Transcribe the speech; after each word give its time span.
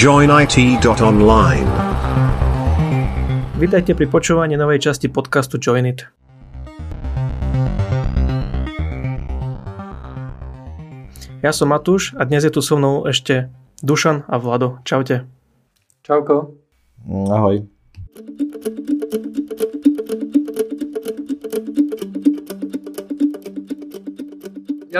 joinit.online. 0.00 1.68
Vítajte 3.60 3.92
pri 3.92 4.08
počúvaní 4.08 4.56
novej 4.56 4.80
časti 4.80 5.12
podcastu 5.12 5.60
Join 5.60 5.84
It. 5.84 6.08
Ja 11.44 11.52
som 11.52 11.68
Matúš 11.68 12.16
a 12.16 12.24
dnes 12.24 12.48
je 12.48 12.48
tu 12.48 12.64
so 12.64 12.80
mnou 12.80 13.04
ešte 13.04 13.52
Dušan 13.84 14.24
a 14.24 14.40
Vlado. 14.40 14.80
Čaute. 14.88 15.28
Čauko. 16.00 16.56
Ahoj. 17.04 17.68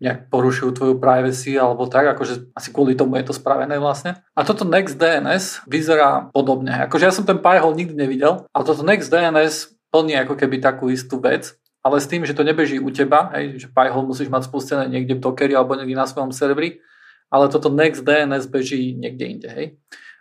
nejak 0.01 0.33
porušujú 0.33 0.73
tvoju 0.73 0.95
privacy 0.97 1.53
alebo 1.53 1.85
tak, 1.85 2.17
akože 2.17 2.57
asi 2.57 2.73
kvôli 2.73 2.97
tomu 2.97 3.21
je 3.21 3.29
to 3.29 3.37
spravené 3.37 3.77
vlastne. 3.77 4.17
A 4.33 4.41
toto 4.41 4.65
NextDNS 4.65 5.69
vyzerá 5.69 6.33
podobne. 6.33 6.89
Akože 6.89 7.05
ja 7.05 7.13
som 7.13 7.29
ten 7.29 7.37
Pi-hole 7.37 7.77
nikdy 7.77 7.93
nevidel, 7.93 8.49
ale 8.57 8.65
toto 8.65 8.81
NextDNS 8.81 9.77
plní 9.93 10.17
ako 10.25 10.41
keby 10.41 10.57
takú 10.65 10.89
istú 10.89 11.21
vec, 11.21 11.61
ale 11.85 12.01
s 12.01 12.09
tým, 12.09 12.25
že 12.25 12.33
to 12.33 12.41
nebeží 12.41 12.81
u 12.81 12.89
teba, 12.89 13.37
hej, 13.37 13.61
že 13.61 13.69
Pi-hole 13.69 14.09
musíš 14.09 14.33
mať 14.33 14.49
spustené 14.49 14.89
niekde 14.89 15.13
v 15.13 15.21
Dockeri 15.21 15.53
alebo 15.53 15.77
niekde 15.77 15.93
na 15.93 16.09
svojom 16.09 16.33
serveri, 16.33 16.81
ale 17.29 17.53
toto 17.53 17.69
NextDNS 17.69 18.49
beží 18.49 18.97
niekde 18.97 19.25
inde. 19.29 19.49
Hej 19.53 19.67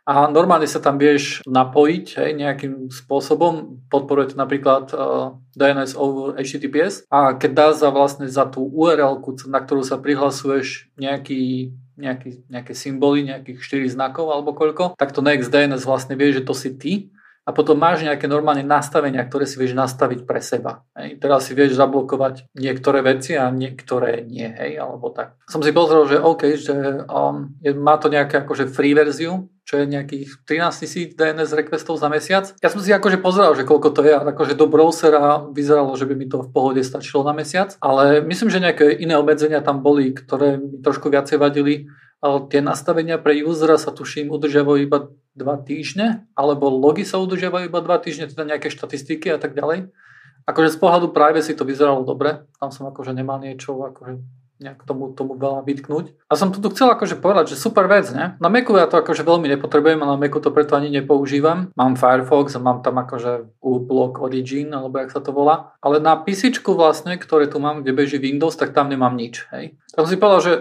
a 0.05 0.29
normálne 0.29 0.69
sa 0.69 0.77
tam 0.77 1.01
vieš 1.01 1.41
napojiť 1.49 2.05
hej, 2.21 2.31
nejakým 2.37 2.93
spôsobom. 2.93 3.81
Podporuje 3.89 4.33
to 4.33 4.35
napríklad 4.37 4.93
uh, 4.93 5.33
DNS 5.57 5.97
over 5.97 6.37
HTTPS 6.37 7.09
a 7.09 7.33
keď 7.33 7.51
dá 7.51 7.67
za 7.73 7.89
vlastne 7.89 8.29
za 8.29 8.45
tú 8.45 8.69
URL, 8.69 9.17
na 9.49 9.59
ktorú 9.65 9.81
sa 9.81 9.97
prihlasuješ 9.97 10.93
nejaký 10.95 11.73
nejaký, 11.95 12.51
nejaké 12.51 12.75
symboly, 12.75 13.23
nejakých 13.23 13.87
4 13.87 13.95
znakov 13.95 14.27
alebo 14.27 14.51
koľko, 14.51 14.99
tak 14.99 15.15
to 15.15 15.23
NextDNS 15.23 15.87
vlastne 15.87 16.19
vie, 16.19 16.35
že 16.35 16.43
to 16.43 16.51
si 16.51 16.75
ty 16.75 17.07
a 17.45 17.53
potom 17.53 17.77
máš 17.77 18.01
nejaké 18.01 18.25
normálne 18.25 18.65
nastavenia, 18.65 19.21
ktoré 19.21 19.45
si 19.45 19.61
vieš 19.61 19.77
nastaviť 19.77 20.25
pre 20.25 20.41
seba. 20.41 20.81
Hej. 20.97 21.21
Teraz 21.21 21.45
si 21.45 21.53
vieš 21.53 21.77
zablokovať 21.77 22.49
niektoré 22.57 23.05
veci 23.05 23.37
a 23.37 23.53
niektoré 23.53 24.25
nie, 24.25 24.49
hej, 24.49 24.81
alebo 24.81 25.13
tak. 25.13 25.37
Som 25.45 25.61
si 25.61 25.69
pozrel, 25.69 26.09
že 26.09 26.17
OK, 26.17 26.41
že 26.57 26.75
um, 27.05 27.53
je, 27.61 27.71
má 27.77 28.01
to 28.01 28.09
nejaké 28.09 28.41
akože 28.41 28.67
free 28.73 28.97
verziu, 28.97 29.45
čo 29.65 29.81
je 29.81 29.89
nejakých 29.89 30.45
13 30.45 30.81
tisíc 30.85 31.07
DNS 31.17 31.49
requestov 31.57 31.97
za 31.97 32.05
mesiac. 32.05 32.53
Ja 32.61 32.69
som 32.69 32.77
si 32.85 32.93
akože 32.93 33.17
pozeral, 33.17 33.57
že 33.57 33.65
koľko 33.65 33.89
to 33.97 34.01
je 34.05 34.13
akože 34.13 34.53
do 34.53 34.69
browsera 34.69 35.41
vyzeralo, 35.49 35.97
že 35.97 36.05
by 36.05 36.13
mi 36.13 36.29
to 36.29 36.45
v 36.45 36.53
pohode 36.53 36.81
stačilo 36.85 37.25
na 37.25 37.33
mesiac, 37.33 37.73
ale 37.81 38.21
myslím, 38.21 38.53
že 38.53 38.61
nejaké 38.61 38.93
iné 38.93 39.17
obmedzenia 39.17 39.65
tam 39.65 39.81
boli, 39.81 40.13
ktoré 40.13 40.61
mi 40.61 40.79
trošku 40.85 41.09
viacej 41.09 41.41
vadili. 41.41 41.89
Ale 42.23 42.47
tie 42.49 42.61
nastavenia 42.63 43.21
pre 43.21 43.37
usera 43.45 43.77
sa 43.77 43.93
tuším 43.93 44.33
udržiavajú 44.33 44.79
iba 44.81 45.13
dva 45.37 45.61
týždne, 45.61 46.25
alebo 46.33 46.71
logy 46.71 47.05
sa 47.05 47.21
udržiavajú 47.21 47.69
iba 47.69 47.81
dva 47.85 48.01
týždne, 48.01 48.31
teda 48.31 48.49
nejaké 48.49 48.71
štatistiky 48.71 49.29
a 49.29 49.37
tak 49.37 49.53
ďalej. 49.53 49.93
Akože 50.45 50.73
z 50.73 50.77
pohľadu 50.77 51.09
si 51.41 51.57
to 51.57 51.65
vyzeralo 51.65 52.05
dobre, 52.05 52.45
tam 52.61 52.69
som 52.69 52.85
akože 52.89 53.17
nemal 53.17 53.41
niečo 53.41 53.77
akože 53.77 54.44
nejak 54.55 54.87
tomu, 54.87 55.11
tomu 55.11 55.35
veľa 55.35 55.67
vytknúť. 55.67 56.15
A 56.31 56.39
som 56.39 56.47
tu 56.51 56.63
chcel 56.71 56.87
akože 56.87 57.19
povedať, 57.19 57.55
že 57.55 57.59
super 57.59 57.91
vec, 57.91 58.07
ne? 58.15 58.39
Na 58.39 58.47
Macu 58.47 58.79
ja 58.79 58.87
to 58.87 58.95
akože 59.03 59.27
veľmi 59.27 59.51
nepotrebujem 59.51 59.99
a 59.99 60.15
na 60.15 60.15
Macu 60.15 60.39
to 60.39 60.49
preto 60.55 60.79
ani 60.79 60.87
nepoužívam. 60.87 61.75
Mám 61.75 61.99
Firefox 61.99 62.55
a 62.55 62.63
mám 62.63 62.79
tam 62.79 62.95
akože 62.95 63.59
U-Block 63.59 64.23
Origin, 64.23 64.71
alebo 64.71 64.95
jak 65.03 65.11
sa 65.11 65.19
to 65.19 65.35
volá. 65.35 65.75
Ale 65.83 65.99
na 65.99 66.15
PC 66.15 66.55
vlastne, 66.63 67.19
ktoré 67.19 67.51
tu 67.51 67.59
mám, 67.59 67.83
kde 67.83 67.91
beží 67.91 68.15
Windows, 68.15 68.55
tak 68.55 68.71
tam 68.71 68.87
nemám 68.87 69.15
nič, 69.19 69.43
hej. 69.51 69.75
Tak 69.91 70.07
som 70.07 70.11
si 70.11 70.19
povedal, 70.19 70.41
že 70.41 70.53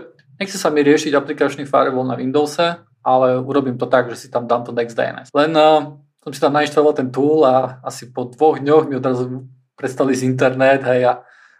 nechce 0.42 0.58
sa 0.58 0.74
mi 0.74 0.82
riešiť 0.82 1.14
aplikačný 1.14 1.62
firewall 1.62 2.10
na 2.10 2.18
Windowse, 2.18 2.82
ale 3.04 3.38
urobím 3.38 3.78
to 3.78 3.86
tak, 3.86 4.10
že 4.10 4.26
si 4.26 4.28
tam 4.32 4.50
dám 4.50 4.66
to 4.66 4.74
NextDNS. 4.74 5.30
Len 5.30 5.52
uh, 5.54 5.94
som 6.24 6.32
si 6.32 6.40
tam 6.42 6.56
nainštaloval 6.56 6.94
ten 6.96 7.12
tool 7.14 7.46
a 7.46 7.78
asi 7.84 8.10
po 8.10 8.26
dvoch 8.26 8.58
dňoch 8.58 8.88
mi 8.90 8.98
odrazu 8.98 9.46
prestali 9.76 10.16
z 10.16 10.24
internet, 10.24 10.82
hej, 10.82 11.02
a 11.04 11.12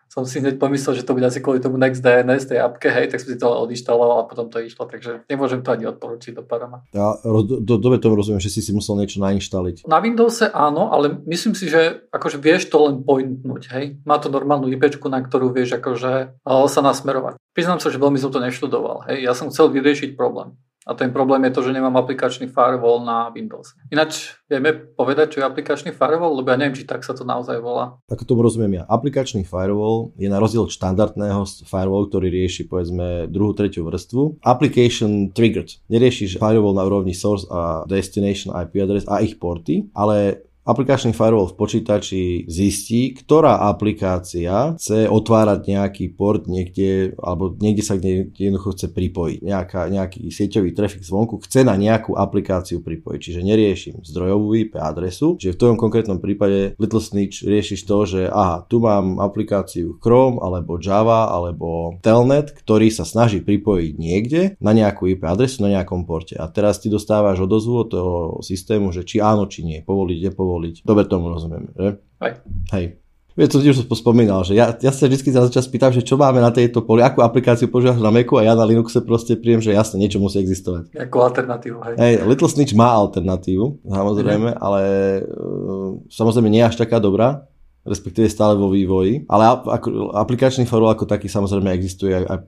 som 0.08 0.22
si 0.26 0.38
hneď 0.38 0.58
pomyslel, 0.58 0.94
že 0.98 1.06
to 1.06 1.14
bude 1.14 1.26
asi 1.26 1.42
kvôli 1.42 1.58
tomu 1.58 1.76
NextDNS, 1.80 2.50
tej 2.50 2.62
apke, 2.62 2.88
hej, 2.90 3.10
tak 3.10 3.18
som 3.22 3.28
si 3.30 3.38
to 3.38 3.48
odinštaloval 3.50 4.24
a 4.24 4.28
potom 4.30 4.46
to 4.46 4.62
išlo, 4.62 4.86
takže 4.86 5.26
nemôžem 5.26 5.60
to 5.64 5.74
ani 5.74 5.90
odporučiť 5.90 6.32
do 6.38 6.42
Parama. 6.46 6.86
Ja 6.94 7.18
do, 7.22 7.60
do, 7.60 7.74
dobe 7.80 7.98
tomu 7.98 8.14
rozumiem, 8.14 8.42
že 8.42 8.52
si 8.52 8.62
si 8.62 8.70
musel 8.70 8.98
niečo 9.00 9.18
nainštaliť. 9.18 9.88
Na 9.90 9.98
Windowse 9.98 10.50
áno, 10.54 10.94
ale 10.94 11.18
myslím 11.26 11.58
si, 11.58 11.66
že 11.66 12.06
akože 12.14 12.38
vieš 12.38 12.70
to 12.70 12.78
len 12.86 13.02
pointnúť, 13.02 13.62
hej. 13.74 13.84
Má 14.06 14.22
to 14.22 14.30
normálnu 14.30 14.70
IP, 14.70 14.86
na 15.10 15.20
ktorú 15.20 15.50
vieš 15.50 15.78
akože 15.78 16.42
sa 16.44 16.80
nasmerovať. 16.80 17.38
Priznám 17.54 17.78
sa, 17.78 17.90
že 17.90 18.02
veľmi 18.02 18.18
som 18.18 18.30
to 18.30 18.42
neštudoval, 18.42 19.06
hej. 19.10 19.22
Ja 19.22 19.34
som 19.34 19.50
chcel 19.50 19.70
vyriešiť 19.70 20.18
problém. 20.18 20.58
A 20.84 20.92
ten 20.92 21.08
problém 21.08 21.48
je 21.48 21.52
to, 21.56 21.64
že 21.64 21.72
nemám 21.72 21.96
aplikačný 21.96 22.44
firewall 22.52 23.00
na 23.00 23.32
Windows. 23.32 23.72
Ináč 23.88 24.36
vieme 24.44 24.76
povedať, 24.76 25.36
čo 25.36 25.38
je 25.40 25.48
aplikačný 25.48 25.96
firewall, 25.96 26.36
lebo 26.36 26.52
ja 26.52 26.60
neviem, 26.60 26.76
či 26.76 26.84
tak 26.84 27.00
sa 27.00 27.16
to 27.16 27.24
naozaj 27.24 27.56
volá. 27.64 27.96
Tak 28.04 28.28
tomu 28.28 28.44
rozumiem 28.44 28.78
ja. 28.78 28.84
Aplikačný 28.84 29.48
firewall 29.48 30.12
je 30.20 30.28
na 30.28 30.36
rozdiel 30.36 30.68
od 30.68 30.72
štandardného 30.76 31.40
firewall, 31.64 32.12
ktorý 32.12 32.28
rieši 32.28 32.68
povedzme 32.68 33.32
druhú, 33.32 33.56
tretiu 33.56 33.88
vrstvu. 33.88 34.44
Application 34.44 35.32
triggered. 35.32 35.72
Neriešiš 35.88 36.36
firewall 36.36 36.76
na 36.76 36.84
úrovni 36.84 37.16
source 37.16 37.48
a 37.48 37.88
destination 37.88 38.52
IP 38.52 38.84
address 38.84 39.08
a 39.08 39.24
ich 39.24 39.40
porty, 39.40 39.88
ale 39.96 40.44
Aplikačný 40.64 41.12
firewall 41.12 41.52
v 41.52 41.60
počítači 41.60 42.48
zistí, 42.48 43.12
ktorá 43.12 43.68
aplikácia 43.68 44.72
chce 44.80 45.12
otvárať 45.12 45.60
nejaký 45.68 46.16
port 46.16 46.48
niekde, 46.48 47.12
alebo 47.20 47.52
niekde 47.52 47.84
sa 47.84 48.00
kde 48.00 48.32
jednoducho 48.32 48.72
chce 48.72 48.88
pripojiť. 48.88 49.38
Nejaká, 49.44 49.92
nejaký 49.92 50.24
sieťový 50.32 50.72
trafik 50.72 51.04
zvonku 51.04 51.44
chce 51.44 51.68
na 51.68 51.76
nejakú 51.76 52.16
aplikáciu 52.16 52.80
pripojiť. 52.80 53.20
Čiže 53.20 53.44
neriešim 53.44 53.96
zdrojovú 54.08 54.56
IP 54.56 54.80
adresu, 54.80 55.36
že 55.36 55.52
v 55.52 55.60
tom 55.60 55.76
konkrétnom 55.76 56.16
prípade 56.16 56.72
Little 56.80 57.04
Snitch 57.04 57.44
riešiš 57.44 57.84
to, 57.84 58.08
že 58.08 58.20
aha, 58.32 58.64
tu 58.64 58.80
mám 58.80 59.20
aplikáciu 59.20 60.00
Chrome, 60.00 60.40
alebo 60.40 60.80
Java, 60.80 61.28
alebo 61.28 62.00
Telnet, 62.00 62.56
ktorý 62.56 62.88
sa 62.88 63.04
snaží 63.04 63.44
pripojiť 63.44 63.92
niekde 64.00 64.56
na 64.64 64.72
nejakú 64.72 65.12
IP 65.12 65.28
adresu 65.28 65.60
na 65.60 65.76
nejakom 65.76 66.08
porte. 66.08 66.40
A 66.40 66.48
teraz 66.48 66.80
ty 66.80 66.88
dostávaš 66.88 67.44
odozvu 67.44 67.84
od 67.84 67.88
toho 67.92 68.16
systému, 68.40 68.96
že 68.96 69.04
či 69.04 69.20
áno, 69.20 69.44
či 69.44 69.60
nie, 69.60 69.84
povoliť, 69.84 70.32
nepovoliť 70.32 70.53
povoliť. 70.54 70.86
Dobre 70.86 71.10
tomu 71.10 71.34
rozumiem, 71.34 71.66
že? 71.74 71.98
Hej. 72.22 72.32
Hej. 72.70 72.86
Vieš, 73.34 73.50
to 73.50 73.58
už 73.66 73.82
som 73.82 73.98
spomínal, 73.98 74.46
že 74.46 74.54
ja, 74.54 74.70
ja 74.78 74.94
sa 74.94 75.10
vždy 75.10 75.34
za 75.34 75.50
čas 75.50 75.66
pýtam, 75.66 75.90
že 75.90 76.06
čo 76.06 76.14
máme 76.14 76.38
na 76.38 76.54
tejto 76.54 76.86
poli, 76.86 77.02
akú 77.02 77.18
aplikáciu 77.18 77.66
používaš 77.66 77.98
na 77.98 78.14
Macu 78.14 78.38
a 78.38 78.46
ja 78.46 78.54
na 78.54 78.62
Linuxe 78.62 79.02
proste 79.02 79.34
príjem, 79.34 79.58
že 79.58 79.74
jasne, 79.74 79.98
niečo 79.98 80.22
musí 80.22 80.38
existovať. 80.38 80.94
Ako 80.94 81.34
alternatívu, 81.34 81.82
hej. 81.82 81.94
Hej, 81.98 82.14
Little 82.30 82.46
Snitch 82.46 82.78
má 82.78 82.94
alternatívu, 82.94 83.82
samozrejme, 83.90 84.54
mm. 84.54 84.58
ale 84.62 84.80
uh, 85.26 85.98
samozrejme 86.14 86.46
nie 86.46 86.62
až 86.62 86.78
taká 86.78 87.02
dobrá, 87.02 87.50
respektíve 87.82 88.30
stále 88.30 88.54
vo 88.54 88.70
vývoji, 88.70 89.26
ale 89.26 89.50
ako, 89.50 90.14
aplikačný 90.14 90.62
firewall 90.62 90.94
ako 90.94 91.10
taký 91.10 91.26
samozrejme 91.26 91.74
existuje 91.74 92.14
aj, 92.14 92.24
aj 92.30 92.38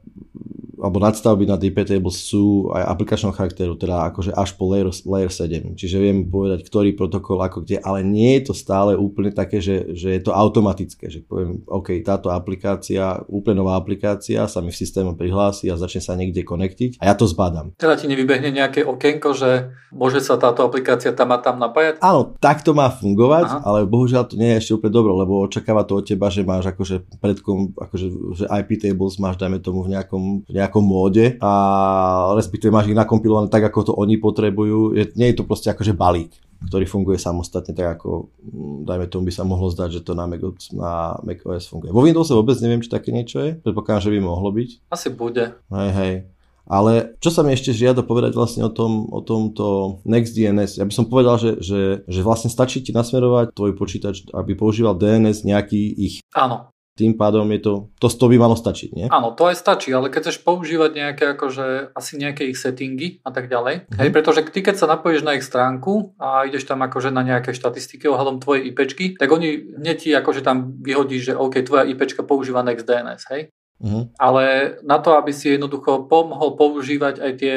alebo 0.76 1.00
nadstavby 1.00 1.48
na 1.48 1.56
DP 1.56 1.88
tables 1.88 2.20
sú 2.20 2.68
aj 2.72 2.84
aplikačného 2.92 3.32
charakteru, 3.32 3.74
teda 3.76 4.12
akože 4.12 4.32
až 4.36 4.52
po 4.54 4.68
layer, 4.68 4.88
layer 5.08 5.32
7. 5.32 5.74
Čiže 5.76 5.96
viem 5.96 6.28
povedať, 6.28 6.64
ktorý 6.68 6.92
protokol 6.92 7.40
ako 7.40 7.64
kde, 7.64 7.80
ale 7.80 8.04
nie 8.04 8.36
je 8.40 8.52
to 8.52 8.54
stále 8.54 8.92
úplne 8.96 9.32
také, 9.32 9.60
že, 9.60 9.96
že 9.96 10.16
je 10.16 10.20
to 10.22 10.36
automatické, 10.36 11.08
že 11.08 11.24
poviem, 11.24 11.64
OK, 11.68 11.96
táto 12.04 12.28
aplikácia, 12.28 13.24
úplne 13.28 13.64
nová 13.64 13.76
aplikácia 13.76 14.44
sa 14.46 14.60
mi 14.60 14.72
v 14.72 14.80
systéme 14.80 15.16
prihlási 15.16 15.72
a 15.72 15.80
začne 15.80 16.04
sa 16.04 16.12
niekde 16.14 16.44
konektiť 16.44 17.00
a 17.00 17.12
ja 17.12 17.14
to 17.16 17.24
zbadám. 17.24 17.72
Teda 17.80 17.96
ti 17.96 18.06
nevybehne 18.06 18.52
nejaké 18.52 18.84
okienko, 18.84 19.32
že 19.32 19.72
môže 19.92 20.20
sa 20.20 20.36
táto 20.36 20.64
aplikácia 20.66 21.16
tam 21.16 21.32
a 21.32 21.40
tam 21.40 21.56
napájať? 21.56 21.98
Áno, 22.04 22.36
tak 22.36 22.60
to 22.60 22.76
má 22.76 22.92
fungovať, 22.92 23.48
Aha. 23.48 23.58
ale 23.64 23.78
bohužiaľ 23.88 24.28
to 24.28 24.36
nie 24.36 24.56
je 24.56 24.60
ešte 24.60 24.72
úplne 24.76 24.92
dobro, 24.92 25.12
lebo 25.16 25.48
očakáva 25.48 25.88
to 25.88 25.98
od 25.98 26.04
teba, 26.04 26.28
že 26.28 26.44
máš 26.44 26.68
akože 26.68 27.18
predkom, 27.18 27.72
akože, 27.74 28.06
že 28.36 28.44
IP 28.44 28.76
tables 28.76 29.16
máš, 29.16 29.40
dajme 29.40 29.58
tomu 29.62 29.82
v 29.86 29.96
nejakom, 29.96 30.44
v 30.44 30.52
nejakom 30.52 30.65
nejakom 30.66 30.82
móde 30.82 31.38
a 31.38 31.52
respektíve 32.34 32.74
máš 32.74 32.90
ich 32.90 32.98
nakompilované 32.98 33.46
tak, 33.46 33.70
ako 33.70 33.80
to 33.86 33.92
oni 33.94 34.18
potrebujú. 34.18 34.98
Je, 34.98 35.06
nie 35.14 35.30
je 35.30 35.38
to 35.38 35.46
proste 35.46 35.70
akože 35.70 35.94
balík 35.94 36.34
ktorý 36.56 36.88
funguje 36.88 37.20
samostatne, 37.20 37.76
tak 37.76 38.00
ako 38.00 38.32
mm, 38.40 38.88
dajme 38.88 39.06
tomu 39.12 39.28
by 39.28 39.32
sa 39.32 39.44
mohlo 39.44 39.68
zdať, 39.68 40.00
že 40.00 40.04
to 40.08 40.16
na, 40.16 40.24
Mac, 40.24 40.40
na 40.72 41.20
macOS 41.20 41.68
funguje. 41.68 41.92
Vo 41.92 42.00
Windowse 42.00 42.32
vôbec 42.32 42.56
neviem, 42.64 42.80
či 42.80 42.88
také 42.88 43.12
niečo 43.12 43.44
je. 43.44 43.60
Predpokladám, 43.60 44.08
že 44.08 44.12
by 44.16 44.18
mohlo 44.24 44.48
byť. 44.50 44.88
Asi 44.88 45.12
bude. 45.12 45.52
Hej, 45.68 45.90
hej. 45.92 46.14
Ale 46.66 47.14
čo 47.22 47.30
sa 47.30 47.46
mi 47.46 47.54
ešte 47.54 47.70
žiada 47.70 48.02
povedať 48.02 48.34
vlastne 48.34 48.66
o, 48.66 48.72
tom, 48.74 49.06
o 49.14 49.22
tomto 49.22 50.02
NextDNS? 50.02 50.82
Ja 50.82 50.84
by 50.88 50.94
som 50.96 51.06
povedal, 51.06 51.38
že, 51.38 51.62
že, 51.62 52.02
že 52.10 52.20
vlastne 52.26 52.50
stačí 52.50 52.82
ti 52.82 52.90
nasmerovať 52.90 53.54
tvoj 53.54 53.78
počítač, 53.78 54.26
aby 54.34 54.58
používal 54.58 54.98
DNS 54.98 55.46
nejaký 55.46 55.78
ich 55.94 56.14
Áno. 56.34 56.74
Tým 56.96 57.12
pádom 57.14 57.44
je 57.52 57.60
to, 57.60 57.72
to, 58.00 58.08
to 58.08 58.26
by 58.32 58.36
malo 58.40 58.56
stačiť, 58.56 58.90
nie? 58.96 59.06
Áno, 59.12 59.36
to 59.36 59.52
aj 59.52 59.60
stačí, 59.60 59.92
ale 59.92 60.08
keď 60.08 60.32
chceš 60.32 60.40
používať 60.40 60.90
nejaké 60.96 61.24
akože 61.36 61.92
asi 61.92 62.12
nejaké 62.16 62.48
ich 62.48 62.56
settingy 62.56 63.20
a 63.20 63.30
tak 63.30 63.52
ďalej, 63.52 63.92
Mhm. 63.92 64.00
hej, 64.00 64.08
pretože 64.10 64.40
ty 64.48 64.64
keď 64.64 64.80
sa 64.80 64.88
napojíš 64.88 65.20
na 65.20 65.36
ich 65.36 65.44
stránku 65.44 66.16
a 66.16 66.48
ideš 66.48 66.64
tam 66.64 66.80
akože 66.80 67.12
na 67.12 67.20
nejaké 67.20 67.52
štatistiky 67.52 68.08
ohľadom 68.08 68.40
tvojej 68.40 68.72
IPčky, 68.72 69.20
tak 69.20 69.28
oni 69.28 69.76
hneď 69.76 69.96
ti 70.00 70.10
akože 70.16 70.40
tam 70.40 70.80
vyhodí, 70.80 71.20
že 71.20 71.36
OK, 71.36 71.60
tvoja 71.62 71.84
IPčka 71.84 72.24
používa 72.24 72.64
NextDNS, 72.64 73.22
hej. 73.28 73.52
Uh-huh. 73.76 74.08
Ale 74.16 74.76
na 74.88 74.96
to, 75.04 75.20
aby 75.20 75.36
si 75.36 75.52
jednoducho 75.52 76.08
pomohol 76.08 76.56
používať 76.56 77.20
aj 77.20 77.32
tie 77.36 77.54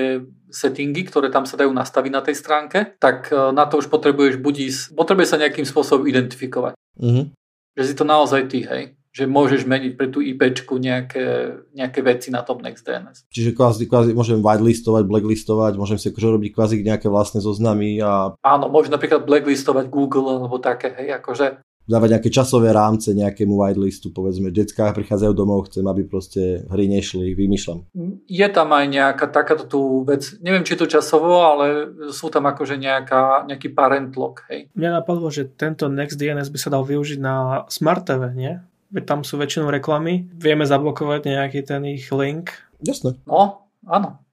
settingy, 0.51 1.07
ktoré 1.07 1.31
tam 1.31 1.47
sa 1.47 1.55
dajú 1.55 1.71
nastaviť 1.71 2.11
na 2.11 2.19
tej 2.19 2.35
stránke, 2.35 2.99
tak 2.99 3.31
e, 3.31 3.55
na 3.55 3.63
to 3.71 3.79
už 3.79 3.87
potrebuješ 3.87 4.35
buď 4.43 4.55
ísť, 4.67 4.81
potrebuješ 4.99 5.29
sa 5.31 5.39
nejakým 5.39 5.63
spôsobom 5.63 6.03
identifikovať. 6.11 6.75
Uh-huh. 6.99 7.31
Že 7.79 7.83
si 7.87 7.93
to 7.95 8.03
naozaj 8.03 8.51
ty, 8.51 8.67
hej. 8.67 8.98
Že 9.19 9.25
môžeš 9.27 9.61
meniť 9.67 9.93
pre 9.99 10.07
tú 10.07 10.23
IPčku 10.23 10.79
nejaké, 10.79 11.59
nejaké 11.75 11.99
veci 11.99 12.31
na 12.31 12.39
tom 12.47 12.63
NextDNS. 12.63 13.27
Čiže 13.27 13.51
kvázi, 13.51 13.83
kvázi 13.83 14.15
môžem 14.15 14.39
whitelistovať, 14.39 15.03
blacklistovať, 15.03 15.75
môžem 15.75 15.99
si 15.99 16.07
akože 16.07 16.39
robiť 16.39 16.51
kvázi 16.55 16.79
nejaké 16.79 17.11
vlastné 17.11 17.43
zoznamy 17.43 17.99
a 17.99 18.39
Áno, 18.39 18.71
môžeš 18.71 18.95
napríklad 18.95 19.27
blacklistovať 19.27 19.91
Google 19.91 20.39
alebo 20.39 20.55
také, 20.63 20.95
hej, 20.95 21.19
akože 21.19 21.59
dávať 21.89 22.09
nejaké 22.13 22.29
časové 22.29 22.69
rámce 22.69 23.17
nejakému 23.17 23.57
whitelistu, 23.57 24.13
povedzme, 24.13 24.53
detská 24.53 24.93
prichádzajú 24.93 25.33
domov, 25.33 25.73
chcem, 25.73 25.81
aby 25.89 26.05
proste 26.05 26.69
hry 26.69 26.85
nešli, 26.85 27.33
vymýšľam. 27.33 27.89
je 28.29 28.47
tam 28.53 28.69
aj 28.69 28.85
nejaká 28.85 29.25
takáto 29.33 29.65
tú 29.65 30.05
vec, 30.05 30.37
neviem 30.45 30.61
či 30.61 30.77
je 30.77 30.85
to 30.85 30.93
časovo, 31.01 31.41
ale 31.41 31.89
sú 32.13 32.29
tam 32.29 32.45
akože 32.45 32.77
nejaká, 32.77 33.49
nejaký 33.49 33.73
parent 33.73 34.13
lock, 34.13 34.45
hej. 34.53 34.69
Mňa 34.77 35.01
napadlo, 35.01 35.33
že 35.33 35.49
tento 35.49 35.89
NextDNS 35.89 36.53
by 36.53 36.59
sa 36.61 36.69
dal 36.69 36.85
využiť 36.85 37.17
na 37.17 37.65
Smart 37.73 38.05
TV, 38.05 38.29
nie? 38.37 38.53
Veď 38.89 39.03
tam 39.05 39.19
sú 39.21 39.37
väčšinou 39.37 39.69
reklamy. 39.69 40.25
Vieme 40.33 40.65
zablokovať 40.65 41.29
nejaký 41.29 41.61
ten 41.61 41.85
ich 41.85 42.09
link. 42.09 42.57
Jasné. 42.81 43.21
No, 43.29 43.69
áno. 43.85 44.23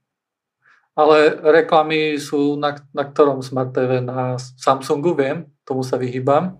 Ale 0.96 1.36
reklamy 1.44 2.16
sú 2.16 2.56
na, 2.56 2.72
na 2.96 3.04
ktorom 3.04 3.44
Smart 3.44 3.76
TV? 3.76 4.00
Na 4.00 4.40
Samsungu, 4.40 5.12
viem, 5.12 5.44
tomu 5.68 5.84
sa 5.84 6.00
vyhýbam. 6.00 6.56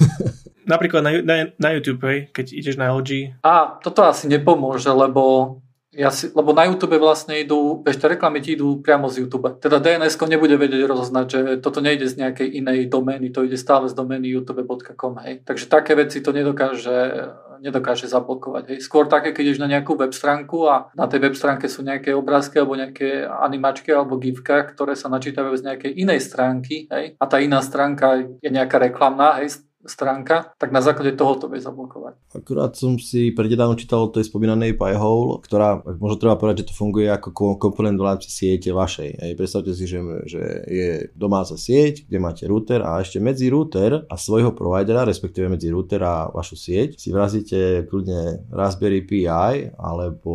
Napríklad 0.70 1.02
na, 1.02 1.10
na, 1.26 1.36
na 1.58 1.68
YouTube, 1.74 2.06
hej, 2.06 2.30
keď 2.30 2.46
ideš 2.54 2.78
na 2.78 2.94
LG. 2.94 3.42
A 3.42 3.82
toto 3.82 4.06
asi 4.06 4.30
nepomôže, 4.30 4.86
lebo, 4.94 5.58
ja 5.90 6.14
si, 6.14 6.30
lebo 6.30 6.54
na 6.54 6.70
YouTube 6.70 6.94
vlastne 7.02 7.42
idú, 7.42 7.82
vieš, 7.82 7.98
tie 7.98 8.14
reklamy 8.14 8.38
ti 8.38 8.54
idú 8.54 8.78
priamo 8.78 9.10
z 9.10 9.26
YouTube. 9.26 9.58
Teda 9.58 9.82
dns 9.82 10.14
nebude 10.22 10.54
vedieť 10.54 10.86
rozoznať, 10.86 11.26
že 11.26 11.40
toto 11.58 11.82
nejde 11.82 12.06
z 12.06 12.14
nejakej 12.14 12.48
inej 12.62 12.86
domény, 12.86 13.34
to 13.34 13.42
ide 13.42 13.58
stále 13.58 13.90
z 13.90 13.98
domény 13.98 14.30
youtube.com, 14.30 15.18
hej. 15.26 15.42
Takže 15.42 15.66
také 15.66 15.98
veci 15.98 16.22
to 16.22 16.30
nedokáže, 16.30 17.26
nedokáže 17.58 18.06
zablokovať, 18.06 18.64
hej. 18.70 18.78
Skôr 18.78 19.10
také, 19.10 19.34
keď 19.34 19.50
ideš 19.50 19.62
na 19.66 19.66
nejakú 19.66 19.98
web 19.98 20.14
stránku 20.14 20.70
a 20.70 20.94
na 20.94 21.10
tej 21.10 21.26
web 21.26 21.34
stránke 21.34 21.66
sú 21.66 21.82
nejaké 21.82 22.14
obrázky 22.14 22.62
alebo 22.62 22.78
nejaké 22.78 23.26
animačky 23.26 23.90
alebo 23.90 24.14
gifka, 24.22 24.70
ktoré 24.70 24.94
sa 24.94 25.10
načítajú 25.10 25.58
z 25.58 25.66
nejakej 25.74 25.92
inej 25.98 26.22
stránky, 26.22 26.86
hej. 26.86 27.18
A 27.18 27.24
tá 27.26 27.42
iná 27.42 27.58
stránka 27.66 28.14
je 28.38 28.50
nejaká 28.50 28.78
reklamná, 28.78 29.42
hej, 29.42 29.66
stránka, 29.84 30.52
tak 30.60 30.72
na 30.72 30.84
základe 30.84 31.16
toho 31.16 31.40
to 31.40 31.48
vie 31.48 31.60
zablokovať. 31.60 32.36
Akurát 32.36 32.76
som 32.76 33.00
si 33.00 33.32
prednedávno 33.32 33.80
čítal 33.80 34.04
o 34.04 34.12
tej 34.12 34.28
spomínanej 34.28 34.76
Pi-hole, 34.76 35.40
ktorá, 35.40 35.80
možno 35.96 36.20
treba 36.20 36.36
povedať, 36.36 36.64
že 36.64 36.68
to 36.72 36.74
funguje 36.76 37.08
ako 37.08 37.28
ko- 37.32 37.56
komponent 37.56 37.96
v 37.96 38.04
rámci 38.04 38.28
siete 38.28 38.76
vašej. 38.76 39.16
Hej, 39.16 39.32
predstavte 39.40 39.72
si, 39.72 39.88
že, 39.88 40.00
že 40.28 40.42
je 40.68 40.90
domáca 41.16 41.56
sieť, 41.56 42.04
kde 42.04 42.18
máte 42.20 42.44
router 42.44 42.84
a 42.84 43.00
ešte 43.00 43.22
medzi 43.22 43.48
router 43.48 44.04
a 44.04 44.14
svojho 44.20 44.52
providera, 44.52 45.08
respektíve 45.08 45.48
medzi 45.48 45.72
router 45.72 46.04
a 46.04 46.28
vašu 46.28 46.60
sieť, 46.60 47.00
si 47.00 47.08
vrazíte 47.08 47.88
kľudne 47.88 48.52
Raspberry 48.52 49.00
Pi 49.04 49.24
alebo 49.30 50.34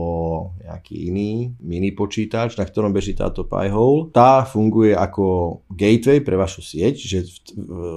nejaký 0.61 1.09
iný 1.09 1.53
mini 1.61 1.93
počítač, 1.93 2.57
na 2.57 2.65
ktorom 2.65 2.93
beží 2.93 3.13
táto 3.13 3.45
Pi-hole. 3.45 4.09
Tá 4.09 4.41
funguje 4.45 4.97
ako 4.97 5.61
gateway 5.69 6.21
pre 6.21 6.37
vašu 6.37 6.65
sieť, 6.65 6.95
že 6.97 7.17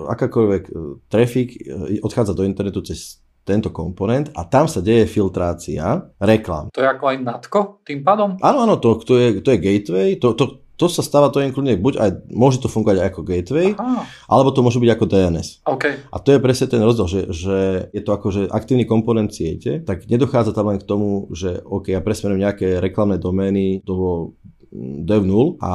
akákoľvek 0.08 0.62
e, 0.68 0.72
traffic 1.38 2.02
odchádza 2.02 2.35
do 2.35 2.43
internetu 2.44 2.82
cez 2.82 3.23
tento 3.46 3.73
komponent 3.73 4.29
a 4.37 4.44
tam 4.44 4.69
sa 4.69 4.85
deje 4.85 5.08
filtrácia 5.08 6.05
reklam. 6.20 6.69
To 6.69 6.85
je 6.85 6.88
ako 6.88 7.05
aj 7.08 7.17
natko 7.25 7.58
tým 7.81 8.05
pádom? 8.05 8.37
Áno, 8.44 8.69
áno, 8.69 8.76
to, 8.76 9.00
to, 9.00 9.17
je, 9.17 9.29
to 9.40 9.56
je 9.56 9.58
gateway, 9.58 10.20
to, 10.20 10.37
to, 10.37 10.61
to 10.76 10.85
sa 10.93 11.00
stáva, 11.00 11.32
to 11.32 11.40
je 11.40 11.49
kľudne, 11.49 11.81
buď 11.81 11.94
aj, 11.96 12.11
môže 12.29 12.61
to 12.61 12.69
fungovať 12.69 13.00
aj 13.00 13.08
ako 13.08 13.20
gateway, 13.25 13.73
Aha, 13.73 14.05
alebo 14.29 14.52
to 14.52 14.61
môže 14.61 14.76
byť 14.76 14.90
ako 14.93 15.05
DNS. 15.08 15.49
OK. 15.64 15.85
A 16.12 16.17
to 16.20 16.37
je 16.37 16.44
presne 16.44 16.67
ten 16.69 16.85
rozdiel, 16.85 17.08
že, 17.08 17.20
že 17.32 17.56
je 17.88 18.02
to 18.05 18.12
akože 18.12 18.52
aktívny 18.52 18.84
komponent 18.84 19.32
siete, 19.32 19.81
tak 19.81 20.05
nedochádza 20.05 20.52
tam 20.52 20.69
len 20.69 20.76
k 20.76 20.84
tomu, 20.84 21.32
že 21.32 21.64
OK, 21.64 21.88
ja 21.88 22.05
presmerujem 22.05 22.44
nejaké 22.44 22.84
reklamné 22.84 23.17
domény 23.17 23.81
do 23.81 24.37
dev0 24.75 25.56
a 25.62 25.73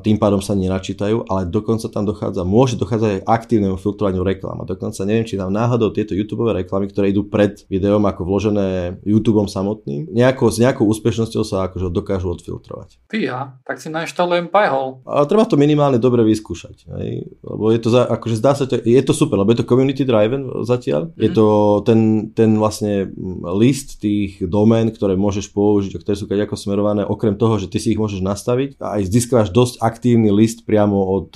tým 0.00 0.16
pádom 0.16 0.38
sa 0.38 0.54
nenačítajú, 0.54 1.26
ale 1.26 1.50
dokonca 1.50 1.90
tam 1.90 2.06
dochádza, 2.06 2.46
môže 2.46 2.78
dochádzať 2.78 3.10
aj 3.10 3.22
aktívnemu 3.26 3.76
filtrovaniu 3.76 4.22
reklam. 4.22 4.62
A 4.62 4.68
dokonca 4.68 5.02
neviem, 5.02 5.26
či 5.26 5.40
tam 5.40 5.50
náhodou 5.50 5.90
tieto 5.90 6.14
YouTube 6.14 6.46
reklamy, 6.46 6.90
ktoré 6.90 7.10
idú 7.10 7.26
pred 7.26 7.62
videom 7.66 8.02
ako 8.06 8.22
vložené 8.26 8.98
YouTubeom 9.02 9.50
samotným, 9.50 10.10
nejako, 10.10 10.50
s 10.50 10.62
nejakou 10.62 10.86
úspešnosťou 10.86 11.42
sa 11.42 11.66
akože 11.70 11.90
dokážu 11.90 12.30
odfiltrovať. 12.30 12.98
Fíha, 13.10 13.58
tak 13.66 13.82
si 13.82 13.90
nainštalujem 13.90 14.48
Pi-hole. 14.48 15.02
Ale 15.04 15.24
treba 15.26 15.44
to 15.44 15.58
minimálne 15.58 15.98
dobre 15.98 16.22
vyskúšať. 16.22 16.86
Hej? 16.96 17.34
Lebo 17.42 17.74
je 17.74 17.80
to, 17.82 17.88
za, 17.90 18.06
akože 18.06 18.36
zdá 18.38 18.52
sa, 18.54 18.64
to, 18.70 18.78
je 18.78 19.02
to 19.02 19.14
super, 19.14 19.42
lebo 19.42 19.50
je 19.52 19.60
to 19.62 19.68
community 19.68 20.06
driven 20.06 20.46
zatiaľ. 20.62 21.10
Mm. 21.10 21.18
Je 21.18 21.30
to 21.34 21.46
ten, 21.82 22.00
ten 22.32 22.50
vlastne 22.56 23.10
list 23.58 23.98
tých 24.00 24.40
domén, 24.46 24.94
ktoré 24.94 25.18
môžeš 25.18 25.50
použiť, 25.50 25.98
ktoré 25.98 26.14
sú 26.14 26.26
ako 26.30 26.56
smerované, 26.56 27.02
okrem 27.04 27.34
toho, 27.34 27.58
že 27.58 27.68
ty 27.68 27.82
si 27.82 27.92
ich 27.92 28.00
môžeš 28.00 28.19
nastaviť 28.22 28.80
a 28.80 29.00
aj 29.00 29.10
získavaš 29.10 29.48
dosť 29.50 29.74
aktívny 29.80 30.30
list 30.32 30.68
priamo 30.68 30.96
od, 30.96 31.28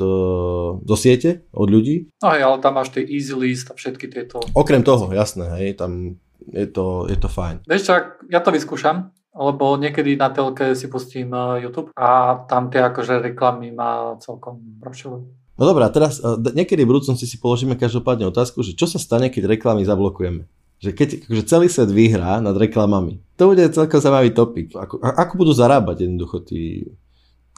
do 0.81 0.94
siete, 0.96 1.44
od 1.50 1.69
ľudí. 1.69 2.12
No 2.20 2.32
hej, 2.32 2.42
ale 2.44 2.56
tam 2.60 2.78
máš 2.78 2.92
tie 2.94 3.04
easy 3.04 3.34
list 3.34 3.69
a 3.70 3.75
všetky 3.75 4.06
tieto. 4.08 4.40
Okrem 4.52 4.84
toho, 4.84 5.10
jasné, 5.12 5.48
hej, 5.60 5.81
tam 5.81 6.20
je 6.52 6.66
to, 6.69 7.08
je 7.08 7.16
to 7.16 7.28
fajn. 7.28 7.64
Vieš 7.64 7.82
čo, 7.88 7.92
ja 8.28 8.40
to 8.44 8.52
vyskúšam, 8.52 9.10
lebo 9.34 9.74
niekedy 9.81 10.14
na 10.14 10.31
telke 10.31 10.79
si 10.79 10.86
pustím 10.86 11.34
YouTube 11.58 11.91
a 11.98 12.38
tam 12.46 12.70
tie 12.70 12.84
akože 12.84 13.19
reklamy 13.19 13.74
ma 13.74 14.14
celkom 14.20 14.79
rozšilujú. 14.84 15.24
No 15.55 15.70
dobrá, 15.70 15.86
teraz 15.86 16.19
niekedy 16.34 16.82
v 16.82 16.91
budúcnosti 16.91 17.31
si 17.31 17.38
položíme 17.38 17.79
každopádne 17.79 18.26
otázku, 18.26 18.67
že 18.67 18.74
čo 18.74 18.91
sa 18.91 18.98
stane, 18.98 19.31
keď 19.31 19.55
reklamy 19.55 19.86
zablokujeme? 19.86 20.50
Že 20.84 20.91
keď 20.93 21.08
akože 21.24 21.44
celý 21.48 21.67
svet 21.72 21.88
vyhrá 21.88 22.44
nad 22.44 22.53
reklamami, 22.53 23.24
to 23.41 23.48
bude 23.48 23.64
celkom 23.72 24.05
zaujímavý 24.05 24.36
topik. 24.36 24.76
Ako, 24.76 25.00
ako 25.00 25.32
budú 25.41 25.53
zarábať 25.56 26.05
jednoducho 26.05 26.44
tí 26.44 26.93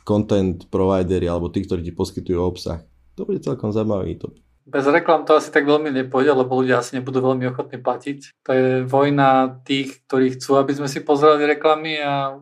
content 0.06 0.70
providery 0.70 1.26
alebo 1.26 1.50
tí, 1.50 1.66
ktorí 1.66 1.82
ti 1.82 1.90
poskytujú 1.90 2.38
obsah. 2.38 2.86
To 3.18 3.26
bude 3.26 3.42
celkom 3.42 3.74
zaujímavý 3.74 4.14
topik. 4.14 4.46
Bez 4.66 4.82
reklam 4.86 5.22
to 5.22 5.38
asi 5.38 5.54
tak 5.54 5.62
veľmi 5.62 5.94
nepôjde, 5.94 6.42
lebo 6.42 6.58
ľudia 6.58 6.82
asi 6.82 6.98
nebudú 6.98 7.22
veľmi 7.22 7.46
ochotní 7.54 7.78
platiť. 7.78 8.18
To 8.46 8.50
je 8.50 8.66
vojna 8.82 9.62
tých, 9.62 10.02
ktorí 10.10 10.34
chcú, 10.34 10.58
aby 10.58 10.74
sme 10.74 10.90
si 10.90 11.06
pozerali 11.06 11.46
reklamy 11.46 12.02
a, 12.02 12.34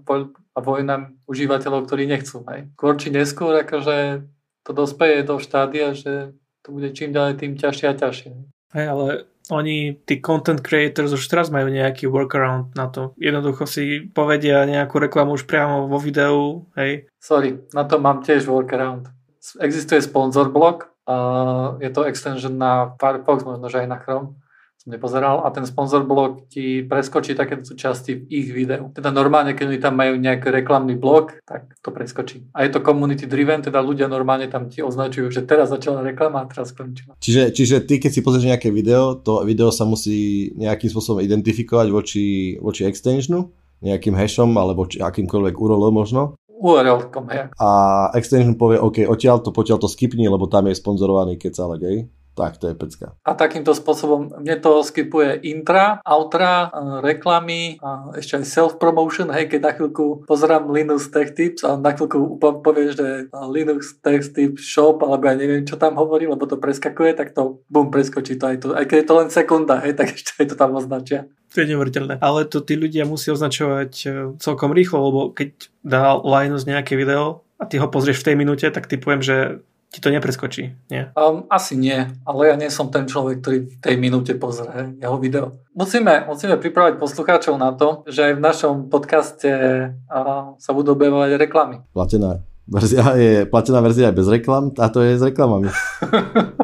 a 0.56 0.58
vojna 0.64 1.12
užívateľov, 1.28 1.84
ktorí 1.84 2.08
nechcú. 2.08 2.40
Hej. 2.48 2.72
Skôr 2.80 2.96
či 2.96 3.12
neskôr, 3.12 3.52
akože 3.60 4.24
to 4.64 4.70
dospeje 4.72 5.20
do 5.20 5.36
štádia, 5.36 5.92
že 5.92 6.32
to 6.64 6.72
bude 6.72 6.96
čím 6.96 7.12
ďalej 7.12 7.44
tým 7.44 7.52
ťažšie 7.60 7.86
a 7.92 7.94
ťažšie. 7.96 8.30
Hej, 8.72 8.86
ale 8.88 9.06
oni, 9.52 10.00
tí 10.08 10.24
content 10.24 10.60
creators 10.60 11.12
už 11.12 11.24
teraz 11.28 11.52
majú 11.52 11.68
nejaký 11.68 12.08
workaround 12.08 12.72
na 12.72 12.88
to. 12.88 13.12
Jednoducho 13.20 13.68
si 13.68 14.08
povedia 14.08 14.64
nejakú 14.64 14.96
reklamu 14.96 15.36
už 15.36 15.44
priamo 15.44 15.84
vo 15.84 16.00
videu, 16.00 16.64
hej. 16.80 17.08
Sorry, 17.20 17.60
na 17.76 17.84
to 17.84 18.00
mám 18.00 18.24
tiež 18.24 18.48
workaround. 18.48 19.12
Existuje 19.60 20.00
sponsor 20.00 20.48
blog, 20.48 20.88
uh, 21.04 21.76
je 21.76 21.92
to 21.92 22.08
extension 22.08 22.56
na 22.56 22.96
Firefox, 22.96 23.44
možno 23.44 23.68
že 23.68 23.84
aj 23.84 23.88
na 23.88 23.98
Chrome, 24.00 24.40
som 24.84 24.92
nepozeral, 24.92 25.40
a 25.40 25.48
ten 25.48 25.64
sponsor 25.64 26.04
blog 26.04 26.44
ti 26.52 26.84
preskočí 26.84 27.32
takéto 27.32 27.72
časti 27.72 28.20
v 28.20 28.22
ich 28.28 28.48
videu. 28.52 28.92
Teda 28.92 29.08
normálne, 29.08 29.56
keď 29.56 29.64
oni 29.72 29.80
tam 29.80 29.96
majú 29.96 30.20
nejaký 30.20 30.52
reklamný 30.52 31.00
blog, 31.00 31.40
tak 31.48 31.72
to 31.80 31.88
preskočí. 31.88 32.44
A 32.52 32.68
je 32.68 32.76
to 32.76 32.84
community 32.84 33.24
driven, 33.24 33.64
teda 33.64 33.80
ľudia 33.80 34.12
normálne 34.12 34.44
tam 34.52 34.68
ti 34.68 34.84
označujú, 34.84 35.32
že 35.32 35.48
teraz 35.48 35.72
začala 35.72 36.04
reklama 36.04 36.44
a 36.44 36.48
teraz 36.48 36.76
skončila. 36.76 37.16
Čiže, 37.16 37.56
čiže 37.56 37.76
ty, 37.88 37.96
keď 37.96 38.10
si 38.12 38.20
pozrieš 38.20 38.52
nejaké 38.52 38.68
video, 38.68 39.16
to 39.16 39.40
video 39.48 39.72
sa 39.72 39.88
musí 39.88 40.52
nejakým 40.60 40.92
spôsobom 40.92 41.24
identifikovať 41.24 41.88
voči, 41.88 42.26
voči 42.60 42.84
extensionu, 42.84 43.48
nejakým 43.80 44.12
hashom 44.12 44.52
alebo 44.60 44.84
či, 44.84 45.00
akýmkoľvek 45.00 45.54
URL 45.56 45.88
možno. 45.96 46.36
Hej. 46.64 47.52
A 47.60 47.68
extension 48.16 48.56
povie, 48.56 48.80
OK, 48.80 49.04
odtiaľ 49.04 49.44
to, 49.44 49.52
potiaľ 49.52 49.84
to 49.84 49.88
skipni, 49.90 50.24
lebo 50.30 50.48
tam 50.48 50.64
je 50.70 50.78
sponzorovaný 50.78 51.36
kecalek, 51.36 51.80
hej? 51.84 51.98
Tak, 52.34 52.58
to 52.58 52.66
je 52.66 52.74
pecka. 52.74 53.14
A 53.22 53.38
takýmto 53.38 53.70
spôsobom 53.70 54.42
mne 54.42 54.58
to 54.58 54.82
skipuje 54.82 55.38
intra, 55.46 56.02
outra, 56.02 56.66
reklamy 56.98 57.78
a 57.78 58.10
ešte 58.18 58.42
aj 58.42 58.44
self-promotion, 58.50 59.30
hej, 59.30 59.46
keď 59.46 59.60
na 59.62 59.72
chvíľku 59.78 60.26
pozerám 60.26 60.66
Linux 60.66 61.14
Tech 61.14 61.38
Tips 61.38 61.62
a 61.62 61.78
na 61.78 61.94
chvíľku 61.94 62.42
povie, 62.42 62.90
že 62.90 63.30
Linux 63.30 64.02
Tech 64.02 64.34
Tips 64.34 64.66
Shop, 64.66 64.98
alebo 65.06 65.30
ja 65.30 65.38
neviem, 65.38 65.62
čo 65.62 65.78
tam 65.78 65.94
hovorí, 65.94 66.26
lebo 66.26 66.42
to 66.50 66.58
preskakuje, 66.58 67.14
tak 67.14 67.30
to 67.38 67.62
bum, 67.70 67.94
preskočí 67.94 68.34
to 68.34 68.50
aj 68.50 68.56
to. 68.58 68.66
Aj 68.74 68.82
keď 68.82 68.96
je 68.98 69.06
to 69.06 69.14
len 69.14 69.28
sekunda, 69.30 69.78
hej, 69.86 69.94
tak 69.94 70.10
ešte 70.18 70.34
aj 70.42 70.46
to 70.50 70.54
tam 70.58 70.74
označia. 70.74 71.30
To 71.54 71.62
je 71.62 71.70
neuveriteľné. 71.70 72.18
Ale 72.18 72.50
to 72.50 72.58
tí 72.66 72.74
ľudia 72.74 73.06
musia 73.06 73.30
označovať 73.30 73.92
e, 74.02 74.06
celkom 74.42 74.74
rýchlo, 74.74 74.98
lebo 75.06 75.20
keď 75.30 75.70
dá 75.86 76.18
Linus 76.18 76.66
nejaké 76.66 76.98
video 76.98 77.46
a 77.62 77.70
ty 77.70 77.78
ho 77.78 77.86
pozrieš 77.86 78.26
v 78.26 78.26
tej 78.26 78.36
minúte, 78.42 78.66
tak 78.66 78.90
typujem, 78.90 79.22
že 79.22 79.62
ti 79.94 80.02
to 80.02 80.10
nepreskočí, 80.10 80.74
nie? 80.90 81.06
Um, 81.14 81.46
asi 81.46 81.78
nie, 81.78 82.10
ale 82.26 82.50
ja 82.50 82.58
nie 82.58 82.66
som 82.66 82.90
ten 82.90 83.06
človek, 83.06 83.38
ktorý 83.38 83.58
v 83.70 83.76
tej 83.78 83.94
minúte 83.94 84.34
pozrie 84.34 84.98
jeho 84.98 85.14
video. 85.22 85.62
Musíme, 85.70 86.26
musíme 86.26 86.58
pripravať 86.58 86.98
poslucháčov 86.98 87.54
na 87.54 87.70
to, 87.78 88.02
že 88.10 88.26
aj 88.26 88.34
v 88.34 88.42
našom 88.42 88.74
podcaste 88.90 89.50
uh, 89.94 90.58
sa 90.58 90.70
budú 90.74 90.98
objavovať 90.98 91.38
reklamy. 91.38 91.86
Platená 91.94 92.42
verzia 92.66 93.14
je, 93.14 93.46
platená 93.46 93.78
verzia 93.78 94.10
je 94.10 94.18
bez 94.18 94.26
reklam 94.26 94.74
a 94.82 94.90
to 94.90 94.98
je 95.06 95.14
s 95.14 95.22
reklamami. 95.22 95.70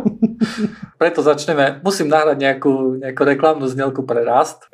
Preto 1.01 1.23
začneme, 1.23 1.79
musím 1.87 2.11
nahrať 2.11 2.35
nejakú, 2.35 2.99
nejakú 2.99 3.23
reklamnú 3.23 3.71
znelku 3.71 4.03
pre 4.03 4.27
rast. 4.27 4.67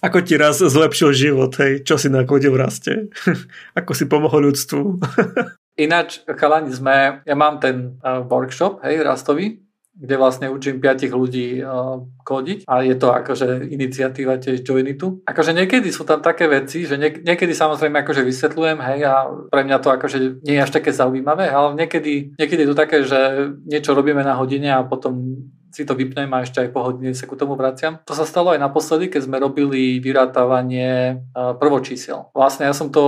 Ako 0.00 0.24
ti 0.24 0.40
raz 0.40 0.56
zlepšil 0.56 1.12
život, 1.12 1.52
hej? 1.60 1.84
Čo 1.84 2.00
si 2.00 2.08
nakodil 2.08 2.56
v 2.56 2.60
raste? 2.64 2.92
Ako 3.78 3.92
si 3.92 4.08
pomohol 4.08 4.48
ľudstvu? 4.48 4.80
Ináč, 5.80 6.20
chalani, 6.28 6.68
sme, 6.68 7.24
ja 7.24 7.36
mám 7.36 7.56
ten 7.56 7.96
uh, 8.04 8.20
workshop, 8.28 8.84
hej, 8.84 9.00
rastový, 9.00 9.64
kde 9.96 10.14
vlastne 10.20 10.52
učím 10.52 10.80
piatich 10.80 11.12
ľudí 11.12 11.60
uh, 11.60 12.04
kodiť 12.20 12.68
a 12.68 12.84
je 12.84 12.96
to 13.00 13.08
akože 13.12 13.68
iniciatíva 13.68 14.36
tiež 14.36 14.60
Joinitu. 14.60 15.24
Akože 15.24 15.56
niekedy 15.56 15.88
sú 15.88 16.04
tam 16.04 16.20
také 16.20 16.48
veci, 16.52 16.84
že 16.84 17.00
niek- 17.00 17.24
niekedy 17.24 17.56
samozrejme 17.56 18.04
akože 18.04 18.24
vysvetľujem, 18.24 18.78
hej, 18.80 19.00
a 19.08 19.28
pre 19.48 19.64
mňa 19.64 19.76
to 19.80 19.88
akože 19.88 20.18
nie 20.44 20.60
je 20.60 20.64
až 20.64 20.72
také 20.72 20.92
zaujímavé, 20.92 21.48
ale 21.48 21.76
niekedy, 21.80 22.36
niekedy 22.36 22.64
je 22.64 22.70
to 22.72 22.76
také, 22.76 23.04
že 23.04 23.52
niečo 23.64 23.96
robíme 23.96 24.20
na 24.20 24.36
hodine 24.36 24.72
a 24.72 24.84
potom 24.84 25.48
si 25.70 25.86
to 25.86 25.94
vypnem 25.94 26.30
a 26.34 26.42
ešte 26.42 26.60
aj 26.60 26.70
po 26.74 26.82
hodine 26.82 27.14
sa 27.14 27.30
ku 27.30 27.38
tomu 27.38 27.54
vraciam. 27.54 28.02
To 28.04 28.14
sa 28.14 28.26
stalo 28.26 28.50
aj 28.50 28.60
naposledy, 28.60 29.06
keď 29.06 29.30
sme 29.30 29.38
robili 29.38 30.02
vyrátavanie 30.02 31.22
prvočísiel. 31.34 32.34
Vlastne 32.34 32.66
ja 32.66 32.74
som 32.74 32.90
to 32.90 33.02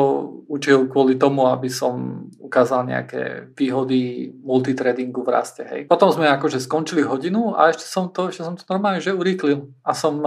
učil 0.46 0.86
kvôli 0.86 1.18
tomu, 1.18 1.50
aby 1.50 1.66
som 1.66 2.24
ukázal 2.38 2.86
nejaké 2.86 3.52
výhody 3.58 4.32
multitradingu 4.42 5.26
v 5.26 5.32
raste. 5.32 5.62
Hej. 5.66 5.90
Potom 5.90 6.14
sme 6.14 6.30
akože 6.30 6.62
skončili 6.62 7.02
hodinu 7.02 7.58
a 7.58 7.74
ešte 7.74 7.84
som 7.84 8.08
to, 8.14 8.30
ešte 8.30 8.46
som 8.46 8.54
to 8.54 8.62
normálne 8.70 9.02
že 9.02 9.10
urýklil. 9.12 9.74
A 9.82 9.92
som 9.92 10.22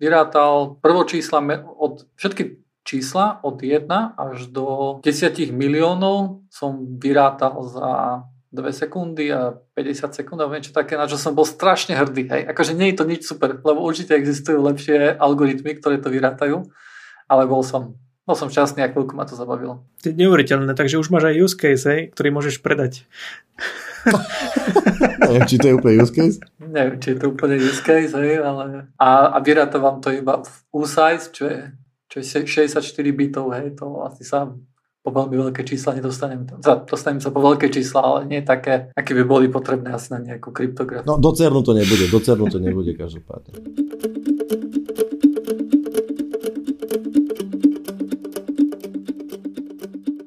vyrátal 0.00 0.80
prvočísla 0.80 1.44
od 1.76 2.08
všetky 2.16 2.64
čísla 2.84 3.40
od 3.40 3.64
1 3.64 3.88
až 4.14 4.52
do 4.52 5.00
10 5.00 5.56
miliónov 5.56 6.44
som 6.52 7.00
vyrátal 7.00 7.56
za 7.64 8.20
2 8.54 8.70
sekundy 8.70 9.34
a 9.34 9.58
50 9.74 10.14
sekúnd 10.14 10.38
alebo 10.38 10.54
niečo 10.54 10.70
také, 10.70 10.94
na 10.94 11.10
čo 11.10 11.18
som 11.18 11.34
bol 11.34 11.42
strašne 11.42 11.98
hrdý. 11.98 12.30
Hej. 12.30 12.42
Akože 12.54 12.78
nie 12.78 12.94
je 12.94 12.96
to 13.02 13.04
nič 13.04 13.26
super, 13.26 13.58
lebo 13.58 13.82
určite 13.82 14.14
existujú 14.14 14.62
lepšie 14.62 15.18
algoritmy, 15.18 15.74
ktoré 15.74 15.98
to 15.98 16.08
vyrátajú, 16.14 16.62
ale 17.26 17.42
bol 17.50 17.66
som, 17.66 17.98
bol 18.22 18.38
som 18.38 18.46
šťastný 18.46 18.86
a 18.86 18.90
chvíľku 18.94 19.18
ma 19.18 19.26
to 19.26 19.34
zabavilo. 19.34 19.82
To 20.06 20.14
je 20.14 20.14
neuveriteľné, 20.14 20.78
takže 20.78 21.02
už 21.02 21.10
máš 21.10 21.34
aj 21.34 21.36
use 21.42 21.56
case, 21.58 21.84
hej, 21.90 22.00
ktorý 22.14 22.28
môžeš 22.30 22.62
predať. 22.62 23.02
Neviem, 25.24 25.46
či 25.50 25.56
to 25.58 25.66
je 25.66 25.74
úplne 25.74 25.96
use 25.98 26.14
case? 26.14 26.38
Neviem, 26.62 26.96
či 27.02 27.08
je 27.12 27.18
to 27.18 27.26
úplne 27.34 27.58
use 27.58 27.82
case, 27.82 28.14
hej, 28.14 28.38
ale... 28.38 28.86
A, 29.02 29.34
a 29.34 29.38
vyrátavam 29.42 29.98
to 29.98 30.14
iba 30.14 30.46
v 30.46 30.54
U-size, 30.70 31.34
čo 31.34 31.50
je, 31.50 31.74
čo 32.06 32.22
je 32.22 32.24
64 32.70 32.78
bitov, 33.10 33.50
hej, 33.50 33.74
to 33.74 34.06
asi 34.06 34.22
sám 34.22 34.62
po 35.04 35.12
veľmi 35.12 35.36
veľké 35.36 35.68
čísla 35.68 36.00
nedostanem. 36.00 36.48
Dostanem 36.64 37.20
sa 37.20 37.28
po 37.28 37.44
veľké 37.44 37.68
čísla, 37.68 38.00
ale 38.00 38.20
nie 38.24 38.40
také, 38.40 38.88
aké 38.96 39.12
by 39.12 39.28
boli 39.28 39.52
potrebné 39.52 39.92
asi 39.92 40.16
na 40.16 40.24
nejakú 40.24 40.48
kryptografiu. 40.48 41.04
No 41.04 41.20
do 41.20 41.28
CERNu 41.36 41.60
to 41.60 41.76
nebude, 41.76 42.08
do 42.08 42.20
CERNu 42.24 42.48
to 42.48 42.56
nebude 42.56 42.96
každopádne. 42.96 43.52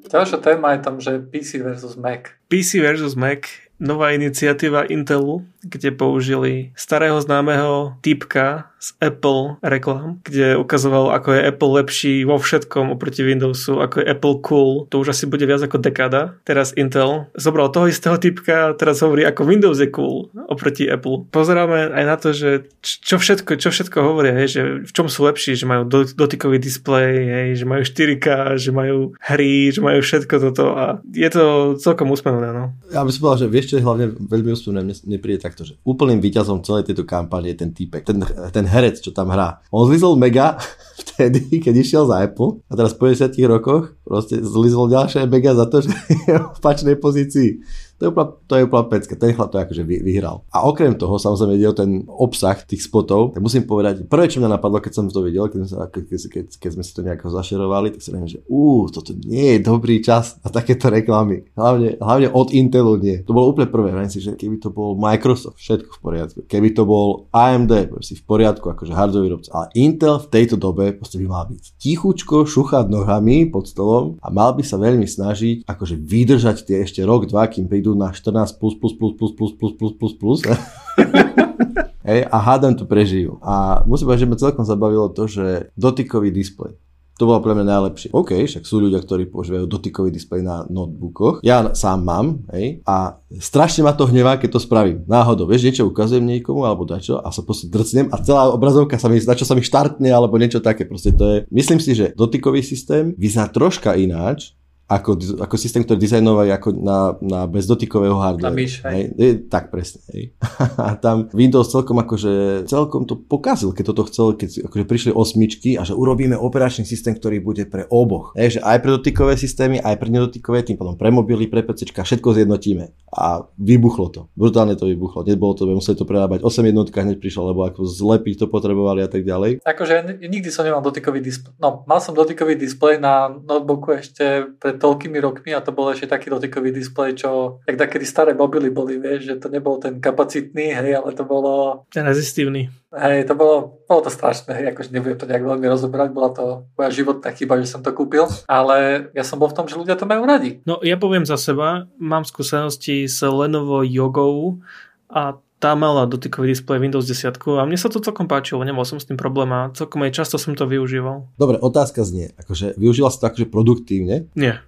Ďalšia 0.08 0.38
téma 0.40 0.78
je 0.78 0.80
tam, 0.80 0.96
že 1.02 1.26
PC 1.26 1.58
versus 1.58 1.98
Mac. 1.98 2.38
PC 2.46 2.78
versus 2.78 3.18
Mac, 3.18 3.50
nová 3.82 4.14
iniciatíva 4.14 4.86
Intelu, 4.86 5.42
kde 5.68 5.92
použili 5.92 6.72
starého 6.74 7.20
známeho 7.20 8.00
typka 8.00 8.72
z 8.78 8.94
Apple 9.02 9.58
reklam, 9.58 10.22
kde 10.22 10.54
ukazoval, 10.54 11.10
ako 11.10 11.34
je 11.34 11.40
Apple 11.50 11.72
lepší 11.82 12.14
vo 12.22 12.38
všetkom 12.38 12.94
oproti 12.94 13.26
Windowsu, 13.26 13.82
ako 13.82 14.00
je 14.00 14.06
Apple 14.06 14.36
cool. 14.46 14.86
To 14.94 15.02
už 15.02 15.18
asi 15.18 15.26
bude 15.26 15.42
viac 15.42 15.58
ako 15.66 15.82
dekada. 15.82 16.38
Teraz 16.46 16.70
Intel 16.78 17.26
zobral 17.34 17.74
toho 17.74 17.90
istého 17.90 18.14
typka 18.22 18.70
a 18.70 18.76
teraz 18.78 19.02
hovorí, 19.02 19.26
ako 19.26 19.50
Windows 19.50 19.82
je 19.82 19.90
cool 19.90 20.30
oproti 20.46 20.86
Apple. 20.86 21.26
Pozeráme 21.34 21.90
aj 21.90 22.04
na 22.06 22.16
to, 22.16 22.30
že 22.30 22.70
čo 22.80 23.18
všetko, 23.18 23.58
čo 23.58 23.74
všetko 23.74 23.98
hovoria, 23.98 24.38
hej, 24.38 24.48
že 24.54 24.62
v 24.86 24.92
čom 24.94 25.10
sú 25.10 25.26
lepší, 25.26 25.58
že 25.58 25.66
majú 25.66 25.90
dotykový 26.14 26.62
displej, 26.62 27.12
hej, 27.26 27.48
že 27.58 27.64
majú 27.66 27.82
4K, 27.82 28.54
že 28.62 28.70
majú 28.70 29.10
hry, 29.18 29.74
že 29.74 29.82
majú 29.82 29.98
všetko 29.98 30.34
toto 30.38 30.78
a 30.78 31.02
je 31.10 31.26
to 31.34 31.74
celkom 31.82 32.14
úsmevné. 32.14 32.54
No. 32.54 32.78
Ja 32.94 33.02
by 33.02 33.10
som 33.10 33.26
povedal, 33.26 33.46
že 33.46 33.48
vieš, 33.50 33.74
čo 33.74 33.82
je 33.82 33.86
hlavne 33.86 34.14
veľmi 34.14 34.54
úsmevné, 34.54 34.86
mne, 34.86 34.94
mne 34.94 35.18
príde 35.18 35.42
takto, 35.58 35.74
že 35.74 35.82
úplným 35.82 36.22
víťazom 36.22 36.62
celej 36.62 36.86
tejto 36.86 37.02
kampane 37.02 37.50
je 37.50 37.58
ten 37.58 37.74
typek, 37.74 38.06
ten, 38.06 38.22
ten 38.54 38.62
herec, 38.62 39.02
čo 39.02 39.10
tam 39.10 39.34
hrá. 39.34 39.58
On 39.74 39.82
zlizol 39.82 40.14
mega 40.14 40.54
vtedy, 41.02 41.58
keď 41.58 41.74
išiel 41.82 42.06
za 42.06 42.22
Apple 42.22 42.62
a 42.70 42.78
teraz 42.78 42.94
po 42.94 43.10
10 43.10 43.34
rokoch 43.50 43.98
proste 44.06 44.38
zlizol 44.38 44.86
ďalšie 44.86 45.26
mega 45.26 45.58
za 45.58 45.66
to, 45.66 45.82
že 45.82 45.90
je 46.30 46.38
v 46.38 46.58
pačnej 46.62 46.94
pozícii. 46.94 47.58
To 47.98 48.06
je 48.06 48.10
úplne, 48.14 48.30
to 48.46 48.52
je 48.54 48.62
úplne 48.62 48.86
pecka. 48.86 49.14
Ten 49.18 49.34
chlap 49.34 49.50
to 49.50 49.58
akože 49.58 49.82
vyhral. 49.82 50.46
A 50.54 50.64
okrem 50.70 50.94
toho, 50.94 51.18
samozrejme 51.18 51.58
ide 51.58 51.70
ten 51.74 52.06
obsah 52.06 52.54
tých 52.62 52.86
spotov, 52.86 53.34
tak 53.34 53.42
musím 53.42 53.66
povedať, 53.66 54.06
prvé, 54.06 54.30
čo 54.30 54.38
mňa 54.38 54.54
napadlo, 54.54 54.78
keď 54.78 54.92
som 54.94 55.04
to 55.10 55.26
videl, 55.26 55.50
keď, 55.50 55.66
sme, 55.66 55.76
keď, 55.90 56.04
keď, 56.30 56.44
keď 56.62 56.70
sme 56.78 56.82
si 56.86 56.92
to 56.94 57.00
nejako 57.02 57.26
zašerovali, 57.34 57.90
tak 57.94 58.00
si 58.00 58.14
neviem, 58.14 58.30
že 58.30 58.40
ú, 58.46 58.86
toto 58.86 59.10
nie 59.26 59.58
je 59.58 59.66
dobrý 59.66 59.98
čas 59.98 60.38
na 60.46 60.50
takéto 60.54 60.86
reklamy. 60.88 61.50
Hlavne, 61.58 61.98
hlavne 61.98 62.28
od 62.30 62.54
Intelu 62.54 62.94
nie. 63.02 63.26
To 63.26 63.34
bolo 63.34 63.50
úplne 63.50 63.66
prvé. 63.66 63.90
Viem 63.90 64.10
si, 64.10 64.22
že 64.22 64.38
keby 64.38 64.62
to 64.62 64.70
bol 64.70 64.94
Microsoft, 64.94 65.58
všetko 65.58 65.98
v 65.98 66.00
poriadku. 66.00 66.38
Keby 66.46 66.78
to 66.78 66.86
bol 66.86 67.26
AMD, 67.34 67.98
si 67.98 68.14
v 68.14 68.22
poriadku, 68.22 68.70
akože 68.70 68.94
hardware 68.94 69.26
výrobca. 69.26 69.50
Ale 69.50 69.66
Intel 69.74 70.22
v 70.22 70.30
tejto 70.30 70.54
dobe 70.54 70.94
proste 70.94 71.18
by 71.18 71.26
mal 71.26 71.44
byť 71.50 71.82
tichučko, 71.82 72.46
šuchať 72.46 72.86
nohami 72.86 73.50
pod 73.50 73.66
stolom 73.66 74.22
a 74.22 74.30
mal 74.30 74.54
by 74.54 74.62
sa 74.62 74.78
veľmi 74.78 75.04
snažiť 75.04 75.66
akože 75.66 75.94
vydržať 75.98 76.62
tie 76.62 76.86
ešte 76.86 77.02
rok, 77.02 77.26
dva, 77.26 77.50
kým 77.50 77.66
prídu 77.66 77.87
idú 77.88 77.96
na 77.96 78.12
14 78.12 78.60
plus 78.60 78.76
plus 78.76 78.92
plus 78.92 79.12
plus 79.16 79.32
plus 79.32 79.52
plus 79.56 79.72
plus 79.72 79.92
plus 79.96 80.14
plus. 80.20 80.38
Hej, 82.08 82.24
a 82.28 82.36
hádam 82.40 82.76
to 82.76 82.84
prežijú. 82.84 83.40
A 83.40 83.84
musím 83.88 84.08
povedať, 84.08 84.24
že 84.24 84.30
ma 84.32 84.36
celkom 84.36 84.64
zabavilo 84.64 85.08
to, 85.12 85.28
že 85.28 85.72
dotykový 85.76 86.32
displej. 86.32 86.76
To 87.18 87.26
bolo 87.26 87.42
pre 87.42 87.50
mňa 87.50 87.66
najlepšie. 87.66 88.08
OK, 88.14 88.46
však 88.46 88.62
sú 88.62 88.78
ľudia, 88.78 89.02
ktorí 89.02 89.26
používajú 89.26 89.66
dotykový 89.66 90.14
displej 90.14 90.46
na 90.46 90.62
notebookoch. 90.70 91.42
Ja 91.42 91.74
sám 91.74 92.06
mám, 92.06 92.46
hej, 92.54 92.78
a 92.86 93.18
strašne 93.42 93.82
ma 93.82 93.90
to 93.90 94.06
hnevá, 94.06 94.38
keď 94.38 94.54
to 94.54 94.60
spravím. 94.62 95.02
Náhodou, 95.10 95.50
vieš, 95.50 95.66
niečo 95.66 95.90
ukazujem 95.90 96.22
niekomu 96.22 96.62
alebo 96.62 96.86
dačo 96.86 97.18
a 97.18 97.34
sa 97.34 97.42
proste 97.42 97.66
drcnem 97.66 98.06
a 98.14 98.22
celá 98.22 98.54
obrazovka 98.54 99.02
sa 99.02 99.10
mi, 99.10 99.18
na 99.18 99.34
čo 99.34 99.42
sa 99.42 99.58
mi 99.58 99.66
štartne 99.66 100.06
alebo 100.06 100.38
niečo 100.38 100.62
také. 100.62 100.86
Proste 100.86 101.10
to 101.10 101.24
je, 101.26 101.36
myslím 101.50 101.82
si, 101.82 101.98
že 101.98 102.14
dotykový 102.14 102.62
systém 102.62 103.10
vyzerá 103.18 103.50
troška 103.50 103.98
ináč, 103.98 104.54
ako, 104.88 105.20
ako 105.44 105.54
systém, 105.60 105.84
ktorý 105.84 106.00
dizajnovali 106.00 106.48
ako 106.48 106.68
na, 106.80 107.12
na 107.20 107.40
bezdotykového 107.44 108.16
hardware. 108.16 108.48
Na 108.48 108.56
myš, 108.56 108.80
hej. 108.88 109.12
hej. 109.12 109.32
Tak 109.44 109.68
presne. 109.68 110.00
Hej. 110.08 110.32
a 110.88 110.96
tam 110.96 111.28
Windows 111.36 111.68
celkom 111.68 112.00
akože 112.00 112.64
celkom 112.64 113.04
to 113.04 113.20
pokazil, 113.20 113.76
keď 113.76 113.84
toto 113.92 114.08
chcel, 114.08 114.32
keď 114.32 114.64
akože 114.64 114.84
prišli 114.88 115.10
osmičky 115.12 115.76
a 115.76 115.84
že 115.84 115.92
urobíme 115.92 116.40
operačný 116.40 116.88
systém, 116.88 117.12
ktorý 117.12 117.44
bude 117.44 117.68
pre 117.68 117.84
oboch. 117.92 118.32
Hej, 118.32 118.58
že 118.58 118.60
aj 118.64 118.78
pre 118.80 118.90
dotykové 118.96 119.36
systémy, 119.36 119.76
aj 119.84 120.00
pre 120.00 120.08
nedotykové, 120.08 120.64
tým 120.64 120.80
potom 120.80 120.96
pre 120.96 121.12
mobily, 121.12 121.52
pre 121.52 121.60
PC, 121.60 121.92
všetko 121.92 122.40
zjednotíme. 122.40 122.88
A 123.12 123.44
vybuchlo 123.60 124.08
to. 124.08 124.20
Brutálne 124.32 124.72
to 124.72 124.88
vybuchlo. 124.88 125.20
Nebolo 125.28 125.52
to, 125.52 125.68
museli 125.68 126.00
to 126.00 126.08
prerábať 126.08 126.40
8 126.40 126.64
jednotka 126.64 127.04
hneď 127.04 127.20
prišlo, 127.20 127.52
lebo 127.52 127.68
ako 127.68 127.84
zlepiť 127.84 128.40
to 128.40 128.46
potrebovali 128.48 129.04
a 129.04 129.08
tak 129.08 129.28
ďalej. 129.28 129.60
Akože 129.68 130.24
nikdy 130.24 130.48
som 130.48 130.64
nemal 130.64 130.80
dotykový 130.80 131.20
displej. 131.20 131.52
No, 131.60 131.84
mal 131.84 132.00
som 132.00 132.16
dotykový 132.16 132.56
displej 132.56 133.00
na 133.00 133.28
notebooku 133.28 134.00
ešte 134.00 134.48
pred 134.56 134.77
toľkými 134.78 135.18
rokmi 135.18 135.50
a 135.52 135.60
to 135.60 135.74
bol 135.74 135.90
ešte 135.90 136.08
taký 136.08 136.30
dotykový 136.30 136.70
displej, 136.70 137.18
čo, 137.18 137.60
jak 137.66 137.76
takedy 137.76 138.06
staré 138.06 138.32
mobily 138.32 138.70
boli, 138.70 138.96
vieš, 138.96 139.28
že 139.28 139.34
to 139.42 139.50
nebol 139.50 139.76
ten 139.82 139.98
kapacitný, 139.98 140.72
hej, 140.72 141.02
ale 141.02 141.10
to 141.12 141.26
bolo... 141.26 141.84
Ten 141.90 142.06
rezistívny. 142.06 142.70
Hej, 142.88 143.28
to 143.28 143.34
bolo, 143.36 143.84
bolo 143.84 144.00
to 144.06 144.10
strašné, 144.14 144.54
hej, 144.54 144.66
akože 144.72 144.94
nebudem 144.94 145.18
to 145.18 145.28
nejak 145.28 145.44
veľmi 145.44 145.66
rozoberať, 145.68 146.08
bola 146.14 146.30
to 146.32 146.70
moja 146.78 146.90
životná 146.94 147.28
chyba, 147.34 147.60
že 147.60 147.68
som 147.68 147.82
to 147.84 147.92
kúpil, 147.92 148.30
ale 148.48 149.10
ja 149.12 149.26
som 149.26 149.36
bol 149.36 149.50
v 149.52 149.56
tom, 149.58 149.66
že 149.68 149.76
ľudia 149.76 149.98
to 149.98 150.08
majú 150.08 150.24
radi. 150.24 150.62
No 150.64 150.80
ja 150.80 150.96
poviem 150.96 151.26
za 151.26 151.36
seba, 151.36 151.90
mám 152.00 152.24
skúsenosti 152.24 153.04
s 153.04 153.20
Lenovo 153.26 153.84
Jogou 153.84 154.62
a 155.10 155.36
tá 155.58 155.74
mala 155.74 156.06
dotykový 156.06 156.54
displej 156.54 156.78
Windows 156.78 157.04
10 157.04 157.34
a 157.58 157.66
mne 157.66 157.78
sa 157.78 157.90
to 157.90 157.98
celkom 157.98 158.30
páčilo, 158.30 158.62
nemal 158.62 158.86
som 158.86 159.02
s 159.02 159.10
tým 159.10 159.18
problém 159.18 159.50
a 159.50 159.74
celkom 159.74 160.06
aj 160.06 160.14
často 160.14 160.38
som 160.38 160.54
to 160.54 160.70
využíval. 160.70 161.26
Dobre, 161.34 161.58
otázka 161.58 162.06
znie, 162.06 162.30
akože 162.38 162.78
využíval 162.78 163.10
si 163.10 163.18
to 163.18 163.26
akože 163.26 163.46
produktívne? 163.50 164.30
Nie. 164.38 164.62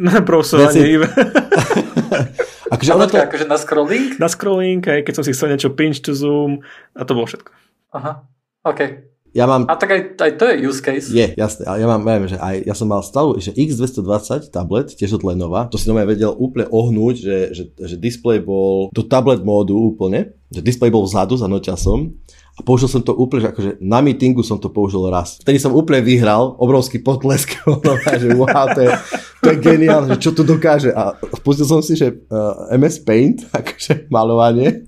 Na 0.00 0.24
browsovanie 0.24 0.96
iba. 0.96 1.08
akože 2.74 2.90
ono 2.96 3.06
to... 3.06 3.20
akože 3.20 3.46
na 3.46 3.60
scrolling? 3.60 4.16
Na 4.16 4.28
scrolling, 4.32 4.80
aj 4.80 5.04
keď 5.04 5.12
som 5.20 5.24
si 5.24 5.36
chcel 5.36 5.52
niečo 5.52 5.76
pinch 5.76 6.00
to 6.00 6.16
zoom 6.16 6.64
a 6.96 7.04
to 7.04 7.12
bolo 7.12 7.28
všetko. 7.28 7.52
Aha, 7.92 8.24
OK. 8.64 8.80
Ja 9.30 9.46
mám... 9.46 9.70
A 9.70 9.78
tak 9.78 9.94
aj, 9.94 10.00
aj 10.18 10.32
to 10.42 10.44
je 10.50 10.54
use 10.66 10.82
case. 10.82 11.06
Je, 11.14 11.22
jasné. 11.38 11.62
Ale 11.62 11.78
ja 11.78 11.86
mám, 11.86 12.02
viem, 12.02 12.26
že 12.26 12.34
aj, 12.34 12.66
ja 12.66 12.74
som 12.74 12.90
mal 12.90 12.98
stavu, 12.98 13.38
že 13.38 13.54
X220 13.54 14.50
tablet, 14.50 14.90
tiež 14.90 15.22
od 15.22 15.22
Lenovo, 15.22 15.62
to 15.70 15.78
si 15.78 15.86
nové 15.86 16.02
vedel 16.02 16.34
úplne 16.34 16.66
ohnúť, 16.66 17.14
že, 17.14 17.38
že, 17.54 17.64
že 17.78 17.94
display 17.94 18.42
bol 18.42 18.90
do 18.90 19.06
tablet 19.06 19.46
módu 19.46 19.78
úplne, 19.78 20.34
že 20.50 20.66
display 20.66 20.90
bol 20.90 21.06
vzadu 21.06 21.38
za 21.38 21.46
noťasom 21.46 22.10
a 22.60 22.62
použil 22.62 22.92
som 22.92 23.00
to 23.00 23.16
úplne, 23.16 23.40
že 23.40 23.50
akože 23.56 23.70
na 23.80 24.04
meetingu 24.04 24.44
som 24.44 24.60
to 24.60 24.68
použil 24.68 25.08
raz. 25.08 25.40
Vtedy 25.40 25.56
som 25.56 25.72
úplne 25.72 26.04
vyhral, 26.04 26.60
obrovský 26.60 27.00
potlesk, 27.00 27.56
že 28.20 28.28
wow, 28.36 28.68
to 28.76 28.84
je, 28.84 28.92
to 29.40 29.46
je 29.48 29.56
geniálne, 29.64 30.12
že 30.12 30.28
čo 30.28 30.36
to 30.36 30.44
dokáže. 30.44 30.92
A 30.92 31.16
spustil 31.40 31.64
som 31.64 31.80
si, 31.80 31.96
že 31.96 32.12
uh, 32.12 32.68
MS 32.76 33.00
Paint, 33.08 33.48
akože 33.56 34.12
malovanie. 34.12 34.84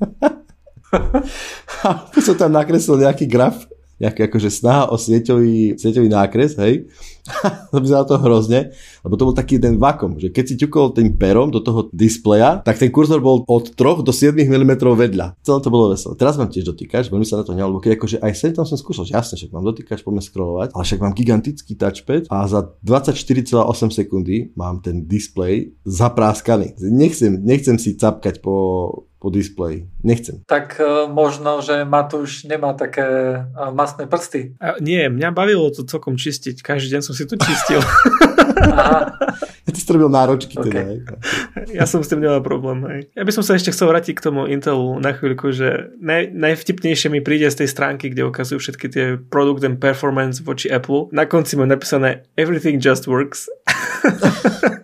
a 1.88 2.12
som 2.20 2.36
tam 2.36 2.52
nakreslil 2.52 3.00
nejaký 3.00 3.24
graf 3.24 3.64
nejaká 4.02 4.26
akože 4.26 4.50
snaha 4.50 4.90
o 4.90 4.98
sieťový, 4.98 5.78
sieťový 5.78 6.10
nákres, 6.10 6.58
hej. 6.58 6.90
to 7.70 7.78
vyzeralo 7.78 8.06
to 8.10 8.18
hrozne, 8.18 8.74
lebo 9.06 9.14
to 9.14 9.26
bol 9.30 9.36
taký 9.36 9.62
jeden 9.62 9.78
vakom, 9.78 10.18
že 10.18 10.34
keď 10.34 10.44
si 10.44 10.54
ťukol 10.58 10.90
tým 10.90 11.14
perom 11.14 11.54
do 11.54 11.62
toho 11.62 11.86
displeja, 11.94 12.58
tak 12.66 12.82
ten 12.82 12.90
kurzor 12.90 13.22
bol 13.22 13.46
od 13.46 13.78
3 13.78 14.02
do 14.02 14.10
7 14.10 14.34
mm 14.34 14.72
vedľa. 14.82 15.38
Celé 15.46 15.58
to 15.62 15.70
bolo 15.70 15.94
veselé. 15.94 16.18
Teraz 16.18 16.34
mám 16.34 16.50
tiež 16.50 16.66
dotýkač, 16.66 17.14
veľmi 17.14 17.22
sa 17.22 17.38
na 17.38 17.46
to 17.46 17.54
hneval, 17.54 17.78
lebo 17.78 17.82
keď 17.86 17.94
akože 17.94 18.16
aj 18.18 18.32
sem 18.34 18.50
tam 18.50 18.66
som 18.66 18.74
skúšal, 18.74 19.06
že 19.06 19.14
jasne, 19.14 19.38
však 19.38 19.54
mám 19.54 19.62
dotýkač, 19.70 20.02
poďme 20.02 20.22
scrollovať, 20.26 20.68
ale 20.74 20.82
však 20.82 20.98
mám 20.98 21.14
gigantický 21.14 21.72
touchpad 21.78 22.26
a 22.26 22.36
za 22.50 22.60
24,8 22.82 23.54
sekundy 23.94 24.50
mám 24.58 24.82
ten 24.82 25.06
displej 25.06 25.78
zapráskaný. 25.86 26.74
Nechcem, 26.82 27.38
nechcem 27.38 27.78
si 27.78 27.94
capkať 27.94 28.42
po, 28.42 29.06
po 29.22 29.30
displeji. 29.30 29.86
Nechcem. 30.02 30.42
Tak 30.50 30.82
uh, 30.82 31.06
možno, 31.06 31.62
že 31.62 31.86
Matúš 31.86 32.42
nemá 32.42 32.74
také 32.74 33.38
uh, 33.38 33.70
masné 33.70 34.10
prsty. 34.10 34.58
A, 34.58 34.82
nie, 34.82 35.06
mňa 35.06 35.30
bavilo 35.30 35.70
to 35.70 35.86
celkom 35.86 36.18
čistiť. 36.18 36.58
Každý 36.58 36.98
deň 36.98 37.02
som 37.06 37.14
si 37.14 37.22
to 37.30 37.38
čistil. 37.38 37.78
Aha. 38.66 39.14
Ja 39.66 39.70
ty 39.70 39.78
si 39.78 39.86
to 39.86 39.94
robil 39.94 40.10
náročky 40.10 40.58
okay. 40.58 41.06
teda. 41.06 41.14
Ja 41.70 41.86
som 41.86 42.02
s 42.02 42.10
tým 42.10 42.18
nemal 42.18 42.42
problém. 42.42 42.82
Hej. 42.82 43.00
Ja 43.14 43.22
by 43.22 43.30
som 43.30 43.46
sa 43.46 43.54
ešte 43.54 43.70
chcel 43.70 43.94
vrátiť 43.94 44.18
k 44.18 44.24
tomu 44.26 44.50
Intelu 44.50 44.98
na 44.98 45.14
chvíľku, 45.14 45.54
že 45.54 45.94
naj, 46.02 46.34
najvtipnejšie 46.34 47.14
mi 47.14 47.22
príde 47.22 47.46
z 47.46 47.62
tej 47.62 47.68
stránky, 47.70 48.10
kde 48.10 48.26
ukazujú 48.26 48.58
všetky 48.58 48.86
tie 48.90 49.04
product 49.22 49.62
and 49.62 49.78
performance 49.78 50.42
voči 50.42 50.66
Apple. 50.66 51.14
Na 51.14 51.30
konci 51.30 51.54
mám 51.54 51.70
napísané 51.70 52.26
Everything 52.34 52.82
just 52.82 53.06
works. 53.06 53.46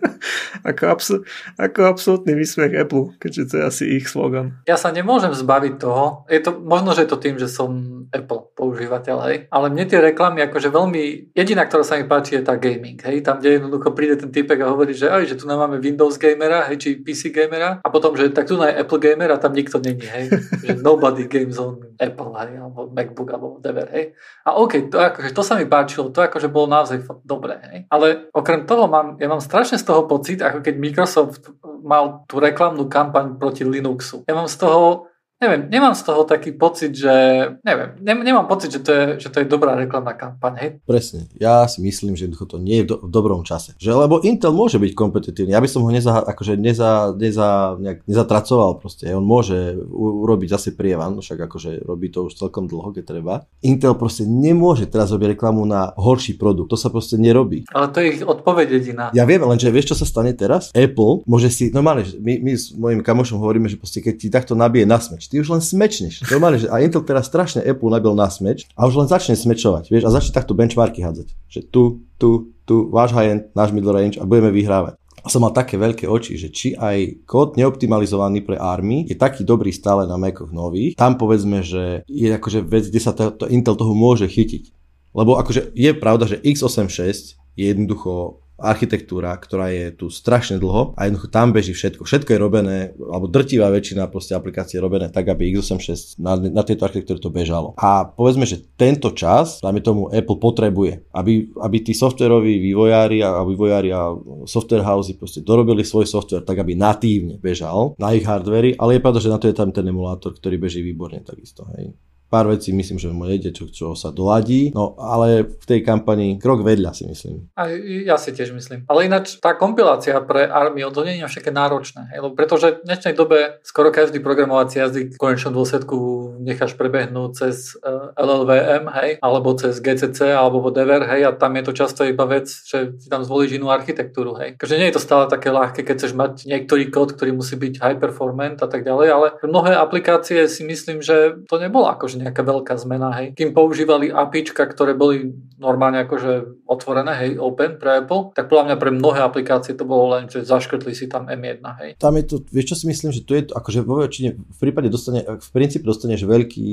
ako, 0.63 0.83
absol- 0.91 1.23
ako 1.55 1.79
absolútny 1.87 2.35
výsmech 2.35 2.73
Apple, 2.75 3.15
keďže 3.19 3.43
to 3.49 3.53
je 3.59 3.63
asi 3.63 3.83
ich 3.99 4.05
slogan. 4.07 4.59
Ja 4.67 4.75
sa 4.75 4.91
nemôžem 4.91 5.31
zbaviť 5.31 5.73
toho. 5.79 6.27
Je 6.27 6.39
to, 6.43 6.59
možno, 6.59 6.95
že 6.95 7.05
je 7.07 7.09
to 7.11 7.21
tým, 7.21 7.35
že 7.39 7.47
som 7.47 8.03
Apple 8.11 8.51
používateľ, 8.55 9.17
hej. 9.29 9.37
Ale 9.49 9.71
mne 9.71 9.85
tie 9.87 9.99
reklamy 10.01 10.43
akože 10.45 10.69
veľmi... 10.73 11.33
Jediná, 11.35 11.65
ktorá 11.65 11.83
sa 11.85 11.97
mi 11.97 12.05
páči, 12.05 12.39
je 12.39 12.43
tá 12.43 12.55
gaming, 12.59 12.99
hej. 13.01 13.23
Tam, 13.23 13.39
kde 13.39 13.59
jednoducho 13.59 13.95
príde 13.95 14.19
ten 14.19 14.31
typek 14.33 14.59
a 14.65 14.68
hovorí, 14.69 14.93
že 14.93 15.09
aj, 15.09 15.25
že 15.25 15.35
tu 15.35 15.49
máme 15.49 15.81
Windows 15.81 16.15
gamera, 16.21 16.69
hej, 16.69 16.77
či 16.77 16.89
PC 17.01 17.33
gamera. 17.33 17.81
A 17.81 17.87
potom, 17.89 18.13
že 18.13 18.29
tak 18.29 18.45
tu 18.45 18.55
je 18.55 18.69
Apple 18.69 19.01
gamer 19.01 19.33
a 19.33 19.41
tam 19.41 19.57
nikto 19.57 19.81
není, 19.81 20.05
hej. 20.05 20.29
že 20.65 20.77
nobody 20.79 21.25
games 21.25 21.57
on 21.57 21.81
Apple, 21.97 22.31
hej, 22.37 22.61
alebo 22.61 22.87
MacBook, 22.93 23.29
alebo 23.33 23.57
whatever, 23.57 23.89
hej. 23.89 24.13
A 24.45 24.55
OK, 24.55 24.93
to, 24.93 25.01
akože, 25.01 25.33
to 25.33 25.43
sa 25.43 25.57
mi 25.57 25.65
páčilo, 25.65 26.13
to 26.13 26.21
akože 26.21 26.47
bolo 26.47 26.69
naozaj 26.69 27.01
dobré, 27.25 27.57
hej. 27.67 27.79
Ale 27.89 28.29
okrem 28.31 28.69
toho 28.69 28.85
mám, 28.85 29.17
ja 29.17 29.25
mám 29.25 29.41
strašne 29.41 29.81
z 29.81 29.85
toho 29.89 30.05
pocit, 30.05 30.45
ako 30.45 30.61
keď 30.61 30.75
Microsoft 30.77 31.49
mal 31.81 32.23
tú 32.29 32.37
reklamnú 32.37 32.85
kampaň 32.85 33.41
proti 33.41 33.65
Linuxu. 33.65 34.23
Ja 34.29 34.37
mám 34.37 34.45
z 34.45 34.61
toho 34.61 35.08
neviem, 35.39 35.71
nemám 35.71 35.95
z 35.95 36.03
toho 36.03 36.27
taký 36.27 36.51
pocit, 36.51 36.91
že, 36.91 37.15
neviem, 37.63 37.95
ne, 38.03 38.13
nemám 38.19 38.45
pocit, 38.45 38.75
že 38.75 38.83
to 38.83 38.91
je, 38.91 39.05
že 39.23 39.29
to 39.31 39.39
je 39.39 39.47
dobrá 39.47 39.71
reklamná 39.79 40.11
kampaň, 40.11 40.53
hej? 40.59 40.69
Presne, 40.83 41.31
ja 41.39 41.63
si 41.71 41.79
myslím, 41.79 42.19
že 42.19 42.27
to 42.27 42.59
nie 42.59 42.83
je 42.83 42.83
v, 42.83 42.87
do, 42.91 42.95
v 43.07 43.09
dobrom 43.09 43.47
čase. 43.47 43.71
Že, 43.79 44.03
lebo 44.07 44.19
Intel 44.19 44.51
môže 44.51 44.75
byť 44.75 44.91
kompetitívny, 44.91 45.55
ja 45.55 45.63
by 45.63 45.69
som 45.71 45.87
ho 45.87 45.89
neza, 45.89 46.19
akože 46.27 46.59
neza, 46.59 47.15
neza, 47.15 47.79
nejak, 47.79 48.03
nezatracoval 48.03 48.83
proste, 48.83 49.07
on 49.15 49.23
môže 49.23 49.79
u, 49.79 50.27
urobiť 50.27 50.59
zase 50.59 50.69
prievan, 50.75 51.15
však 51.23 51.47
akože 51.47 51.87
robí 51.87 52.11
to 52.11 52.27
už 52.27 52.35
celkom 52.35 52.67
dlho, 52.67 52.91
keď 52.91 53.03
treba. 53.07 53.47
Intel 53.63 53.95
proste 53.95 54.27
nemôže 54.27 54.91
teraz 54.91 55.15
robiť 55.15 55.39
reklamu 55.39 55.63
na 55.63 55.95
horší 55.95 56.35
produkt, 56.35 56.75
to 56.75 56.77
sa 56.77 56.91
proste 56.91 57.15
nerobí. 57.15 57.63
Ale 57.71 57.87
to 57.95 58.03
je 58.03 58.19
ich 58.19 58.23
odpoveď 58.27 58.67
jediná. 58.75 59.05
Ja 59.15 59.23
viem, 59.23 59.39
lenže 59.47 59.71
vieš, 59.71 59.95
čo 59.95 60.03
sa 60.03 60.05
stane 60.05 60.35
teraz? 60.35 60.75
Apple 60.75 61.23
môže 61.23 61.47
si, 61.47 61.71
normálne, 61.71 62.03
my, 62.19 62.43
my 62.43 62.51
s 62.59 62.75
mojim 62.75 62.99
kamošom 62.99 63.39
hovoríme, 63.39 63.71
že 63.71 63.79
proste 63.79 64.03
keď 64.03 64.13
ti 64.19 64.27
takto 64.27 64.51
nabije 64.51 64.83
na 64.83 64.99
smeč, 64.99 65.28
ty 65.29 65.37
už 65.37 65.47
len 65.53 65.61
smečneš. 65.61 66.25
Normálne, 66.27 66.57
že 66.59 66.67
a 66.67 66.81
Intel 66.81 67.05
teraz 67.05 67.29
strašne 67.29 67.61
Apple 67.61 67.93
nabil 67.93 68.17
na 68.17 68.27
smeč 68.27 68.65
a 68.73 68.89
už 68.89 69.05
len 69.05 69.07
začne 69.07 69.37
smečovať, 69.37 69.93
vieš, 69.93 70.09
a 70.09 70.13
začne 70.13 70.33
takto 70.33 70.57
benchmarky 70.57 71.05
hádzať. 71.05 71.27
Že 71.47 71.59
tu, 71.69 71.83
tu, 72.17 72.29
tu, 72.65 72.89
váš 72.89 73.13
high-end, 73.13 73.53
náš 73.53 73.69
middle 73.69 73.93
range 73.93 74.17
a 74.17 74.25
budeme 74.25 74.49
vyhrávať. 74.49 74.97
A 75.19 75.27
som 75.27 75.43
mal 75.43 75.51
také 75.51 75.75
veľké 75.75 76.07
oči, 76.07 76.39
že 76.39 76.47
či 76.49 76.73
aj 76.79 77.27
kód 77.27 77.59
neoptimalizovaný 77.59 78.39
pre 78.41 78.55
ARMY 78.55 79.11
je 79.11 79.19
taký 79.19 79.43
dobrý 79.43 79.69
stále 79.75 80.07
na 80.07 80.15
Macoch 80.15 80.49
nových, 80.49 80.95
tam 80.95 81.19
povedzme, 81.19 81.59
že 81.59 82.07
je 82.07 82.29
akože 82.31 82.63
vec, 82.63 82.87
kde 82.87 83.01
sa 83.03 83.11
to, 83.11 83.35
to 83.35 83.45
Intel 83.51 83.75
toho 83.75 83.91
môže 83.91 84.25
chytiť. 84.25 84.71
Lebo 85.11 85.35
akože 85.35 85.75
je 85.75 85.91
pravda, 85.97 86.29
že 86.29 86.39
x86 86.39 87.35
je 87.59 87.65
jednoducho 87.67 88.39
architektúra, 88.61 89.35
ktorá 89.35 89.71
je 89.71 89.95
tu 89.95 90.07
strašne 90.11 90.59
dlho 90.59 90.93
a 90.95 91.07
jednoducho 91.07 91.29
tam 91.31 91.55
beží 91.55 91.73
všetko. 91.73 92.05
Všetko 92.05 92.29
je 92.35 92.39
robené, 92.39 92.77
alebo 92.95 93.31
drtivá 93.31 93.71
väčšina 93.71 94.11
proste 94.11 94.35
aplikácií 94.35 94.77
je 94.77 94.83
robené 94.83 95.07
tak, 95.09 95.27
aby 95.31 95.49
x86 95.55 96.19
na, 96.19 96.35
na 96.37 96.63
tejto 96.63 96.85
architektúre 96.85 97.19
to 97.19 97.31
bežalo. 97.31 97.73
A 97.79 98.05
povedzme, 98.05 98.43
že 98.43 98.61
tento 98.75 99.15
čas, 99.15 99.63
dáme 99.63 99.79
tomu 99.79 100.11
Apple 100.11 100.39
potrebuje, 100.39 101.07
aby, 101.15 101.49
aby 101.59 101.77
tí 101.81 101.95
softveroví 101.95 102.59
vývojári 102.59 103.23
a, 103.23 103.39
a 103.39 103.47
vývojári 103.47 103.89
a 103.95 104.13
software 104.45 104.85
housey 104.85 105.15
proste 105.15 105.39
dorobili 105.41 105.81
svoj 105.87 106.05
software 106.05 106.43
tak, 106.43 106.59
aby 106.59 106.75
natívne 106.75 107.39
bežal 107.39 107.95
na 107.95 108.11
ich 108.11 108.27
hardvery, 108.27 108.75
ale 108.75 108.99
je 108.99 109.03
pravda, 109.03 109.19
že 109.23 109.31
na 109.31 109.39
to 109.39 109.47
je 109.47 109.55
tam 109.55 109.71
ten 109.71 109.87
emulátor, 109.87 110.35
ktorý 110.35 110.59
beží 110.59 110.83
výborne 110.83 111.23
takisto. 111.23 111.63
Hej 111.75 111.95
pár 112.29 112.47
vecí 112.47 112.69
myslím, 112.71 113.01
že 113.01 113.09
mu 113.09 113.25
nejde, 113.25 113.49
čo, 113.51 113.67
čo 113.67 113.97
sa 113.97 114.13
doladí, 114.13 114.69
no 114.71 114.93
ale 115.01 115.49
v 115.49 115.65
tej 115.65 115.81
kampani 115.81 116.37
krok 116.37 116.61
vedľa 116.61 116.93
si 116.93 117.09
myslím. 117.09 117.49
A 117.57 117.73
ja 118.05 118.15
si 118.21 118.31
tiež 118.31 118.53
myslím. 118.53 118.85
Ale 118.85 119.09
ináč 119.09 119.41
tá 119.41 119.57
kompilácia 119.57 120.15
pre 120.21 120.45
armiu, 120.45 120.93
to 120.93 121.01
nie 121.01 121.17
je 121.17 121.25
také 121.41 121.49
náročné, 121.49 122.13
hej? 122.13 122.21
pretože 122.37 122.79
v 122.79 122.85
dnešnej 122.85 123.17
dobe 123.17 123.57
skoro 123.65 123.89
každý 123.89 124.21
programovací 124.21 124.77
jazyk 124.77 125.17
v 125.17 125.21
konečnom 125.21 125.57
dôsledku 125.57 125.97
necháš 126.45 126.77
prebehnúť 126.77 127.31
cez 127.33 127.73
eh, 127.81 128.13
LLVM, 128.13 128.85
hej, 129.01 129.09
alebo 129.25 129.57
cez 129.57 129.81
GCC, 129.81 130.29
alebo 130.29 130.61
whatever, 130.61 131.01
hej, 131.09 131.25
a 131.25 131.33
tam 131.33 131.57
je 131.57 131.63
to 131.65 131.73
často 131.73 132.05
iba 132.05 132.29
vec, 132.29 132.45
že 132.45 132.93
si 133.01 133.07
tam 133.09 133.25
zvolíš 133.25 133.57
inú 133.57 133.73
architektúru, 133.73 134.37
hej. 134.37 134.61
Takže 134.61 134.77
nie 134.77 134.87
je 134.93 134.95
to 134.95 135.01
stále 135.01 135.25
také 135.25 135.49
ľahké, 135.49 135.81
keď 135.81 135.95
chceš 135.97 136.13
mať 136.13 136.45
niektorý 136.45 136.93
kód, 136.93 137.17
ktorý 137.17 137.33
musí 137.33 137.57
byť 137.57 137.81
high 137.81 137.97
performant 137.97 138.61
a 138.61 138.69
tak 138.69 138.85
ďalej, 138.85 139.07
ale 139.09 139.27
mnohé 139.41 139.73
aplikácie 139.73 140.45
si 140.45 140.61
myslím, 140.67 141.01
že 141.01 141.41
to 141.49 141.57
nebolo 141.57 141.89
akože 141.89 142.18
nejaká 142.19 142.43
veľká 142.43 142.75
zmena, 142.75 143.15
hej. 143.15 143.31
Kým 143.33 143.55
používali 143.55 144.11
APIčka, 144.11 144.67
ktoré 144.67 144.93
boli 144.93 145.31
normálne 145.55 146.03
akože 146.03 146.63
otvorené, 146.67 147.15
hej, 147.23 147.31
open 147.39 147.79
pre 147.79 148.03
Apple, 148.03 148.35
tak 148.35 148.51
podľa 148.51 148.71
mňa 148.71 148.75
pre 148.79 148.91
mnohé 148.91 149.19
aplikácie 149.23 149.75
to 149.75 149.87
bolo 149.87 150.15
len, 150.15 150.27
že 150.27 150.43
zaškrtli 150.43 150.91
si 150.91 151.07
tam 151.07 151.31
M1, 151.31 151.63
hej. 151.83 151.89
Tam 151.99 152.15
je 152.19 152.23
to, 152.27 152.35
vieš 152.51 152.75
čo 152.75 152.79
si 152.83 152.85
myslím, 152.91 153.11
že 153.15 153.23
tu 153.23 153.35
je 153.35 153.47
akože 153.47 153.79
vo 153.83 154.03
väčšine, 154.03 154.29
v 154.35 154.59
prípade 154.59 154.91
dostane, 154.91 155.23
v 155.23 155.49
princípe 155.51 155.87
dostaneš 155.87 156.27
veľký, 156.27 156.71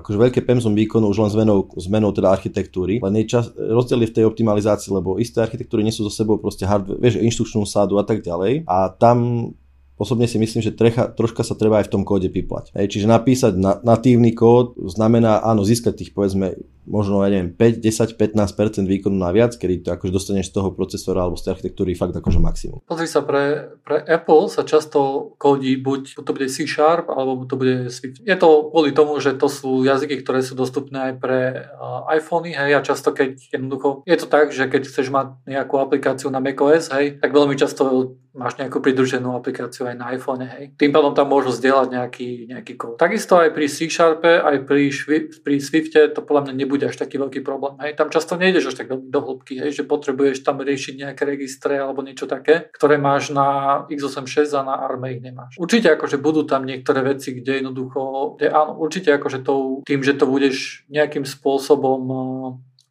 akože 0.00 0.18
veľké 0.18 0.40
pemzum 0.44 0.72
výkonu 0.72 1.08
už 1.12 1.28
len 1.28 1.30
zmenou, 1.32 1.68
zmenou 1.76 2.12
teda 2.12 2.32
architektúry, 2.32 3.00
len 3.00 3.14
je 3.24 3.24
čas, 3.28 3.52
rozdiel 3.52 4.04
je 4.04 4.10
v 4.12 4.16
tej 4.20 4.24
optimalizácii, 4.28 4.92
lebo 4.92 5.20
isté 5.20 5.40
architektúry 5.44 5.84
nesú 5.84 6.04
so 6.04 6.12
sebou 6.12 6.40
proste 6.40 6.68
hardware, 6.68 7.00
vieš, 7.00 7.20
inštrukčnú 7.20 7.64
sádu 7.64 8.00
a 8.00 8.04
tak 8.04 8.20
ďalej 8.20 8.68
a 8.68 8.92
tam 8.92 9.50
Osobne 9.96 10.28
si 10.28 10.36
myslím, 10.36 10.60
že 10.60 10.76
trecha, 10.76 11.08
troška 11.08 11.40
sa 11.40 11.56
treba 11.56 11.80
aj 11.80 11.88
v 11.88 11.92
tom 11.96 12.02
kóde 12.04 12.28
piplať. 12.28 12.68
Hej, 12.76 12.92
čiže 12.92 13.08
napísať 13.08 13.56
na, 13.56 13.80
natívny 13.80 14.36
kód 14.36 14.76
znamená 14.76 15.40
áno 15.40 15.64
získať 15.64 16.04
tých 16.04 16.12
povedzme 16.12 16.60
možno, 16.86 17.20
ja 17.26 17.30
neviem, 17.30 17.52
5, 17.52 17.82
10, 17.82 18.16
15% 18.16 18.86
výkonu 18.86 19.18
naviac, 19.18 19.58
kedy 19.58 19.86
to 19.86 19.88
akože 19.92 20.14
dostaneš 20.14 20.50
z 20.50 20.54
toho 20.54 20.70
procesora 20.72 21.26
alebo 21.26 21.34
z 21.34 21.46
tej 21.46 21.52
architektúry 21.58 21.98
fakt 21.98 22.14
akože 22.14 22.38
maximum. 22.38 22.78
Pozri 22.86 23.10
sa, 23.10 23.26
pre, 23.26 23.74
pre 23.82 24.00
Apple 24.06 24.48
sa 24.48 24.62
často 24.62 25.34
kodí 25.36 25.74
buď 25.76 26.22
to 26.22 26.30
bude 26.30 26.46
C 26.48 26.64
Sharp, 26.64 27.10
alebo 27.10 27.44
to 27.44 27.58
bude 27.58 27.90
Swift. 27.90 28.22
Je 28.22 28.36
to 28.38 28.70
kvôli 28.70 28.94
tomu, 28.94 29.18
že 29.18 29.34
to 29.34 29.50
sú 29.50 29.82
jazyky, 29.82 30.22
ktoré 30.22 30.40
sú 30.40 30.54
dostupné 30.54 31.12
aj 31.12 31.14
pre 31.18 31.40
uh, 31.74 32.06
iPhony, 32.14 32.54
hej, 32.54 32.78
a 32.78 32.80
často 32.80 33.10
keď 33.10 33.50
jednoducho, 33.50 34.06
je 34.06 34.16
to 34.16 34.26
tak, 34.30 34.54
že 34.54 34.70
keď 34.70 34.86
chceš 34.86 35.10
mať 35.10 35.42
nejakú 35.44 35.76
aplikáciu 35.82 36.30
na 36.30 36.38
macOS, 36.38 36.94
hej, 36.94 37.18
tak 37.18 37.34
veľmi 37.34 37.58
často 37.58 38.14
máš 38.36 38.60
nejakú 38.60 38.84
pridruženú 38.84 39.32
aplikáciu 39.32 39.88
aj 39.88 39.96
na 39.96 40.12
iPhone, 40.12 40.44
hej. 40.44 40.76
Tým 40.76 40.92
pádom 40.92 41.16
tam 41.16 41.32
môžu 41.32 41.56
zdieľať 41.56 41.88
nejaký, 41.88 42.52
nejaký 42.52 42.76
kód. 42.76 43.00
Takisto 43.00 43.40
aj 43.40 43.56
pri 43.56 43.66
C 43.66 43.88
Sharpe, 43.88 44.28
aj 44.28 44.68
pri, 44.68 44.92
pri 45.40 45.56
Swifte 45.56 46.12
to 46.12 46.20
podľa 46.20 46.52
mňa 46.52 46.54
nebude 46.60 46.75
až 46.84 47.00
taký 47.00 47.16
veľký 47.16 47.40
problém. 47.40 47.80
Hej. 47.80 47.96
Tam 47.96 48.12
často 48.12 48.36
nejdeš 48.36 48.74
až 48.74 48.84
tak 48.84 48.92
veľmi 48.92 49.08
do 49.08 49.20
hĺbky, 49.24 49.64
hej, 49.64 49.72
že 49.72 49.88
potrebuješ 49.88 50.44
tam 50.44 50.60
riešiť 50.60 50.94
nejaké 51.00 51.22
registre 51.24 51.80
alebo 51.80 52.04
niečo 52.04 52.28
také, 52.28 52.68
ktoré 52.76 53.00
máš 53.00 53.32
na 53.32 53.80
x86 53.88 54.52
a 54.52 54.60
na 54.60 54.74
ARM 54.84 55.08
ich 55.08 55.24
nemáš. 55.24 55.56
Určite 55.56 55.96
akože 55.96 56.20
budú 56.20 56.44
tam 56.44 56.68
niektoré 56.68 57.00
veci, 57.00 57.32
kde 57.32 57.64
jednoducho, 57.64 58.36
kde 58.36 58.52
áno, 58.52 58.76
určite 58.76 59.16
akože 59.16 59.40
to, 59.40 59.80
tým, 59.88 60.04
že 60.04 60.18
to 60.18 60.28
budeš 60.28 60.84
nejakým 60.92 61.24
spôsobom 61.24 62.02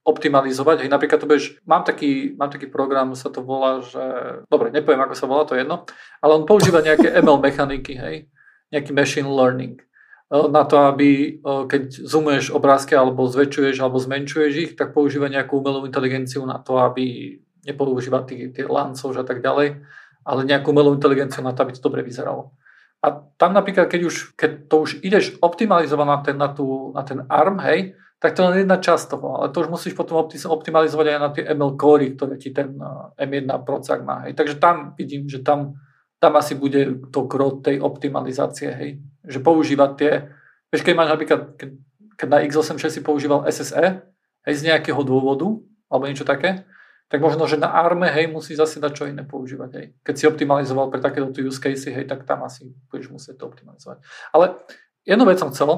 optimalizovať. 0.06 0.86
Hej, 0.86 0.90
napríklad 0.94 1.18
to 1.18 1.28
budeš, 1.28 1.58
mám 1.66 1.82
taký, 1.82 2.38
mám 2.38 2.54
taký 2.54 2.70
program, 2.70 3.18
sa 3.18 3.34
to 3.34 3.42
volá, 3.42 3.82
že, 3.82 4.06
dobre, 4.46 4.70
nepoviem, 4.70 5.02
ako 5.02 5.16
sa 5.18 5.26
volá, 5.26 5.44
to 5.50 5.58
je 5.58 5.66
jedno, 5.66 5.90
ale 6.22 6.32
on 6.38 6.46
používa 6.46 6.86
nejaké 6.86 7.10
ML 7.26 7.42
mechaniky, 7.42 7.98
hej, 7.98 8.16
nejaký 8.70 8.94
machine 8.94 9.26
learning 9.26 9.82
e, 9.82 9.86
na 10.32 10.64
to, 10.66 10.82
aby 10.90 11.10
e, 11.10 11.30
keď 11.70 12.02
zoomuješ 12.02 12.50
obrázky 12.50 12.98
alebo 12.98 13.30
zväčšuješ 13.30 13.78
alebo 13.78 14.02
zmenšuješ 14.02 14.54
ich, 14.58 14.72
tak 14.74 14.94
používa 14.98 15.30
nejakú 15.30 15.62
umelú 15.62 15.86
inteligenciu 15.86 16.42
na 16.50 16.58
to, 16.58 16.82
aby 16.82 17.38
nepoužíva 17.66 18.26
tie, 18.26 18.50
lancov 18.66 19.14
a 19.14 19.26
tak 19.26 19.42
ďalej, 19.42 19.86
ale 20.26 20.40
nejakú 20.46 20.74
umelú 20.74 20.98
inteligenciu 20.98 21.46
na 21.46 21.54
to, 21.54 21.66
aby 21.66 21.72
to 21.78 21.86
dobre 21.86 22.02
vyzeralo. 22.02 22.54
A 23.06 23.22
tam 23.38 23.54
napríklad, 23.54 23.86
keď, 23.86 24.02
už, 24.02 24.16
keď 24.34 24.52
to 24.66 24.76
už 24.82 24.92
ideš 25.06 25.38
optimalizovať 25.38 26.08
na 26.10 26.18
ten, 26.26 26.36
na, 26.42 26.50
tú, 26.50 26.90
na 26.98 27.06
ten 27.06 27.22
ARM, 27.30 27.62
hej, 27.62 27.94
tak 28.18 28.34
to 28.34 28.42
len 28.42 28.66
jedna 28.66 28.82
časť 28.82 29.06
toho, 29.14 29.38
ale 29.38 29.54
to 29.54 29.62
už 29.62 29.70
musíš 29.70 29.94
potom 29.94 30.26
optimalizovať 30.26 31.06
aj 31.14 31.20
na 31.22 31.30
tie 31.30 31.44
ML 31.54 31.78
core, 31.78 32.18
ktoré 32.18 32.42
ti 32.42 32.50
ten 32.50 32.74
eh, 32.74 33.28
M1 33.30 33.46
procák 33.62 34.02
má. 34.02 34.26
Hej. 34.26 34.34
Takže 34.34 34.56
tam 34.58 34.98
vidím, 34.98 35.30
že 35.30 35.46
tam, 35.46 35.78
tam 36.18 36.34
asi 36.34 36.58
bude 36.58 37.06
to 37.14 37.30
krok 37.30 37.62
tej 37.62 37.78
optimalizácie, 37.78 38.74
hej. 38.74 38.92
Že 39.28 39.40
používať 39.42 39.92
tie, 39.98 40.12
vieš, 40.70 40.82
keď 40.86 40.94
máš 40.96 41.10
napríklad, 41.14 41.42
keď, 41.58 41.70
keď 42.16 42.28
na 42.30 42.40
x86 42.46 43.00
si 43.00 43.02
používal 43.02 43.46
SSE, 43.50 44.06
hej, 44.46 44.56
z 44.56 44.66
nejakého 44.66 45.02
dôvodu, 45.02 45.48
alebo 45.90 46.08
niečo 46.08 46.26
také, 46.26 46.66
tak 47.06 47.22
možno, 47.22 47.46
že 47.46 47.62
na 47.62 47.70
arme, 47.70 48.10
hej, 48.10 48.26
musí 48.28 48.58
zase 48.58 48.82
dať 48.82 48.92
čo 48.98 49.06
iné 49.06 49.22
používať, 49.22 49.70
hej. 49.78 49.88
Keď 50.02 50.16
si 50.18 50.26
optimalizoval 50.26 50.90
pre 50.90 50.98
takéto 51.02 51.30
use 51.38 51.62
case, 51.62 51.94
hej, 51.94 52.06
tak 52.10 52.26
tam 52.26 52.42
asi 52.42 52.74
budeš 52.90 53.14
musieť 53.14 53.42
to 53.42 53.46
optimalizovať. 53.46 54.02
Ale 54.34 54.58
jednu 55.06 55.24
vec 55.30 55.38
som 55.38 55.54
chcel, 55.54 55.70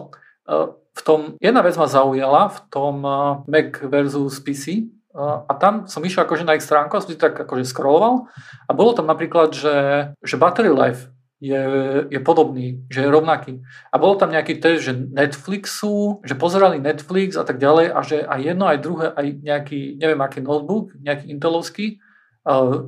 eh, 0.47 0.71
v 0.97 1.01
tom, 1.05 1.19
jedna 1.37 1.61
vec 1.61 1.77
ma 1.77 1.85
zaujala 1.85 2.49
v 2.49 2.59
tom 2.73 2.95
uh, 3.05 3.45
Mac 3.45 3.77
versus 3.85 4.41
PC 4.41 4.89
uh, 5.13 5.45
a 5.45 5.53
tam 5.53 5.85
som 5.85 6.01
išiel 6.01 6.25
akože 6.25 6.41
na 6.41 6.57
ich 6.57 6.65
stránku 6.65 6.97
som 6.97 7.05
si 7.05 7.21
tak 7.21 7.37
akože 7.37 7.69
scrolloval 7.69 8.25
a 8.65 8.71
bolo 8.73 8.97
tam 8.97 9.05
napríklad, 9.05 9.53
že, 9.53 9.77
že 10.25 10.41
battery 10.41 10.73
life 10.73 11.13
je, 11.37 11.63
je 12.09 12.19
podobný, 12.19 12.81
že 12.89 13.05
je 13.05 13.13
rovnaký. 13.13 13.61
A 13.93 13.95
bolo 14.01 14.17
tam 14.17 14.33
nejaký 14.33 14.57
test, 14.57 14.89
že 14.89 14.93
Netflixu, 14.97 16.21
že 16.25 16.33
pozerali 16.33 16.81
Netflix 16.81 17.37
a 17.37 17.45
tak 17.45 17.61
ďalej 17.61 17.93
a 17.93 17.99
že 18.01 18.17
aj 18.25 18.39
jedno, 18.41 18.65
aj 18.65 18.79
druhé, 18.81 19.05
aj 19.13 19.27
nejaký, 19.45 20.01
neviem 20.01 20.21
aký 20.21 20.41
notebook, 20.41 20.97
nejaký 20.97 21.29
Intelovský, 21.29 22.01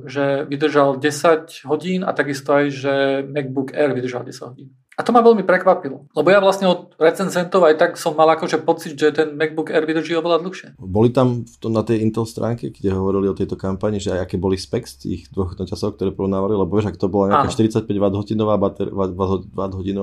že 0.08 0.48
vydržal 0.48 0.96
10 0.96 1.68
hodín 1.68 2.00
a 2.02 2.16
takisto 2.16 2.56
aj, 2.56 2.64
že 2.72 2.94
MacBook 3.28 3.76
Air 3.76 3.92
vydržal 3.92 4.24
10 4.24 4.50
hodín. 4.50 4.79
A 5.00 5.04
to 5.06 5.16
ma 5.16 5.24
veľmi 5.24 5.48
prekvapilo, 5.48 6.12
lebo 6.12 6.28
ja 6.28 6.44
vlastne 6.44 6.68
od 6.68 6.92
recenzentov 7.00 7.64
aj 7.64 7.80
tak 7.80 7.90
som 7.96 8.12
mal 8.12 8.28
akože 8.36 8.60
pocit, 8.60 9.00
že 9.00 9.16
ten 9.16 9.32
MacBook 9.32 9.72
Air 9.72 9.88
vydrží 9.88 10.12
oveľa 10.12 10.44
dlhšie. 10.44 10.76
Boli 10.76 11.08
tam 11.08 11.48
v 11.48 11.56
tom, 11.56 11.72
na 11.72 11.80
tej 11.80 12.04
Intel 12.04 12.28
stránke, 12.28 12.68
kde 12.68 12.92
hovorili 12.92 13.32
o 13.32 13.38
tejto 13.38 13.56
kampani, 13.56 13.96
že 13.96 14.12
aj 14.12 14.28
aké 14.28 14.36
boli 14.36 14.60
specs 14.60 15.00
tých 15.00 15.32
dvoch 15.32 15.56
časov, 15.56 15.96
ktoré 15.96 16.12
porovnávali, 16.12 16.52
lebo 16.52 16.76
vieš, 16.76 16.92
ak 16.92 17.00
to 17.00 17.08
bola 17.08 17.32
nejaká 17.32 17.48
Áno. 17.48 17.88
45 17.88 17.88
Wh 17.88 18.52
bater, 18.60 18.86
Wh 18.92 19.96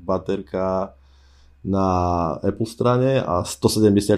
baterka 0.00 0.96
na 1.60 1.86
Apple 2.40 2.66
strane 2.66 3.20
a 3.20 3.44
174 3.44 4.16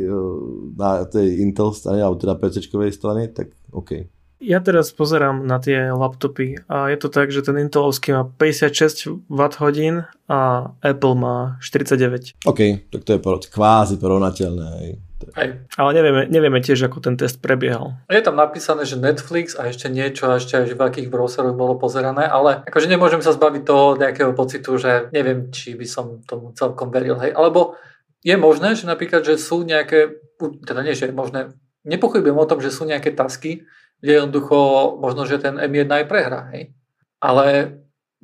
na 0.80 1.04
tej 1.04 1.44
Intel 1.44 1.76
strane, 1.76 2.00
alebo 2.00 2.16
teda 2.16 2.40
PC 2.40 2.72
strane, 2.72 3.28
tak 3.36 3.52
OK. 3.68 4.15
Ja 4.36 4.60
teraz 4.60 4.92
pozerám 4.92 5.48
na 5.48 5.56
tie 5.56 5.88
laptopy 5.88 6.60
a 6.68 6.92
je 6.92 6.98
to 7.00 7.08
tak, 7.08 7.32
že 7.32 7.40
ten 7.40 7.56
Intelovský 7.56 8.12
má 8.12 8.28
56 8.28 9.32
Wh 9.32 10.04
a 10.28 10.40
Apple 10.84 11.16
má 11.16 11.56
49. 11.64 12.44
OK, 12.44 12.60
tak 12.92 13.00
to 13.08 13.10
je 13.16 13.20
kvázi 13.48 13.96
porovnateľné. 13.96 14.66
Hej. 14.84 14.92
Hej. 15.40 15.64
Ale 15.80 15.90
nevieme, 15.96 16.22
nevieme 16.28 16.60
tiež, 16.60 16.84
ako 16.84 17.00
ten 17.00 17.16
test 17.16 17.40
prebiehal. 17.40 17.96
Je 18.12 18.20
tam 18.20 18.36
napísané, 18.36 18.84
že 18.84 19.00
Netflix 19.00 19.56
a 19.56 19.72
ešte 19.72 19.88
niečo, 19.88 20.28
a 20.28 20.36
ešte 20.36 20.60
aj 20.60 20.76
v 20.76 20.84
akých 20.84 21.08
browseroch 21.08 21.56
bolo 21.56 21.80
pozerané, 21.80 22.28
ale 22.28 22.60
akože 22.68 22.92
nemôžem 22.92 23.24
sa 23.24 23.32
zbaviť 23.32 23.62
toho 23.64 23.96
nejakého 23.96 24.36
pocitu, 24.36 24.76
že 24.76 25.08
neviem, 25.16 25.48
či 25.48 25.72
by 25.72 25.86
som 25.88 26.20
tomu 26.28 26.52
celkom 26.52 26.92
veril. 26.92 27.16
Hej. 27.16 27.32
Alebo 27.32 27.80
je 28.20 28.36
možné, 28.36 28.76
že 28.76 28.84
napríklad, 28.84 29.24
že 29.24 29.40
sú 29.40 29.64
nejaké, 29.64 30.20
teda 30.68 30.84
nie, 30.84 30.92
že 30.92 31.08
je 31.08 31.16
možné, 31.16 31.56
nepochybujem 31.88 32.36
o 32.36 32.48
tom, 32.48 32.60
že 32.60 32.68
sú 32.68 32.84
nejaké 32.84 33.16
tasky, 33.16 33.64
kde 34.00 34.12
jednoducho 34.22 34.56
možno, 35.00 35.24
že 35.24 35.40
ten 35.40 35.56
M1 35.56 35.88
aj 35.88 36.04
prehrá. 36.08 36.48
Hej? 36.52 36.76
Ale 37.20 37.76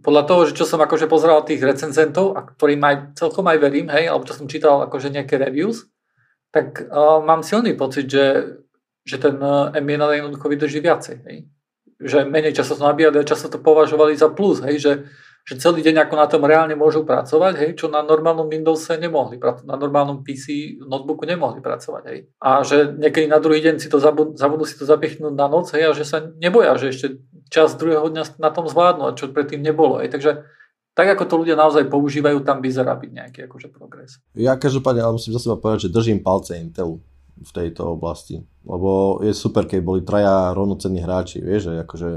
podľa 0.02 0.22
toho, 0.26 0.40
že 0.48 0.56
čo 0.56 0.64
som 0.66 0.80
akože 0.82 1.06
pozeral 1.06 1.46
tých 1.46 1.62
recenzentov, 1.62 2.34
a 2.34 2.42
ktorým 2.42 2.82
aj 2.82 2.96
celkom 3.16 3.46
aj 3.46 3.58
verím, 3.62 3.86
hej, 3.92 4.10
alebo 4.10 4.26
čo 4.26 4.34
som 4.34 4.50
čítal 4.50 4.82
akože 4.84 5.14
nejaké 5.14 5.38
reviews, 5.38 5.86
tak 6.52 6.84
uh, 6.84 7.22
mám 7.24 7.46
silný 7.46 7.72
pocit, 7.72 8.10
že, 8.10 8.58
že 9.06 9.16
ten 9.16 9.38
M1 9.72 10.00
jednoducho 10.20 10.46
vydrží 10.48 10.80
viacej. 10.84 11.16
Hej? 11.24 11.36
Že 12.02 12.18
menej 12.28 12.52
času 12.52 12.76
to 12.76 12.84
nabíjali 12.84 13.22
a 13.22 13.28
často 13.28 13.48
to 13.48 13.62
považovali 13.62 14.18
za 14.18 14.28
plus, 14.28 14.60
hej? 14.64 14.76
že 14.80 14.92
že 15.42 15.58
celý 15.58 15.82
deň 15.82 16.06
ako 16.06 16.14
na 16.14 16.26
tom 16.30 16.42
reálne 16.46 16.78
môžu 16.78 17.02
pracovať, 17.02 17.54
hej, 17.58 17.70
čo 17.74 17.90
na 17.90 17.98
normálnom 17.98 18.46
Windowse 18.46 18.94
nemohli, 18.94 19.42
na 19.66 19.74
normálnom 19.74 20.22
PC 20.22 20.78
notebooku 20.78 21.26
nemohli 21.26 21.58
pracovať. 21.58 22.02
Hej. 22.06 22.18
A 22.38 22.62
že 22.62 22.94
niekedy 22.94 23.26
na 23.26 23.42
druhý 23.42 23.58
deň 23.58 23.82
si 23.82 23.90
to 23.90 23.98
zabudnú, 23.98 24.38
zabudnú 24.38 24.62
si 24.62 24.78
to 24.78 24.86
zapichnúť 24.86 25.34
na 25.34 25.50
noc 25.50 25.74
hej, 25.74 25.90
a 25.90 25.96
že 25.98 26.06
sa 26.06 26.22
neboja, 26.22 26.78
že 26.78 26.94
ešte 26.94 27.06
čas 27.50 27.74
druhého 27.74 28.06
dňa 28.06 28.38
na 28.38 28.50
tom 28.54 28.70
zvládnu, 28.70 29.18
čo 29.18 29.34
predtým 29.34 29.58
nebolo. 29.58 29.98
Hej. 29.98 30.14
Takže 30.14 30.46
tak 30.94 31.08
ako 31.18 31.24
to 31.26 31.34
ľudia 31.42 31.56
naozaj 31.58 31.90
používajú, 31.90 32.44
tam 32.46 32.62
vyzerá 32.62 32.94
byť 32.94 33.10
nejaký 33.10 33.38
akože 33.50 33.72
progres. 33.74 34.22
Ja 34.38 34.54
každopádne 34.54 35.02
ale 35.02 35.16
musím 35.18 35.34
za 35.34 35.42
seba 35.42 35.58
povedať, 35.58 35.88
že 35.88 35.94
držím 35.94 36.22
palce 36.22 36.54
Intelu 36.54 37.02
v 37.38 37.50
tejto 37.50 37.96
oblasti. 37.96 38.44
Lebo 38.62 39.18
je 39.24 39.34
super, 39.34 39.66
keď 39.66 39.80
boli 39.82 40.00
traja 40.06 40.54
rovnocenní 40.54 41.02
hráči, 41.02 41.42
vieš, 41.42 41.72
že 41.72 41.72
akože 41.82 42.08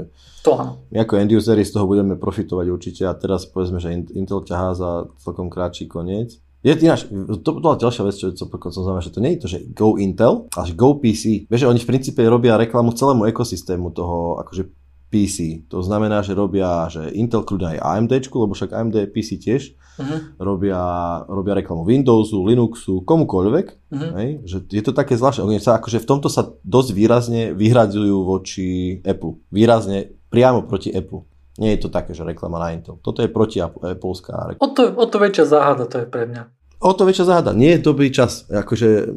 to 0.46 0.50
áno. 0.54 0.72
My 0.94 1.02
ako 1.02 1.18
end 1.18 1.34
useri 1.34 1.66
z 1.66 1.74
toho 1.74 1.90
budeme 1.90 2.14
profitovať 2.14 2.66
určite 2.70 3.02
a 3.02 3.18
teraz 3.18 3.50
povedzme, 3.50 3.82
že 3.82 3.90
Intel 4.14 4.46
ťahá 4.46 4.78
za 4.78 4.90
celkom 5.18 5.50
kratší 5.50 5.90
koniec. 5.90 6.38
Je 6.62 6.74
ináč, 6.82 7.06
to 7.46 7.62
bola 7.62 7.78
ďalšia 7.78 8.02
vec, 8.02 8.14
čo, 8.18 8.34
čo 8.34 8.46
som 8.74 8.82
znamená, 8.82 8.98
že 8.98 9.14
to 9.14 9.22
nie 9.22 9.38
je 9.38 9.42
to, 9.42 9.48
že 9.50 9.58
Go 9.70 9.98
Intel, 9.98 10.50
že 10.50 10.74
Go 10.74 10.98
PC. 10.98 11.46
Vieš, 11.46 11.62
že 11.62 11.70
oni 11.70 11.78
v 11.78 11.90
princípe 11.90 12.22
robia 12.26 12.58
reklamu 12.58 12.90
celému 12.90 13.22
ekosystému 13.30 13.94
toho 13.94 14.42
akože 14.42 14.66
PC. 15.10 15.66
To 15.70 15.78
znamená, 15.82 16.26
že 16.26 16.34
robia, 16.34 16.90
že 16.90 17.06
Intel 17.14 17.46
kľudne 17.46 17.78
aj 17.78 17.82
AMD, 17.82 18.12
lebo 18.34 18.52
však 18.54 18.74
AMD 18.74 18.96
PC 19.14 19.38
tiež, 19.38 19.62
uh-huh. 19.96 20.20
robia, 20.38 20.80
robia 21.28 21.58
reklamu 21.58 21.84
Windowsu, 21.84 22.44
Linuxu, 22.44 23.02
komukoľvek. 23.02 23.66
Uh-huh. 23.92 24.10
Hej? 24.20 24.28
Že 24.44 24.56
je 24.70 24.82
to 24.84 24.92
také 24.92 25.16
zvláštne. 25.16 25.44
Oni 25.44 25.60
sa, 25.60 25.80
akože 25.80 26.00
v 26.00 26.08
tomto 26.08 26.28
sa 26.28 26.52
dosť 26.64 26.90
výrazne 26.92 27.42
vyhradzujú 27.56 28.16
voči 28.24 28.98
Apple. 29.02 29.40
Výrazne 29.50 30.16
priamo 30.28 30.64
proti 30.64 30.92
Apple. 30.92 31.24
Nie 31.56 31.76
je 31.76 31.88
to 31.88 31.90
také, 31.92 32.12
že 32.12 32.20
reklama 32.20 32.60
na 32.60 32.76
Intel. 32.76 33.00
Toto 33.00 33.24
je 33.24 33.32
proti 33.32 33.64
Appleovská 33.64 34.52
reklama. 34.52 34.64
O 34.64 34.68
to, 34.76 34.82
o 34.92 35.06
to 35.08 35.16
väčšia 35.16 35.44
záhada 35.48 35.88
to 35.88 36.04
je 36.04 36.06
pre 36.08 36.28
mňa. 36.28 36.55
O 36.76 36.92
to 36.92 37.08
väčšia 37.08 37.24
záhada. 37.24 37.56
Nie 37.56 37.80
je 37.80 37.88
dobrý 37.88 38.12
čas. 38.12 38.44
Akože 38.52 39.08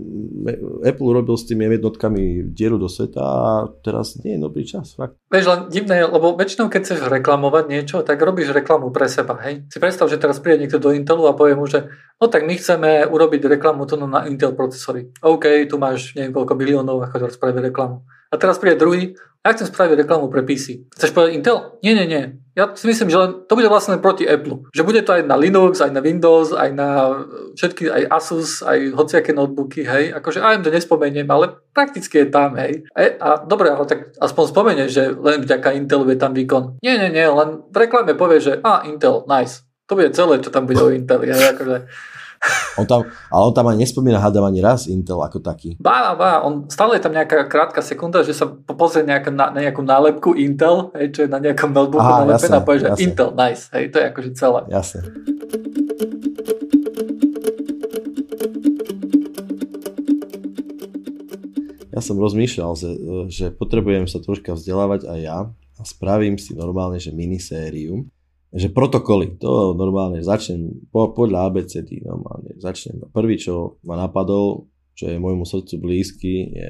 Apple 0.79 1.07
urobil 1.11 1.35
s 1.35 1.43
tými 1.43 1.67
jednotkami 1.67 2.55
dieru 2.55 2.79
do 2.79 2.87
sveta 2.87 3.19
a 3.19 3.43
teraz 3.83 4.15
nie 4.23 4.39
je 4.39 4.41
dobrý 4.41 4.63
čas. 4.63 4.95
Fakt. 4.95 5.19
Vieš, 5.27 5.45
len 5.51 5.59
divné, 5.67 6.07
lebo 6.07 6.39
väčšinou 6.39 6.71
keď 6.71 6.81
chceš 6.87 6.99
reklamovať 7.11 7.63
niečo, 7.67 7.97
tak 8.07 8.23
robíš 8.23 8.55
reklamu 8.55 8.95
pre 8.95 9.11
seba. 9.11 9.35
Hej? 9.43 9.67
Si 9.67 9.77
predstav, 9.77 10.07
že 10.07 10.15
teraz 10.15 10.39
príde 10.39 10.63
niekto 10.63 10.79
do 10.79 10.95
Intelu 10.95 11.27
a 11.27 11.35
povie 11.35 11.59
mu, 11.59 11.67
že 11.67 11.91
no 12.15 12.31
tak 12.31 12.47
my 12.47 12.55
chceme 12.55 13.03
urobiť 13.11 13.51
reklamu 13.51 13.83
tu 13.83 13.99
na 13.99 14.23
Intel 14.31 14.55
procesory. 14.55 15.11
OK, 15.19 15.67
tu 15.67 15.75
máš 15.75 16.15
neviem 16.15 16.31
koľko 16.31 16.55
biliónov 16.55 17.03
a 17.03 17.11
choď 17.11 17.27
spraviť 17.27 17.75
reklamu. 17.75 18.07
A 18.31 18.39
teraz 18.39 18.55
príde 18.55 18.79
druhý, 18.79 19.19
ja 19.39 19.55
chcem 19.55 19.71
spraviť 19.71 20.03
reklamu 20.03 20.27
pre 20.27 20.43
PC. 20.43 20.91
Chceš 20.95 21.11
povedať 21.15 21.39
Intel? 21.39 21.79
Nie, 21.79 21.95
nie, 21.95 22.07
nie. 22.07 22.23
Ja 22.59 22.67
si 22.75 22.85
myslím, 22.91 23.07
že 23.07 23.15
len, 23.15 23.31
to 23.47 23.55
bude 23.55 23.71
vlastne 23.71 23.95
proti 24.03 24.27
Apple. 24.27 24.67
Že 24.75 24.83
bude 24.83 25.01
to 25.07 25.15
aj 25.15 25.23
na 25.23 25.39
Linux, 25.39 25.79
aj 25.79 25.95
na 25.95 26.03
Windows, 26.03 26.51
aj 26.51 26.69
na 26.75 26.89
všetky, 27.55 27.87
aj 27.87 28.03
Asus, 28.11 28.59
aj 28.59 28.91
hociaké 28.91 29.31
notebooky, 29.31 29.87
hej. 29.87 30.11
Akože 30.11 30.43
AMD 30.43 30.67
nespomeniem, 30.67 31.31
ale 31.31 31.55
prakticky 31.71 32.27
je 32.27 32.27
tam, 32.27 32.59
hej. 32.59 32.83
E, 32.91 33.15
a 33.15 33.39
dobre, 33.39 33.71
ale 33.71 33.87
tak 33.87 34.11
aspoň 34.19 34.43
spomenie, 34.51 34.85
že 34.91 35.15
len 35.15 35.39
vďaka 35.39 35.71
Intelu 35.79 36.03
je 36.11 36.19
tam 36.19 36.35
výkon. 36.35 36.83
Nie, 36.83 36.99
nie, 36.99 37.15
nie, 37.15 37.23
len 37.23 37.63
v 37.71 37.77
reklame 37.79 38.11
povie, 38.19 38.43
že 38.43 38.59
a 38.59 38.83
Intel, 38.83 39.23
nice. 39.23 39.63
To 39.87 39.95
bude 39.95 40.11
celé, 40.11 40.43
čo 40.43 40.51
tam 40.51 40.67
bude 40.67 40.83
o 40.83 40.91
Inteli, 40.91 41.31
hej, 41.31 41.55
akože 41.55 41.77
on 42.79 42.85
tam, 42.87 43.03
ale 43.27 43.43
on 43.43 43.53
tam 43.53 43.67
ani 43.67 43.83
nespomína 43.83 44.19
hádam 44.19 44.47
ani 44.47 44.63
raz 44.63 44.87
Intel 44.87 45.19
ako 45.19 45.43
taký. 45.43 45.75
Bá, 45.79 46.15
bá, 46.15 46.39
on 46.43 46.71
stále 46.71 46.95
je 46.95 47.03
tam 47.03 47.11
nejaká 47.11 47.47
krátka 47.51 47.83
sekunda, 47.83 48.23
že 48.23 48.31
sa 48.31 48.47
pozrie 48.47 49.03
nejaká, 49.03 49.31
na, 49.31 49.51
nejakú 49.51 49.83
nálepku 49.83 50.35
Intel, 50.39 50.91
hej, 50.95 51.11
čo 51.11 51.19
je 51.27 51.29
na 51.29 51.43
nejakom 51.43 51.75
notebooku 51.75 52.07
nalepená 52.23 52.59
a 52.59 52.65
povie, 52.65 52.79
že 52.83 52.87
jasne. 52.95 53.03
Intel, 53.03 53.29
nice, 53.35 53.63
hej, 53.75 53.83
to 53.91 53.97
je 53.99 54.05
akože 54.07 54.29
celé. 54.35 54.59
Jasne. 54.71 54.99
Ja 61.89 61.99
som 61.99 62.15
rozmýšľal, 62.15 62.71
že, 62.79 62.91
že 63.27 63.45
potrebujem 63.51 64.07
sa 64.07 64.23
troška 64.23 64.55
vzdelávať 64.55 65.03
aj 65.03 65.19
ja 65.19 65.39
a 65.51 65.81
spravím 65.83 66.39
si 66.39 66.55
normálne, 66.55 66.95
že 66.95 67.11
minisériu 67.11 68.07
že 68.49 68.73
protokoly, 68.73 69.37
to 69.37 69.77
normálne 69.77 70.25
začnem 70.25 70.89
po, 70.89 71.13
podľa 71.13 71.53
ABCD, 71.53 72.01
normálne 72.01 72.57
začnem. 72.57 73.05
Prvý, 73.13 73.37
čo 73.37 73.77
ma 73.85 73.93
napadol, 73.93 74.65
čo 74.97 75.05
je 75.05 75.21
môjmu 75.21 75.45
srdcu 75.45 75.75
blízky, 75.77 76.33
je 76.57 76.69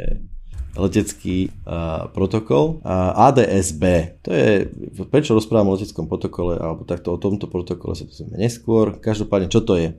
letecký 0.76 1.50
uh, 1.66 2.12
protokol. 2.12 2.84
Uh, 2.84 3.32
ADSB, 3.32 3.84
to 4.22 4.30
je, 4.30 4.70
prečo 5.10 5.34
rozprávam 5.34 5.72
o 5.72 5.76
leteckom 5.80 6.06
protokole, 6.06 6.60
alebo 6.60 6.86
takto 6.86 7.16
o 7.16 7.22
tomto 7.22 7.48
protokole 7.48 7.96
sa 7.96 8.06
to 8.06 8.28
neskôr. 8.36 9.00
Každopádne, 9.00 9.48
čo 9.50 9.64
to 9.64 9.80
je? 9.80 9.96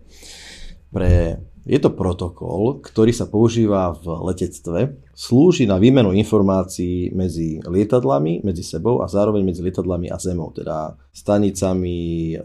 Pre 0.92 1.40
je 1.68 1.78
to 1.78 1.92
protokol, 1.92 2.80
ktorý 2.80 3.12
sa 3.12 3.28
používa 3.28 3.92
v 3.92 4.06
letectve, 4.32 4.96
slúži 5.12 5.68
na 5.68 5.76
výmenu 5.76 6.16
informácií 6.16 7.12
medzi 7.12 7.60
lietadlami, 7.60 8.40
medzi 8.40 8.64
sebou 8.64 9.04
a 9.04 9.06
zároveň 9.06 9.44
medzi 9.44 9.60
lietadlami 9.60 10.08
a 10.08 10.16
zemou, 10.16 10.48
teda 10.56 10.96
stanicami, 11.12 12.34
e, 12.34 12.38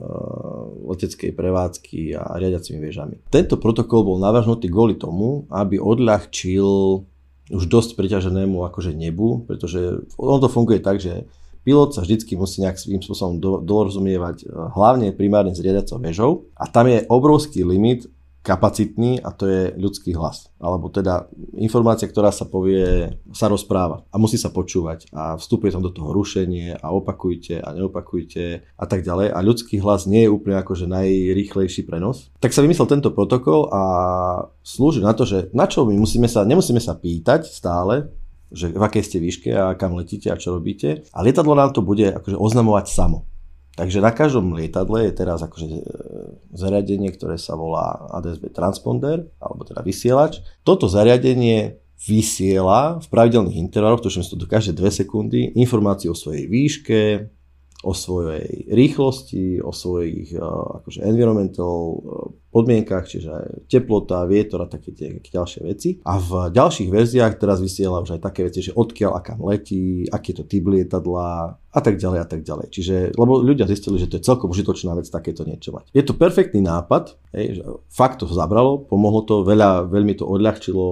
leteckej 0.84 1.32
prevádzky 1.32 2.19
a 2.19 2.36
riadiacimi 2.36 2.78
viežami. 2.84 3.15
Tento 3.32 3.56
protokol 3.56 4.04
bol 4.04 4.17
navrhnutý 4.19 4.67
kvôli 4.67 4.99
tomu, 4.99 5.47
aby 5.47 5.80
odľahčil 5.80 6.67
už 7.56 7.63
dosť 7.69 7.95
priťaženému 7.95 8.67
akože 8.67 8.91
nebu, 8.91 9.45
pretože 9.47 10.04
on 10.17 10.41
to 10.41 10.49
funguje 10.49 10.82
tak, 10.82 10.97
že 10.97 11.30
pilot 11.65 11.97
sa 11.97 12.06
vždycky 12.06 12.38
musí 12.38 12.62
nejak 12.62 12.78
svým 12.78 13.01
spôsobom 13.01 13.41
do, 13.41 13.58
dorozumievať 13.63 14.43
e, 14.43 14.45
hlavne 14.49 15.15
primárne 15.15 15.56
s 15.56 15.63
riadiacou 15.63 15.97
väžou 15.97 16.32
a 16.54 16.69
tam 16.69 16.91
je 16.91 17.08
obrovský 17.10 17.65
limit 17.65 18.06
kapacitný 18.45 19.25
a 19.25 19.34
to 19.34 19.49
je 19.49 19.62
ľudský 19.73 20.13
hlas. 20.13 20.53
Alebo 20.62 20.93
teda 20.93 21.25
informácia, 21.58 22.05
ktorá 22.05 22.29
sa 22.29 22.45
povie, 22.45 23.17
sa 23.34 23.49
rozpráva 23.49 24.05
a 24.13 24.21
musí 24.21 24.38
sa 24.38 24.53
počúvať 24.53 25.10
a 25.10 25.34
vstupuje 25.34 25.73
tam 25.73 25.81
do 25.81 25.89
toho 25.89 26.13
rušenie 26.13 26.77
a 26.77 26.93
opakujte 26.93 27.58
a 27.58 27.73
neopakujte 27.73 28.62
a 28.62 28.86
tak 28.86 29.01
ďalej 29.01 29.34
a 29.34 29.39
ľudský 29.41 29.81
hlas 29.81 30.05
nie 30.05 30.29
je 30.29 30.34
úplne 30.34 30.62
akože 30.62 30.86
najrýchlejší 30.86 31.89
prenos. 31.89 32.29
Tak 32.38 32.53
sa 32.53 32.62
vymyslel 32.62 32.86
tento 32.86 33.10
protokol 33.10 33.73
a 33.73 33.81
slúži 34.62 35.01
na 35.01 35.17
to, 35.17 35.25
že 35.25 35.49
na 35.58 35.65
čo 35.65 35.81
my 35.89 35.97
musíme 35.97 36.29
sa, 36.29 36.45
nemusíme 36.45 36.77
sa 36.77 36.93
pýtať 36.93 37.49
stále, 37.49 38.13
že 38.53 38.69
v 38.69 38.84
akej 38.86 39.03
ste 39.03 39.17
výške 39.17 39.49
a 39.51 39.73
kam 39.73 39.97
letíte 39.97 40.29
a 40.29 40.38
čo 40.38 40.53
robíte. 40.53 41.01
A 41.12 41.25
lietadlo 41.25 41.58
nám 41.58 41.73
to 41.73 41.81
bude 41.81 42.05
akože 42.13 42.38
oznamovať 42.38 42.93
samo. 42.93 43.25
Takže 43.76 44.00
na 44.00 44.16
každom 44.16 44.56
lietadle 44.56 45.04
je 45.08 45.12
teraz 45.12 45.44
akože 45.44 45.68
e, 45.68 45.84
zariadenie, 46.56 47.12
ktoré 47.12 47.36
sa 47.36 47.60
volá 47.60 48.08
ADSB 48.16 48.56
transponder, 48.56 49.28
alebo 49.44 49.68
teda 49.68 49.84
vysielač. 49.84 50.40
Toto 50.64 50.88
zariadenie 50.88 51.76
vysiela 52.00 53.04
v 53.04 53.08
pravidelných 53.12 53.60
intervaloch, 53.60 54.00
tuším 54.00 54.24
to 54.24 54.40
do 54.40 54.48
každé 54.48 54.80
2 54.80 55.04
sekundy, 55.04 55.52
informácie 55.60 56.08
o 56.08 56.16
svojej 56.16 56.48
výške, 56.48 57.02
o 57.86 57.93
svojej 57.93 58.65
rýchlosti, 58.65 59.62
o 59.62 59.69
svojich 59.69 60.34
uh, 60.34 60.82
akože 60.82 61.06
environmental 61.06 61.78
uh, 61.93 62.34
podmienkach, 62.50 63.06
čiže 63.06 63.67
teplota, 63.69 64.26
vietor 64.26 64.65
a 64.65 64.71
také 64.71 64.89
tie 64.95 65.13
ďalšie 65.21 65.62
veci. 65.62 65.89
A 66.08 66.17
v 66.17 66.50
ďalších 66.50 66.89
verziách 66.89 67.38
teraz 67.38 67.62
vysiela 67.62 68.02
už 68.02 68.17
aj 68.17 68.21
také 68.26 68.48
veci, 68.48 68.65
že 68.65 68.74
odkiaľ 68.74 69.12
a 69.13 69.21
kam 69.21 69.43
letí, 69.45 70.08
je 70.08 70.34
to 70.34 70.48
typ 70.48 70.65
lietadla 70.65 71.60
a 71.62 71.80
tak 71.84 72.00
ďalej 72.02 72.19
a 72.24 72.28
tak 72.28 72.41
ďalej. 72.41 72.67
Čiže, 72.71 72.95
lebo 73.19 73.43
ľudia 73.43 73.67
zistili, 73.67 74.00
že 74.00 74.08
to 74.08 74.17
je 74.17 74.26
celkom 74.26 74.50
užitočná 74.50 74.95
vec 74.95 75.06
takéto 75.12 75.43
niečo 75.43 75.76
mať. 75.76 75.91
Je 75.91 76.02
to 76.02 76.15
perfektný 76.15 76.63
nápad, 76.63 77.19
hej, 77.36 77.60
že 77.60 77.63
fakt 77.91 78.24
to 78.24 78.32
zabralo, 78.32 78.82
pomohlo 78.82 79.28
to, 79.28 79.43
veľa, 79.43 79.91
veľmi 79.91 80.15
to 80.15 80.26
odľahčilo 80.26 80.88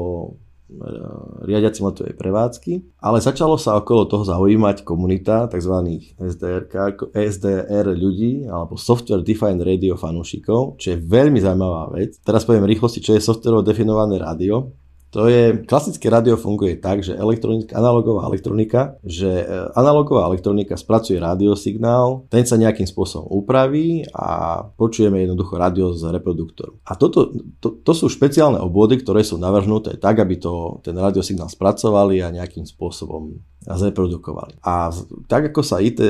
riadiacim 1.45 1.85
letovej 1.87 2.15
prevádzky, 2.17 2.73
ale 3.01 3.21
začalo 3.23 3.55
sa 3.55 3.77
okolo 3.77 4.09
toho 4.09 4.23
zaujímať 4.25 4.81
komunita 4.85 5.47
tzv. 5.49 5.75
SDR, 6.17 6.67
SDR 7.13 7.87
ľudí 7.93 8.49
alebo 8.49 8.75
Software 8.75 9.23
Defined 9.23 9.63
Radio 9.63 9.95
fanúšikov, 9.95 10.81
čo 10.81 10.95
je 10.95 10.97
veľmi 11.01 11.39
zaujímavá 11.39 11.93
vec. 11.93 12.19
Teraz 12.21 12.43
poviem 12.43 12.67
rýchlosti, 12.67 12.99
čo 12.99 13.15
je 13.15 13.23
software 13.23 13.63
definované 13.63 14.19
rádio. 14.19 14.73
To 15.13 15.29
je, 15.29 15.61
klasické 15.69 16.09
rádio 16.09 16.41
funguje 16.41 16.81
tak, 16.81 17.05
že 17.05 17.13
elektronika, 17.13 17.77
analogová 17.77 18.25
elektronika, 18.25 18.97
že 19.05 19.45
e, 19.45 19.45
analogová 19.77 20.25
elektronika 20.25 20.73
spracuje 20.73 21.21
rádiosignál, 21.21 22.25
ten 22.33 22.41
sa 22.49 22.57
nejakým 22.57 22.89
spôsobom 22.89 23.29
upraví 23.29 24.09
a 24.09 24.59
počujeme 24.73 25.21
jednoducho 25.21 25.53
rádio 25.53 25.93
z 25.93 26.09
reproduktoru. 26.09 26.81
A 26.89 26.97
toto, 26.97 27.29
to, 27.61 27.77
to 27.85 27.93
sú 27.93 28.09
špeciálne 28.09 28.57
obvody, 28.57 28.97
ktoré 29.05 29.21
sú 29.21 29.37
navrhnuté 29.37 30.01
tak, 30.01 30.17
aby 30.17 30.41
to, 30.41 30.81
ten 30.81 30.97
rádiosignál 30.97 31.45
spracovali 31.45 32.25
a 32.25 32.33
nejakým 32.33 32.65
spôsobom 32.65 33.37
zreprodukovali. 33.69 34.65
A 34.65 34.89
tak 35.29 35.53
ako 35.53 35.61
sa 35.61 35.77
IT 35.77 36.01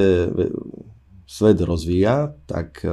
svet 1.28 1.58
rozvíja, 1.60 2.32
tak 2.46 2.86
e, 2.86 2.88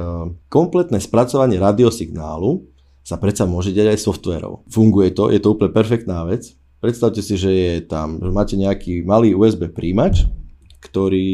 kompletné 0.49 0.97
spracovanie 0.99 1.55
radiosignálu 1.55 2.70
sa 3.01 3.17
predsa 3.17 3.49
môže 3.49 3.73
diať 3.73 3.97
aj 3.97 3.99
softverov. 4.05 4.65
Funguje 4.69 5.11
to, 5.13 5.33
je 5.33 5.41
to 5.41 5.53
úplne 5.53 5.73
perfektná 5.73 6.23
vec. 6.25 6.53
Predstavte 6.81 7.21
si, 7.21 7.37
že 7.37 7.51
je 7.51 7.73
tam, 7.85 8.17
že 8.17 8.29
máte 8.33 8.55
nejaký 8.57 9.05
malý 9.05 9.37
USB 9.37 9.69
príjimač, 9.69 10.25
ktorý 10.81 11.29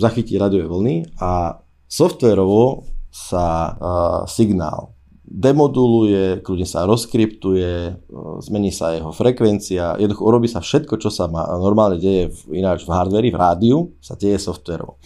zachytí 0.00 0.40
radiové 0.40 0.64
vlny 0.64 0.96
a 1.20 1.60
softverovo 1.88 2.88
sa 3.12 3.76
uh, 3.76 4.22
signál 4.28 4.98
demoduluje, 5.28 6.40
kľudne 6.40 6.64
sa 6.64 6.88
rozkryptuje, 6.88 8.00
zmení 8.40 8.72
sa 8.72 8.96
jeho 8.96 9.12
frekvencia, 9.12 10.00
jednoducho 10.00 10.24
urobí 10.24 10.48
sa 10.48 10.64
všetko, 10.64 10.96
čo 10.96 11.12
sa 11.12 11.28
má, 11.28 11.44
normálne 11.60 12.00
deje 12.00 12.32
v, 12.32 12.64
ináč 12.64 12.88
v 12.88 12.96
hardveri, 12.96 13.28
v 13.28 13.36
rádiu, 13.36 13.78
sa 14.00 14.16
deje 14.16 14.40
softverovo. 14.40 14.96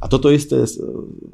A 0.00 0.08
toto 0.08 0.32
isté, 0.32 0.64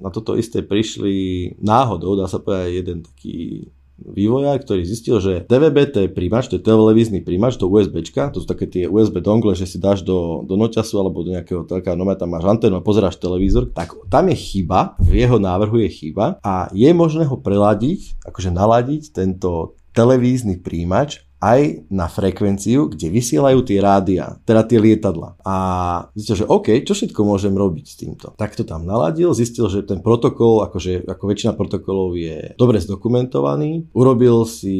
na 0.03 0.11
toto 0.11 0.35
isté 0.35 0.67
prišli 0.67 1.55
náhodou, 1.63 2.19
dá 2.19 2.27
sa 2.27 2.43
povedať, 2.43 2.83
jeden 2.83 2.99
taký 3.07 3.71
vývojár, 4.07 4.59
ktorý 4.63 4.83
zistil, 4.83 5.23
že 5.23 5.47
DVB-T 5.47 6.11
príjimač, 6.11 6.51
to 6.51 6.59
je 6.59 6.67
televízny 6.67 7.23
príjimač, 7.23 7.57
to 7.57 7.71
USB, 7.71 8.03
to 8.03 8.39
sú 8.43 8.47
také 8.47 8.67
tie 8.67 8.85
USB 8.91 9.23
dongle, 9.23 9.55
že 9.55 9.71
si 9.71 9.79
dáš 9.79 10.03
do, 10.03 10.43
do 10.43 10.59
noťasu 10.59 10.95
alebo 10.99 11.23
do 11.23 11.33
nejakého 11.35 11.63
telekánometa, 11.65 12.27
máš 12.27 12.47
anténu 12.47 12.79
a 12.79 12.85
pozeráš 12.85 13.23
televízor, 13.23 13.71
tak 13.71 13.95
tam 14.11 14.29
je 14.29 14.37
chyba, 14.37 14.99
v 14.99 15.23
jeho 15.23 15.39
návrhu 15.39 15.81
je 15.87 15.91
chyba 15.91 16.43
a 16.43 16.67
je 16.75 16.91
možné 16.91 17.25
ho 17.25 17.39
preladiť, 17.39 18.27
akože 18.27 18.51
naladiť 18.51 19.03
tento 19.15 19.79
televízny 19.93 20.59
príjimač 20.59 21.25
aj 21.43 21.91
na 21.91 22.07
frekvenciu, 22.07 22.87
kde 22.87 23.11
vysielajú 23.11 23.67
tie 23.67 23.83
rádia, 23.83 24.39
teda 24.47 24.63
tie 24.63 24.79
lietadla. 24.79 25.35
A 25.43 25.55
zistil, 26.15 26.47
že 26.47 26.47
OK, 26.47 26.87
čo 26.87 26.95
všetko 26.95 27.21
môžem 27.27 27.51
robiť 27.51 27.85
s 27.91 27.99
týmto? 27.99 28.27
Tak 28.39 28.55
to 28.55 28.63
tam 28.63 28.87
naladil, 28.87 29.35
zistil, 29.35 29.67
že 29.67 29.83
ten 29.83 29.99
protokol, 29.99 30.63
akože 30.63 31.03
ako 31.11 31.25
väčšina 31.27 31.59
protokolov 31.59 32.15
je 32.15 32.55
dobre 32.55 32.79
zdokumentovaný, 32.79 33.91
urobil 33.91 34.47
si 34.47 34.79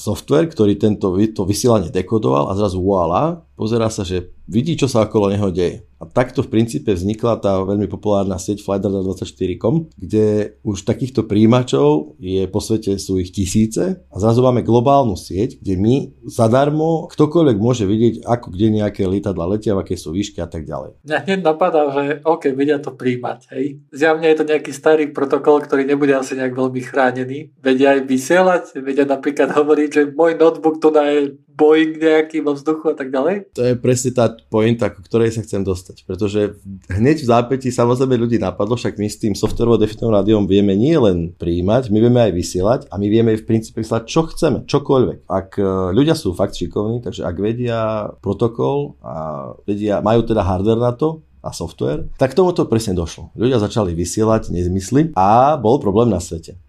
software, 0.00 0.48
ktorý 0.48 0.80
tento, 0.80 1.12
to 1.12 1.42
vysielanie 1.44 1.92
dekodoval 1.92 2.48
a 2.48 2.56
zrazu 2.56 2.80
voilà, 2.80 3.44
pozerá 3.60 3.92
sa, 3.92 4.08
že 4.08 4.32
vidí, 4.50 4.74
čo 4.74 4.90
sa 4.90 5.06
okolo 5.06 5.30
neho 5.30 5.54
deje. 5.54 5.86
A 6.00 6.08
takto 6.08 6.40
v 6.40 6.48
princípe 6.48 6.88
vznikla 6.96 7.44
tá 7.44 7.60
veľmi 7.60 7.84
populárna 7.84 8.40
sieť 8.40 8.64
Flightradar24.com, 8.64 9.92
kde 10.00 10.56
už 10.64 10.88
takýchto 10.88 11.28
príjimačov 11.28 12.16
je 12.16 12.48
po 12.48 12.64
svete 12.64 12.96
sú 12.96 13.20
ich 13.20 13.36
tisíce 13.36 14.00
a 14.00 14.16
zrazu 14.16 14.40
máme 14.40 14.64
globálnu 14.64 15.12
sieť, 15.12 15.60
kde 15.60 15.76
my 15.76 15.94
zadarmo 16.24 17.04
ktokoľvek 17.12 17.56
môže 17.60 17.84
vidieť, 17.84 18.24
ako 18.24 18.48
kde 18.48 18.80
nejaké 18.80 19.04
lietadla 19.04 19.44
letia, 19.44 19.76
aké 19.76 20.00
sú 20.00 20.16
výšky 20.16 20.40
a 20.40 20.48
tak 20.48 20.64
ďalej. 20.64 20.96
Mňa 21.04 21.18
hneď 21.20 21.40
napadá, 21.44 21.92
že 21.92 22.24
OK, 22.24 22.48
vedia 22.56 22.80
to 22.80 22.96
príjmať, 22.96 23.52
hej. 23.52 23.84
Zjavne 23.92 24.24
je 24.32 24.36
to 24.40 24.48
nejaký 24.48 24.72
starý 24.72 25.12
protokol, 25.12 25.60
ktorý 25.60 25.84
nebude 25.84 26.16
asi 26.16 26.32
nejak 26.32 26.56
veľmi 26.56 26.80
chránený. 26.80 27.52
Vedia 27.60 28.00
aj 28.00 28.08
vysielať, 28.08 28.64
vedia 28.80 29.04
napríklad 29.04 29.52
hovoriť, 29.52 29.88
že 29.92 30.02
môj 30.16 30.40
notebook 30.40 30.80
tu 30.80 30.88
je 30.88 31.36
Boeing 31.60 32.00
nejaký 32.00 32.40
vo 32.40 32.56
vzduchu 32.56 32.88
a 32.88 32.96
tak 32.96 33.12
ďalej? 33.12 33.52
To 33.52 33.60
je 33.60 33.74
presne 33.76 34.16
tá 34.16 34.32
pointa, 34.48 34.88
ku 34.88 35.04
ktorej 35.04 35.36
sa 35.36 35.44
chcem 35.44 35.60
dostať. 35.60 36.08
Pretože 36.08 36.56
hneď 36.88 37.20
v 37.20 37.28
zápäti 37.28 37.68
samozrejme 37.68 38.16
ľudí 38.16 38.40
napadlo, 38.40 38.80
však 38.80 38.96
my 38.96 39.06
s 39.12 39.20
tým 39.20 39.36
softwarovo 39.36 39.76
definovaným 39.76 40.16
rádiom 40.16 40.42
vieme 40.48 40.72
nie 40.72 40.96
len 40.96 41.36
príjmať, 41.36 41.92
my 41.92 41.98
vieme 42.00 42.20
aj 42.24 42.32
vysielať 42.32 42.80
a 42.88 42.96
my 42.96 43.06
vieme 43.12 43.36
v 43.36 43.44
princípe 43.44 43.84
vysielať, 43.84 44.04
čo 44.08 44.24
chceme, 44.32 44.64
čokoľvek. 44.64 45.28
Ak 45.28 45.60
e, 45.60 45.64
ľudia 45.92 46.16
sú 46.16 46.32
fakt 46.32 46.56
šikovní, 46.56 47.04
takže 47.04 47.28
ak 47.28 47.36
vedia 47.36 48.08
protokol 48.24 48.96
a 49.04 49.52
vedia, 49.68 50.00
majú 50.00 50.24
teda 50.24 50.40
hardware 50.40 50.80
na 50.80 50.96
to, 50.96 51.20
a 51.40 51.56
software, 51.56 52.04
tak 52.20 52.36
tomuto 52.36 52.68
presne 52.68 52.92
došlo. 52.92 53.32
Ľudia 53.32 53.56
začali 53.56 53.96
vysielať 53.96 54.52
nezmysly 54.52 55.16
a 55.16 55.56
bol 55.56 55.80
problém 55.80 56.12
na 56.12 56.20
svete. 56.20 56.60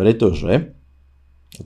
Pretože 0.00 0.77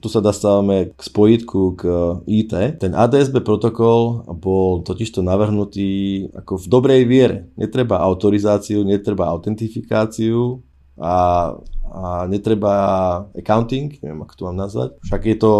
tu 0.00 0.08
sa 0.08 0.24
dostávame 0.24 0.96
k 0.96 1.00
spojitku 1.00 1.60
k 1.76 1.82
IT. 2.24 2.80
Ten 2.80 2.92
ADSB 2.96 3.44
protokol 3.44 4.24
bol 4.38 4.80
totižto 4.80 5.20
navrhnutý 5.20 6.28
ako 6.32 6.60
v 6.60 6.66
dobrej 6.68 7.02
viere. 7.04 7.38
Netreba 7.60 8.00
autorizáciu, 8.00 8.86
netreba 8.86 9.28
autentifikáciu 9.28 10.64
a, 10.96 11.16
a 11.92 12.24
netreba 12.28 12.74
accounting, 13.36 13.98
neviem 14.00 14.22
ako 14.24 14.34
to 14.36 14.42
mám 14.48 14.58
nazvať. 14.60 14.90
Však 15.04 15.22
je 15.28 15.36
to 15.36 15.52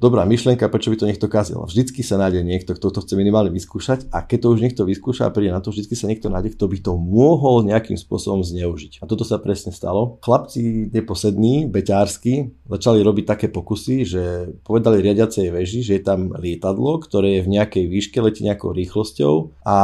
dobrá 0.00 0.24
myšlienka, 0.24 0.72
prečo 0.72 0.88
by 0.88 0.96
to 0.96 1.06
niekto 1.06 1.28
kazil. 1.28 1.68
Vždycky 1.68 2.00
sa 2.00 2.16
nájde 2.16 2.40
niekto, 2.40 2.72
kto 2.72 2.88
to 2.88 3.04
chce 3.04 3.14
minimálne 3.14 3.52
vyskúšať 3.52 4.08
a 4.08 4.24
keď 4.24 4.38
to 4.40 4.48
už 4.56 4.60
niekto 4.64 4.82
vyskúša 4.88 5.28
a 5.28 5.30
príde 5.30 5.52
na 5.52 5.60
to, 5.60 5.70
vždycky 5.70 5.92
sa 5.92 6.08
niekto 6.08 6.32
nájde, 6.32 6.56
kto 6.56 6.64
by 6.66 6.78
to 6.80 6.92
mohol 6.96 7.60
nejakým 7.60 8.00
spôsobom 8.00 8.40
zneužiť. 8.40 9.04
A 9.04 9.06
toto 9.06 9.28
sa 9.28 9.36
presne 9.36 9.76
stalo. 9.76 10.16
Chlapci 10.24 10.88
neposední, 10.88 11.68
beťársky, 11.68 12.56
začali 12.70 13.02
robiť 13.02 13.24
také 13.26 13.46
pokusy, 13.50 14.06
že 14.06 14.22
povedali 14.62 15.02
riadiacej 15.02 15.50
veži, 15.50 15.82
že 15.82 15.98
je 15.98 16.02
tam 16.06 16.30
lietadlo, 16.38 17.02
ktoré 17.02 17.40
je 17.40 17.44
v 17.44 17.52
nejakej 17.58 17.84
výške, 17.90 18.18
letí 18.22 18.46
nejakou 18.46 18.70
rýchlosťou 18.70 19.58
a 19.66 19.76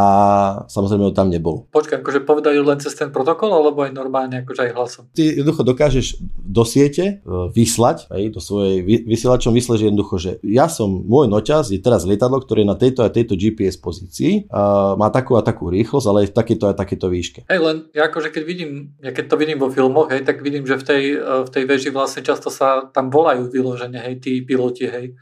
samozrejme 0.70 1.10
ho 1.10 1.12
tam 1.12 1.28
nebolo. 1.28 1.66
Počkaj, 1.74 2.00
akože 2.00 2.20
povedali 2.22 2.62
len 2.62 2.78
cez 2.78 2.94
ten 2.94 3.10
protokol, 3.10 3.50
alebo 3.50 3.82
aj 3.82 3.90
normálne 3.90 4.46
akože 4.46 4.70
aj 4.70 4.70
hlasom? 4.78 5.04
Ty 5.10 5.42
jednoducho 5.42 5.62
dokážeš 5.66 6.06
do 6.46 6.62
siete 6.62 7.04
e, 7.18 7.34
vyslať, 7.50 8.06
aj 8.06 8.22
do 8.30 8.40
svojej 8.40 8.82
vysielačom 8.84 9.50
vyslať, 9.50 9.76
že 9.82 9.86
jednoducho 9.90 10.14
že 10.16 10.30
ja 10.46 10.70
som, 10.70 11.02
môj 11.02 11.26
noťaz 11.26 11.74
je 11.74 11.80
teraz 11.82 12.06
lietadlo, 12.06 12.38
ktoré 12.38 12.62
je 12.62 12.70
na 12.70 12.78
tejto 12.78 13.02
a 13.02 13.10
tejto 13.10 13.34
GPS 13.34 13.76
pozícii, 13.80 14.46
a 14.48 14.94
má 14.94 15.10
takú 15.10 15.34
a 15.34 15.42
takú 15.42 15.68
rýchlosť, 15.68 16.06
ale 16.06 16.18
je 16.24 16.30
v 16.30 16.36
takejto 16.38 16.64
a 16.70 16.78
takejto 16.78 17.06
výške. 17.10 17.40
Hej, 17.50 17.60
len 17.60 17.76
ja 17.90 18.06
akože 18.06 18.30
keď 18.30 18.42
vidím, 18.46 18.70
ja 19.02 19.10
keď 19.10 19.24
to 19.32 19.36
vidím 19.36 19.58
vo 19.58 19.68
filmoch, 19.72 20.12
hej, 20.14 20.22
tak 20.22 20.40
vidím, 20.44 20.62
že 20.62 20.78
v 20.78 20.84
tej, 20.84 21.02
v 21.18 21.50
tej 21.50 21.64
veži 21.66 21.90
vlastne 21.90 22.22
často 22.22 22.52
sa 22.52 22.75
tam 22.92 23.12
volajú 23.12 23.48
vyložene, 23.48 23.98
hej, 24.00 24.20
tí 24.20 24.32
piloti, 24.42 24.86
hej 24.88 25.16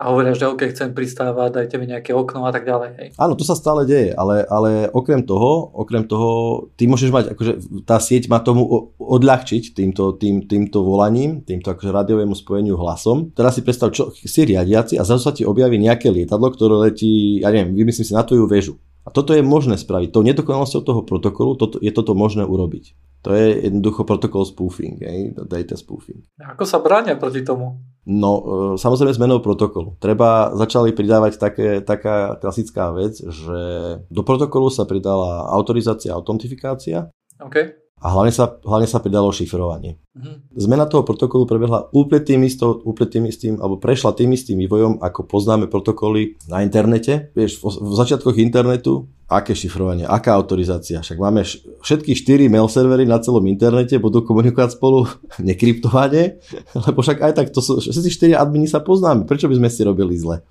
a 0.00 0.08
hovoria, 0.08 0.32
že 0.32 0.48
OK, 0.48 0.64
chcem 0.72 0.96
pristávať, 0.96 1.60
dajte 1.60 1.76
mi 1.76 1.84
nejaké 1.84 2.16
okno 2.16 2.48
a 2.48 2.50
tak 2.56 2.64
ďalej. 2.64 2.90
Hej. 2.96 3.08
Áno, 3.20 3.36
to 3.36 3.44
sa 3.44 3.52
stále 3.52 3.84
deje, 3.84 4.16
ale, 4.16 4.48
ale 4.48 4.88
okrem 4.88 5.20
toho, 5.20 5.68
okrem 5.76 6.08
toho, 6.08 6.72
ty 6.80 6.88
môžeš 6.88 7.12
mať, 7.12 7.24
akože 7.36 7.52
tá 7.84 8.00
sieť 8.00 8.32
má 8.32 8.40
tomu 8.40 8.64
odľahčiť 8.96 9.76
týmto, 9.76 10.16
tým, 10.16 10.48
týmto 10.48 10.80
volaním, 10.80 11.44
týmto 11.44 11.76
akože 11.76 11.92
radiovému 11.92 12.32
spojeniu 12.32 12.80
hlasom. 12.80 13.36
Teraz 13.36 13.60
si 13.60 13.60
predstav, 13.60 13.92
čo 13.92 14.08
si 14.16 14.40
riadiaci 14.48 14.96
a 14.96 15.04
zrazu 15.04 15.20
sa 15.28 15.36
ti 15.36 15.44
objaví 15.44 15.76
nejaké 15.76 16.08
lietadlo, 16.08 16.48
ktoré 16.48 16.88
letí, 16.88 17.44
ja 17.44 17.52
neviem, 17.52 17.76
vymyslím 17.76 18.08
si 18.08 18.16
na 18.16 18.24
tvoju 18.24 18.48
väžu. 18.48 18.80
A 19.10 19.12
toto 19.12 19.34
je 19.34 19.42
možné 19.42 19.74
spraviť. 19.74 20.14
Tou 20.14 20.22
nedokonalosťou 20.22 20.86
toho 20.86 21.02
protokolu 21.02 21.58
toto, 21.58 21.82
je 21.82 21.90
toto 21.90 22.14
možné 22.14 22.46
urobiť. 22.46 22.94
To 23.26 23.34
je 23.34 23.66
jednoducho 23.66 24.06
protokol 24.06 24.46
spoofing, 24.46 25.02
hej? 25.02 25.34
data 25.34 25.74
spoofing. 25.74 26.22
Ako 26.38 26.62
sa 26.62 26.78
bránia 26.78 27.18
proti 27.18 27.42
tomu? 27.42 27.82
No, 28.06 28.30
e, 28.38 28.42
samozrejme 28.78 29.12
zmenou 29.12 29.42
protokolu. 29.42 29.98
Treba, 29.98 30.54
začali 30.54 30.94
pridávať 30.94 31.36
také, 31.36 31.68
taká 31.82 32.38
klasická 32.38 32.94
vec, 32.94 33.18
že 33.18 33.60
do 34.06 34.22
protokolu 34.22 34.70
sa 34.70 34.86
pridala 34.86 35.50
autorizácia 35.50 36.14
a 36.14 36.16
autentifikácia. 36.16 37.10
Okay. 37.42 37.76
A 38.00 38.16
hlavne 38.16 38.32
sa, 38.32 38.56
hlavne 38.64 38.88
sa 38.88 39.04
pridalo 39.04 39.28
šifrovanie. 39.28 40.00
Mm-hmm. 40.16 40.56
Zmena 40.56 40.88
toho 40.88 41.04
protokolu 41.04 41.44
prebehla 41.44 41.92
úplne 41.92 42.24
tým, 42.24 42.40
isto, 42.48 42.80
úplne 42.88 43.08
tým 43.12 43.24
istým, 43.28 43.54
alebo 43.60 43.76
prešla 43.76 44.16
tým 44.16 44.32
istým 44.32 44.56
vývojom, 44.64 45.04
ako 45.04 45.28
poznáme 45.28 45.68
protokoly 45.68 46.40
na 46.48 46.64
internete. 46.64 47.28
Vieš, 47.36 47.60
v, 47.60 47.68
v 47.68 47.92
začiatkoch 48.00 48.40
internetu 48.40 49.12
aké 49.30 49.54
šifrovanie, 49.54 50.02
aká 50.02 50.34
autorizácia. 50.34 50.98
Však 50.98 51.14
máme 51.14 51.46
všetky 51.86 52.18
štyri 52.18 52.50
mail 52.50 52.66
servery 52.66 53.06
na 53.06 53.22
celom 53.22 53.46
internete, 53.46 53.94
budú 54.02 54.26
komunikovať 54.26 54.74
spolu 54.74 55.06
nekryptovane, 55.48 56.42
lebo 56.90 56.98
však 56.98 57.22
aj 57.22 57.32
tak, 57.38 57.46
to 57.54 57.62
sú, 57.62 57.78
všetci 57.78 58.10
štyri 58.10 58.32
admini 58.34 58.66
sa 58.66 58.82
poznáme, 58.82 59.30
prečo 59.30 59.46
by 59.46 59.54
sme 59.54 59.70
si 59.70 59.86
robili 59.86 60.18
zle? 60.18 60.42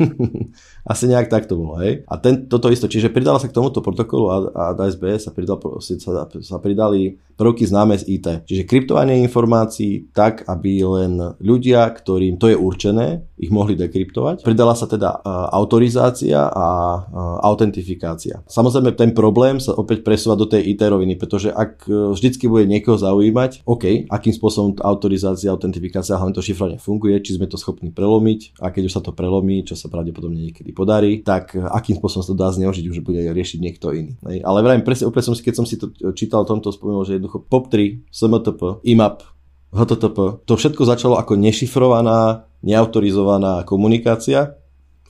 Asi 0.92 1.06
nejak 1.06 1.30
tak 1.30 1.46
to 1.46 1.54
bolo, 1.54 1.78
hej? 1.78 2.02
A 2.10 2.18
ten, 2.18 2.48
toto 2.48 2.72
isto, 2.72 2.90
čiže 2.90 3.12
pridala 3.12 3.38
sa 3.38 3.46
k 3.46 3.54
tomuto 3.54 3.84
protokolu 3.84 4.26
a, 4.32 4.36
a 4.50 4.64
ASB 4.74 5.14
sa, 5.20 5.30
pridal, 5.30 5.60
sa, 5.78 6.26
sa 6.26 6.56
pridali 6.58 7.20
prvky 7.42 7.66
známe 7.66 7.98
z 7.98 8.06
IT. 8.06 8.26
Čiže 8.46 8.68
kryptovanie 8.70 9.18
informácií 9.24 10.14
tak, 10.14 10.46
aby 10.46 10.82
len 10.86 11.18
ľudia, 11.42 11.90
ktorým 11.90 12.38
to 12.38 12.46
je 12.46 12.56
určené, 12.58 13.26
ich 13.34 13.50
mohli 13.50 13.74
dekryptovať. 13.74 14.46
Pridala 14.46 14.78
sa 14.78 14.86
teda 14.86 15.18
uh, 15.18 15.50
autorizácia 15.50 16.46
a 16.46 16.66
uh, 17.02 17.02
autentifikácia. 17.42 18.21
Samozrejme 18.46 18.94
ten 18.94 19.10
problém 19.10 19.58
sa 19.58 19.74
opäť 19.74 20.06
presúva 20.06 20.38
do 20.38 20.46
tej 20.46 20.76
IT 20.76 20.86
roviny, 20.86 21.18
pretože 21.18 21.50
ak 21.50 21.90
uh, 21.90 22.14
vždycky 22.14 22.46
bude 22.46 22.70
niekoho 22.70 22.94
zaujímať, 22.94 23.66
OK, 23.66 24.06
akým 24.06 24.34
spôsobom 24.36 24.78
autorizácia, 24.84 25.50
autentifikácia, 25.50 26.14
hlavne 26.14 26.36
to 26.36 26.44
šifrovanie 26.44 26.78
funguje, 26.78 27.18
či 27.24 27.40
sme 27.40 27.50
to 27.50 27.58
schopní 27.58 27.90
prelomiť 27.90 28.62
a 28.62 28.70
keď 28.70 28.82
už 28.86 28.94
sa 28.94 29.02
to 29.02 29.10
prelomí, 29.10 29.66
čo 29.66 29.74
sa 29.74 29.90
pravdepodobne 29.90 30.38
niekedy 30.52 30.70
podarí, 30.70 31.26
tak 31.26 31.58
akým 31.58 31.98
spôsobom 31.98 32.22
sa 32.22 32.30
to 32.30 32.38
dá 32.38 32.48
zneužiť, 32.54 32.84
už 32.92 33.02
bude 33.02 33.18
riešiť 33.18 33.58
niekto 33.58 33.90
iný. 33.96 34.12
Ale 34.22 34.62
vrajím, 34.62 34.86
presne, 34.86 35.10
úplne 35.10 35.26
som 35.26 35.34
si, 35.34 35.42
keď 35.42 35.54
som 35.56 35.66
si 35.66 35.80
to 35.80 35.90
čítal, 36.14 36.44
tomto 36.44 36.74
spomenul, 36.74 37.06
že 37.08 37.16
jednoducho 37.16 37.48
POP3, 37.48 38.04
SMTP, 38.12 38.60
IMAP, 38.84 39.24
HTTP, 39.72 40.44
to 40.44 40.52
všetko 40.52 40.82
začalo 40.84 41.16
ako 41.16 41.32
nešifrovaná, 41.40 42.44
neautorizovaná 42.60 43.64
komunikácia 43.64 44.60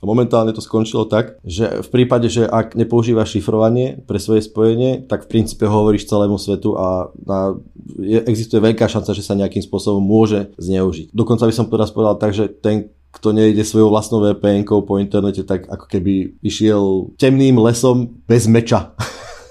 momentálne 0.03 0.51
to 0.53 0.61
skončilo 0.61 1.07
tak, 1.07 1.39
že 1.47 1.81
v 1.81 1.89
prípade, 1.89 2.27
že 2.27 2.45
ak 2.45 2.75
nepoužívaš 2.75 3.39
šifrovanie 3.39 4.03
pre 4.05 4.19
svoje 4.19 4.45
spojenie, 4.45 5.07
tak 5.07 5.27
v 5.27 5.39
princípe 5.39 5.65
hovoríš 5.65 6.11
celému 6.11 6.37
svetu 6.37 6.75
a 6.75 7.09
na, 7.23 7.57
je, 8.03 8.21
existuje 8.27 8.59
veľká 8.59 8.91
šanca, 8.91 9.15
že 9.15 9.23
sa 9.23 9.39
nejakým 9.39 9.63
spôsobom 9.63 10.03
môže 10.03 10.51
zneužiť. 10.59 11.15
Dokonca 11.15 11.47
by 11.47 11.55
som 11.55 11.71
teraz 11.71 11.95
povedal 11.95 12.19
tak, 12.19 12.35
že 12.35 12.51
ten, 12.51 12.91
kto 13.15 13.31
nejde 13.31 13.63
svojou 13.63 13.93
vlastnou 13.93 14.25
vpn 14.25 14.67
po 14.67 14.99
internete, 14.99 15.47
tak 15.47 15.71
ako 15.71 15.87
keby 15.87 16.35
išiel 16.43 17.15
temným 17.21 17.61
lesom 17.61 18.19
bez 18.27 18.51
meča. 18.51 18.97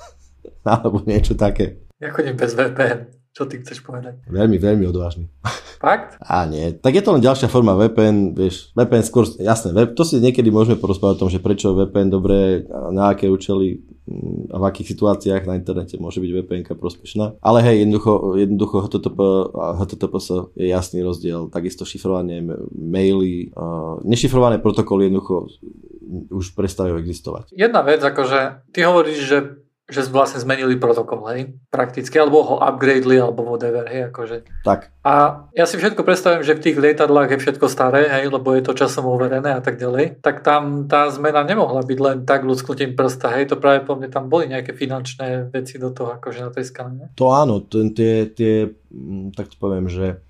Alebo 0.67 1.01
niečo 1.07 1.33
také. 1.33 1.81
Ja 2.01 2.09
chodím 2.09 2.37
bez 2.37 2.57
VPN. 2.57 3.20
Čo 3.31 3.47
ty 3.47 3.63
chceš 3.63 3.79
povedať? 3.79 4.19
Veľmi, 4.27 4.59
veľmi 4.59 4.83
odvážny. 4.91 5.31
Fakt? 5.79 6.19
A 6.27 6.43
nie. 6.43 6.75
Tak 6.75 6.91
je 6.91 7.03
to 7.03 7.15
len 7.15 7.23
ďalšia 7.23 7.47
forma 7.47 7.79
VPN, 7.79 8.35
vieš, 8.35 8.75
VPN 8.75 9.07
skôr, 9.07 9.23
jasné, 9.39 9.71
to 9.95 10.03
si 10.03 10.19
niekedy 10.19 10.51
môžeme 10.51 10.75
porozprávať 10.75 11.15
o 11.15 11.21
tom, 11.25 11.29
že 11.31 11.39
prečo 11.39 11.71
VPN 11.71 12.11
dobré, 12.11 12.67
na 12.91 13.15
aké 13.15 13.31
účely 13.31 13.79
mm, 14.03 14.51
a 14.51 14.59
v 14.59 14.63
akých 14.67 14.91
situáciách 14.91 15.47
na 15.47 15.55
internete 15.55 15.95
môže 15.95 16.19
byť 16.19 16.31
VPN 16.43 16.63
prospešná. 16.75 17.39
Ale 17.39 17.63
hej, 17.63 17.87
jednoducho, 17.87 18.35
jednoducho 18.35 18.75
HTTP 18.83 19.19
a 19.55 19.65
HTTPS 19.79 20.27
je 20.59 20.67
jasný 20.67 20.99
rozdiel. 20.99 21.47
Takisto 21.47 21.87
šifrovanie 21.87 22.43
maily, 22.75 23.55
nešifrované 24.03 24.59
protokoly 24.59 25.07
jednoducho 25.07 25.47
už 26.27 26.51
prestávajú 26.51 26.99
existovať. 26.99 27.55
Jedna 27.55 27.79
vec, 27.87 28.03
akože 28.03 28.67
ty 28.75 28.83
hovoríš, 28.83 29.19
že 29.23 29.37
že 29.91 30.07
vlastne 30.07 30.39
zmenili 30.39 30.79
protokol, 30.79 31.27
hej, 31.35 31.53
prakticky, 31.67 32.15
alebo 32.15 32.41
ho 32.41 32.55
upgradeli, 32.57 33.19
alebo 33.19 33.43
whatever, 33.43 33.85
hej, 33.91 34.09
akože. 34.09 34.63
Tak. 34.63 34.89
A 35.03 35.45
ja 35.51 35.65
si 35.67 35.75
všetko 35.75 36.07
predstavím, 36.07 36.47
že 36.47 36.55
v 36.55 36.63
tých 36.63 36.77
lietadlách 36.79 37.35
je 37.35 37.41
všetko 37.43 37.67
staré, 37.67 38.07
hej, 38.07 38.31
lebo 38.31 38.55
je 38.55 38.63
to 38.63 38.73
časom 38.73 39.05
overené 39.11 39.51
a 39.51 39.61
tak 39.61 39.75
ďalej, 39.75 40.23
tak 40.23 40.41
tam 40.41 40.87
tá 40.87 41.11
zmena 41.11 41.43
nemohla 41.43 41.83
byť 41.83 41.99
len 41.99 42.17
tak 42.23 42.47
ľudsknutím 42.47 42.95
prsta, 42.95 43.35
hej, 43.35 43.51
to 43.51 43.59
práve 43.59 43.83
po 43.83 43.99
mne 43.99 44.07
tam 44.07 44.31
boli 44.31 44.47
nejaké 44.47 44.71
finančné 44.71 45.51
veci 45.51 45.75
do 45.75 45.91
toho, 45.91 46.15
akože 46.15 46.39
na 46.39 46.51
tej 46.55 46.65
skane. 46.71 47.11
To 47.19 47.35
áno, 47.35 47.59
tie, 47.67 48.31
tie, 48.31 48.71
mm, 48.71 49.35
tak 49.35 49.51
to 49.51 49.55
poviem, 49.59 49.91
že 49.91 50.23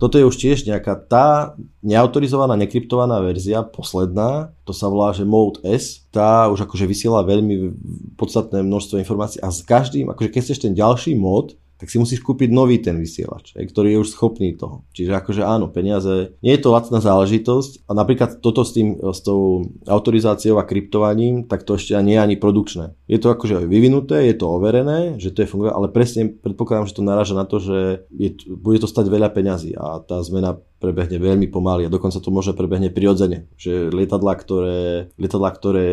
toto 0.00 0.16
je 0.16 0.24
už 0.24 0.40
tiež 0.40 0.64
nejaká 0.64 0.96
tá 0.96 1.52
neautorizovaná, 1.84 2.56
nekryptovaná 2.56 3.20
verzia, 3.20 3.60
posledná, 3.60 4.56
to 4.64 4.72
sa 4.72 4.88
volá, 4.88 5.12
že 5.12 5.28
Mode 5.28 5.60
S, 5.60 6.08
tá 6.08 6.48
už 6.48 6.64
akože 6.64 6.88
vysiela 6.88 7.20
veľmi 7.20 7.76
podstatné 8.16 8.64
množstvo 8.64 8.96
informácií 8.96 9.44
a 9.44 9.52
s 9.52 9.60
každým, 9.60 10.08
akože 10.08 10.32
keď 10.32 10.40
chceš 10.40 10.64
ten 10.64 10.72
ďalší 10.72 11.12
mod, 11.20 11.60
tak 11.80 11.88
si 11.88 11.96
musíš 11.96 12.20
kúpiť 12.20 12.52
nový 12.52 12.76
ten 12.76 13.00
vysielač, 13.00 13.56
ktorý 13.56 13.96
je 13.96 14.02
už 14.04 14.12
schopný 14.12 14.52
toho. 14.52 14.84
Čiže 14.92 15.16
akože 15.16 15.42
áno, 15.42 15.72
peniaze, 15.72 16.36
nie 16.44 16.52
je 16.52 16.60
to 16.60 16.76
lacná 16.76 17.00
záležitosť 17.00 17.88
a 17.88 17.96
napríklad 17.96 18.44
toto 18.44 18.60
s, 18.68 18.76
tým, 18.76 19.00
s 19.00 19.24
tou 19.24 19.64
autorizáciou 19.88 20.60
a 20.60 20.68
kryptovaním, 20.68 21.48
tak 21.48 21.64
to 21.64 21.80
ešte 21.80 21.96
nie 22.04 22.20
je 22.20 22.24
ani 22.28 22.36
produkčné. 22.36 22.92
Je 23.08 23.16
to 23.16 23.32
akože 23.32 23.64
vyvinuté, 23.64 24.28
je 24.28 24.36
to 24.36 24.52
overené, 24.52 25.16
že 25.16 25.32
to 25.32 25.42
je 25.42 25.48
funguje, 25.48 25.72
ale 25.72 25.88
presne 25.88 26.28
predpokladám, 26.28 26.84
že 26.84 26.96
to 27.00 27.02
naráža 27.02 27.32
na 27.32 27.48
to, 27.48 27.56
že 27.56 28.04
je, 28.12 28.30
bude 28.52 28.76
to 28.76 28.86
stať 28.86 29.08
veľa 29.08 29.32
peňazí 29.32 29.72
a 29.72 30.04
tá 30.04 30.20
zmena 30.20 30.60
prebehne 30.80 31.20
veľmi 31.20 31.52
pomaly 31.52 31.86
a 31.86 31.92
dokonca 31.92 32.18
to 32.18 32.32
môže 32.32 32.56
prebehne 32.56 32.88
prirodzene. 32.88 33.52
Že 33.60 33.92
lietadla, 33.92 34.32
ktoré, 34.40 34.80
lietadla, 35.20 35.50
ktoré 35.52 35.88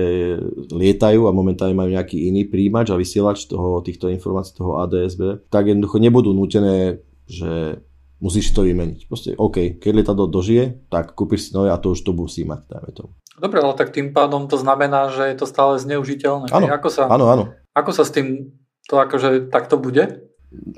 lietajú 0.72 1.28
a 1.28 1.36
momentálne 1.36 1.76
majú 1.76 1.92
nejaký 1.92 2.32
iný 2.32 2.48
príjimač 2.48 2.90
a 2.90 2.98
vysielač 2.98 3.46
toho, 3.52 3.84
týchto 3.84 4.08
informácií, 4.08 4.56
toho 4.56 4.80
ADSB, 4.82 5.52
tak 5.52 5.68
jednoducho 5.68 6.00
nebudú 6.00 6.32
nútené, 6.32 7.04
že 7.28 7.84
musíš 8.24 8.56
to 8.56 8.66
vymeniť. 8.66 9.00
Proste, 9.12 9.36
OK, 9.36 9.78
keď 9.78 9.92
lietadlo 9.92 10.26
dožije, 10.32 10.88
tak 10.88 11.14
kúpiš 11.14 11.50
si 11.50 11.54
nové 11.54 11.70
a 11.70 11.78
to 11.78 11.94
už 11.94 12.02
to 12.02 12.16
musí 12.16 12.48
mať, 12.48 12.66
dajme 12.72 12.92
tomu. 12.96 13.12
Dobre, 13.38 13.62
ale 13.62 13.78
tak 13.78 13.94
tým 13.94 14.16
pádom 14.16 14.50
to 14.50 14.58
znamená, 14.58 15.14
že 15.14 15.30
je 15.30 15.38
to 15.38 15.46
stále 15.46 15.78
zneužiteľné. 15.78 16.50
Áno, 16.50 16.68
ako 16.74 16.90
sa, 16.90 17.06
áno, 17.06 17.30
áno. 17.30 17.44
Ako 17.78 17.94
sa 17.94 18.02
s 18.02 18.10
tým 18.10 18.50
to 18.90 18.98
akože 18.98 19.52
takto 19.54 19.78
bude? 19.78 20.26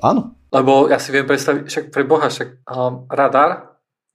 Áno. 0.04 0.36
Lebo 0.50 0.90
ja 0.90 0.98
si 0.98 1.14
viem 1.14 1.24
predstaviť, 1.24 1.62
však 1.64 1.84
pre 1.94 2.02
Boha, 2.02 2.26
však 2.26 2.66
um, 2.66 3.06
radar, 3.06 3.69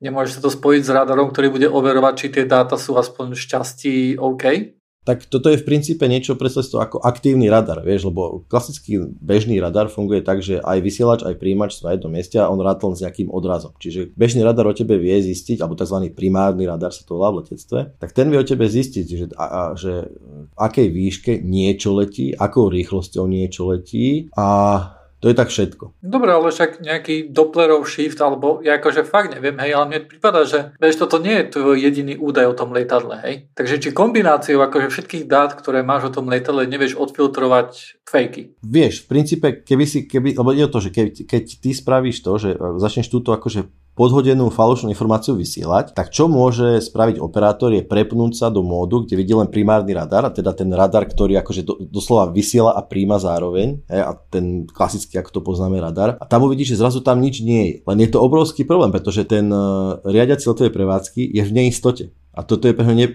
nemôžeš 0.05 0.37
sa 0.37 0.41
to 0.45 0.53
spojiť 0.53 0.81
s 0.85 0.93
radarom, 0.93 1.33
ktorý 1.33 1.49
bude 1.49 1.67
overovať, 1.67 2.13
či 2.13 2.27
tie 2.29 2.45
dáta 2.45 2.77
sú 2.77 2.93
aspoň 2.95 3.33
šťastí 3.33 4.21
OK? 4.21 4.75
tak 5.05 5.29
toto 5.29 5.53
je 5.53 5.61
v 5.61 5.67
princípe 5.69 6.01
niečo, 6.09 6.33
predstav 6.33 6.65
to 6.65 6.81
ako 6.81 6.97
aktívny 6.97 7.45
radar, 7.45 7.85
vieš, 7.85 8.09
lebo 8.09 8.41
klasický 8.49 9.05
bežný 9.21 9.61
radar 9.61 9.85
funguje 9.85 10.25
tak, 10.25 10.41
že 10.41 10.57
aj 10.57 10.81
vysielač, 10.81 11.21
aj 11.21 11.37
príjimač 11.37 11.77
sú 11.77 11.85
na 11.85 11.93
jednom 11.93 12.09
mieste 12.09 12.41
a 12.41 12.49
on 12.49 12.57
ráta 12.57 12.89
s 12.89 13.05
nejakým 13.05 13.29
odrazom. 13.29 13.77
Čiže 13.77 14.17
bežný 14.17 14.41
radar 14.41 14.65
o 14.65 14.73
tebe 14.73 14.97
vie 14.97 15.13
zistiť, 15.21 15.61
alebo 15.61 15.77
tzv. 15.77 16.09
primárny 16.09 16.65
radar 16.65 16.89
sa 16.89 17.05
to 17.05 17.21
volá 17.21 17.29
v 17.29 17.45
letectve, 17.45 17.93
tak 18.01 18.17
ten 18.17 18.33
vie 18.33 18.41
o 18.41 18.49
tebe 18.49 18.65
zistiť, 18.65 19.05
že, 19.05 19.25
a, 19.37 19.45
a, 19.45 19.61
že 19.77 20.09
v 20.09 20.57
akej 20.57 20.87
výške 20.89 21.31
niečo 21.45 21.93
letí, 21.93 22.33
akou 22.33 22.73
rýchlosťou 22.73 23.29
niečo 23.29 23.69
letí 23.69 24.33
a 24.33 24.81
to 25.23 25.31
je 25.31 25.35
tak 25.35 25.49
všetko. 25.49 25.97
Dobre, 26.03 26.35
ale 26.35 26.51
však 26.51 26.83
nejaký 26.83 27.31
Dopplerov 27.31 27.87
shift, 27.87 28.19
alebo 28.19 28.59
ja 28.61 28.77
akože 28.77 29.07
fakt 29.07 29.33
neviem, 29.33 29.55
hej, 29.57 29.71
ale 29.73 29.85
mne 29.89 29.99
prípada, 30.05 30.43
že 30.43 30.75
vieš, 30.77 31.01
toto 31.01 31.17
nie 31.17 31.41
je 31.41 31.55
tvoj 31.55 31.77
jediný 31.79 32.19
údaj 32.19 32.45
o 32.51 32.57
tom 32.57 32.75
lietadle, 32.75 33.17
hej. 33.23 33.49
Takže 33.57 33.81
či 33.81 33.89
kombináciou 33.95 34.61
akože 34.61 34.91
všetkých 34.91 35.25
dát, 35.25 35.55
ktoré 35.55 35.81
máš 35.81 36.11
o 36.11 36.13
tom 36.13 36.27
lietadle, 36.27 36.67
nevieš 36.67 36.99
odfiltrovať 36.99 38.03
fejky? 38.05 38.53
Vieš, 38.61 39.03
v 39.03 39.07
princípe, 39.09 39.47
keby 39.65 39.85
si, 39.87 39.99
keby, 40.05 40.37
lebo 40.37 40.51
je 40.53 40.67
to, 40.69 40.79
že 40.83 40.89
keď, 40.93 41.07
keď 41.25 41.43
ty 41.63 41.69
spravíš 41.73 42.17
to, 42.21 42.31
že 42.37 42.49
začneš 42.77 43.09
túto 43.09 43.33
akože 43.33 43.65
podhodenú 43.95 44.51
falošnú 44.51 44.91
informáciu 44.91 45.39
vysielať, 45.39 45.95
tak 45.95 46.11
čo 46.11 46.27
môže 46.27 46.83
spraviť 46.83 47.17
operátor 47.23 47.71
je 47.71 47.81
prepnúť 47.81 48.35
sa 48.35 48.47
do 48.51 48.59
módu, 48.61 49.07
kde 49.07 49.15
vidí 49.15 49.31
len 49.31 49.47
primárny 49.47 49.95
radar, 49.95 50.27
a 50.27 50.31
teda 50.35 50.51
ten 50.51 50.67
radar, 50.75 51.07
ktorý 51.07 51.39
akože 51.39 51.61
do, 51.63 51.79
doslova 51.87 52.27
vysiela 52.29 52.75
a 52.75 52.83
príjma 52.83 53.17
zároveň, 53.17 53.81
a 53.87 54.11
ten 54.29 54.67
klasický, 54.67 55.17
ako 55.17 55.39
to 55.39 55.41
poznáme, 55.41 55.79
radar. 55.79 56.19
A 56.19 56.27
tam 56.27 56.43
uvidí, 56.43 56.67
že 56.67 56.75
zrazu 56.75 56.99
tam 56.99 57.23
nič 57.23 57.39
nie 57.39 57.63
je. 57.71 57.75
Len 57.87 57.97
je 58.03 58.09
to 58.11 58.19
obrovský 58.19 58.67
problém, 58.67 58.91
pretože 58.91 59.23
ten 59.23 59.47
uh, 59.47 59.97
riadiaci 60.03 60.51
letovej 60.51 60.75
prevádzky 60.75 61.21
je 61.31 61.41
v 61.41 61.51
neistote. 61.55 62.11
A 62.35 62.43
toto 62.43 62.67
je, 62.67 62.75
ne, 62.75 63.07